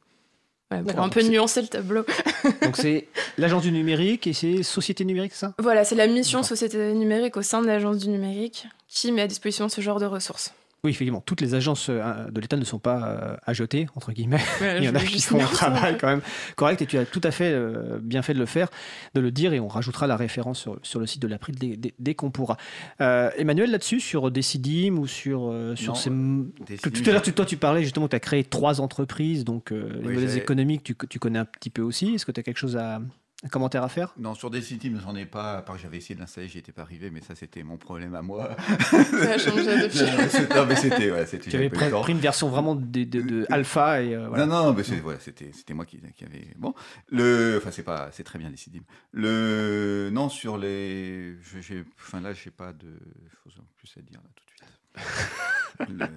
Voilà, 0.72 0.84
pour 0.84 0.99
un 1.03 1.10
peu 1.10 1.22
nuancer 1.22 1.62
le 1.62 1.68
tableau. 1.68 2.03
Donc 2.64 2.76
c'est 2.76 3.08
l'agence 3.38 3.62
du 3.62 3.72
numérique 3.72 4.26
et 4.26 4.34
c'est 4.34 4.64
Société 4.64 5.06
numérique, 5.06 5.34
ça? 5.34 5.53
Voilà, 5.60 5.86
c'est 5.86 5.95
la 5.95 6.08
mission. 6.08 6.41
Société 6.41 6.93
numérique 6.93 7.38
au 7.38 7.43
sein 7.43 7.62
de 7.62 7.68
l'Agence 7.68 7.99
du 7.99 8.10
numérique 8.10 8.68
qui 8.88 9.12
met 9.12 9.22
à 9.22 9.28
disposition 9.28 9.70
ce 9.70 9.82
genre 9.82 9.99
de 9.99 10.06
ressources. 10.06 10.53
Oui, 10.84 10.92
effectivement, 10.92 11.20
toutes 11.22 11.42
les 11.42 11.56
agences 11.56 11.88
euh, 11.90 12.30
de 12.30 12.40
l'État 12.40 12.58
ne 12.58 12.64
sont 12.64 12.78
pas 12.78 13.08
euh, 13.08 13.38
à 13.44 13.54
jeter, 13.54 13.88
entre 13.96 14.12
guillemets. 14.12 14.40
Ouais, 14.62 14.78
Il 14.78 14.84
y 14.84 14.90
en 14.90 14.94
a 14.94 15.00
qui 15.00 15.20
font 15.20 15.42
un 15.42 15.46
travail 15.52 15.98
quand 16.00 16.06
même 16.08 16.22
correct 16.56 16.80
et 16.84 16.86
tu 16.86 16.96
as 17.00 17.06
tout 17.06 17.22
à 17.24 17.32
fait 17.32 17.52
euh, 17.52 17.98
bien 18.00 18.22
fait 18.22 18.36
de 18.36 18.40
le 18.40 18.46
faire, 18.46 18.68
de 19.16 19.20
le 19.20 19.32
dire 19.32 19.54
et 19.54 19.60
on 19.60 19.68
rajoutera 19.68 20.06
la 20.06 20.16
référence 20.16 20.60
sur, 20.60 20.78
sur 20.84 21.00
le 21.00 21.08
site 21.08 21.24
de 21.24 21.28
l'April 21.28 21.56
dès, 21.58 21.76
dès- 21.76 21.96
dès 21.98 22.14
qu'on 22.14 22.30
pourra. 22.30 22.58
Euh, 23.02 23.32
Emmanuel, 23.36 23.72
là-dessus, 23.72 24.00
sur 24.00 24.30
Decidim 24.30 24.98
ou 25.00 25.08
sur, 25.08 25.50
euh, 25.52 25.76
sur 25.76 25.94
Non, 25.94 26.00
ces... 26.00 26.78
Tout, 26.78 26.92
tout 26.92 27.10
à 27.10 27.14
l'heure, 27.14 27.22
tu- 27.24 27.34
toi, 27.34 27.46
tu 27.46 27.58
parlais 27.58 27.82
justement, 27.82 28.08
tu 28.08 28.16
as 28.16 28.20
créé 28.20 28.44
trois 28.44 28.80
entreprises, 28.80 29.44
donc 29.44 29.72
euh, 29.72 29.90
les 30.04 30.10
modèles 30.14 30.38
économiques, 30.38 30.84
tu, 30.84 30.96
tu 31.10 31.18
connais 31.18 31.40
un 31.40 31.46
petit 31.46 31.72
peu 31.72 31.82
aussi. 31.82 32.14
Est-ce 32.14 32.28
que 32.28 32.32
tu 32.32 32.40
as 32.40 32.44
quelque 32.44 32.60
chose 32.60 32.78
à... 32.78 33.02
Un 33.44 33.50
commentaire 33.50 33.84
à 33.84 33.90
faire? 33.90 34.14
Non, 34.18 34.34
sur 34.34 34.50
Decidim, 34.50 34.98
j'en 35.04 35.14
ai 35.16 35.26
pas, 35.26 35.58
à 35.58 35.62
part 35.62 35.76
que 35.76 35.82
j'avais 35.82 35.98
essayé 35.98 36.16
de 36.16 36.20
l'installer, 36.22 36.48
j'y 36.48 36.58
étais 36.58 36.72
pas 36.72 36.82
arrivé, 36.84 37.12
mais 37.12 37.22
ça 37.22 37.36
c'était 37.36 37.62
mon 37.64 37.78
problème 37.78 38.16
à 38.16 38.22
moi. 38.22 38.56
Ça 38.90 39.34
a 39.34 39.38
changé 39.38 39.78
depuis. 39.84 40.00
Non, 40.00 40.18
mais 40.18 40.30
c'est- 40.30 40.56
non, 40.56 40.66
mais 40.66 40.76
c'était, 40.78 41.12
ouais, 41.12 41.26
c'était. 41.26 41.50
Tu 41.50 41.56
avais 41.58 41.70
pris, 41.70 41.92
une 42.12 42.20
version 42.20 42.50
vraiment 42.50 42.76
de, 42.76 43.04
de- 43.04 43.22
de 43.22 43.46
alpha 43.52 44.02
et 44.02 44.16
euh, 44.16 44.30
voilà. 44.30 44.46
Non, 44.46 44.64
non, 44.68 44.74
mais 44.74 44.84
voilà, 45.02 45.20
c'était, 45.20 45.52
c'était 45.54 45.74
moi 45.74 45.86
qui, 45.86 46.00
qui 46.16 46.24
avait. 46.24 46.48
Bon, 46.58 46.74
le, 47.10 47.58
enfin, 47.62 47.72
c'est 47.72 47.84
pas, 47.84 48.10
c'est 48.14 48.24
très 48.24 48.40
bien 48.40 48.50
décidé. 48.50 48.82
Le, 49.12 50.10
non, 50.14 50.30
sur 50.30 50.58
les, 50.58 51.36
j'ai, 51.60 51.84
enfin 52.00 52.22
là, 52.22 52.34
j'ai 52.34 52.52
pas 52.52 52.72
de 52.74 52.98
choses 53.44 53.58
en 53.60 53.66
plus 53.78 53.94
à 53.98 54.02
dire 54.02 54.22
là 54.24 54.30
tout 54.34 54.44
de 54.46 55.90
suite. 55.90 55.90
Le- 56.00 56.08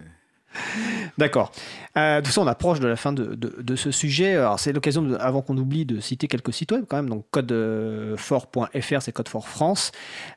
D'accord. 1.19 1.53
Euh, 1.97 2.17
de 2.17 2.21
toute 2.21 2.29
façon, 2.29 2.43
on 2.43 2.47
approche 2.47 2.81
de 2.81 2.87
la 2.89 2.97
fin 2.97 3.13
de, 3.13 3.35
de- 3.35 3.55
de 3.61 3.77
ce 3.77 3.91
sujet. 3.91 4.37
Alors, 4.37 4.59
c'est 4.61 4.73
l'occasion, 4.73 5.15
avant 5.21 5.43
qu'on 5.43 5.57
oublie, 5.57 5.85
de 5.85 6.01
citer 6.01 6.29
quelques 6.29 6.53
sites 6.53 6.73
web 6.73 6.85
quand 6.89 6.97
même. 6.97 7.09
Donc, 7.09 7.25
codefort.fr, 7.31 9.03
c'est 9.03 9.13
Code 9.13 9.29
for 9.29 9.49
France. 9.49 9.93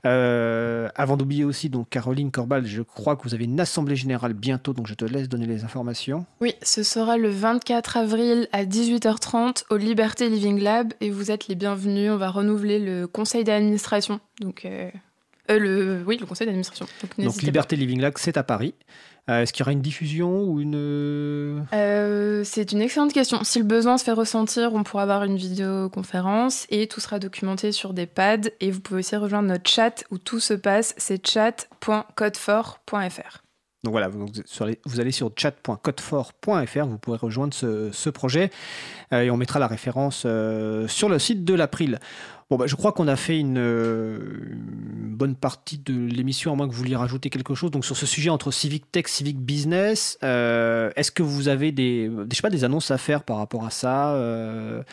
Euh, 0.05 0.89
avant 0.95 1.18
d'oublier 1.18 1.43
aussi, 1.43 1.70
donc, 1.70 1.89
Caroline 1.89 2.32
Corbal, 2.32 2.66
je 2.66 2.82
crois 2.82 3.16
que 3.16 3.24
vous 3.24 3.34
avez 3.34 3.45
une 3.45 3.59
assemblée 3.59 3.95
générale 3.95 4.34
bientôt, 4.34 4.74
donc 4.74 4.88
je 4.88 4.93
te 4.93 5.05
laisse 5.05 5.30
donner 5.30 5.45
les 5.45 5.64
informations. 5.64 6.26
Oui, 6.39 6.53
ce 6.62 6.84
sera 6.84 7.18
le 7.18 7.30
24 7.30 7.97
avril 7.97 8.47
à 8.51 8.66
18h30 8.66 9.64
au 9.70 9.78
Liberté 9.78 10.30
Living 10.30 10.59
Lab 10.62 10.93
et 11.01 11.09
vous 11.09 11.32
êtes 11.32 11.47
les 11.47 11.55
bienvenus. 11.55 12.12
On 12.12 12.18
va 12.18 12.30
renouveler 12.30 12.80
le 12.80 13.07
conseil 13.07 13.43
d'administration. 13.43 14.20
Donc, 14.39 14.66
euh, 14.66 14.89
euh, 15.49 15.59
le, 15.59 16.03
oui, 16.05 16.18
le 16.20 16.26
conseil 16.26 16.47
d'administration. 16.47 16.86
Donc, 17.18 17.41
Liberté 17.41 17.76
Living 17.76 17.99
Lab, 18.01 18.14
c'est 18.18 18.38
à 18.38 18.43
Paris. 18.43 18.74
Euh, 19.32 19.42
Est-ce 19.42 19.54
qu'il 19.54 19.62
y 19.62 19.64
aura 19.64 19.72
une 19.72 19.82
diffusion 19.82 20.44
ou 20.44 20.60
une. 20.60 21.66
pas. 21.70 21.78
Euh, 21.78 22.44
c'est 22.44 22.74
une 22.74 22.82
excellente 22.82 23.14
question. 23.14 23.44
Si 23.44 23.60
le 23.60 23.66
besoin 23.66 23.98
se 23.98 24.04
fait 24.04 24.12
ressentir, 24.12 24.74
on 24.74 24.84
pourra 24.84 25.04
avoir 25.04 25.24
une 25.24 25.38
vidéoconférence 25.38 26.66
et 26.70 26.88
tout 26.88 27.00
sera 27.00 27.20
documenté 27.20 27.72
sur 27.72 27.94
des 27.94 28.08
pads. 28.08 28.50
Et 28.60 28.72
vous 28.72 28.82
pouvez 28.82 29.00
aussi 29.00 29.16
rejoindre 29.16 29.48
notre 29.48 29.70
chat 29.70 30.04
où 30.12 30.18
tout 30.18 30.42
se 30.42 30.54
passe. 30.54 30.94
C'est 30.98 31.26
chat.codefort.fr. 31.26 33.44
Donc 33.84 33.94
voilà, 33.94 34.10
vous, 34.10 34.28
allez 35.00 35.12
sur 35.12 35.32
chat.codefort.fr, 35.36 36.86
vous 36.86 37.00
pourrez 37.00 37.18
rejoindre 37.18 37.56
ce, 37.56 37.90
ce 37.92 38.12
projet 38.12 38.52
euh, 39.12 39.22
et 39.22 39.32
on 39.32 39.38
mettra 39.38 39.58
la 39.58 39.66
référence 39.66 40.22
euh, 40.28 40.88
sur 40.88 41.10
le 41.10 41.18
site 41.18 41.44
de 41.44 41.56
l'April. 41.56 41.98
Bon, 42.52 42.58
bah, 42.58 42.68
je 42.68 42.76
crois 42.76 42.91
qu'on 42.91 43.08
a 43.08 43.16
fait 43.16 43.39
une, 43.39 43.58
euh, 43.58 44.20
une 44.52 45.16
bonne 45.16 45.36
partie 45.38 45.78
de 45.78 45.93
l'émission, 45.93 46.52
à 46.52 46.56
moins 46.58 46.68
que 46.68 46.74
vous 46.74 46.80
vouliez 46.80 46.97
rajouter 46.97 47.30
quelque 47.30 47.56
chose. 47.56 47.72
Donc 47.72 47.86
sur 47.86 47.95
ce 47.95 48.06
sujet 48.06 48.30
entre 48.30 48.52
civic 48.52 48.91
tech, 48.91 49.08
civic 49.08 49.39
business, 49.39 50.18
euh, 50.22 50.91
est-ce 50.97 51.14
que 51.14 51.24
vous 51.24 51.47
avez 51.47 51.72
des, 51.72 52.10
des- 52.10 52.26
je 52.30 52.36
sais 52.36 52.41
pas, 52.41 52.49
des 52.49 52.66
annonces 52.66 52.91
à 52.91 52.97
faire 52.97 53.24
par 53.24 53.38
rapport 53.38 53.66
à 53.66 53.70
ça, 53.70 54.16
euh, 54.16 54.84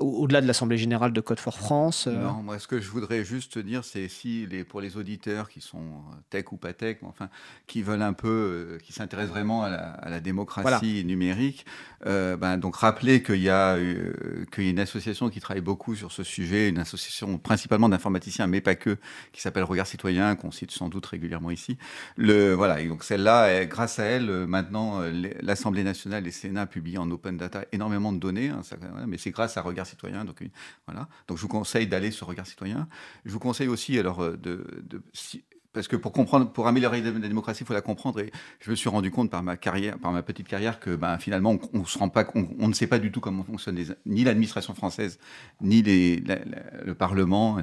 au- 0.00 0.22
au-delà 0.24 0.40
de 0.40 0.48
l'Assemblée 0.48 0.78
générale 0.78 1.12
de 1.12 1.20
Code 1.20 1.38
for 1.38 1.56
France 1.56 2.08
euh, 2.08 2.20
Non, 2.24 2.42
moi, 2.42 2.58
ce 2.58 2.66
que 2.66 2.80
je 2.80 2.90
voudrais 2.90 3.22
juste 3.22 3.56
dire, 3.56 3.84
c'est 3.84 4.08
si 4.08 4.44
les, 4.50 4.64
pour 4.64 4.80
les 4.80 4.96
auditeurs 4.96 5.48
qui 5.48 5.60
sont 5.60 5.84
tech 6.28 6.46
ou 6.50 6.56
pas 6.56 6.72
tech, 6.72 6.96
mais 7.02 7.08
enfin, 7.08 7.28
qui 7.68 7.82
veulent 7.82 8.02
un 8.02 8.14
peu, 8.14 8.78
qui 8.82 8.92
s'intéressent 8.92 9.30
vraiment 9.32 9.62
à 9.62 9.70
la, 9.70 9.90
à 9.90 10.10
la 10.10 10.18
démocratie 10.18 11.04
numérique, 11.04 11.66
ben, 12.04 12.58
donc 12.58 12.74
rappeler 12.74 13.22
qu'il 13.22 13.42
y 13.42 13.48
a 13.48 13.76
qu'il 14.52 14.64
y 14.64 14.66
a 14.66 14.70
une 14.70 14.80
association 14.80 15.28
qui 15.30 15.38
travaille 15.38 15.62
beaucoup 15.62 15.94
sur 15.94 16.10
ce 16.10 16.24
sujet, 16.24 16.68
une 16.68 16.78
association 16.78 16.95
principalement 17.38 17.88
d'informaticiens, 17.88 18.46
mais 18.46 18.60
pas 18.60 18.74
que, 18.74 18.96
qui 19.32 19.40
s'appelle 19.40 19.64
Regard 19.64 19.86
Citoyen, 19.86 20.36
qu'on 20.36 20.50
cite 20.50 20.70
sans 20.70 20.88
doute 20.88 21.06
régulièrement 21.06 21.50
ici. 21.50 21.76
Le, 22.16 22.52
voilà, 22.54 22.82
donc 22.86 23.04
celle-là, 23.04 23.46
elle- 23.48 23.68
grâce 23.68 23.98
à 23.98 24.04
elle, 24.04 24.30
euh, 24.30 24.46
maintenant, 24.46 25.00
euh, 25.02 25.10
l'Assemblée 25.42 25.84
nationale 25.84 26.22
et 26.22 26.26
le 26.26 26.32
Sénat 26.32 26.66
publient 26.66 26.98
en 26.98 27.10
open 27.10 27.36
data 27.36 27.64
énormément 27.72 28.12
de 28.12 28.18
données, 28.18 28.48
hein, 28.50 28.60
mais 29.06 29.18
c'est 29.18 29.30
grâce 29.30 29.56
à 29.56 29.62
Regard 29.62 29.86
Citoyen, 29.86 30.24
donc 30.24 30.40
une- 30.40 30.50
voilà. 30.86 31.08
Donc 31.28 31.36
je 31.38 31.42
vous 31.42 31.48
conseille 31.48 31.86
d'aller 31.86 32.10
sur 32.10 32.26
Regard 32.26 32.46
Citoyen. 32.46 32.88
Je 33.24 33.32
vous 33.32 33.38
conseille 33.38 33.68
aussi 33.68 33.98
alors 33.98 34.22
euh, 34.22 34.36
de, 34.36 34.64
parce 35.76 35.88
que 35.88 35.96
pour 35.96 36.10
comprendre, 36.10 36.50
pour 36.50 36.66
améliorer 36.68 37.02
la 37.02 37.10
démocratie, 37.10 37.62
il 37.62 37.66
faut 37.66 37.74
la 37.74 37.82
comprendre. 37.82 38.20
Et 38.20 38.32
je 38.60 38.70
me 38.70 38.74
suis 38.74 38.88
rendu 38.88 39.10
compte 39.10 39.30
par 39.30 39.42
ma 39.42 39.58
carrière, 39.58 39.98
par 39.98 40.10
ma 40.10 40.22
petite 40.22 40.48
carrière, 40.48 40.80
que 40.80 40.96
ben, 40.96 41.18
finalement, 41.18 41.58
on, 41.74 42.68
ne 42.68 42.72
sait 42.72 42.86
pas 42.86 42.98
du 42.98 43.12
tout 43.12 43.20
comment 43.20 43.44
fonctionne 43.44 43.78
ni 44.06 44.24
l'administration 44.24 44.74
française, 44.74 45.18
ni 45.60 45.82
le 45.82 46.94
Parlement. 46.94 47.58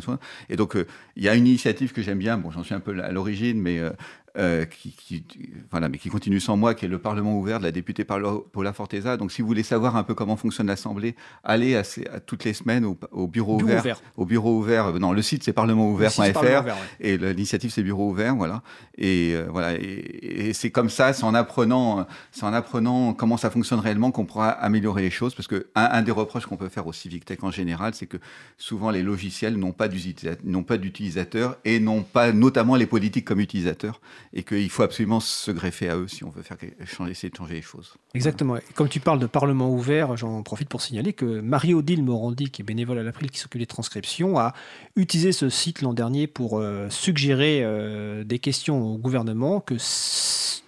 Et 0.48 0.56
donc, 0.56 0.76
euh, 0.76 0.86
il 1.16 1.24
y 1.24 1.30
a 1.30 1.34
une 1.34 1.48
initiative 1.48 1.92
que 1.92 2.04
j'aime 2.04 2.20
bien. 2.20 2.38
Bon, 2.38 2.52
j'en 2.52 2.64
suis 2.64 2.76
un 2.76 2.80
peu 2.80 3.02
à 3.04 3.12
l'origine, 3.12 3.60
mais 3.60 3.80
euh, 3.80 3.90
euh, 4.38 4.66
qui, 4.66 4.92
qui- 4.92 5.24
voilà, 5.72 5.90
mais 5.90 5.98
qui 5.98 6.10
continue 6.10 6.40
sans 6.40 6.58
moi, 6.58 6.74
qui 6.74 6.86
est 6.86 6.88
le 6.88 6.98
Parlement 7.00 7.38
ouvert 7.38 7.60
de 7.60 7.64
la 7.66 7.72
députée 7.72 8.04
Paula 8.04 8.74
Forteza. 8.74 9.16
Donc, 9.18 9.32
si 9.32 9.42
vous 9.42 9.48
voulez 9.48 9.64
savoir 9.64 9.96
un 9.96 10.04
peu 10.04 10.14
comment 10.16 10.36
fonctionne 10.38 10.68
l'Assemblée, 10.68 11.16
allez 11.44 11.76
à, 11.76 11.84
toutes 12.20 12.44
les 12.44 12.54
semaines 12.54 12.86
au, 12.86 12.98
au 13.12 13.28
bureau, 13.28 13.58
Bureau 13.58 13.70
ouvert, 13.70 13.80
ouvert. 13.82 14.02
Au 14.18 14.26
bureau 14.26 14.58
ouvert. 14.58 14.86
euh, 14.88 15.00
Non, 15.00 15.12
le 15.14 15.22
site 15.22 15.44
c'est 15.44 15.54
Parlement 15.54 15.94
parlementouvert.fr. 15.96 16.66
ouais. 16.66 16.74
Et 17.00 17.18
l'initiative, 17.18 17.72
c'est 17.72 17.84
Bureau 17.84 18.10
ouvert, 18.10 18.36
voilà. 18.36 18.64
Et 18.98 19.34
euh, 19.36 19.48
voilà. 19.52 19.76
Et, 19.76 20.48
et 20.50 20.54
c'est 20.54 20.72
comme 20.72 20.90
ça, 20.90 21.14
c'est 21.14 21.24
en 21.24 21.34
apprenant, 21.36 22.06
c'est 22.32 22.44
en 22.46 22.54
apprenant 22.54 23.14
comment 23.14 23.38
ça 23.38 23.50
fonctionne 23.50 23.80
réellement 23.80 24.12
qu'on 24.12 24.26
pourra 24.26 24.50
améliorer 24.50 25.02
les 25.04 25.10
choses. 25.12 25.36
Parce 25.36 25.48
que 25.48 25.68
un, 25.76 25.90
un 25.92 26.02
des 26.02 26.12
reproches 26.12 26.46
qu'on 26.46 26.58
peut 26.58 26.70
faire 26.70 26.88
au 26.88 26.94
Civic 26.94 27.26
Tech 27.26 27.40
en 27.44 27.52
général, 27.52 27.94
c'est 27.94 28.08
que 28.08 28.18
souvent 28.58 28.90
les 28.90 29.04
logiciels 29.04 29.58
n'ont 29.58 29.74
pas 29.74 29.88
d'utilisateurs 29.88 31.58
et 31.66 31.80
n'ont 31.80 32.02
pas 32.04 32.32
notamment 32.32 32.76
les 32.76 32.86
politiques 32.88 33.26
comme 33.26 33.40
utilisateurs. 33.40 34.02
Et 34.32 34.44
qu'il 34.44 34.70
faut 34.70 34.84
absolument 34.84 35.20
se 35.20 35.52
greffer 35.52 35.90
à 35.90 35.98
eux 35.98 36.08
si 36.08 36.24
on 36.24 36.30
veut 36.30 36.42
faire 36.42 36.58
changer, 36.86 37.12
essayer 37.12 37.30
de 37.30 37.36
changer 37.36 37.56
les 37.56 37.62
choses. 37.62 37.96
Exactement. 38.14 38.58
Comme 38.76 38.90
tu 38.90 39.00
parles 39.00 39.20
de 39.20 39.28
Parlement 39.28 39.70
ouvert, 39.70 40.16
j'en 40.18 40.42
profite 40.44 40.70
pour 40.70 40.82
signaler 40.82 41.14
que 41.14 41.42
Marie-Odile 41.42 42.04
Morandi, 42.04 42.50
qui 42.50 42.62
est 42.62 42.66
bénévole 42.66 42.98
à 42.98 43.04
l'April, 43.04 43.30
qui 43.30 43.40
s'occupe 43.40 43.60
des 43.60 43.68
transcriptions, 43.68 44.40
a 44.40 44.54
utilisé 44.96 45.32
ce 45.32 45.50
site 45.50 45.82
l'an 45.82 45.94
dernier 45.94 46.28
pour 46.28 46.60
euh, 46.60 46.90
suggérer 46.90 47.62
euh, 47.64 48.24
des 48.24 48.40
questions 48.40 48.82
au 48.82 48.98
gouvernement, 48.98 49.60
que 49.60 49.76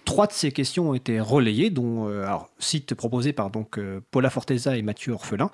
trois 0.06 0.26
de 0.26 0.32
ces 0.32 0.52
questions 0.52 0.88
ont 0.90 0.94
été 0.94 1.20
relayées, 1.20 1.68
dont 1.68 2.08
euh, 2.08 2.24
alors, 2.24 2.48
site 2.58 2.94
proposé 2.94 3.34
par 3.34 3.50
donc 3.50 3.78
euh, 3.78 4.00
Paula 4.10 4.30
Forteza 4.30 4.76
et 4.78 4.80
Mathieu 4.82 5.12
Orphelin, 5.12 5.50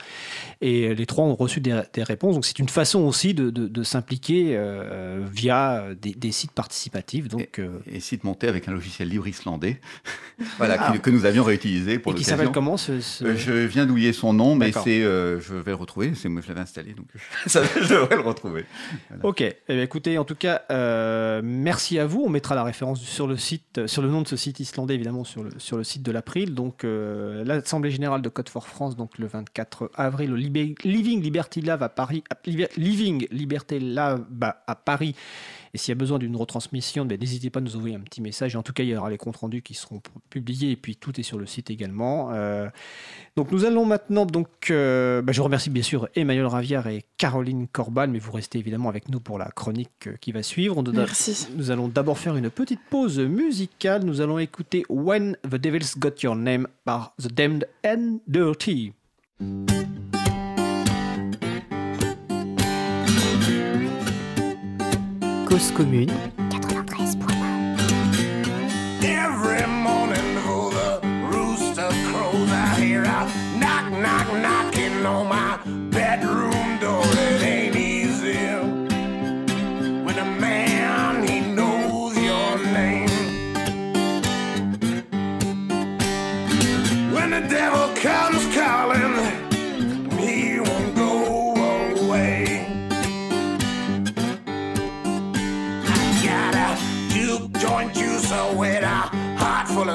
et 0.60 0.94
les 0.94 1.06
trois 1.06 1.24
ont 1.24 1.34
reçu 1.34 1.60
des, 1.60 1.80
des 1.92 2.04
réponses. 2.04 2.34
Donc 2.36 2.44
c'est 2.44 2.60
une 2.60 2.68
façon 2.68 3.00
aussi 3.00 3.34
de, 3.34 3.50
de- 3.50 3.66
de 3.66 3.82
s'impliquer 3.82 4.54
euh, 4.56 5.26
via 5.32 5.86
des, 6.00 6.12
des 6.12 6.30
sites 6.30 6.52
participatifs. 6.52 7.26
Donc, 7.28 7.58
euh, 7.58 7.78
Et 7.90 7.98
site 7.98 8.22
monté 8.22 8.46
avec 8.46 8.68
un 8.68 8.72
logiciel 8.72 9.08
libre 9.08 9.26
islandais, 9.26 9.80
voilà, 10.58 10.78
qui- 10.92 11.00
que 11.00 11.10
nous 11.10 11.24
avions 11.24 11.42
réutilisé 11.44 11.98
pour 11.98 12.12
et 12.12 12.14
qui 12.14 12.24
s'appelle 12.24 12.50
comment 12.52 12.76
ce, 12.76 13.00
ce- 13.00 13.24
Euh, 13.24 13.36
je 13.36 13.52
viens 13.52 13.86
d'oublier 13.86 14.12
son 14.12 14.32
nom, 14.32 14.54
mais 14.54 14.70
c'est, 14.72 15.02
euh, 15.02 15.40
je 15.40 15.54
vais 15.54 15.70
le 15.72 15.76
retrouver. 15.76 16.12
C'est 16.14 16.28
moi, 16.28 16.42
je 16.42 16.48
l'avais 16.48 16.60
installé, 16.60 16.92
donc 16.92 17.06
ça, 17.46 17.62
je 17.80 17.88
devrais 17.88 18.14
le 18.16 18.22
retrouver. 18.22 18.64
Ok, 19.22 19.40
eh 19.40 19.56
bien, 19.68 19.82
écoutez, 19.82 20.18
en 20.18 20.24
tout 20.24 20.34
cas, 20.36 20.62
euh, 20.70 21.40
merci 21.42 21.98
à 21.98 22.06
vous. 22.06 22.22
On 22.24 22.28
mettra 22.28 22.54
la 22.54 22.64
référence 22.64 23.00
sur 23.00 23.26
le 23.26 23.36
site, 23.36 23.78
euh, 23.78 23.86
sur 23.86 24.02
le 24.02 24.08
nom 24.08 24.22
de 24.22 24.28
ce 24.28 24.36
site 24.42 24.60
islandais, 24.60 24.94
évidemment, 24.94 25.24
sur 25.24 25.42
le, 25.42 25.50
sur 25.58 25.76
le 25.76 25.84
site 25.84 26.02
de 26.02 26.12
l'April. 26.12 26.54
Donc, 26.54 26.84
euh, 26.84 27.44
l'Assemblée 27.44 27.90
générale 27.90 28.22
de 28.22 28.28
Code 28.28 28.48
for 28.48 28.66
France, 28.66 28.96
donc 28.96 29.18
le 29.18 29.26
24 29.26 29.90
avril, 29.94 30.32
au 30.32 30.36
Living 30.36 31.22
Liberty 31.22 31.60
Lab 31.60 31.82
à 31.82 31.88
Paris, 31.88 32.24
Living 32.76 33.26
Liberty 33.30 33.78
Lab 33.78 34.44
à 34.66 34.74
Paris. 34.74 35.14
Et 35.74 35.78
s'il 35.78 35.90
y 35.90 35.92
a 35.92 35.96
besoin 35.96 36.18
d'une 36.18 36.36
retransmission, 36.36 37.06
ben, 37.06 37.18
n'hésitez 37.18 37.48
pas 37.48 37.60
à 37.60 37.62
nous 37.62 37.76
envoyer 37.76 37.94
un 37.94 38.00
petit 38.00 38.20
message. 38.20 38.56
En 38.56 38.62
tout 38.62 38.74
cas, 38.74 38.82
il 38.82 38.90
y 38.90 38.96
aura 38.96 39.08
les 39.08 39.16
comptes 39.16 39.36
rendus 39.36 39.62
qui 39.62 39.72
seront 39.72 40.02
publiés 40.28 40.72
et 40.72 40.76
puis 40.76 40.96
tout 40.96 41.18
est 41.18 41.22
sur 41.22 41.38
le 41.38 41.46
site 41.46 41.70
également. 41.70 42.30
Euh, 42.32 42.68
donc 43.36 43.50
nous 43.52 43.64
allons 43.64 43.86
maintenant, 43.86 44.26
donc, 44.26 44.48
euh, 44.70 45.22
ben, 45.22 45.32
je 45.32 45.40
remercie 45.40 45.70
bien 45.70 45.82
sûr 45.82 46.08
Emmanuel 46.14 46.46
Ravière 46.46 46.86
et 46.88 47.04
Caroline 47.16 47.68
Corban, 47.68 48.08
mais 48.08 48.18
vous 48.18 48.32
restez 48.32 48.58
évidemment 48.58 48.90
avec 48.90 49.08
nous 49.08 49.20
pour 49.20 49.38
la 49.38 49.50
chronique 49.50 50.08
euh, 50.08 50.16
qui 50.20 50.32
va 50.32 50.42
suivre. 50.42 50.82
Merci. 50.92 51.48
nous 51.56 51.70
allons 51.70 51.88
d'abord 51.88 52.18
faire 52.18 52.36
une 52.36 52.50
petite 52.50 52.80
pause 52.90 53.18
musicale. 53.18 54.04
Nous 54.04 54.20
allons 54.20 54.38
écouter 54.38 54.84
When 54.90 55.36
the 55.42 55.54
Devil's 55.54 55.96
Got 55.98 56.16
Your 56.22 56.36
Name 56.36 56.68
par 56.84 57.14
The 57.18 57.32
Damned 57.32 57.66
and 57.84 58.18
Dirty. 58.26 58.92
Commune. 65.52 66.41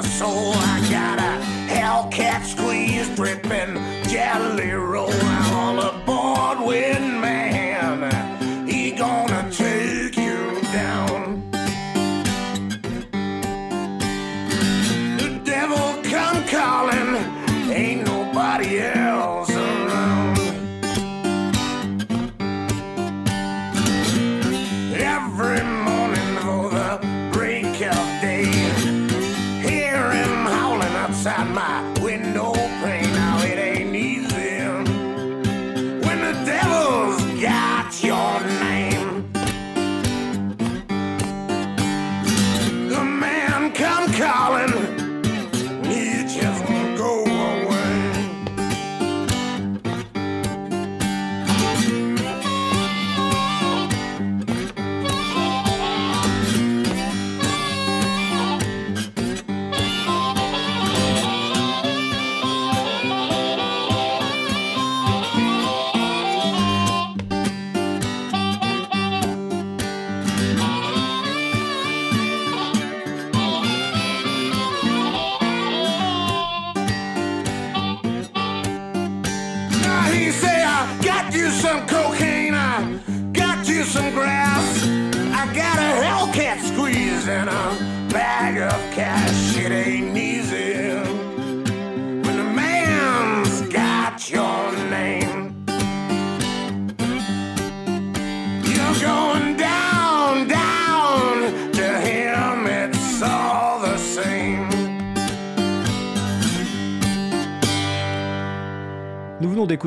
Heart 0.02 0.12
soul. 0.12 0.52
I 0.54 0.80
got 0.90 1.18
a 1.18 1.44
Hellcat 1.72 2.44
squeeze 2.44 3.08
dripping 3.16 3.74
jelly 4.08 4.70
roll. 4.70 5.10
I'm 5.10 5.52
all 5.54 5.80
aboard 5.80 6.66
with 6.66 7.00
inside 31.28 31.57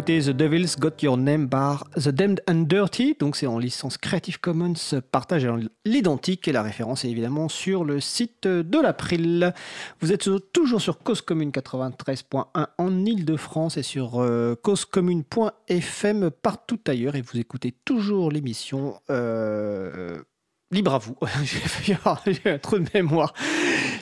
The 0.01 0.31
Devil's 0.31 0.77
Got 0.79 1.03
Your 1.03 1.15
Name 1.15 1.47
par 1.47 1.83
The 1.95 2.09
Damned 2.09 2.41
and 2.47 2.61
Dirty, 2.61 3.15
donc 3.19 3.35
c'est 3.35 3.45
en 3.45 3.59
licence 3.59 3.99
Creative 3.99 4.39
Commons 4.39 4.73
partage 5.11 5.47
l'identique 5.85 6.47
et 6.47 6.51
la 6.51 6.63
référence 6.63 7.05
est 7.05 7.09
évidemment 7.09 7.49
sur 7.49 7.83
le 7.83 7.99
site 7.99 8.47
de 8.47 8.79
l'April. 8.79 9.53
Vous 9.99 10.11
êtes 10.11 10.27
toujours 10.53 10.81
sur 10.81 10.97
Cause 10.99 11.21
Commune 11.21 11.51
93.1 11.51 12.45
en 12.77 13.05
Ile-de-France 13.05 13.77
et 13.77 13.83
sur 13.83 14.23
euh, 14.23 14.55
causecommune.fm 14.63 16.31
partout 16.31 16.79
ailleurs 16.87 17.15
et 17.15 17.21
vous 17.21 17.37
écoutez 17.37 17.71
toujours 17.85 18.31
l'émission 18.31 18.99
euh, 19.11 20.17
Libre 20.71 20.93
à 20.93 20.97
vous. 20.99 21.17
J'ai 22.25 22.59
trou 22.59 22.79
de 22.79 22.87
mémoire. 22.93 23.33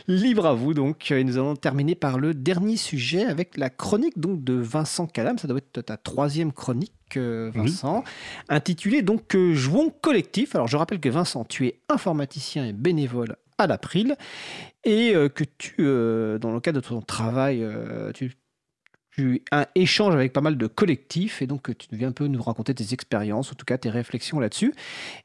Libre 0.07 0.45
à 0.45 0.53
vous. 0.53 0.73
Donc, 0.73 1.11
et 1.11 1.23
nous 1.23 1.38
allons 1.38 1.55
terminer 1.55 1.95
par 1.95 2.19
le 2.19 2.34
dernier 2.34 2.77
sujet 2.77 3.26
avec 3.26 3.57
la 3.57 3.69
chronique 3.69 4.19
donc 4.19 4.43
de 4.43 4.53
Vincent 4.53 5.07
Calam. 5.07 5.38
Ça 5.38 5.47
doit 5.47 5.57
être 5.57 5.81
ta 5.81 5.97
troisième 5.97 6.51
chronique, 6.51 6.93
euh, 7.17 7.51
Vincent, 7.53 8.03
intitulée 8.49 9.01
donc 9.01 9.35
euh, 9.35 9.53
Jouons 9.53 9.89
collectif. 9.89 10.55
Alors, 10.55 10.67
je 10.67 10.77
rappelle 10.77 10.99
que 10.99 11.09
Vincent, 11.09 11.45
tu 11.45 11.67
es 11.67 11.80
informaticien 11.89 12.65
et 12.65 12.73
bénévole 12.73 13.35
à 13.57 13.67
l'April 13.67 14.15
et 14.84 15.13
euh, 15.15 15.30
que 15.30 15.43
tu, 15.43 15.76
dans 15.77 16.51
le 16.51 16.59
cadre 16.59 16.81
de 16.81 16.88
ton 16.88 17.01
travail, 17.01 17.65
tu 18.13 18.35
tu 19.11 19.43
un 19.51 19.65
échange 19.76 20.13
avec 20.13 20.31
pas 20.31 20.39
mal 20.39 20.57
de 20.57 20.67
collectifs 20.67 21.41
et 21.41 21.47
donc 21.47 21.76
tu 21.77 21.88
viens 21.91 22.09
un 22.09 22.13
peu 22.13 22.27
nous 22.27 22.41
raconter 22.41 22.73
tes 22.73 22.93
expériences, 22.93 23.51
en 23.51 23.55
tout 23.55 23.65
cas 23.65 23.77
tes 23.77 23.89
réflexions 23.89 24.39
là-dessus. 24.39 24.73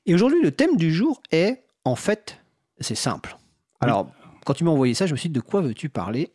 Et 0.07 0.15
aujourd'hui, 0.15 0.41
le 0.43 0.51
thème 0.51 0.77
du 0.77 0.93
jour 0.93 1.23
est, 1.31 1.63
en 1.85 1.95
fait, 1.95 2.41
c'est 2.81 2.95
simple. 2.95 3.37
Alors, 3.81 4.11
quand 4.45 4.55
tu 4.55 4.65
m'as 4.65 4.71
envoyé 4.71 4.95
ça, 4.95 5.07
je 5.07 5.13
me 5.13 5.17
suis 5.17 5.29
dit, 5.29 5.35
de 5.35 5.41
quoi 5.41 5.61
veux-tu 5.61 5.89
parler? 5.89 6.31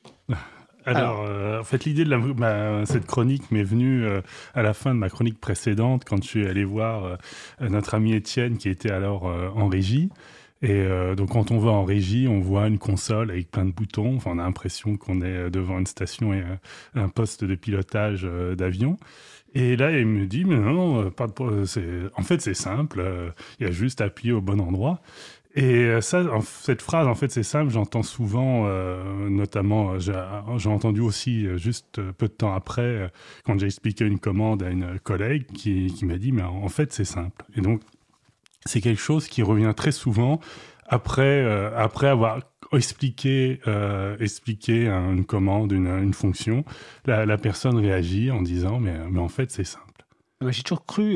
Alors, 0.85 1.23
euh, 1.27 1.59
en 1.59 1.63
fait, 1.63 1.85
l'idée 1.85 2.03
de 2.03 2.09
la- 2.09 2.17
ma- 2.17 2.85
cette 2.85 3.05
chronique 3.05 3.51
m'est 3.51 3.63
venue 3.63 4.03
euh, 4.03 4.21
à 4.55 4.63
la 4.63 4.73
fin 4.73 4.93
de 4.93 4.99
ma 4.99 5.09
chronique 5.09 5.39
précédente, 5.39 6.03
quand 6.05 6.23
je 6.23 6.27
suis 6.27 6.47
allé 6.47 6.63
voir 6.63 7.03
euh, 7.03 7.15
notre 7.69 7.93
ami 7.93 8.13
Étienne, 8.13 8.57
qui 8.57 8.69
était 8.69 8.91
alors 8.91 9.25
en 9.25 9.67
régie. 9.67 10.09
Et 10.61 10.85
donc, 11.15 11.29
quand 11.29 11.51
on 11.51 11.57
va 11.57 11.71
en 11.71 11.85
régie, 11.85 12.27
on 12.27 12.41
voit 12.41 12.67
une 12.67 12.79
console 12.79 13.31
avec 13.31 13.49
plein 13.49 13.63
de 13.63 13.71
boutons. 13.71 14.17
Enfin, 14.17 14.31
on 14.33 14.39
a 14.39 14.43
l'impression 14.43 14.97
qu'on 14.97 15.21
est 15.21 15.49
devant 15.49 15.79
une 15.79 15.85
station 15.85 16.33
et 16.33 16.43
un 16.95 17.07
poste 17.07 17.45
de 17.45 17.55
pilotage 17.55 18.27
d'avion. 18.57 18.97
Et 19.55 19.77
là, 19.77 19.97
il 19.97 20.05
me 20.05 20.25
dit, 20.25 20.43
mais 20.43 20.57
non, 20.57 21.11
pas 21.11 21.27
de 21.27 22.11
en 22.13 22.23
fait, 22.23 22.41
c'est 22.41 22.53
simple. 22.53 23.01
Il 23.61 23.65
y 23.67 23.69
a 23.69 23.71
juste 23.71 24.01
à 24.01 24.05
appuyer 24.05 24.33
au 24.33 24.41
bon 24.41 24.59
endroit. 24.59 24.99
Et 25.55 25.63
euh, 25.85 26.01
ça, 26.01 26.23
cette 26.43 26.81
phrase, 26.81 27.07
en 27.07 27.15
fait, 27.15 27.31
c'est 27.31 27.43
simple. 27.43 27.71
J'entends 27.71 28.03
souvent, 28.03 28.65
euh, 28.67 29.29
notamment, 29.29 29.93
euh, 29.93 29.99
j'ai 30.57 30.69
entendu 30.69 31.01
aussi 31.01 31.47
juste 31.57 31.99
peu 32.13 32.27
de 32.27 32.33
temps 32.33 32.53
après, 32.53 33.11
quand 33.45 33.57
j'ai 33.59 33.65
expliqué 33.65 34.05
une 34.05 34.19
commande 34.19 34.61
à 34.61 34.69
une 34.69 34.99
collègue 34.99 35.47
qui, 35.47 35.91
m'a 36.03 36.17
dit, 36.17 36.31
mais 36.31 36.43
en 36.43 36.69
fait, 36.69 36.93
c'est 36.93 37.05
simple. 37.05 37.45
Et 37.55 37.61
donc, 37.61 37.81
c'est 38.65 38.81
quelque 38.81 39.01
chose 39.01 39.27
qui 39.27 39.41
revient 39.41 39.73
très 39.75 39.91
souvent 39.91 40.39
après, 40.87 41.43
après 41.75 42.07
avoir 42.07 42.41
expliqué, 42.71 43.59
expliqué 44.19 44.87
un- 44.87 45.13
une 45.13 45.25
commande, 45.25 45.71
une, 45.71 45.87
une 45.87 46.13
fonction. 46.13 46.63
La, 47.05 47.37
personne 47.37 47.77
réagit 47.77 48.29
en 48.29 48.43
disant, 48.43 48.79
mais, 48.79 49.19
en 49.19 49.29
fait, 49.29 49.49
c'est 49.49 49.63
simple. 49.63 49.85
J'ai 50.47 50.61
toujours 50.61 50.85
cru 50.85 51.15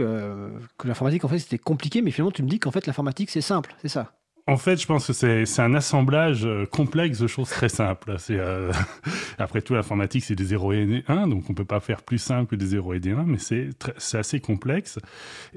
que 0.79 0.87
l'informatique, 0.87 1.23
en 1.23 1.27
fait, 1.27 1.39
c'était 1.39 1.59
compliqué, 1.59 2.01
mais 2.01 2.09
finalement, 2.09 2.31
tu 2.31 2.41
me 2.41 2.49
dis 2.49 2.59
qu'en 2.59 2.71
fait, 2.71 2.87
l'informatique, 2.87 3.29
c'est 3.29 3.41
simple, 3.41 3.75
c'est 3.79 3.89
ça 3.89 4.11
en 4.45 4.57
fait, 4.57 4.81
je 4.81 4.85
pense 4.85 5.07
que 5.07 5.13
c'est 5.45 5.61
un 5.61 5.73
assemblage 5.73 6.45
euh, 6.45 6.65
complexe 6.65 7.19
de 7.19 7.27
choses 7.27 7.49
très 7.49 7.69
simples. 7.69 8.17
Euh, 8.29 8.73
après 9.37 9.61
tout, 9.61 9.73
l'informatique, 9.73 10.25
c'est 10.25 10.35
des 10.35 10.43
0 10.43 10.73
et 10.73 10.85
des 10.85 11.03
1, 11.07 11.29
donc 11.29 11.49
on 11.49 11.53
peut 11.53 11.63
pas 11.63 11.79
faire 11.79 12.01
plus 12.01 12.17
simple 12.17 12.49
que 12.49 12.55
des 12.57 12.65
0 12.65 12.95
et 12.95 12.99
des 12.99 13.11
1, 13.11 13.23
mais 13.23 13.37
c'est 13.37 14.17
assez 14.17 14.41
complexe. 14.41 14.99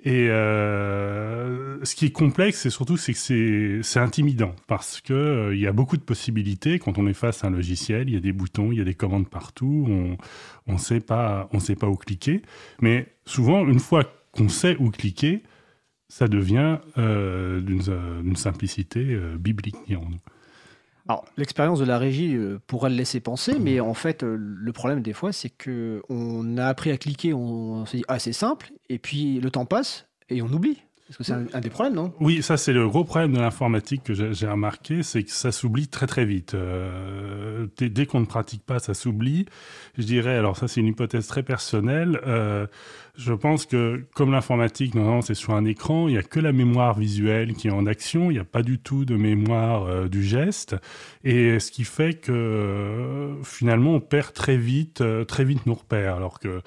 Et 0.04 0.28
euh, 0.30 1.84
ce 1.84 1.96
qui 1.96 2.06
est 2.06 2.10
complexe, 2.10 2.60
c'est 2.60 2.70
surtout 2.70 2.94
que 2.94 3.82
c'est 3.82 4.00
intimidant 4.00 4.54
parce 4.68 5.00
que 5.00 5.50
il 5.52 5.58
y 5.58 5.66
a 5.66 5.72
beaucoup 5.72 5.96
de 5.96 6.02
possibilités 6.02 6.78
quand 6.78 6.96
on 6.96 7.08
est 7.08 7.14
face 7.14 7.42
à 7.42 7.48
un 7.48 7.50
logiciel. 7.50 8.08
Il 8.08 8.14
y 8.14 8.18
a 8.18 8.20
des 8.20 8.32
boutons, 8.32 8.70
il 8.70 8.78
y 8.78 8.80
a 8.80 8.84
des 8.84 8.94
commandes 8.94 9.28
partout. 9.28 9.86
On 9.88 10.16
on 10.68 10.78
sait 10.78 11.00
sait 11.00 11.74
pas 11.76 11.88
où 11.88 11.96
cliquer. 11.96 12.42
Mais 12.80 13.08
souvent, 13.24 13.66
une 13.66 13.80
fois 13.80 14.04
qu'on 14.32 14.48
sait 14.48 14.76
où 14.78 14.90
cliquer, 14.90 15.42
ça 16.08 16.28
devient 16.28 16.78
euh, 16.98 17.60
d'une 17.60 18.36
simplicité 18.36 19.00
euh, 19.00 19.36
biblique, 19.36 19.76
dirons-nous. 19.86 20.18
Alors, 21.08 21.24
l'expérience 21.36 21.78
de 21.78 21.84
la 21.84 21.98
régie 21.98 22.34
euh, 22.34 22.58
pourrait 22.66 22.90
le 22.90 22.96
laisser 22.96 23.20
penser, 23.20 23.58
mais 23.60 23.78
en 23.80 23.94
fait, 23.94 24.22
le 24.22 24.72
problème 24.72 25.02
des 25.02 25.12
fois, 25.12 25.32
c'est 25.32 25.50
qu'on 25.50 26.56
a 26.58 26.66
appris 26.66 26.90
à 26.90 26.96
cliquer, 26.96 27.32
on, 27.32 27.86
s'est 27.86 27.98
dit, 27.98 28.04
ah, 28.08 28.18
c'est 28.18 28.32
simple, 28.32 28.72
et 28.88 28.98
puis 28.98 29.40
le 29.40 29.50
temps 29.50 29.66
passe, 29.66 30.08
et 30.28 30.42
on 30.42 30.46
oublie. 30.46 30.82
Parce 31.06 31.18
que 31.18 31.22
c'est 31.22 31.34
un, 31.34 31.60
des 31.60 31.70
problèmes, 31.70 31.94
non? 31.94 32.12
Oui, 32.18 32.42
ça 32.42 32.56
c'est 32.56 32.72
le 32.72 32.88
gros 32.88 33.04
problème 33.04 33.32
de 33.32 33.38
l'informatique 33.38 34.02
que 34.02 34.12
j'ai 34.12 34.48
remarqué, 34.48 35.04
c'est 35.04 35.22
que 35.22 35.30
ça 35.30 35.52
s'oublie 35.52 35.86
très 35.86 36.08
très 36.08 36.24
vite. 36.24 36.56
dès, 37.78 38.06
qu'on 38.06 38.18
ne 38.18 38.26
pratique 38.26 38.66
pas, 38.66 38.80
ça 38.80 38.92
s'oublie. 38.92 39.46
Je 39.96 40.02
dirais, 40.02 40.34
alors 40.34 40.56
ça 40.56 40.66
c'est 40.66 40.80
une 40.80 40.88
hypothèse 40.88 41.28
très 41.28 41.44
personnelle, 41.44 42.20
je 43.16 43.32
pense 43.32 43.66
que 43.66 44.04
comme 44.14 44.32
l'informatique, 44.32 44.94
normalement, 44.94 45.22
c'est 45.22 45.34
sur 45.34 45.54
un 45.54 45.64
écran, 45.64 46.08
il 46.08 46.12
n'y 46.12 46.18
a 46.18 46.22
que 46.22 46.40
la 46.40 46.52
mémoire 46.52 46.98
visuelle 46.98 47.54
qui 47.54 47.68
est 47.68 47.72
en 47.72 47.86
action, 47.86 48.30
il 48.30 48.34
n'y 48.34 48.40
a 48.40 48.44
pas 48.44 48.62
du 48.62 48.78
tout 48.78 49.04
de 49.04 49.16
mémoire 49.16 49.84
euh, 49.84 50.08
du 50.08 50.22
geste. 50.22 50.76
Et 51.24 51.58
ce 51.58 51.70
qui 51.70 51.84
fait 51.84 52.14
que 52.14 52.32
euh, 52.32 53.42
finalement, 53.42 53.92
on 53.92 54.00
perd 54.00 54.32
très 54.32 54.56
vite, 54.56 55.00
euh, 55.00 55.24
très 55.24 55.44
vite 55.44 55.66
nos 55.66 55.74
repères. 55.74 56.16
Alors 56.16 56.38
que, 56.38 56.60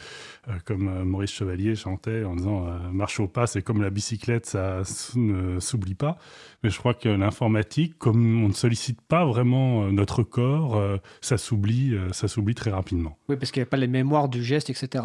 comme 0.65 1.03
Maurice 1.03 1.31
Chevalier 1.31 1.75
chantait 1.75 2.23
en 2.23 2.35
disant 2.35 2.65
marche 2.91 3.19
au 3.19 3.27
pas, 3.27 3.45
c'est 3.45 3.61
comme 3.61 3.83
la 3.83 3.91
bicyclette, 3.91 4.47
ça 4.47 4.81
ne 5.15 5.59
s'oublie 5.59 5.93
pas. 5.93 6.17
Mais 6.63 6.71
je 6.71 6.79
crois 6.79 6.95
que 6.95 7.07
l'informatique, 7.07 7.97
comme 7.99 8.43
on 8.43 8.47
ne 8.47 8.53
sollicite 8.53 8.99
pas 9.01 9.25
vraiment 9.25 9.91
notre 9.91 10.23
corps, 10.23 10.81
ça 11.21 11.37
s'oublie, 11.37 11.95
ça 12.13 12.27
s'oublie 12.27 12.55
très 12.55 12.71
rapidement. 12.71 13.17
Oui, 13.29 13.35
parce 13.35 13.51
qu'il 13.51 13.61
n'y 13.61 13.67
a 13.67 13.69
pas 13.69 13.77
les 13.77 13.87
mémoires 13.87 14.27
du 14.27 14.43
geste, 14.43 14.71
etc. 14.71 15.03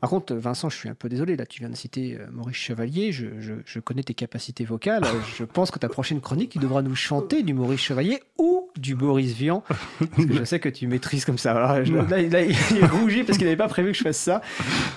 Par 0.00 0.08
contre, 0.08 0.34
Vincent, 0.34 0.70
je 0.70 0.76
suis 0.76 0.88
un 0.88 0.94
peu 0.94 1.10
désolé, 1.10 1.36
là, 1.36 1.44
tu 1.44 1.60
viens 1.60 1.68
de 1.68 1.76
citer 1.76 2.16
euh, 2.18 2.26
Maurice 2.32 2.56
Chevalier, 2.56 3.12
je, 3.12 3.80
connais 3.80 4.02
tes 4.02 4.14
capacités 4.14 4.64
vocales, 4.64 5.04
je 5.36 5.44
pense 5.44 5.70
que 5.70 5.78
ta 5.78 5.88
prochaine 5.88 6.20
chronique, 6.20 6.50
tu 6.50 6.58
devras 6.58 6.80
nous 6.80 6.94
chanter 6.94 7.42
du 7.42 7.52
Maurice 7.52 7.80
Chevalier 7.80 8.20
ou 8.38 8.70
du 8.78 8.94
Boris 8.94 9.32
Vian, 9.34 9.62
parce 9.98 10.26
que 10.26 10.34
je 10.34 10.44
sais 10.44 10.58
que 10.58 10.70
tu 10.70 10.86
maîtrises 10.86 11.26
comme 11.26 11.38
ça. 11.38 11.52
là, 11.54 11.82
il 11.82 12.84
rougit 12.86 13.24
parce 13.24 13.36
qu'il 13.36 13.46
n'avait 13.46 13.56
pas 13.56 13.68
prévu 13.68 13.92
que 13.92 13.98
je 13.98 14.02
fasse 14.02 14.18
ça. 14.18 14.40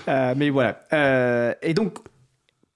Euh, 0.07 0.33
mais 0.37 0.49
voilà. 0.49 0.83
Euh, 0.93 1.53
et 1.61 1.73
donc, 1.73 1.97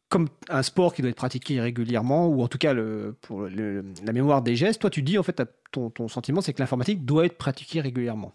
comme 0.10 0.28
un 0.50 0.64
sport 0.64 0.94
qui 0.94 1.02
doit 1.02 1.12
être 1.12 1.18
pratiqué 1.18 1.62
régulièrement, 1.62 2.28
ou 2.28 2.42
en 2.42 2.48
tout 2.48 2.58
cas 2.58 2.74
le, 2.74 3.16
pour 3.22 3.44
la 3.44 4.14
mémoire 4.14 4.42
des 4.42 4.56
gestes, 4.56 4.82
toi 4.82 4.90
tu 4.90 5.02
dis 5.02 5.18
en 5.18 5.24
fait, 5.24 5.42
ton, 5.72 5.90
ton 5.90 6.08
sentiment 6.08 6.42
c'est 6.42 6.54
que 6.54 6.60
l'informatique 6.62 7.06
doit 7.06 7.26
être 7.26 7.38
pratiquée 7.38 7.82
régulièrement. 7.82 8.34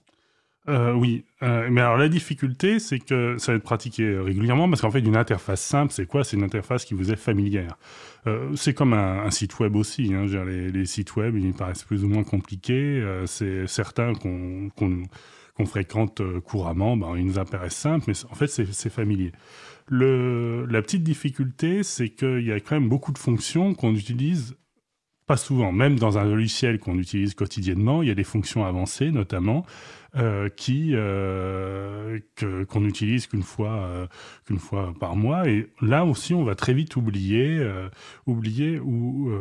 Euh, 0.68 0.92
oui, 0.92 1.24
euh, 1.42 1.68
mais 1.70 1.80
alors 1.80 1.96
la 1.96 2.08
difficulté, 2.08 2.78
c'est 2.78 3.00
que 3.00 3.36
ça 3.38 3.50
va 3.50 3.56
être 3.56 3.64
pratiqué 3.64 4.16
régulièrement 4.18 4.68
parce 4.68 4.80
qu'en 4.80 4.92
fait, 4.92 5.00
une 5.00 5.16
interface 5.16 5.60
simple, 5.60 5.92
c'est 5.92 6.06
quoi? 6.06 6.22
C'est 6.22 6.36
une 6.36 6.44
interface 6.44 6.84
qui 6.84 6.94
vous 6.94 7.10
est 7.10 7.16
familière. 7.16 7.76
Euh, 8.28 8.54
c'est 8.54 8.72
comme 8.72 8.92
un, 8.92 9.28
site 9.30 9.58
web 9.58 9.74
aussi. 9.74 10.14
Hein. 10.14 10.26
Les, 10.46 10.86
sites 10.86 11.16
web, 11.16 11.36
ils 11.36 11.52
paraissent 11.52 11.82
plus 11.82 12.04
ou 12.04 12.08
moins 12.08 12.22
compliqués. 12.22 13.04
c'est 13.26 13.66
certains 13.66 14.12
qu'on 14.14 14.70
fréquente 15.66 16.22
couramment, 16.40 16.96
ben, 16.96 17.16
ils 17.16 17.26
nous 17.26 17.38
apparaissent 17.38 17.76
simples, 17.76 18.04
mais 18.08 18.14
en 18.30 18.34
fait, 18.34 18.46
c'est 18.46 18.90
familier. 18.90 19.32
La 19.90 20.80
petite 20.80 21.02
difficulté, 21.02 21.82
c'est 21.82 22.10
qu'il 22.10 22.46
y 22.46 22.52
a 22.52 22.60
quand 22.60 22.76
même 22.76 22.88
beaucoup 22.88 23.12
de 23.12 23.18
fonctions 23.18 23.74
qu'on 23.74 23.94
utilise 23.94 24.56
pas 25.26 25.36
souvent, 25.36 25.72
même 25.72 25.98
dans 25.98 26.18
un 26.18 26.24
logiciel 26.24 26.78
qu'on 26.78 26.98
utilise 26.98 27.34
quotidiennement, 27.34 28.02
il 28.02 28.08
y 28.08 28.10
a 28.10 28.14
des 28.14 28.24
fonctions 28.24 28.64
avancées 28.64 29.12
notamment 29.12 29.64
euh, 30.14 30.50
qui 30.50 30.90
euh, 30.92 32.18
qu'on 32.68 32.84
utilise 32.84 33.26
qu'une 33.26 33.42
fois 33.42 33.72
euh, 33.72 34.06
qu'une 34.44 34.58
fois 34.58 34.92
par 35.00 35.16
mois 35.16 35.48
et 35.48 35.70
là 35.80 36.04
aussi 36.04 36.34
on 36.34 36.44
va 36.44 36.54
très 36.54 36.74
vite 36.74 36.96
oublier 36.96 37.66
oublier 38.26 38.78
ou 38.78 39.32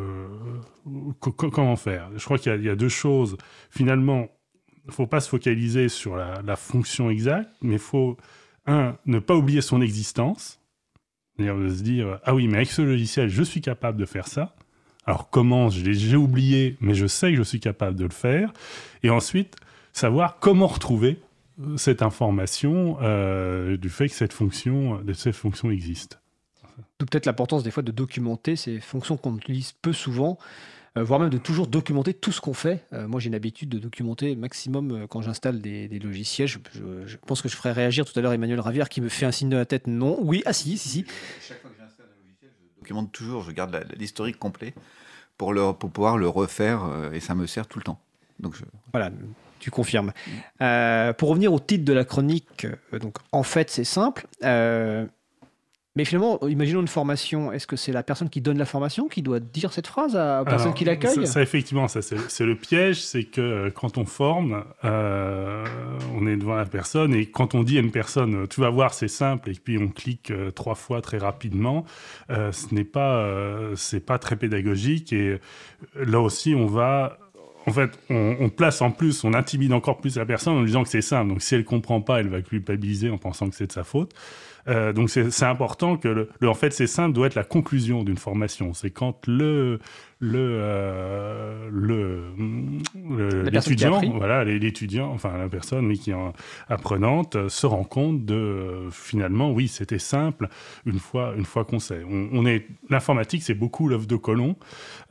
comment 1.19 1.75
faire. 1.75 2.09
Je 2.15 2.23
crois 2.23 2.37
qu'il 2.37 2.63
y, 2.63 2.69
a 2.69 2.75
deux 2.77 2.87
choses. 2.87 3.35
Finalement, 3.69 4.29
faut 4.87 5.07
pas 5.07 5.19
se 5.19 5.27
focaliser 5.27 5.89
sur 5.89 6.15
la, 6.15 6.55
fonction 6.55 7.09
exacte, 7.09 7.51
mais 7.61 7.77
faut 7.77 8.15
un 8.65 8.95
ne 9.05 9.19
pas 9.19 9.35
oublier 9.35 9.59
son 9.59 9.81
existence, 9.81 10.61
c'est-à-dire 11.35 11.57
de 11.57 11.67
se 11.67 11.83
dire 11.83 12.21
ah 12.23 12.33
oui 12.33 12.47
mais 12.47 12.57
avec 12.57 12.71
ce 12.71 12.81
logiciel 12.81 13.27
je 13.27 13.43
suis 13.43 13.59
capable 13.59 13.99
de 13.99 14.05
faire 14.05 14.29
ça. 14.29 14.55
Alors 15.05 15.29
comment 15.29 15.67
J'ai 15.67 16.15
oublié, 16.15 16.77
mais 16.79 16.93
je 16.93 17.07
sais 17.07 17.31
que 17.31 17.37
je 17.37 17.43
suis 17.43 17.59
capable 17.59 17.97
de 17.97 18.05
le 18.05 18.11
faire. 18.11 18.53
Et 19.03 19.09
ensuite, 19.09 19.57
savoir 19.93 20.37
comment 20.39 20.67
retrouver 20.67 21.19
euh, 21.59 21.77
cette 21.77 22.01
information 22.01 22.97
euh, 23.01 23.77
du 23.77 23.89
fait 23.89 24.07
que 24.07 24.15
cette 24.15 24.33
fonction, 24.33 25.01
de 25.01 25.13
cette 25.13 25.35
fonction 25.35 25.71
existe. 25.71 26.19
Peut-être 26.97 27.25
l'importance 27.25 27.63
des 27.63 27.71
fois 27.71 27.83
de 27.83 27.91
documenter 27.91 28.55
ces 28.55 28.79
fonctions 28.79 29.17
qu'on 29.17 29.35
utilise 29.35 29.73
peu 29.73 29.91
souvent, 29.91 30.37
euh, 30.97 31.03
voire 31.03 31.19
même 31.19 31.29
de 31.29 31.37
toujours 31.37 31.67
documenter 31.67 32.13
tout 32.13 32.31
ce 32.31 32.41
qu'on 32.41 32.53
fait. 32.53 32.85
moi, 32.91 33.19
j'ai 33.19 33.29
l'habitude 33.29 33.69
de 33.69 33.79
documenter 33.79 34.35
maximum 34.35 35.07
quand 35.07 35.21
j'installe 35.21 35.61
des, 35.61 35.87
logiciels. 35.99 36.47
Je, 36.47 37.17
pense 37.25 37.41
que 37.41 37.49
je 37.49 37.55
ferai 37.55 37.71
réagir 37.71 38.05
tout 38.05 38.17
à 38.17 38.21
l'heure 38.21 38.33
Emmanuel 38.33 38.59
Ravière 38.59 38.89
qui 38.89 39.01
me 39.01 39.09
fait 39.09 39.25
un 39.25 39.31
signe 39.31 39.49
de 39.49 39.57
la 39.57 39.65
tête 39.65 39.87
non. 39.87 40.17
Oui, 40.21 40.43
ah 40.45 40.53
si, 40.53 40.77
si, 40.77 40.89
si. 40.89 41.05
Chaque 41.41 41.61
fois 41.61 41.71
que 41.71 41.77
j'installe 41.77 42.07
un 42.07 42.23
logiciel, 42.23 42.51
je 42.53 42.79
documente 42.79 43.11
toujours, 43.11 43.43
je 43.43 43.51
garde 43.51 43.85
l'historique 43.97 44.37
complet 44.37 44.73
pour, 45.37 45.53
le, 45.53 45.73
pour 45.73 45.91
pouvoir 45.91 46.17
le 46.17 46.27
refaire 46.27 47.09
et 47.13 47.19
ça 47.19 47.35
me 47.35 47.47
sert 47.47 47.67
tout 47.67 47.79
le 47.79 47.83
temps. 47.83 47.99
Donc 48.39 48.55
je... 48.55 48.63
Voilà, 48.91 49.11
tu 49.61 49.71
confirmes. 49.71 50.11
Euh, 50.61 51.13
pour 51.13 51.29
revenir 51.29 51.53
au 51.53 51.59
titre 51.59 51.85
de 51.85 51.93
la 51.93 52.03
chronique, 52.03 52.65
euh, 52.65 52.99
donc 52.99 53.17
en 53.31 53.43
fait 53.43 53.69
c'est 53.69 53.85
simple. 53.85 54.27
Euh, 54.43 55.05
mais 55.95 56.05
finalement, 56.05 56.39
imaginons 56.47 56.79
une 56.79 56.87
formation. 56.87 57.51
Est-ce 57.51 57.67
que 57.67 57.75
c'est 57.75 57.91
la 57.91 58.01
personne 58.01 58.29
qui 58.29 58.39
donne 58.39 58.57
la 58.57 58.65
formation 58.65 59.09
qui 59.09 59.21
doit 59.21 59.41
dire 59.41 59.73
cette 59.73 59.87
phrase 59.87 60.15
à 60.15 60.37
la 60.37 60.45
personne 60.45 60.73
qui 60.73 60.85
l'accueille 60.85 61.27
ça, 61.27 61.41
effectivement, 61.41 61.89
ça, 61.89 62.01
c'est 62.01 62.45
le 62.45 62.55
piège. 62.55 63.01
C'est 63.01 63.25
que 63.25 63.67
quand 63.75 63.97
on 63.97 64.05
forme, 64.05 64.63
on 64.83 66.27
est 66.27 66.37
devant 66.37 66.55
la 66.55 66.65
personne 66.65 67.13
et 67.13 67.25
quand 67.25 67.55
on 67.55 67.63
dit 67.63 67.77
à 67.77 67.81
une 67.81 67.91
personne, 67.91 68.47
tu 68.47 68.61
vas 68.61 68.69
voir, 68.69 68.93
c'est 68.93 69.09
simple, 69.09 69.49
et 69.49 69.53
puis 69.53 69.77
on 69.79 69.89
clique 69.89 70.31
trois 70.55 70.75
fois 70.75 71.01
très 71.01 71.17
rapidement, 71.17 71.83
ce 72.29 72.73
n'est 72.73 72.85
pas, 72.85 73.29
c'est 73.75 73.99
pas 73.99 74.17
très 74.17 74.37
pédagogique. 74.37 75.11
Et 75.11 75.41
là 75.97 76.21
aussi, 76.21 76.55
on 76.55 76.67
va 76.67 77.17
en 77.67 77.71
fait, 77.71 77.91
on, 78.09 78.49
place 78.49 78.81
en 78.81 78.91
plus, 78.91 79.23
on 79.23 79.33
intimide 79.33 79.73
encore 79.73 79.99
plus 79.99 80.17
la 80.17 80.25
personne 80.25 80.53
en 80.53 80.59
lui 80.59 80.67
disant 80.67 80.83
que 80.83 80.89
c'est 80.89 81.01
simple. 81.01 81.29
Donc, 81.29 81.41
si 81.41 81.55
elle 81.55 81.63
comprend 81.63 82.01
pas, 82.01 82.19
elle 82.19 82.29
va 82.29 82.41
culpabiliser 82.41 83.09
en 83.09 83.17
pensant 83.17 83.49
que 83.49 83.55
c'est 83.55 83.67
de 83.67 83.71
sa 83.71 83.83
faute. 83.83 84.13
Euh, 84.67 84.93
donc, 84.93 85.09
c'est 85.09 85.43
important 85.45 85.97
que 85.97 86.07
le, 86.07 86.49
en 86.49 86.53
fait, 86.53 86.71
c'est 86.73 86.87
simple 86.87 87.13
doit 87.13 87.27
être 87.27 87.35
la 87.35 87.43
conclusion 87.43 88.03
d'une 88.03 88.17
formation. 88.17 88.73
C'est 88.73 88.89
quand 88.89 89.27
le 89.27 89.79
le 90.21 90.59
euh, 90.61 91.69
le 91.71 93.43
l'étudiant 93.49 93.99
voilà 94.17 94.43
l'étudiant 94.43 95.11
enfin 95.11 95.35
la 95.35 95.49
personne 95.49 95.91
qui 95.93 96.11
est 96.11 96.15
apprenante 96.69 97.35
euh, 97.35 97.49
se 97.49 97.65
rend 97.65 97.83
compte 97.83 98.23
de 98.23 98.87
finalement 98.91 99.51
oui 99.51 99.67
c'était 99.67 99.97
simple 99.97 100.47
une 100.85 100.99
fois 100.99 101.33
une 101.35 101.45
fois 101.45 101.65
qu'on 101.65 101.79
sait. 101.79 102.03
On, 102.07 102.45
est 102.45 102.67
l'informatique 102.89 103.41
c'est 103.41 103.55
beaucoup 103.55 103.87
l'œuvre 103.87 104.05
de 104.05 104.15
Colomb. 104.15 104.55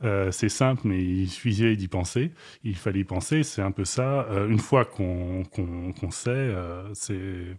Euh, 0.03 0.31
c'est 0.31 0.49
simple 0.49 0.83
mais 0.85 1.03
il 1.03 1.29
suffisait 1.29 1.75
d'y 1.75 1.89
penser. 1.89 2.31
Il 2.63 2.75
fallait 2.75 3.01
y 3.01 3.03
penser. 3.03 3.43
C'est 3.43 3.61
un 3.61 3.71
peu 3.71 3.85
ça. 3.85 4.27
Une 4.49 4.59
fois 4.59 4.85
qu'on 4.85 5.43
qu'on 5.43 6.11
sait 6.11 6.55
c'est 6.93 7.57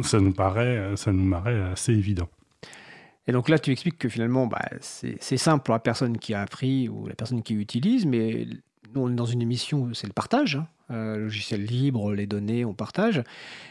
ça 0.00 0.20
nous 0.20 0.32
paraît 0.32 0.96
ça 0.96 1.12
nous 1.12 1.30
paraît 1.30 1.60
assez 1.60 1.92
évident 1.92 2.28
et 3.26 3.32
donc 3.32 3.48
là, 3.48 3.58
tu 3.58 3.70
expliques 3.70 3.98
que 3.98 4.08
finalement, 4.08 4.46
bah, 4.46 4.62
c'est 4.80 5.36
simple 5.36 5.64
pour 5.64 5.74
la 5.74 5.80
personne 5.80 6.18
qui 6.18 6.34
a 6.34 6.42
appris 6.42 6.88
ou 6.88 7.06
la 7.06 7.14
personne 7.14 7.42
qui 7.42 7.54
utilise, 7.54 8.04
mais 8.04 8.46
on 8.94 9.10
est 9.10 9.14
dans 9.14 9.24
une 9.24 9.42
émission 9.42 9.82
où 9.82 9.94
c'est 9.94 10.06
le 10.06 10.12
partage. 10.12 10.56
Hein. 10.56 10.66
Euh, 10.90 11.16
logiciel 11.16 11.64
libre, 11.64 12.12
les 12.12 12.26
données, 12.26 12.66
on 12.66 12.74
partage. 12.74 13.22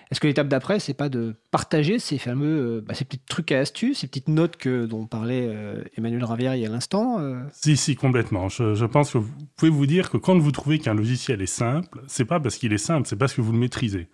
Est-ce 0.10 0.20
que 0.20 0.26
l'étape 0.26 0.48
d'après, 0.48 0.80
c'est 0.80 0.96
pas 0.96 1.10
de 1.10 1.36
partager 1.52 2.00
ces 2.00 2.18
fameux, 2.18 2.78
euh, 2.78 2.82
bah, 2.82 2.96
ces 2.96 3.06
petits 3.06 3.20
trucs 3.20 3.52
à 3.52 3.60
astuces, 3.60 4.00
ces 4.00 4.08
petites 4.08 4.30
notes 4.30 4.58
que, 4.58 4.88
dont 4.88 5.06
parlait 5.06 5.48
euh, 5.48 5.84
Emmanuel 5.96 6.24
Ravière 6.24 6.56
il 6.56 6.64
y 6.64 6.66
a 6.66 6.70
l'instant 6.70 7.20
Si, 7.52 7.78
si, 7.78 7.96
complètement. 7.96 8.50
Je, 8.50 8.74
je, 8.74 8.86
pense 8.86 9.12
que 9.12 9.20
vous 9.20 9.30
pouvez 9.56 9.70
vous 9.70 9.86
dire 9.86 10.10
que 10.10 10.18
quand 10.18 10.36
vous 10.40 10.52
trouvez 10.52 10.80
qu'un 10.80 10.96
logiciel 10.96 11.44
est 11.44 11.46
simple, 11.46 12.02
c'est 12.08 12.26
pas 12.26 12.40
parce 12.40 12.58
qu'il 12.58 12.74
est 12.74 12.80
simple, 12.80 13.08
c'est 13.08 13.16
parce 13.16 13.36
que 13.36 13.42
vous 13.42 13.52
le 13.52 13.60
maîtrisez. 13.60 14.08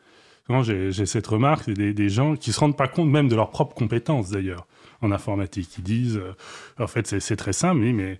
J'ai 0.64 1.06
cette 1.06 1.28
remarque, 1.28 1.66
c'est 1.66 1.76
des, 1.76 1.94
des, 1.94 2.10
gens 2.10 2.36
qui 2.36 2.52
se 2.52 2.60
rendent 2.60 2.76
pas 2.76 2.88
compte 2.88 3.07
même 3.07 3.30
de 3.30 3.36
leurs 3.36 3.52
propres 3.52 3.76
compétences 3.76 4.32
d'ailleurs 4.32 4.68
en 5.02 5.12
informatique. 5.12 5.78
Ils 5.78 5.84
disent, 5.84 6.18
euh, 6.18 6.34
en 6.84 6.88
fait, 6.88 7.20
c'est 7.20 7.36
très 7.36 7.54
simple, 7.54 7.82
mais 7.82 8.20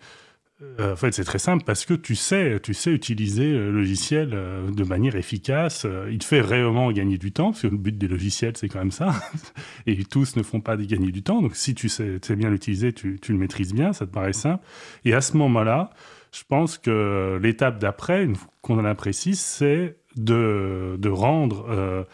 en 0.78 0.98
fait, 0.98 1.14
c'est 1.14 1.24
très 1.24 1.40
simple 1.40 1.64
parce 1.64 1.86
que 1.86 1.94
tu 1.94 2.16
sais, 2.16 2.60
tu 2.60 2.74
sais 2.74 2.92
utiliser 2.92 3.50
le 3.54 3.72
logiciel 3.72 4.32
de 4.32 4.84
manière 4.84 5.16
efficace. 5.16 5.88
Il 6.12 6.18
te 6.18 6.26
fait 6.26 6.42
réellement 6.42 6.92
gagner 6.92 7.18
du 7.18 7.32
temps, 7.32 7.52
parce 7.52 7.62
que 7.62 7.68
le 7.68 7.78
but 7.78 7.98
des 7.98 8.10
logiciels, 8.10 8.58
c'est 8.58 8.68
quand 8.68 8.80
même 8.80 8.92
ça. 8.92 9.16
Et 9.88 10.04
tous 10.04 10.36
ne 10.36 10.44
font 10.44 10.60
pas 10.60 10.76
gagner 10.76 11.14
du 11.14 11.24
temps. 11.24 11.42
Donc, 11.42 11.56
si 11.56 11.76
tu 11.76 11.88
sais, 11.88 12.20
bien 12.36 12.50
l'utiliser, 12.50 12.92
tu, 12.92 13.18
le 13.30 13.38
maîtrises 13.38 13.74
bien, 13.74 13.94
ça 13.94 14.06
te 14.06 14.12
paraît 14.12 14.34
simple. 14.34 14.62
Et 15.06 15.14
à 15.14 15.22
ce 15.22 15.38
moment-là, 15.38 15.92
je 16.34 16.44
pense 16.46 16.78
que 16.78 17.40
l'étape 17.42 17.80
d'après, 17.80 18.28
qu'on 18.62 18.80
en 18.80 18.86
a 18.86 18.96
précise, 18.96 19.40
c'est 19.40 19.96
de, 20.18 20.98
de 21.00 21.10
rendre 21.10 22.06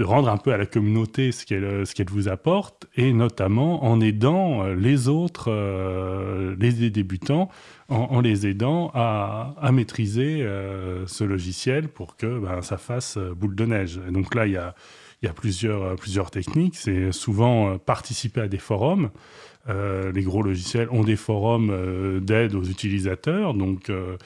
de 0.00 0.04
rendre 0.06 0.30
un 0.30 0.38
peu 0.38 0.54
à 0.54 0.56
la 0.56 0.64
communauté 0.64 1.30
ce 1.30 1.44
qu'elle 1.44 1.86
ce 1.86 1.94
qu'elle 1.94 2.08
vous 2.08 2.28
apporte 2.28 2.86
et 2.96 3.12
notamment 3.12 3.84
en 3.84 4.00
aidant 4.00 4.64
euh, 4.64 4.74
les 4.74 5.08
autres 5.08 5.52
euh, 5.52 6.56
les 6.58 6.88
débutants 6.88 7.50
en, 7.90 8.22
les 8.22 8.46
aidant 8.46 8.90
à, 8.94 9.54
à 9.60 9.72
maîtriser 9.72 10.40
euh, 10.40 11.06
ce 11.06 11.22
logiciel 11.22 11.88
pour 11.88 12.16
que 12.16 12.38
ben, 12.38 12.62
ça 12.62 12.78
fasse 12.78 13.18
boule 13.18 13.54
de 13.54 13.66
neige. 13.66 14.00
Donc 14.10 14.34
là 14.34 14.46
il 14.46 14.54
y 14.54 14.56
a 14.56 14.74
il 15.20 15.26
y 15.26 15.28
a 15.28 15.34
plusieurs 15.34 15.96
plusieurs 15.96 16.30
techniques. 16.30 16.76
C'est 16.76 17.12
souvent 17.12 17.76
participer 17.76 18.40
à 18.40 18.48
des 18.48 18.56
forums. 18.56 19.10
Euh, 19.68 20.10
les 20.12 20.22
gros 20.22 20.42
logiciels 20.42 20.88
ont 20.90 21.04
des 21.04 21.16
forums 21.16 21.70
euh, 21.70 22.18
d'aide 22.20 22.54
aux 22.54 22.64
utilisateurs, 22.64 23.52
donc 23.52 23.90
euh, 23.90 24.16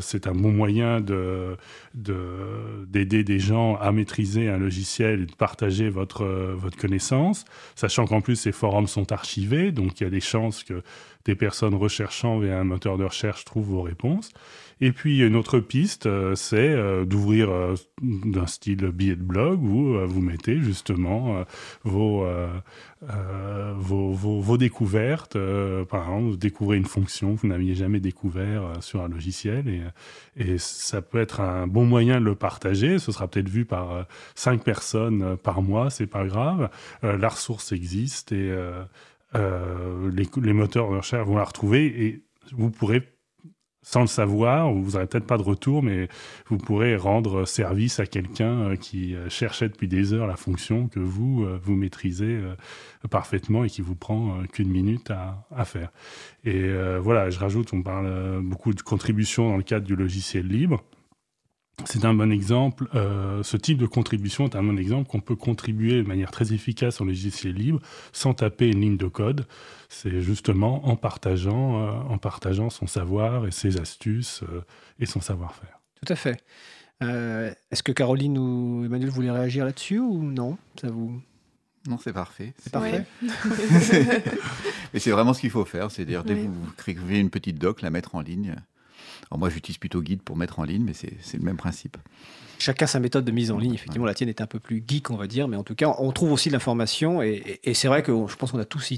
c'est 0.00 0.26
un 0.26 0.34
bon 0.34 0.52
moyen 0.52 1.00
d'aider 1.00 1.56
de, 2.84 3.22
des 3.22 3.38
gens 3.38 3.76
à 3.76 3.92
maîtriser 3.92 4.48
un 4.48 4.58
logiciel 4.58 5.22
et 5.22 5.26
de 5.26 5.34
partager 5.34 5.88
votre, 5.88 6.24
votre 6.24 6.76
connaissance, 6.76 7.44
sachant 7.74 8.06
qu'en 8.06 8.20
plus 8.20 8.36
ces 8.36 8.52
forums 8.52 8.86
sont 8.86 9.12
archivés, 9.12 9.72
donc 9.72 10.00
il 10.00 10.04
y 10.04 10.06
a 10.06 10.10
des 10.10 10.20
chances 10.20 10.64
que 10.64 10.82
des 11.24 11.34
personnes 11.34 11.74
recherchant 11.74 12.38
via 12.38 12.58
un 12.58 12.64
moteur 12.64 12.98
de 12.98 13.04
recherche 13.04 13.44
trouvent 13.44 13.70
vos 13.70 13.82
réponses. 13.82 14.30
Et 14.80 14.92
puis 14.92 15.20
une 15.20 15.36
autre 15.36 15.60
piste, 15.60 16.06
euh, 16.06 16.34
c'est 16.34 16.56
euh, 16.56 17.04
d'ouvrir 17.04 17.50
euh, 17.50 17.74
d'un 18.02 18.46
style 18.46 18.88
billet 18.88 19.16
de 19.16 19.22
blog 19.22 19.62
où 19.62 19.96
vous 20.06 20.20
mettez 20.20 20.58
justement 20.60 21.44
vos, 21.84 22.26
vos, 23.76 24.12
vos, 24.12 24.58
découvertes. 24.58 25.38
par 25.88 26.02
exemple, 26.02 26.30
vous 26.30 26.36
découvrez 26.36 26.76
une 26.76 26.84
fonction 26.84 27.34
que 27.34 27.40
vous 27.40 27.48
n'aviez 27.48 27.74
jamais 27.74 28.00
découvert 28.00 28.62
sur 28.80 29.00
un 29.02 29.08
logiciel 29.08 29.23
et, 30.36 30.58
ça 30.58 31.02
peut 31.02 31.20
être 31.20 31.40
un 31.40 31.66
bon 31.66 31.84
moyen 31.84 32.20
de 32.20 32.24
le 32.24 32.34
partager. 32.34 32.98
Ce 32.98 33.12
sera 33.12 33.28
peut-être 33.28 33.48
vu 33.48 33.64
par 33.64 34.06
cinq 34.34 34.62
personnes 34.62 35.36
par 35.36 35.62
mois, 35.62 35.90
c'est 35.90 36.06
pas 36.06 36.24
grave. 36.26 36.70
la 37.02 37.28
ressource 37.28 37.72
existe 37.72 38.32
et 38.32 38.54
les, 39.34 40.28
les 40.42 40.52
moteurs 40.52 40.90
de 40.90 40.96
recherche 40.96 41.26
vont 41.26 41.36
la 41.36 41.44
retrouver 41.44 41.86
et 41.86 42.22
vous 42.52 42.70
pourrez 42.70 43.13
sans 43.84 44.00
le 44.00 44.06
savoir, 44.06 44.72
vous 44.72 44.92
n'aurez 44.92 45.06
peut-être 45.06 45.26
pas 45.26 45.36
de 45.36 45.42
retour, 45.42 45.82
mais 45.82 46.08
vous 46.48 46.56
pourrez 46.56 46.96
rendre 46.96 47.44
service 47.44 48.00
à 48.00 48.06
quelqu'un 48.06 48.70
euh, 48.70 48.76
qui 48.76 49.14
euh, 49.14 49.28
cherchait 49.28 49.68
depuis 49.68 49.88
des 49.88 50.14
heures 50.14 50.26
la 50.26 50.36
fonction 50.36 50.88
que 50.88 51.00
vous, 51.00 51.44
euh, 51.44 51.60
vous 51.62 51.76
maîtrisez 51.76 52.40
parfaitement 53.10 53.62
et 53.64 53.68
qui 53.68 53.82
vous 53.82 53.94
prend 53.94 54.42
qu'une 54.50 54.70
minute 54.70 55.10
à, 55.10 55.46
à, 55.54 55.66
faire. 55.66 55.92
Et 56.44 56.72
voilà, 56.98 57.28
je 57.28 57.38
rajoute, 57.38 57.72
on 57.74 57.82
parle 57.82 58.40
beaucoup 58.42 58.72
de 58.72 58.80
contributions 58.80 59.50
dans 59.50 59.58
le 59.58 59.62
cadre 59.62 59.86
du 59.86 59.94
logiciel 59.94 60.46
libre. 60.46 60.82
C'est 61.86 62.04
un 62.04 62.14
bon 62.14 62.30
exemple, 62.32 62.88
euh, 62.94 63.42
ce 63.42 63.56
type 63.56 63.78
de 63.78 63.86
contribution 63.86 64.44
est 64.44 64.56
un 64.56 64.62
bon 64.62 64.78
exemple 64.78 65.08
qu'on 65.08 65.20
peut 65.20 65.36
contribuer 65.36 66.02
de 66.02 66.06
manière 66.06 66.30
très 66.30 66.52
efficace 66.52 67.00
au 67.00 67.04
logiciel 67.04 67.54
libre 67.54 67.80
sans 68.12 68.32
taper 68.32 68.68
une 68.68 68.80
ligne 68.80 68.96
de 68.96 69.08
code. 69.08 69.46
C'est 69.88 70.20
justement 70.20 70.86
en 70.88 70.96
partageant, 70.96 71.82
euh, 71.82 71.90
en 72.08 72.18
partageant 72.18 72.70
son 72.70 72.86
savoir 72.86 73.46
et 73.46 73.50
ses 73.50 73.80
astuces 73.80 74.42
euh, 74.44 74.62
et 75.00 75.06
son 75.06 75.20
savoir-faire. 75.20 75.80
Tout 75.94 76.12
à 76.12 76.16
fait. 76.16 76.42
Est-ce 77.00 77.82
que 77.82 77.92
Caroline 77.92 78.38
ou 78.38 78.84
Emmanuel 78.86 79.10
voulaient 79.10 79.30
réagir 79.30 79.66
là-dessus 79.66 79.98
ou 79.98 80.22
non? 80.22 80.56
Ça 80.80 80.88
vous 80.88 81.20
non, 81.86 81.98
c'est 81.98 82.14
parfait. 82.14 82.54
C'est 82.58 82.72
parfait. 82.72 83.04
Mais 84.94 85.00
c'est 85.00 85.10
vraiment 85.10 85.34
ce 85.34 85.40
qu'il 85.42 85.50
faut 85.50 85.66
faire, 85.66 85.90
c'est-à-dire 85.90 86.24
dès 86.24 86.34
que 86.34 86.46
vous 86.46 86.66
écrivez 86.78 87.20
une 87.20 87.28
petite 87.28 87.58
doc, 87.58 87.82
la 87.82 87.90
mettre 87.90 88.14
en 88.14 88.22
ligne. 88.22 88.56
Alors 89.30 89.38
moi, 89.38 89.50
j'utilise 89.50 89.78
plutôt 89.78 90.00
Guide 90.02 90.22
pour 90.22 90.36
mettre 90.36 90.58
en 90.58 90.64
ligne, 90.64 90.84
mais 90.84 90.92
c'est 90.92 91.36
le 91.36 91.44
même 91.44 91.56
principe. 91.56 91.96
Chacun 92.58 92.86
sa 92.86 93.00
méthode 93.00 93.24
de 93.24 93.32
mise 93.32 93.50
en 93.50 93.58
ligne. 93.58 93.74
Effectivement, 93.74 94.06
la 94.06 94.14
tienne 94.14 94.28
est 94.28 94.40
un 94.40 94.46
peu 94.46 94.60
plus 94.60 94.82
geek, 94.86 95.10
on 95.10 95.16
va 95.16 95.26
dire, 95.26 95.48
mais 95.48 95.56
en 95.56 95.64
tout 95.64 95.74
cas, 95.74 95.94
on 95.98 96.12
trouve 96.12 96.32
aussi 96.32 96.48
de 96.48 96.54
l'information. 96.54 97.22
Et, 97.22 97.60
c'est 97.74 97.88
vrai 97.88 98.02
que 98.02 98.12
je 98.28 98.36
pense 98.36 98.52
qu'on 98.52 98.60
a 98.60 98.64
tous, 98.64 98.92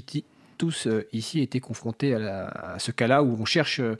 tous 0.57 0.87
euh, 0.87 1.07
ici 1.13 1.41
été 1.41 1.59
confrontés 1.59 2.13
à, 2.13 2.47
à 2.47 2.79
ce 2.79 2.91
cas-là 2.91 3.23
où 3.23 3.37
on 3.39 3.45
cherche 3.45 3.79
euh, 3.79 3.97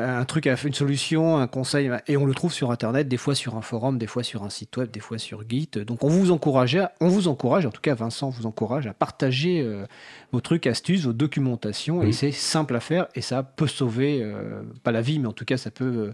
un 0.00 0.24
truc, 0.24 0.46
une 0.46 0.74
solution, 0.74 1.36
un 1.38 1.46
conseil, 1.46 1.90
et 2.06 2.16
on 2.16 2.26
le 2.26 2.34
trouve 2.34 2.52
sur 2.52 2.70
Internet, 2.70 3.08
des 3.08 3.16
fois 3.16 3.34
sur 3.34 3.56
un 3.56 3.62
forum, 3.62 3.98
des 3.98 4.06
fois 4.06 4.22
sur 4.22 4.42
un 4.42 4.50
site 4.50 4.76
web, 4.76 4.90
des 4.90 5.00
fois 5.00 5.18
sur 5.18 5.42
Git. 5.48 5.70
Donc 5.86 6.04
on 6.04 6.08
vous 6.08 6.30
encourage, 6.30 6.78
on 7.00 7.08
vous 7.08 7.28
encourage, 7.28 7.66
en 7.66 7.70
tout 7.70 7.80
cas 7.80 7.94
Vincent 7.94 8.30
vous 8.30 8.46
encourage 8.46 8.86
à 8.86 8.94
partager 8.94 9.60
euh, 9.60 9.86
vos 10.32 10.40
trucs, 10.40 10.66
astuces, 10.66 11.04
vos 11.04 11.12
documentations, 11.12 12.02
et 12.02 12.12
c'est 12.12 12.32
simple 12.32 12.76
à 12.76 12.80
faire, 12.80 13.08
et 13.14 13.20
ça 13.20 13.42
peut 13.42 13.66
sauver, 13.66 14.22
euh, 14.22 14.62
pas 14.82 14.92
la 14.92 15.02
vie, 15.02 15.18
mais 15.18 15.28
en 15.28 15.32
tout 15.32 15.44
cas 15.44 15.56
ça 15.56 15.70
peut 15.70 15.84
euh, 15.84 16.12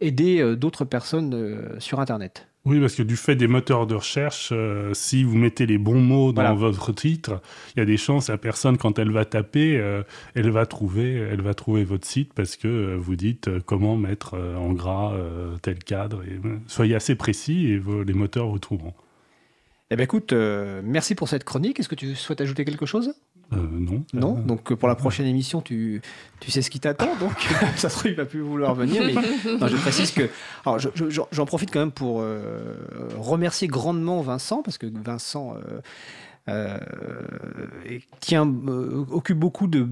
aider 0.00 0.56
d'autres 0.56 0.84
personnes 0.84 1.78
sur 1.78 2.00
Internet. 2.00 2.46
Oui, 2.66 2.80
parce 2.80 2.96
que 2.96 3.04
du 3.04 3.14
fait 3.16 3.36
des 3.36 3.46
moteurs 3.46 3.86
de 3.86 3.94
recherche, 3.94 4.48
euh, 4.50 4.92
si 4.92 5.22
vous 5.22 5.36
mettez 5.36 5.66
les 5.66 5.78
bons 5.78 6.00
mots 6.00 6.32
dans 6.32 6.56
votre 6.56 6.92
titre, 6.92 7.40
il 7.76 7.78
y 7.78 7.82
a 7.82 7.84
des 7.84 7.96
chances 7.96 8.28
la 8.28 8.38
personne 8.38 8.76
quand 8.76 8.98
elle 8.98 9.12
va 9.12 9.24
taper, 9.24 9.78
euh, 9.78 10.02
elle 10.34 10.50
va 10.50 10.66
trouver, 10.66 11.14
elle 11.14 11.42
va 11.42 11.54
trouver 11.54 11.84
votre 11.84 12.04
site 12.04 12.34
parce 12.34 12.56
que 12.56 12.66
euh, 12.66 12.96
vous 12.98 13.14
dites 13.14 13.48
comment 13.66 13.96
mettre 13.96 14.36
en 14.36 14.72
gras 14.72 15.14
tel 15.62 15.78
cadre. 15.78 16.24
Et, 16.24 16.40
soyez 16.66 16.96
assez 16.96 17.14
précis 17.14 17.68
et 17.68 17.82
les 18.04 18.14
moteurs 18.14 18.48
vous 18.48 18.58
trouveront. 18.58 18.94
Eh 19.92 19.94
bien, 19.94 20.04
écoute, 20.04 20.32
merci 20.32 21.14
pour 21.14 21.28
cette 21.28 21.44
chronique. 21.44 21.78
Est-ce 21.78 21.88
que 21.88 21.94
tu 21.94 22.16
souhaites 22.16 22.40
ajouter 22.40 22.64
quelque 22.64 22.86
chose? 22.86 23.14
Euh, 23.52 23.56
non. 23.56 24.04
Non. 24.12 24.32
Donc 24.34 24.74
pour 24.74 24.88
la 24.88 24.96
prochaine 24.96 25.26
émission, 25.26 25.60
tu, 25.60 26.02
tu 26.40 26.50
sais 26.50 26.62
ce 26.62 26.70
qui 26.70 26.80
t'attend. 26.80 27.14
Donc 27.16 27.32
ça 27.76 27.88
se 27.88 27.98
trouve, 27.98 28.10
il 28.10 28.16
va 28.16 28.24
plus 28.24 28.40
vouloir 28.40 28.74
venir. 28.74 29.02
Mais 29.04 29.14
je 29.68 29.76
précise 29.76 30.10
que. 30.10 30.28
Alors 30.64 30.78
j'en 31.30 31.46
profite 31.46 31.70
quand 31.70 31.80
même 31.80 31.92
pour 31.92 32.20
euh, 32.20 32.74
remercier 33.16 33.68
grandement 33.68 34.20
Vincent, 34.20 34.62
parce 34.62 34.78
que 34.78 34.86
Vincent. 34.86 35.54
Euh, 35.54 35.80
euh, 36.48 36.78
euh, 38.32 39.04
occupe 39.10 39.38
beaucoup 39.38 39.66
de, 39.66 39.86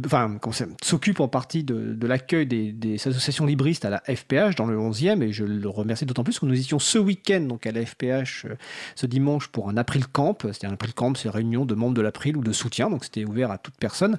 s'occupe 0.82 1.18
en 1.18 1.26
partie 1.26 1.64
de, 1.64 2.06
l'accueil 2.06 2.46
des, 2.46 2.94
associations 2.94 3.44
libristes 3.44 3.84
à 3.84 3.90
la 3.90 4.02
FPH 4.06 4.54
dans 4.56 4.66
le 4.66 4.76
11e, 4.76 5.22
et 5.22 5.32
je 5.32 5.44
le 5.44 5.68
remercie 5.68 6.06
d'autant 6.06 6.22
plus 6.22 6.38
que 6.38 6.46
nous 6.46 6.58
étions 6.58 6.78
ce 6.78 6.98
week-end 6.98 7.40
donc 7.40 7.66
à 7.66 7.72
la 7.72 7.84
FPH 7.84 8.44
euh, 8.44 8.54
ce 8.94 9.06
dimanche 9.06 9.48
pour 9.48 9.68
un 9.68 9.76
April 9.76 10.06
Camp. 10.06 10.46
C'était 10.52 10.68
un 10.68 10.74
April 10.74 10.94
Camp, 10.94 11.16
c'est 11.16 11.28
réunion 11.28 11.64
de 11.64 11.74
membres 11.74 11.94
de 11.94 12.02
l'April 12.02 12.36
ou 12.36 12.42
de 12.42 12.52
soutien, 12.52 12.88
donc 12.88 13.04
c'était 13.04 13.24
ouvert 13.24 13.50
à 13.50 13.58
toute 13.58 13.76
personne. 13.76 14.18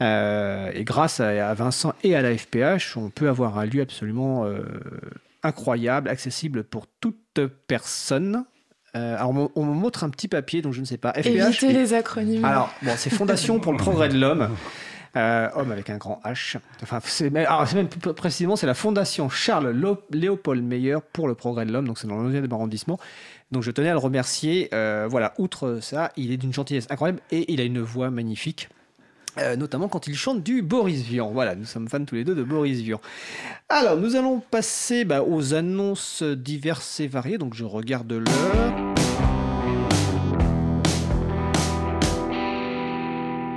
Et 0.00 0.84
grâce 0.84 1.20
à, 1.20 1.52
Vincent 1.52 1.92
et 2.02 2.14
à 2.14 2.22
la 2.22 2.34
FPH, 2.34 2.96
on 2.96 3.10
peut 3.10 3.28
avoir 3.28 3.58
un 3.58 3.66
lieu 3.66 3.82
absolument 3.82 4.46
incroyable, 5.42 6.08
accessible 6.08 6.64
pour 6.64 6.86
toute 6.86 7.38
personne. 7.66 8.46
Euh, 8.96 9.16
alors, 9.16 9.50
on, 9.54 9.64
me 9.64 9.74
montre 9.74 10.04
un 10.04 10.10
petit 10.10 10.28
papier, 10.28 10.62
donc 10.62 10.72
je 10.72 10.80
ne 10.80 10.84
sais 10.84 10.96
pas. 10.96 11.12
FPH. 11.12 11.26
Évitez 11.26 11.72
les 11.72 11.94
acronymes. 11.94 12.44
Alors, 12.44 12.72
bon, 12.82 12.92
c'est 12.96 13.10
Fondation 13.10 13.60
pour 13.60 13.72
le 13.72 13.78
progrès 13.78 14.08
de 14.08 14.18
l'homme. 14.18 14.50
Euh, 15.16 15.48
homme 15.56 15.72
avec 15.72 15.90
un 15.90 15.96
grand 15.96 16.20
H. 16.24 16.56
Enfin, 16.84 17.00
c'est 17.02 17.30
même, 17.30 17.88
plus 17.88 18.14
précisément, 18.14 18.54
c'est 18.54 18.68
la 18.68 18.74
Fondation 18.74 19.28
Charles 19.28 19.74
Léopold 20.12 20.62
Meyer 20.62 20.98
pour 21.12 21.26
le 21.26 21.34
progrès 21.34 21.66
de 21.66 21.72
l'homme. 21.72 21.88
Donc, 21.88 21.98
c'est 21.98 22.06
dans 22.06 22.22
le 22.22 22.30
11e 22.30 22.52
arrondissement. 22.52 22.96
Donc, 23.50 23.64
je 23.64 23.72
tenais 23.72 23.88
à 23.88 23.92
le 23.92 23.98
remercier. 23.98 24.68
Euh, 24.72 25.08
voilà, 25.10 25.34
outre 25.38 25.80
ça, 25.82 26.12
il 26.16 26.30
est 26.30 26.36
d'une 26.36 26.52
gentillesse 26.52 26.86
incroyable 26.90 27.20
et 27.32 27.52
il 27.52 27.60
a 27.60 27.64
une 27.64 27.80
voix 27.80 28.10
magnifique. 28.10 28.68
Euh, 29.38 29.56
notamment 29.56 29.88
quand 29.88 30.06
il 30.06 30.16
chante 30.16 30.42
du 30.42 30.62
Boris 30.62 31.02
Vian. 31.02 31.30
Voilà, 31.30 31.54
nous 31.54 31.64
sommes 31.64 31.88
fans 31.88 32.04
tous 32.04 32.16
les 32.16 32.24
deux 32.24 32.34
de 32.34 32.42
Boris 32.42 32.80
Vian. 32.80 33.00
Alors, 33.68 33.96
nous 33.96 34.16
allons 34.16 34.40
passer 34.40 35.04
bah, 35.04 35.22
aux 35.22 35.54
annonces 35.54 36.22
diverses 36.22 37.00
et 37.00 37.06
variées. 37.06 37.38
Donc, 37.38 37.54
je 37.54 37.64
regarde 37.64 38.12
l'heure. 38.12 38.72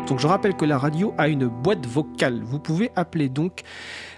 Donc, 0.08 0.20
je 0.20 0.28
rappelle 0.28 0.56
que 0.56 0.66
la 0.66 0.78
radio 0.78 1.14
a 1.18 1.28
une 1.28 1.48
boîte 1.48 1.86
vocale. 1.88 2.42
Vous 2.44 2.60
pouvez 2.60 2.92
appeler 2.96 3.30
donc 3.30 3.62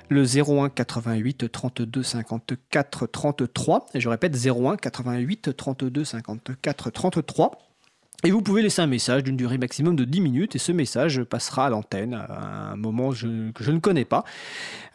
le 0.09 0.23
01 0.23 0.69
88 0.69 1.51
32 1.51 2.03
54 2.03 3.07
33. 3.07 3.85
Et 3.93 4.01
je 4.01 4.09
répète 4.09 4.35
01 4.35 4.75
88 4.75 5.55
32 5.55 6.03
54 6.03 6.89
33. 6.91 7.64
Et 8.25 8.31
vous 8.31 8.41
pouvez 8.41 8.63
laisser 8.63 8.81
un 8.81 8.87
message 8.87 9.21
d'une 9.23 9.37
durée 9.37 9.59
maximum 9.59 9.95
de 9.95 10.03
10 10.03 10.19
minutes 10.19 10.55
et 10.55 10.57
ce 10.57 10.71
message 10.71 11.21
passera 11.25 11.67
à 11.67 11.69
l'antenne 11.69 12.15
à 12.15 12.71
un 12.71 12.75
moment 12.75 13.11
que 13.11 13.15
je 13.63 13.71
ne 13.71 13.77
connais 13.77 14.03
pas. 14.03 14.23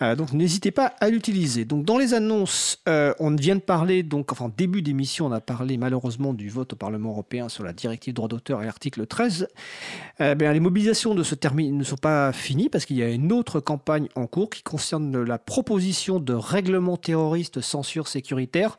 Euh, 0.02 0.16
donc 0.16 0.32
n'hésitez 0.32 0.72
pas 0.72 0.86
à 0.98 1.10
l'utiliser. 1.10 1.64
Donc 1.64 1.84
dans 1.84 1.96
les 1.96 2.12
annonces, 2.12 2.82
euh, 2.88 3.14
on 3.20 3.32
vient 3.36 3.54
de 3.54 3.60
parler, 3.60 4.02
donc 4.02 4.32
enfin 4.32 4.50
début 4.56 4.82
d'émission, 4.82 5.26
on 5.26 5.32
a 5.32 5.40
parlé 5.40 5.76
malheureusement 5.76 6.32
du 6.32 6.48
vote 6.48 6.72
au 6.72 6.76
Parlement 6.76 7.10
européen 7.10 7.48
sur 7.48 7.62
la 7.62 7.72
directive 7.72 8.14
droit 8.14 8.26
d'auteur 8.26 8.62
et 8.62 8.66
l'article 8.66 9.06
13. 9.06 9.46
Euh, 10.20 10.34
ben, 10.34 10.52
les 10.52 10.58
mobilisations 10.58 11.14
de 11.14 11.22
ce 11.22 11.36
terme 11.36 11.60
ne 11.60 11.84
sont 11.84 11.96
pas 11.96 12.32
finies 12.32 12.68
parce 12.68 12.84
qu'il 12.84 12.96
y 12.96 13.02
a 13.04 13.10
une 13.10 13.30
autre 13.30 13.60
campagne 13.60 14.08
en 14.16 14.26
cours 14.26 14.50
qui 14.50 14.64
concerne 14.64 15.22
la 15.22 15.38
proposition 15.38 16.18
de 16.18 16.32
règlement 16.32 16.96
terroriste 16.96 17.60
censure 17.60 18.08
sécuritaire. 18.08 18.76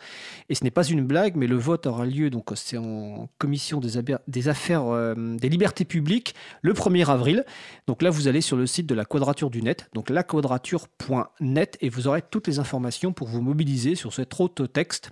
Et 0.49 0.55
ce 0.55 0.65
n'est 0.65 0.71
pas 0.71 0.83
une 0.83 1.03
blague, 1.05 1.37
mais 1.37 1.47
le 1.47 1.55
vote 1.55 1.85
aura 1.85 2.05
lieu, 2.05 2.29
donc 2.29 2.49
c'est 2.55 2.77
en 2.77 3.29
commission 3.37 3.79
des, 3.79 3.97
aber- 3.97 4.19
affaires 4.49 4.85
euh, 4.85 5.13
des 5.15 5.49
libertés 5.49 5.85
publiques 5.85 6.35
le 6.61 6.73
1er 6.73 7.09
avril. 7.09 7.45
Donc 7.87 8.01
là, 8.01 8.09
vous 8.09 8.27
allez 8.27 8.41
sur 8.41 8.57
le 8.57 8.67
site 8.67 8.85
de 8.87 8.95
la 8.95 9.05
Quadrature 9.05 9.49
du 9.49 9.61
Net, 9.61 9.89
donc 9.93 10.09
laquadrature.net, 10.09 11.77
et 11.81 11.89
vous 11.89 12.07
aurez 12.07 12.21
toutes 12.21 12.47
les 12.47 12.59
informations 12.59 13.13
pour 13.13 13.27
vous 13.27 13.41
mobiliser 13.41 13.95
sur 13.95 14.13
cette 14.13 14.39
haute 14.39 14.71
texte 14.71 15.11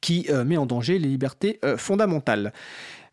qui 0.00 0.26
euh, 0.28 0.44
met 0.44 0.56
en 0.56 0.66
danger 0.66 0.98
les 0.98 1.08
libertés 1.08 1.58
euh, 1.64 1.76
fondamentales. 1.76 2.52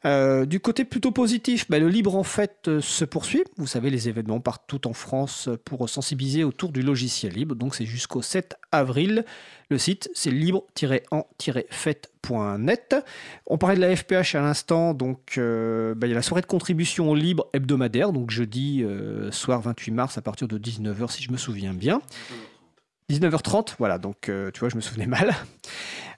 Euh, 0.04 0.46
du 0.46 0.60
côté 0.60 0.84
plutôt 0.84 1.12
positif, 1.12 1.70
bah, 1.70 1.78
le 1.78 1.88
libre 1.88 2.16
en 2.16 2.24
fait 2.24 2.68
euh, 2.68 2.82
se 2.82 3.06
poursuit. 3.06 3.44
Vous 3.58 3.68
savez, 3.68 3.92
les 3.92 4.10
événements 4.10 4.40
partout 4.40 4.88
en 4.88 4.94
France 4.94 5.48
euh, 5.48 5.60
pour 5.64 5.88
sensibiliser 5.88 6.44
autour 6.44 6.72
du 6.72 6.82
logiciel 6.82 7.34
libre. 7.34 7.54
Donc 7.54 7.76
c'est 7.76 7.86
jusqu'au 7.86 8.24
7 8.24 8.56
avril. 8.72 9.26
Le 9.70 9.78
site, 9.78 10.10
c'est 10.16 10.32
libre-en-fait.net. 10.32 12.96
On 13.46 13.60
parlait 13.60 13.76
de 13.76 13.82
la 13.82 13.96
FPH 13.96 14.34
à 14.36 14.42
l'instant, 14.42 14.94
donc 14.94 15.38
bah, 15.38 16.08
il 16.08 16.10
y 16.10 16.12
a 16.12 16.16
la 16.16 16.22
soirée 16.22 16.42
de 16.42 16.48
contribution 16.48 17.14
libre 17.14 17.48
hebdomadaire, 17.54 18.12
donc 18.12 18.32
jeudi 18.32 18.84
soir 19.32 19.62
28 19.62 19.92
mars 19.92 20.18
à 20.18 20.22
partir 20.22 20.50
de 20.50 20.58
19h 20.58 21.10
si 21.10 21.24
je 21.24 21.32
me 21.32 21.38
souviens 21.38 21.74
bien. 21.74 22.02
19h30, 23.10 23.76
voilà, 23.80 23.98
donc 23.98 24.24
tu 24.24 24.60
vois, 24.60 24.68
je 24.68 24.76
me 24.76 24.82
souvenais 24.82 25.06
mal. 25.08 25.34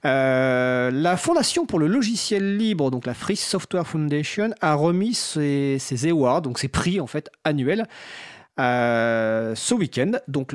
Euh, 0.06 0.92
la 0.92 1.18
Fondation 1.18 1.66
pour 1.66 1.80
le 1.80 1.88
logiciel 1.88 2.58
libre, 2.58 2.92
donc 2.92 3.06
la 3.06 3.14
Free 3.14 3.36
Software 3.36 3.88
Foundation, 3.88 4.50
a 4.62 4.76
remis 4.76 5.14
ses, 5.14 5.80
awards, 6.10 6.42
donc 6.42 6.60
ses 6.60 6.68
prix 6.68 7.00
en 7.00 7.08
fait 7.08 7.30
annuels, 7.44 7.86
euh, 8.60 9.56
ce 9.56 9.74
week-end. 9.74 10.12
Donc 10.28 10.54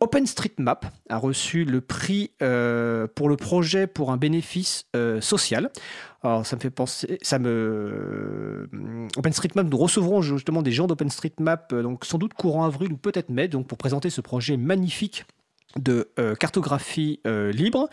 OpenStreetMap 0.00 0.86
a 1.08 1.16
reçu 1.16 1.64
le 1.64 1.80
prix 1.80 2.30
euh, 2.42 3.06
pour 3.14 3.28
le 3.28 3.36
projet 3.36 3.86
pour 3.86 4.12
un 4.12 4.18
bénéfice 4.18 4.86
social. 5.20 5.70
Alors 6.22 6.44
ça 6.44 6.56
me 6.56 6.60
fait 6.60 6.70
penser, 6.70 7.18
ça 7.22 7.38
me 7.38 8.68
OpenStreetMap, 9.16 9.66
nous 9.66 9.78
recevrons 9.78 10.20
justement 10.20 10.62
des 10.62 10.72
gens 10.72 10.86
d'OpenStreetMap, 10.86 11.74
donc 11.74 12.04
sans 12.04 12.18
doute 12.18 12.34
courant 12.34 12.64
avril 12.64 12.92
ou 12.92 12.96
peut-être 12.96 13.30
mai, 13.30 13.48
donc 13.48 13.66
pour 13.66 13.78
présenter 13.78 14.10
ce 14.10 14.20
projet 14.20 14.56
magnifique 14.56 15.24
de 15.76 16.10
cartographie 16.38 17.20
libre. 17.24 17.88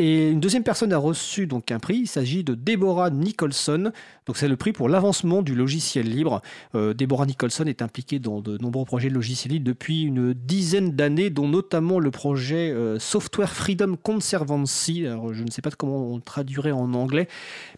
Une 0.00 0.40
deuxième 0.40 0.64
personne 0.64 0.92
a 0.92 0.98
reçu 0.98 1.46
donc 1.46 1.70
un 1.70 1.78
prix. 1.78 1.98
Il 1.98 2.06
s'agit 2.08 2.42
de 2.42 2.54
Deborah 2.54 3.10
Nicholson. 3.10 3.92
Donc 4.26 4.36
c'est 4.36 4.48
le 4.48 4.56
prix 4.56 4.72
pour 4.72 4.88
l'avancement 4.88 5.40
du 5.40 5.54
logiciel 5.54 6.10
libre. 6.10 6.42
Euh, 6.74 6.94
Deborah 6.94 7.26
Nicholson 7.26 7.64
est 7.66 7.80
impliquée 7.80 8.18
dans 8.18 8.40
de 8.40 8.58
nombreux 8.58 8.84
projets 8.84 9.08
de 9.08 9.14
logiciel 9.14 9.52
libre 9.52 9.66
depuis 9.66 10.02
une 10.02 10.34
dizaine 10.34 10.90
d'années, 10.90 11.30
dont 11.30 11.46
notamment 11.46 12.00
le 12.00 12.10
projet 12.10 12.72
euh, 12.72 12.98
Software 12.98 13.52
Freedom 13.52 13.94
Conservancy. 13.94 15.04
Je 15.04 15.44
ne 15.44 15.50
sais 15.50 15.62
pas 15.62 15.70
comment 15.70 16.12
on 16.12 16.18
traduirait 16.18 16.72
en 16.72 16.92
anglais, 16.94 17.28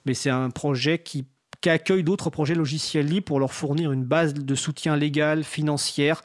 mais 0.07 0.15
c'est 0.15 0.31
un 0.31 0.49
projet 0.49 0.99
qui 0.99 1.27
qui 1.61 1.71
accueille 1.71 2.05
d'autres 2.05 2.31
projets 2.31 2.55
logiciels 2.55 3.07
libres 3.07 3.25
pour 3.25 3.41
leur 3.41 3.53
fournir 3.53 3.91
une 3.91 4.05
base 4.05 4.35
de 4.35 4.55
soutien 4.55 4.95
légal, 4.95 5.43
financière, 5.43 6.23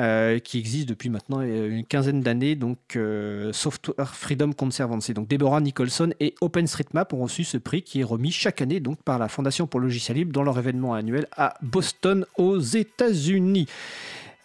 euh, 0.00 0.40
qui 0.40 0.58
existe 0.58 0.88
depuis 0.88 1.08
maintenant 1.08 1.38
euh, 1.40 1.70
une 1.70 1.84
quinzaine 1.84 2.20
d'années, 2.20 2.56
donc 2.56 2.78
euh, 2.96 3.52
Software 3.52 4.16
Freedom 4.16 4.52
Conservancy. 4.52 5.14
Donc 5.14 5.28
Deborah 5.28 5.60
Nicholson 5.60 6.12
et 6.18 6.34
OpenStreetMap 6.40 7.12
ont 7.12 7.22
reçu 7.22 7.44
ce 7.44 7.58
prix 7.58 7.82
qui 7.82 8.00
est 8.00 8.04
remis 8.04 8.32
chaque 8.32 8.60
année 8.60 8.80
donc 8.80 9.00
par 9.04 9.20
la 9.20 9.28
Fondation 9.28 9.68
pour 9.68 9.78
le 9.78 9.86
logiciel 9.86 10.16
libre 10.16 10.32
dans 10.32 10.42
leur 10.42 10.58
événement 10.58 10.94
annuel 10.94 11.28
à 11.36 11.54
Boston 11.62 12.26
aux 12.36 12.58
États-Unis. 12.58 13.68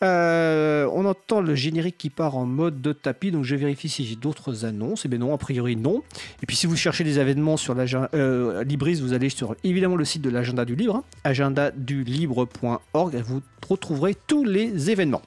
On 0.03 1.05
entend 1.05 1.41
le 1.41 1.55
générique 1.55 1.97
qui 1.97 2.11
part 2.11 2.37
en 2.37 2.45
mode 2.45 2.79
de 2.79 2.93
tapis, 2.93 3.31
donc 3.31 3.43
je 3.43 3.55
vérifie 3.55 3.89
si 3.89 4.05
j'ai 4.05 4.15
d'autres 4.15 4.65
annonces. 4.65 5.05
Et 5.05 5.07
bien 5.07 5.17
non, 5.17 5.33
a 5.33 5.39
priori 5.39 5.75
non. 5.75 6.03
Et 6.43 6.45
puis 6.45 6.55
si 6.55 6.67
vous 6.67 6.75
cherchez 6.75 7.03
des 7.03 7.17
événements 7.17 7.57
sur 7.57 7.73
Libris, 7.73 9.01
vous 9.01 9.13
allez 9.13 9.29
sur 9.29 9.55
évidemment 9.63 9.95
le 9.95 10.05
site 10.05 10.21
de 10.21 10.29
l'agenda 10.29 10.63
du 10.63 10.75
libre, 10.75 10.97
hein, 10.97 11.03
agendadulibre.org, 11.23 13.15
et 13.15 13.21
vous 13.23 13.41
retrouverez 13.67 14.15
tous 14.27 14.43
les 14.43 14.91
événements. 14.91 15.23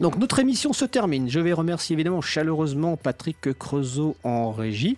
Donc 0.00 0.18
notre 0.18 0.38
émission 0.38 0.72
se 0.72 0.84
termine. 0.84 1.30
Je 1.30 1.40
vais 1.40 1.52
remercier 1.52 1.94
évidemment 1.94 2.20
chaleureusement 2.20 2.96
Patrick 2.96 3.52
Creusot 3.58 4.16
en 4.24 4.50
régie, 4.50 4.96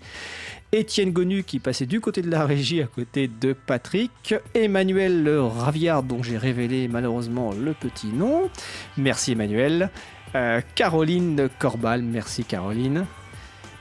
Étienne 0.72 1.12
Gonu 1.12 1.44
qui 1.44 1.60
passait 1.60 1.86
du 1.86 2.00
côté 2.00 2.20
de 2.20 2.30
la 2.30 2.44
régie 2.44 2.82
à 2.82 2.86
côté 2.86 3.28
de 3.28 3.52
Patrick, 3.52 4.34
Emmanuel 4.54 5.28
Raviard 5.38 6.02
dont 6.02 6.22
j'ai 6.22 6.36
révélé 6.36 6.88
malheureusement 6.88 7.52
le 7.52 7.74
petit 7.74 8.08
nom. 8.08 8.50
Merci 8.96 9.32
Emmanuel. 9.32 9.90
Euh, 10.34 10.60
Caroline 10.74 11.48
Corbal, 11.58 12.02
merci 12.02 12.44
Caroline. 12.44 13.06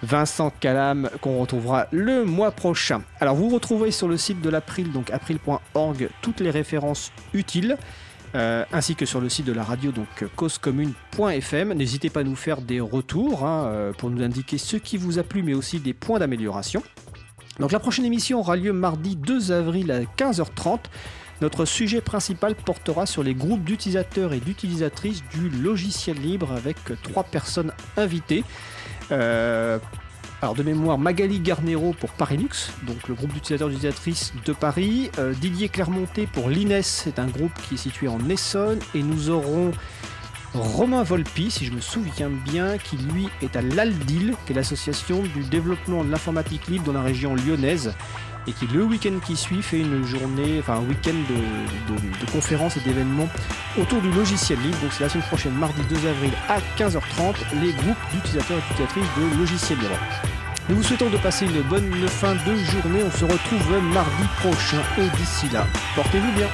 Vincent 0.03 0.52
Calam 0.60 1.10
qu'on 1.22 1.39
retrouvera 1.39 1.88
le 1.91 2.23
mois 2.23 2.52
prochain. 2.52 3.02
Alors 3.19 3.35
vous 3.35 3.49
retrouvez 3.49 3.91
sur 3.91 4.07
le 4.07 4.18
site 4.18 4.41
de 4.41 4.49
l'April, 4.49 4.91
donc 4.91 5.10
april.org, 5.11 6.10
toutes 6.22 6.39
les 6.39 6.52
références 6.52 7.11
utiles. 7.34 7.77
Euh, 8.35 8.65
ainsi 8.73 8.95
que 8.95 9.05
sur 9.05 9.21
le 9.21 9.29
site 9.29 9.45
de 9.45 9.53
la 9.53 9.63
radio, 9.63 9.91
donc 9.91 10.07
euh, 10.21 10.27
causecommune.fm. 10.35 11.73
N'hésitez 11.73 12.09
pas 12.09 12.19
à 12.21 12.23
nous 12.23 12.35
faire 12.35 12.61
des 12.61 12.79
retours 12.79 13.45
hein, 13.45 13.65
euh, 13.67 13.93
pour 13.93 14.09
nous 14.09 14.21
indiquer 14.21 14.57
ce 14.57 14.75
qui 14.75 14.97
vous 14.97 15.17
a 15.17 15.23
plu, 15.23 15.43
mais 15.43 15.53
aussi 15.53 15.79
des 15.79 15.93
points 15.93 16.19
d'amélioration. 16.19 16.83
Donc 17.59 17.71
la 17.71 17.79
prochaine 17.79 18.05
émission 18.05 18.39
aura 18.39 18.55
lieu 18.55 18.73
mardi 18.73 19.15
2 19.15 19.51
avril 19.51 19.91
à 19.91 20.01
15h30. 20.01 20.79
Notre 21.39 21.65
sujet 21.65 22.01
principal 22.01 22.55
portera 22.55 23.05
sur 23.05 23.23
les 23.23 23.33
groupes 23.33 23.63
d'utilisateurs 23.63 24.33
et 24.33 24.39
d'utilisatrices 24.39 25.23
du 25.29 25.49
logiciel 25.49 26.17
libre 26.17 26.51
avec 26.51 26.77
trois 27.03 27.23
personnes 27.23 27.71
invitées. 27.95 28.43
Alors 30.41 30.53
de 30.53 30.61
mémoire, 30.61 30.99
Magali 30.99 31.39
Garnero 31.39 31.93
pour 31.93 32.11
Parinux, 32.11 32.72
donc 32.84 33.07
le 33.07 33.15
groupe 33.15 33.34
d'utilisateurs 33.34 33.69
et 33.69 33.72
d'utilisatrices 33.72 34.34
de 34.45 34.53
Paris. 34.53 35.09
Euh, 35.18 35.34
Didier 35.34 35.68
Clermonté 35.68 36.27
pour 36.27 36.49
l'INES, 36.49 36.84
c'est 36.84 37.18
un 37.18 37.26
groupe 37.26 37.53
qui 37.68 37.73
est 37.73 37.77
situé 37.77 38.07
en 38.07 38.19
Essonne. 38.30 38.80
Et 38.93 39.01
nous 39.01 39.31
aurons 39.31 39.72
Romain 40.53 41.01
Volpi, 41.01 41.49
si 41.49 41.65
je 41.65 41.72
me 41.72 41.81
souviens 41.81 42.30
bien, 42.30 42.77
qui 42.77 42.97
lui 42.97 43.30
est 43.41 43.55
à 43.55 43.61
l'ALDIL, 43.64 44.35
qui 44.45 44.53
est 44.53 44.55
l'association 44.55 45.23
du 45.23 45.43
développement 45.43 46.03
de 46.03 46.11
l'informatique 46.11 46.68
libre 46.68 46.85
dans 46.85 46.93
la 46.93 47.01
région 47.01 47.34
lyonnaise. 47.34 47.93
Et 48.47 48.53
qui 48.53 48.65
le 48.67 48.83
week-end 48.83 49.19
qui 49.25 49.35
suit 49.35 49.61
fait 49.61 49.79
une 49.79 50.05
journée, 50.05 50.59
enfin 50.59 50.75
un 50.75 50.87
week-end 50.87 51.13
de, 51.29 52.31
conférences 52.31 52.77
et 52.77 52.79
d'événements 52.79 53.27
autour 53.77 54.01
du 54.01 54.09
logiciel 54.11 54.57
libre. 54.61 54.77
Donc 54.81 54.93
c'est 54.93 55.03
la 55.03 55.09
semaine 55.09 55.27
prochaine, 55.27 55.53
mardi 55.53 55.81
2 55.89 56.07
avril 56.07 56.31
à 56.47 56.59
15h30, 56.77 57.35
les 57.61 57.73
groupes 57.73 57.97
d'utilisateurs 58.13 58.57
et 58.57 58.61
d'utilisatrices 58.61 59.07
de 59.17 59.37
logiciel 59.37 59.77
libre. 59.79 59.99
Nous 60.69 60.77
vous 60.77 60.83
souhaitons 60.83 61.09
de 61.09 61.17
passer 61.17 61.45
une 61.45 61.61
bonne 61.61 61.91
fin 62.07 62.33
de 62.33 62.55
journée. 62.55 63.03
On 63.05 63.11
se 63.11 63.25
retrouve 63.25 63.81
mardi 63.93 64.23
prochain 64.39 64.81
et 64.97 65.09
d'ici 65.17 65.47
là, 65.49 65.65
portez-vous 65.95 66.31
bien. 66.33 66.47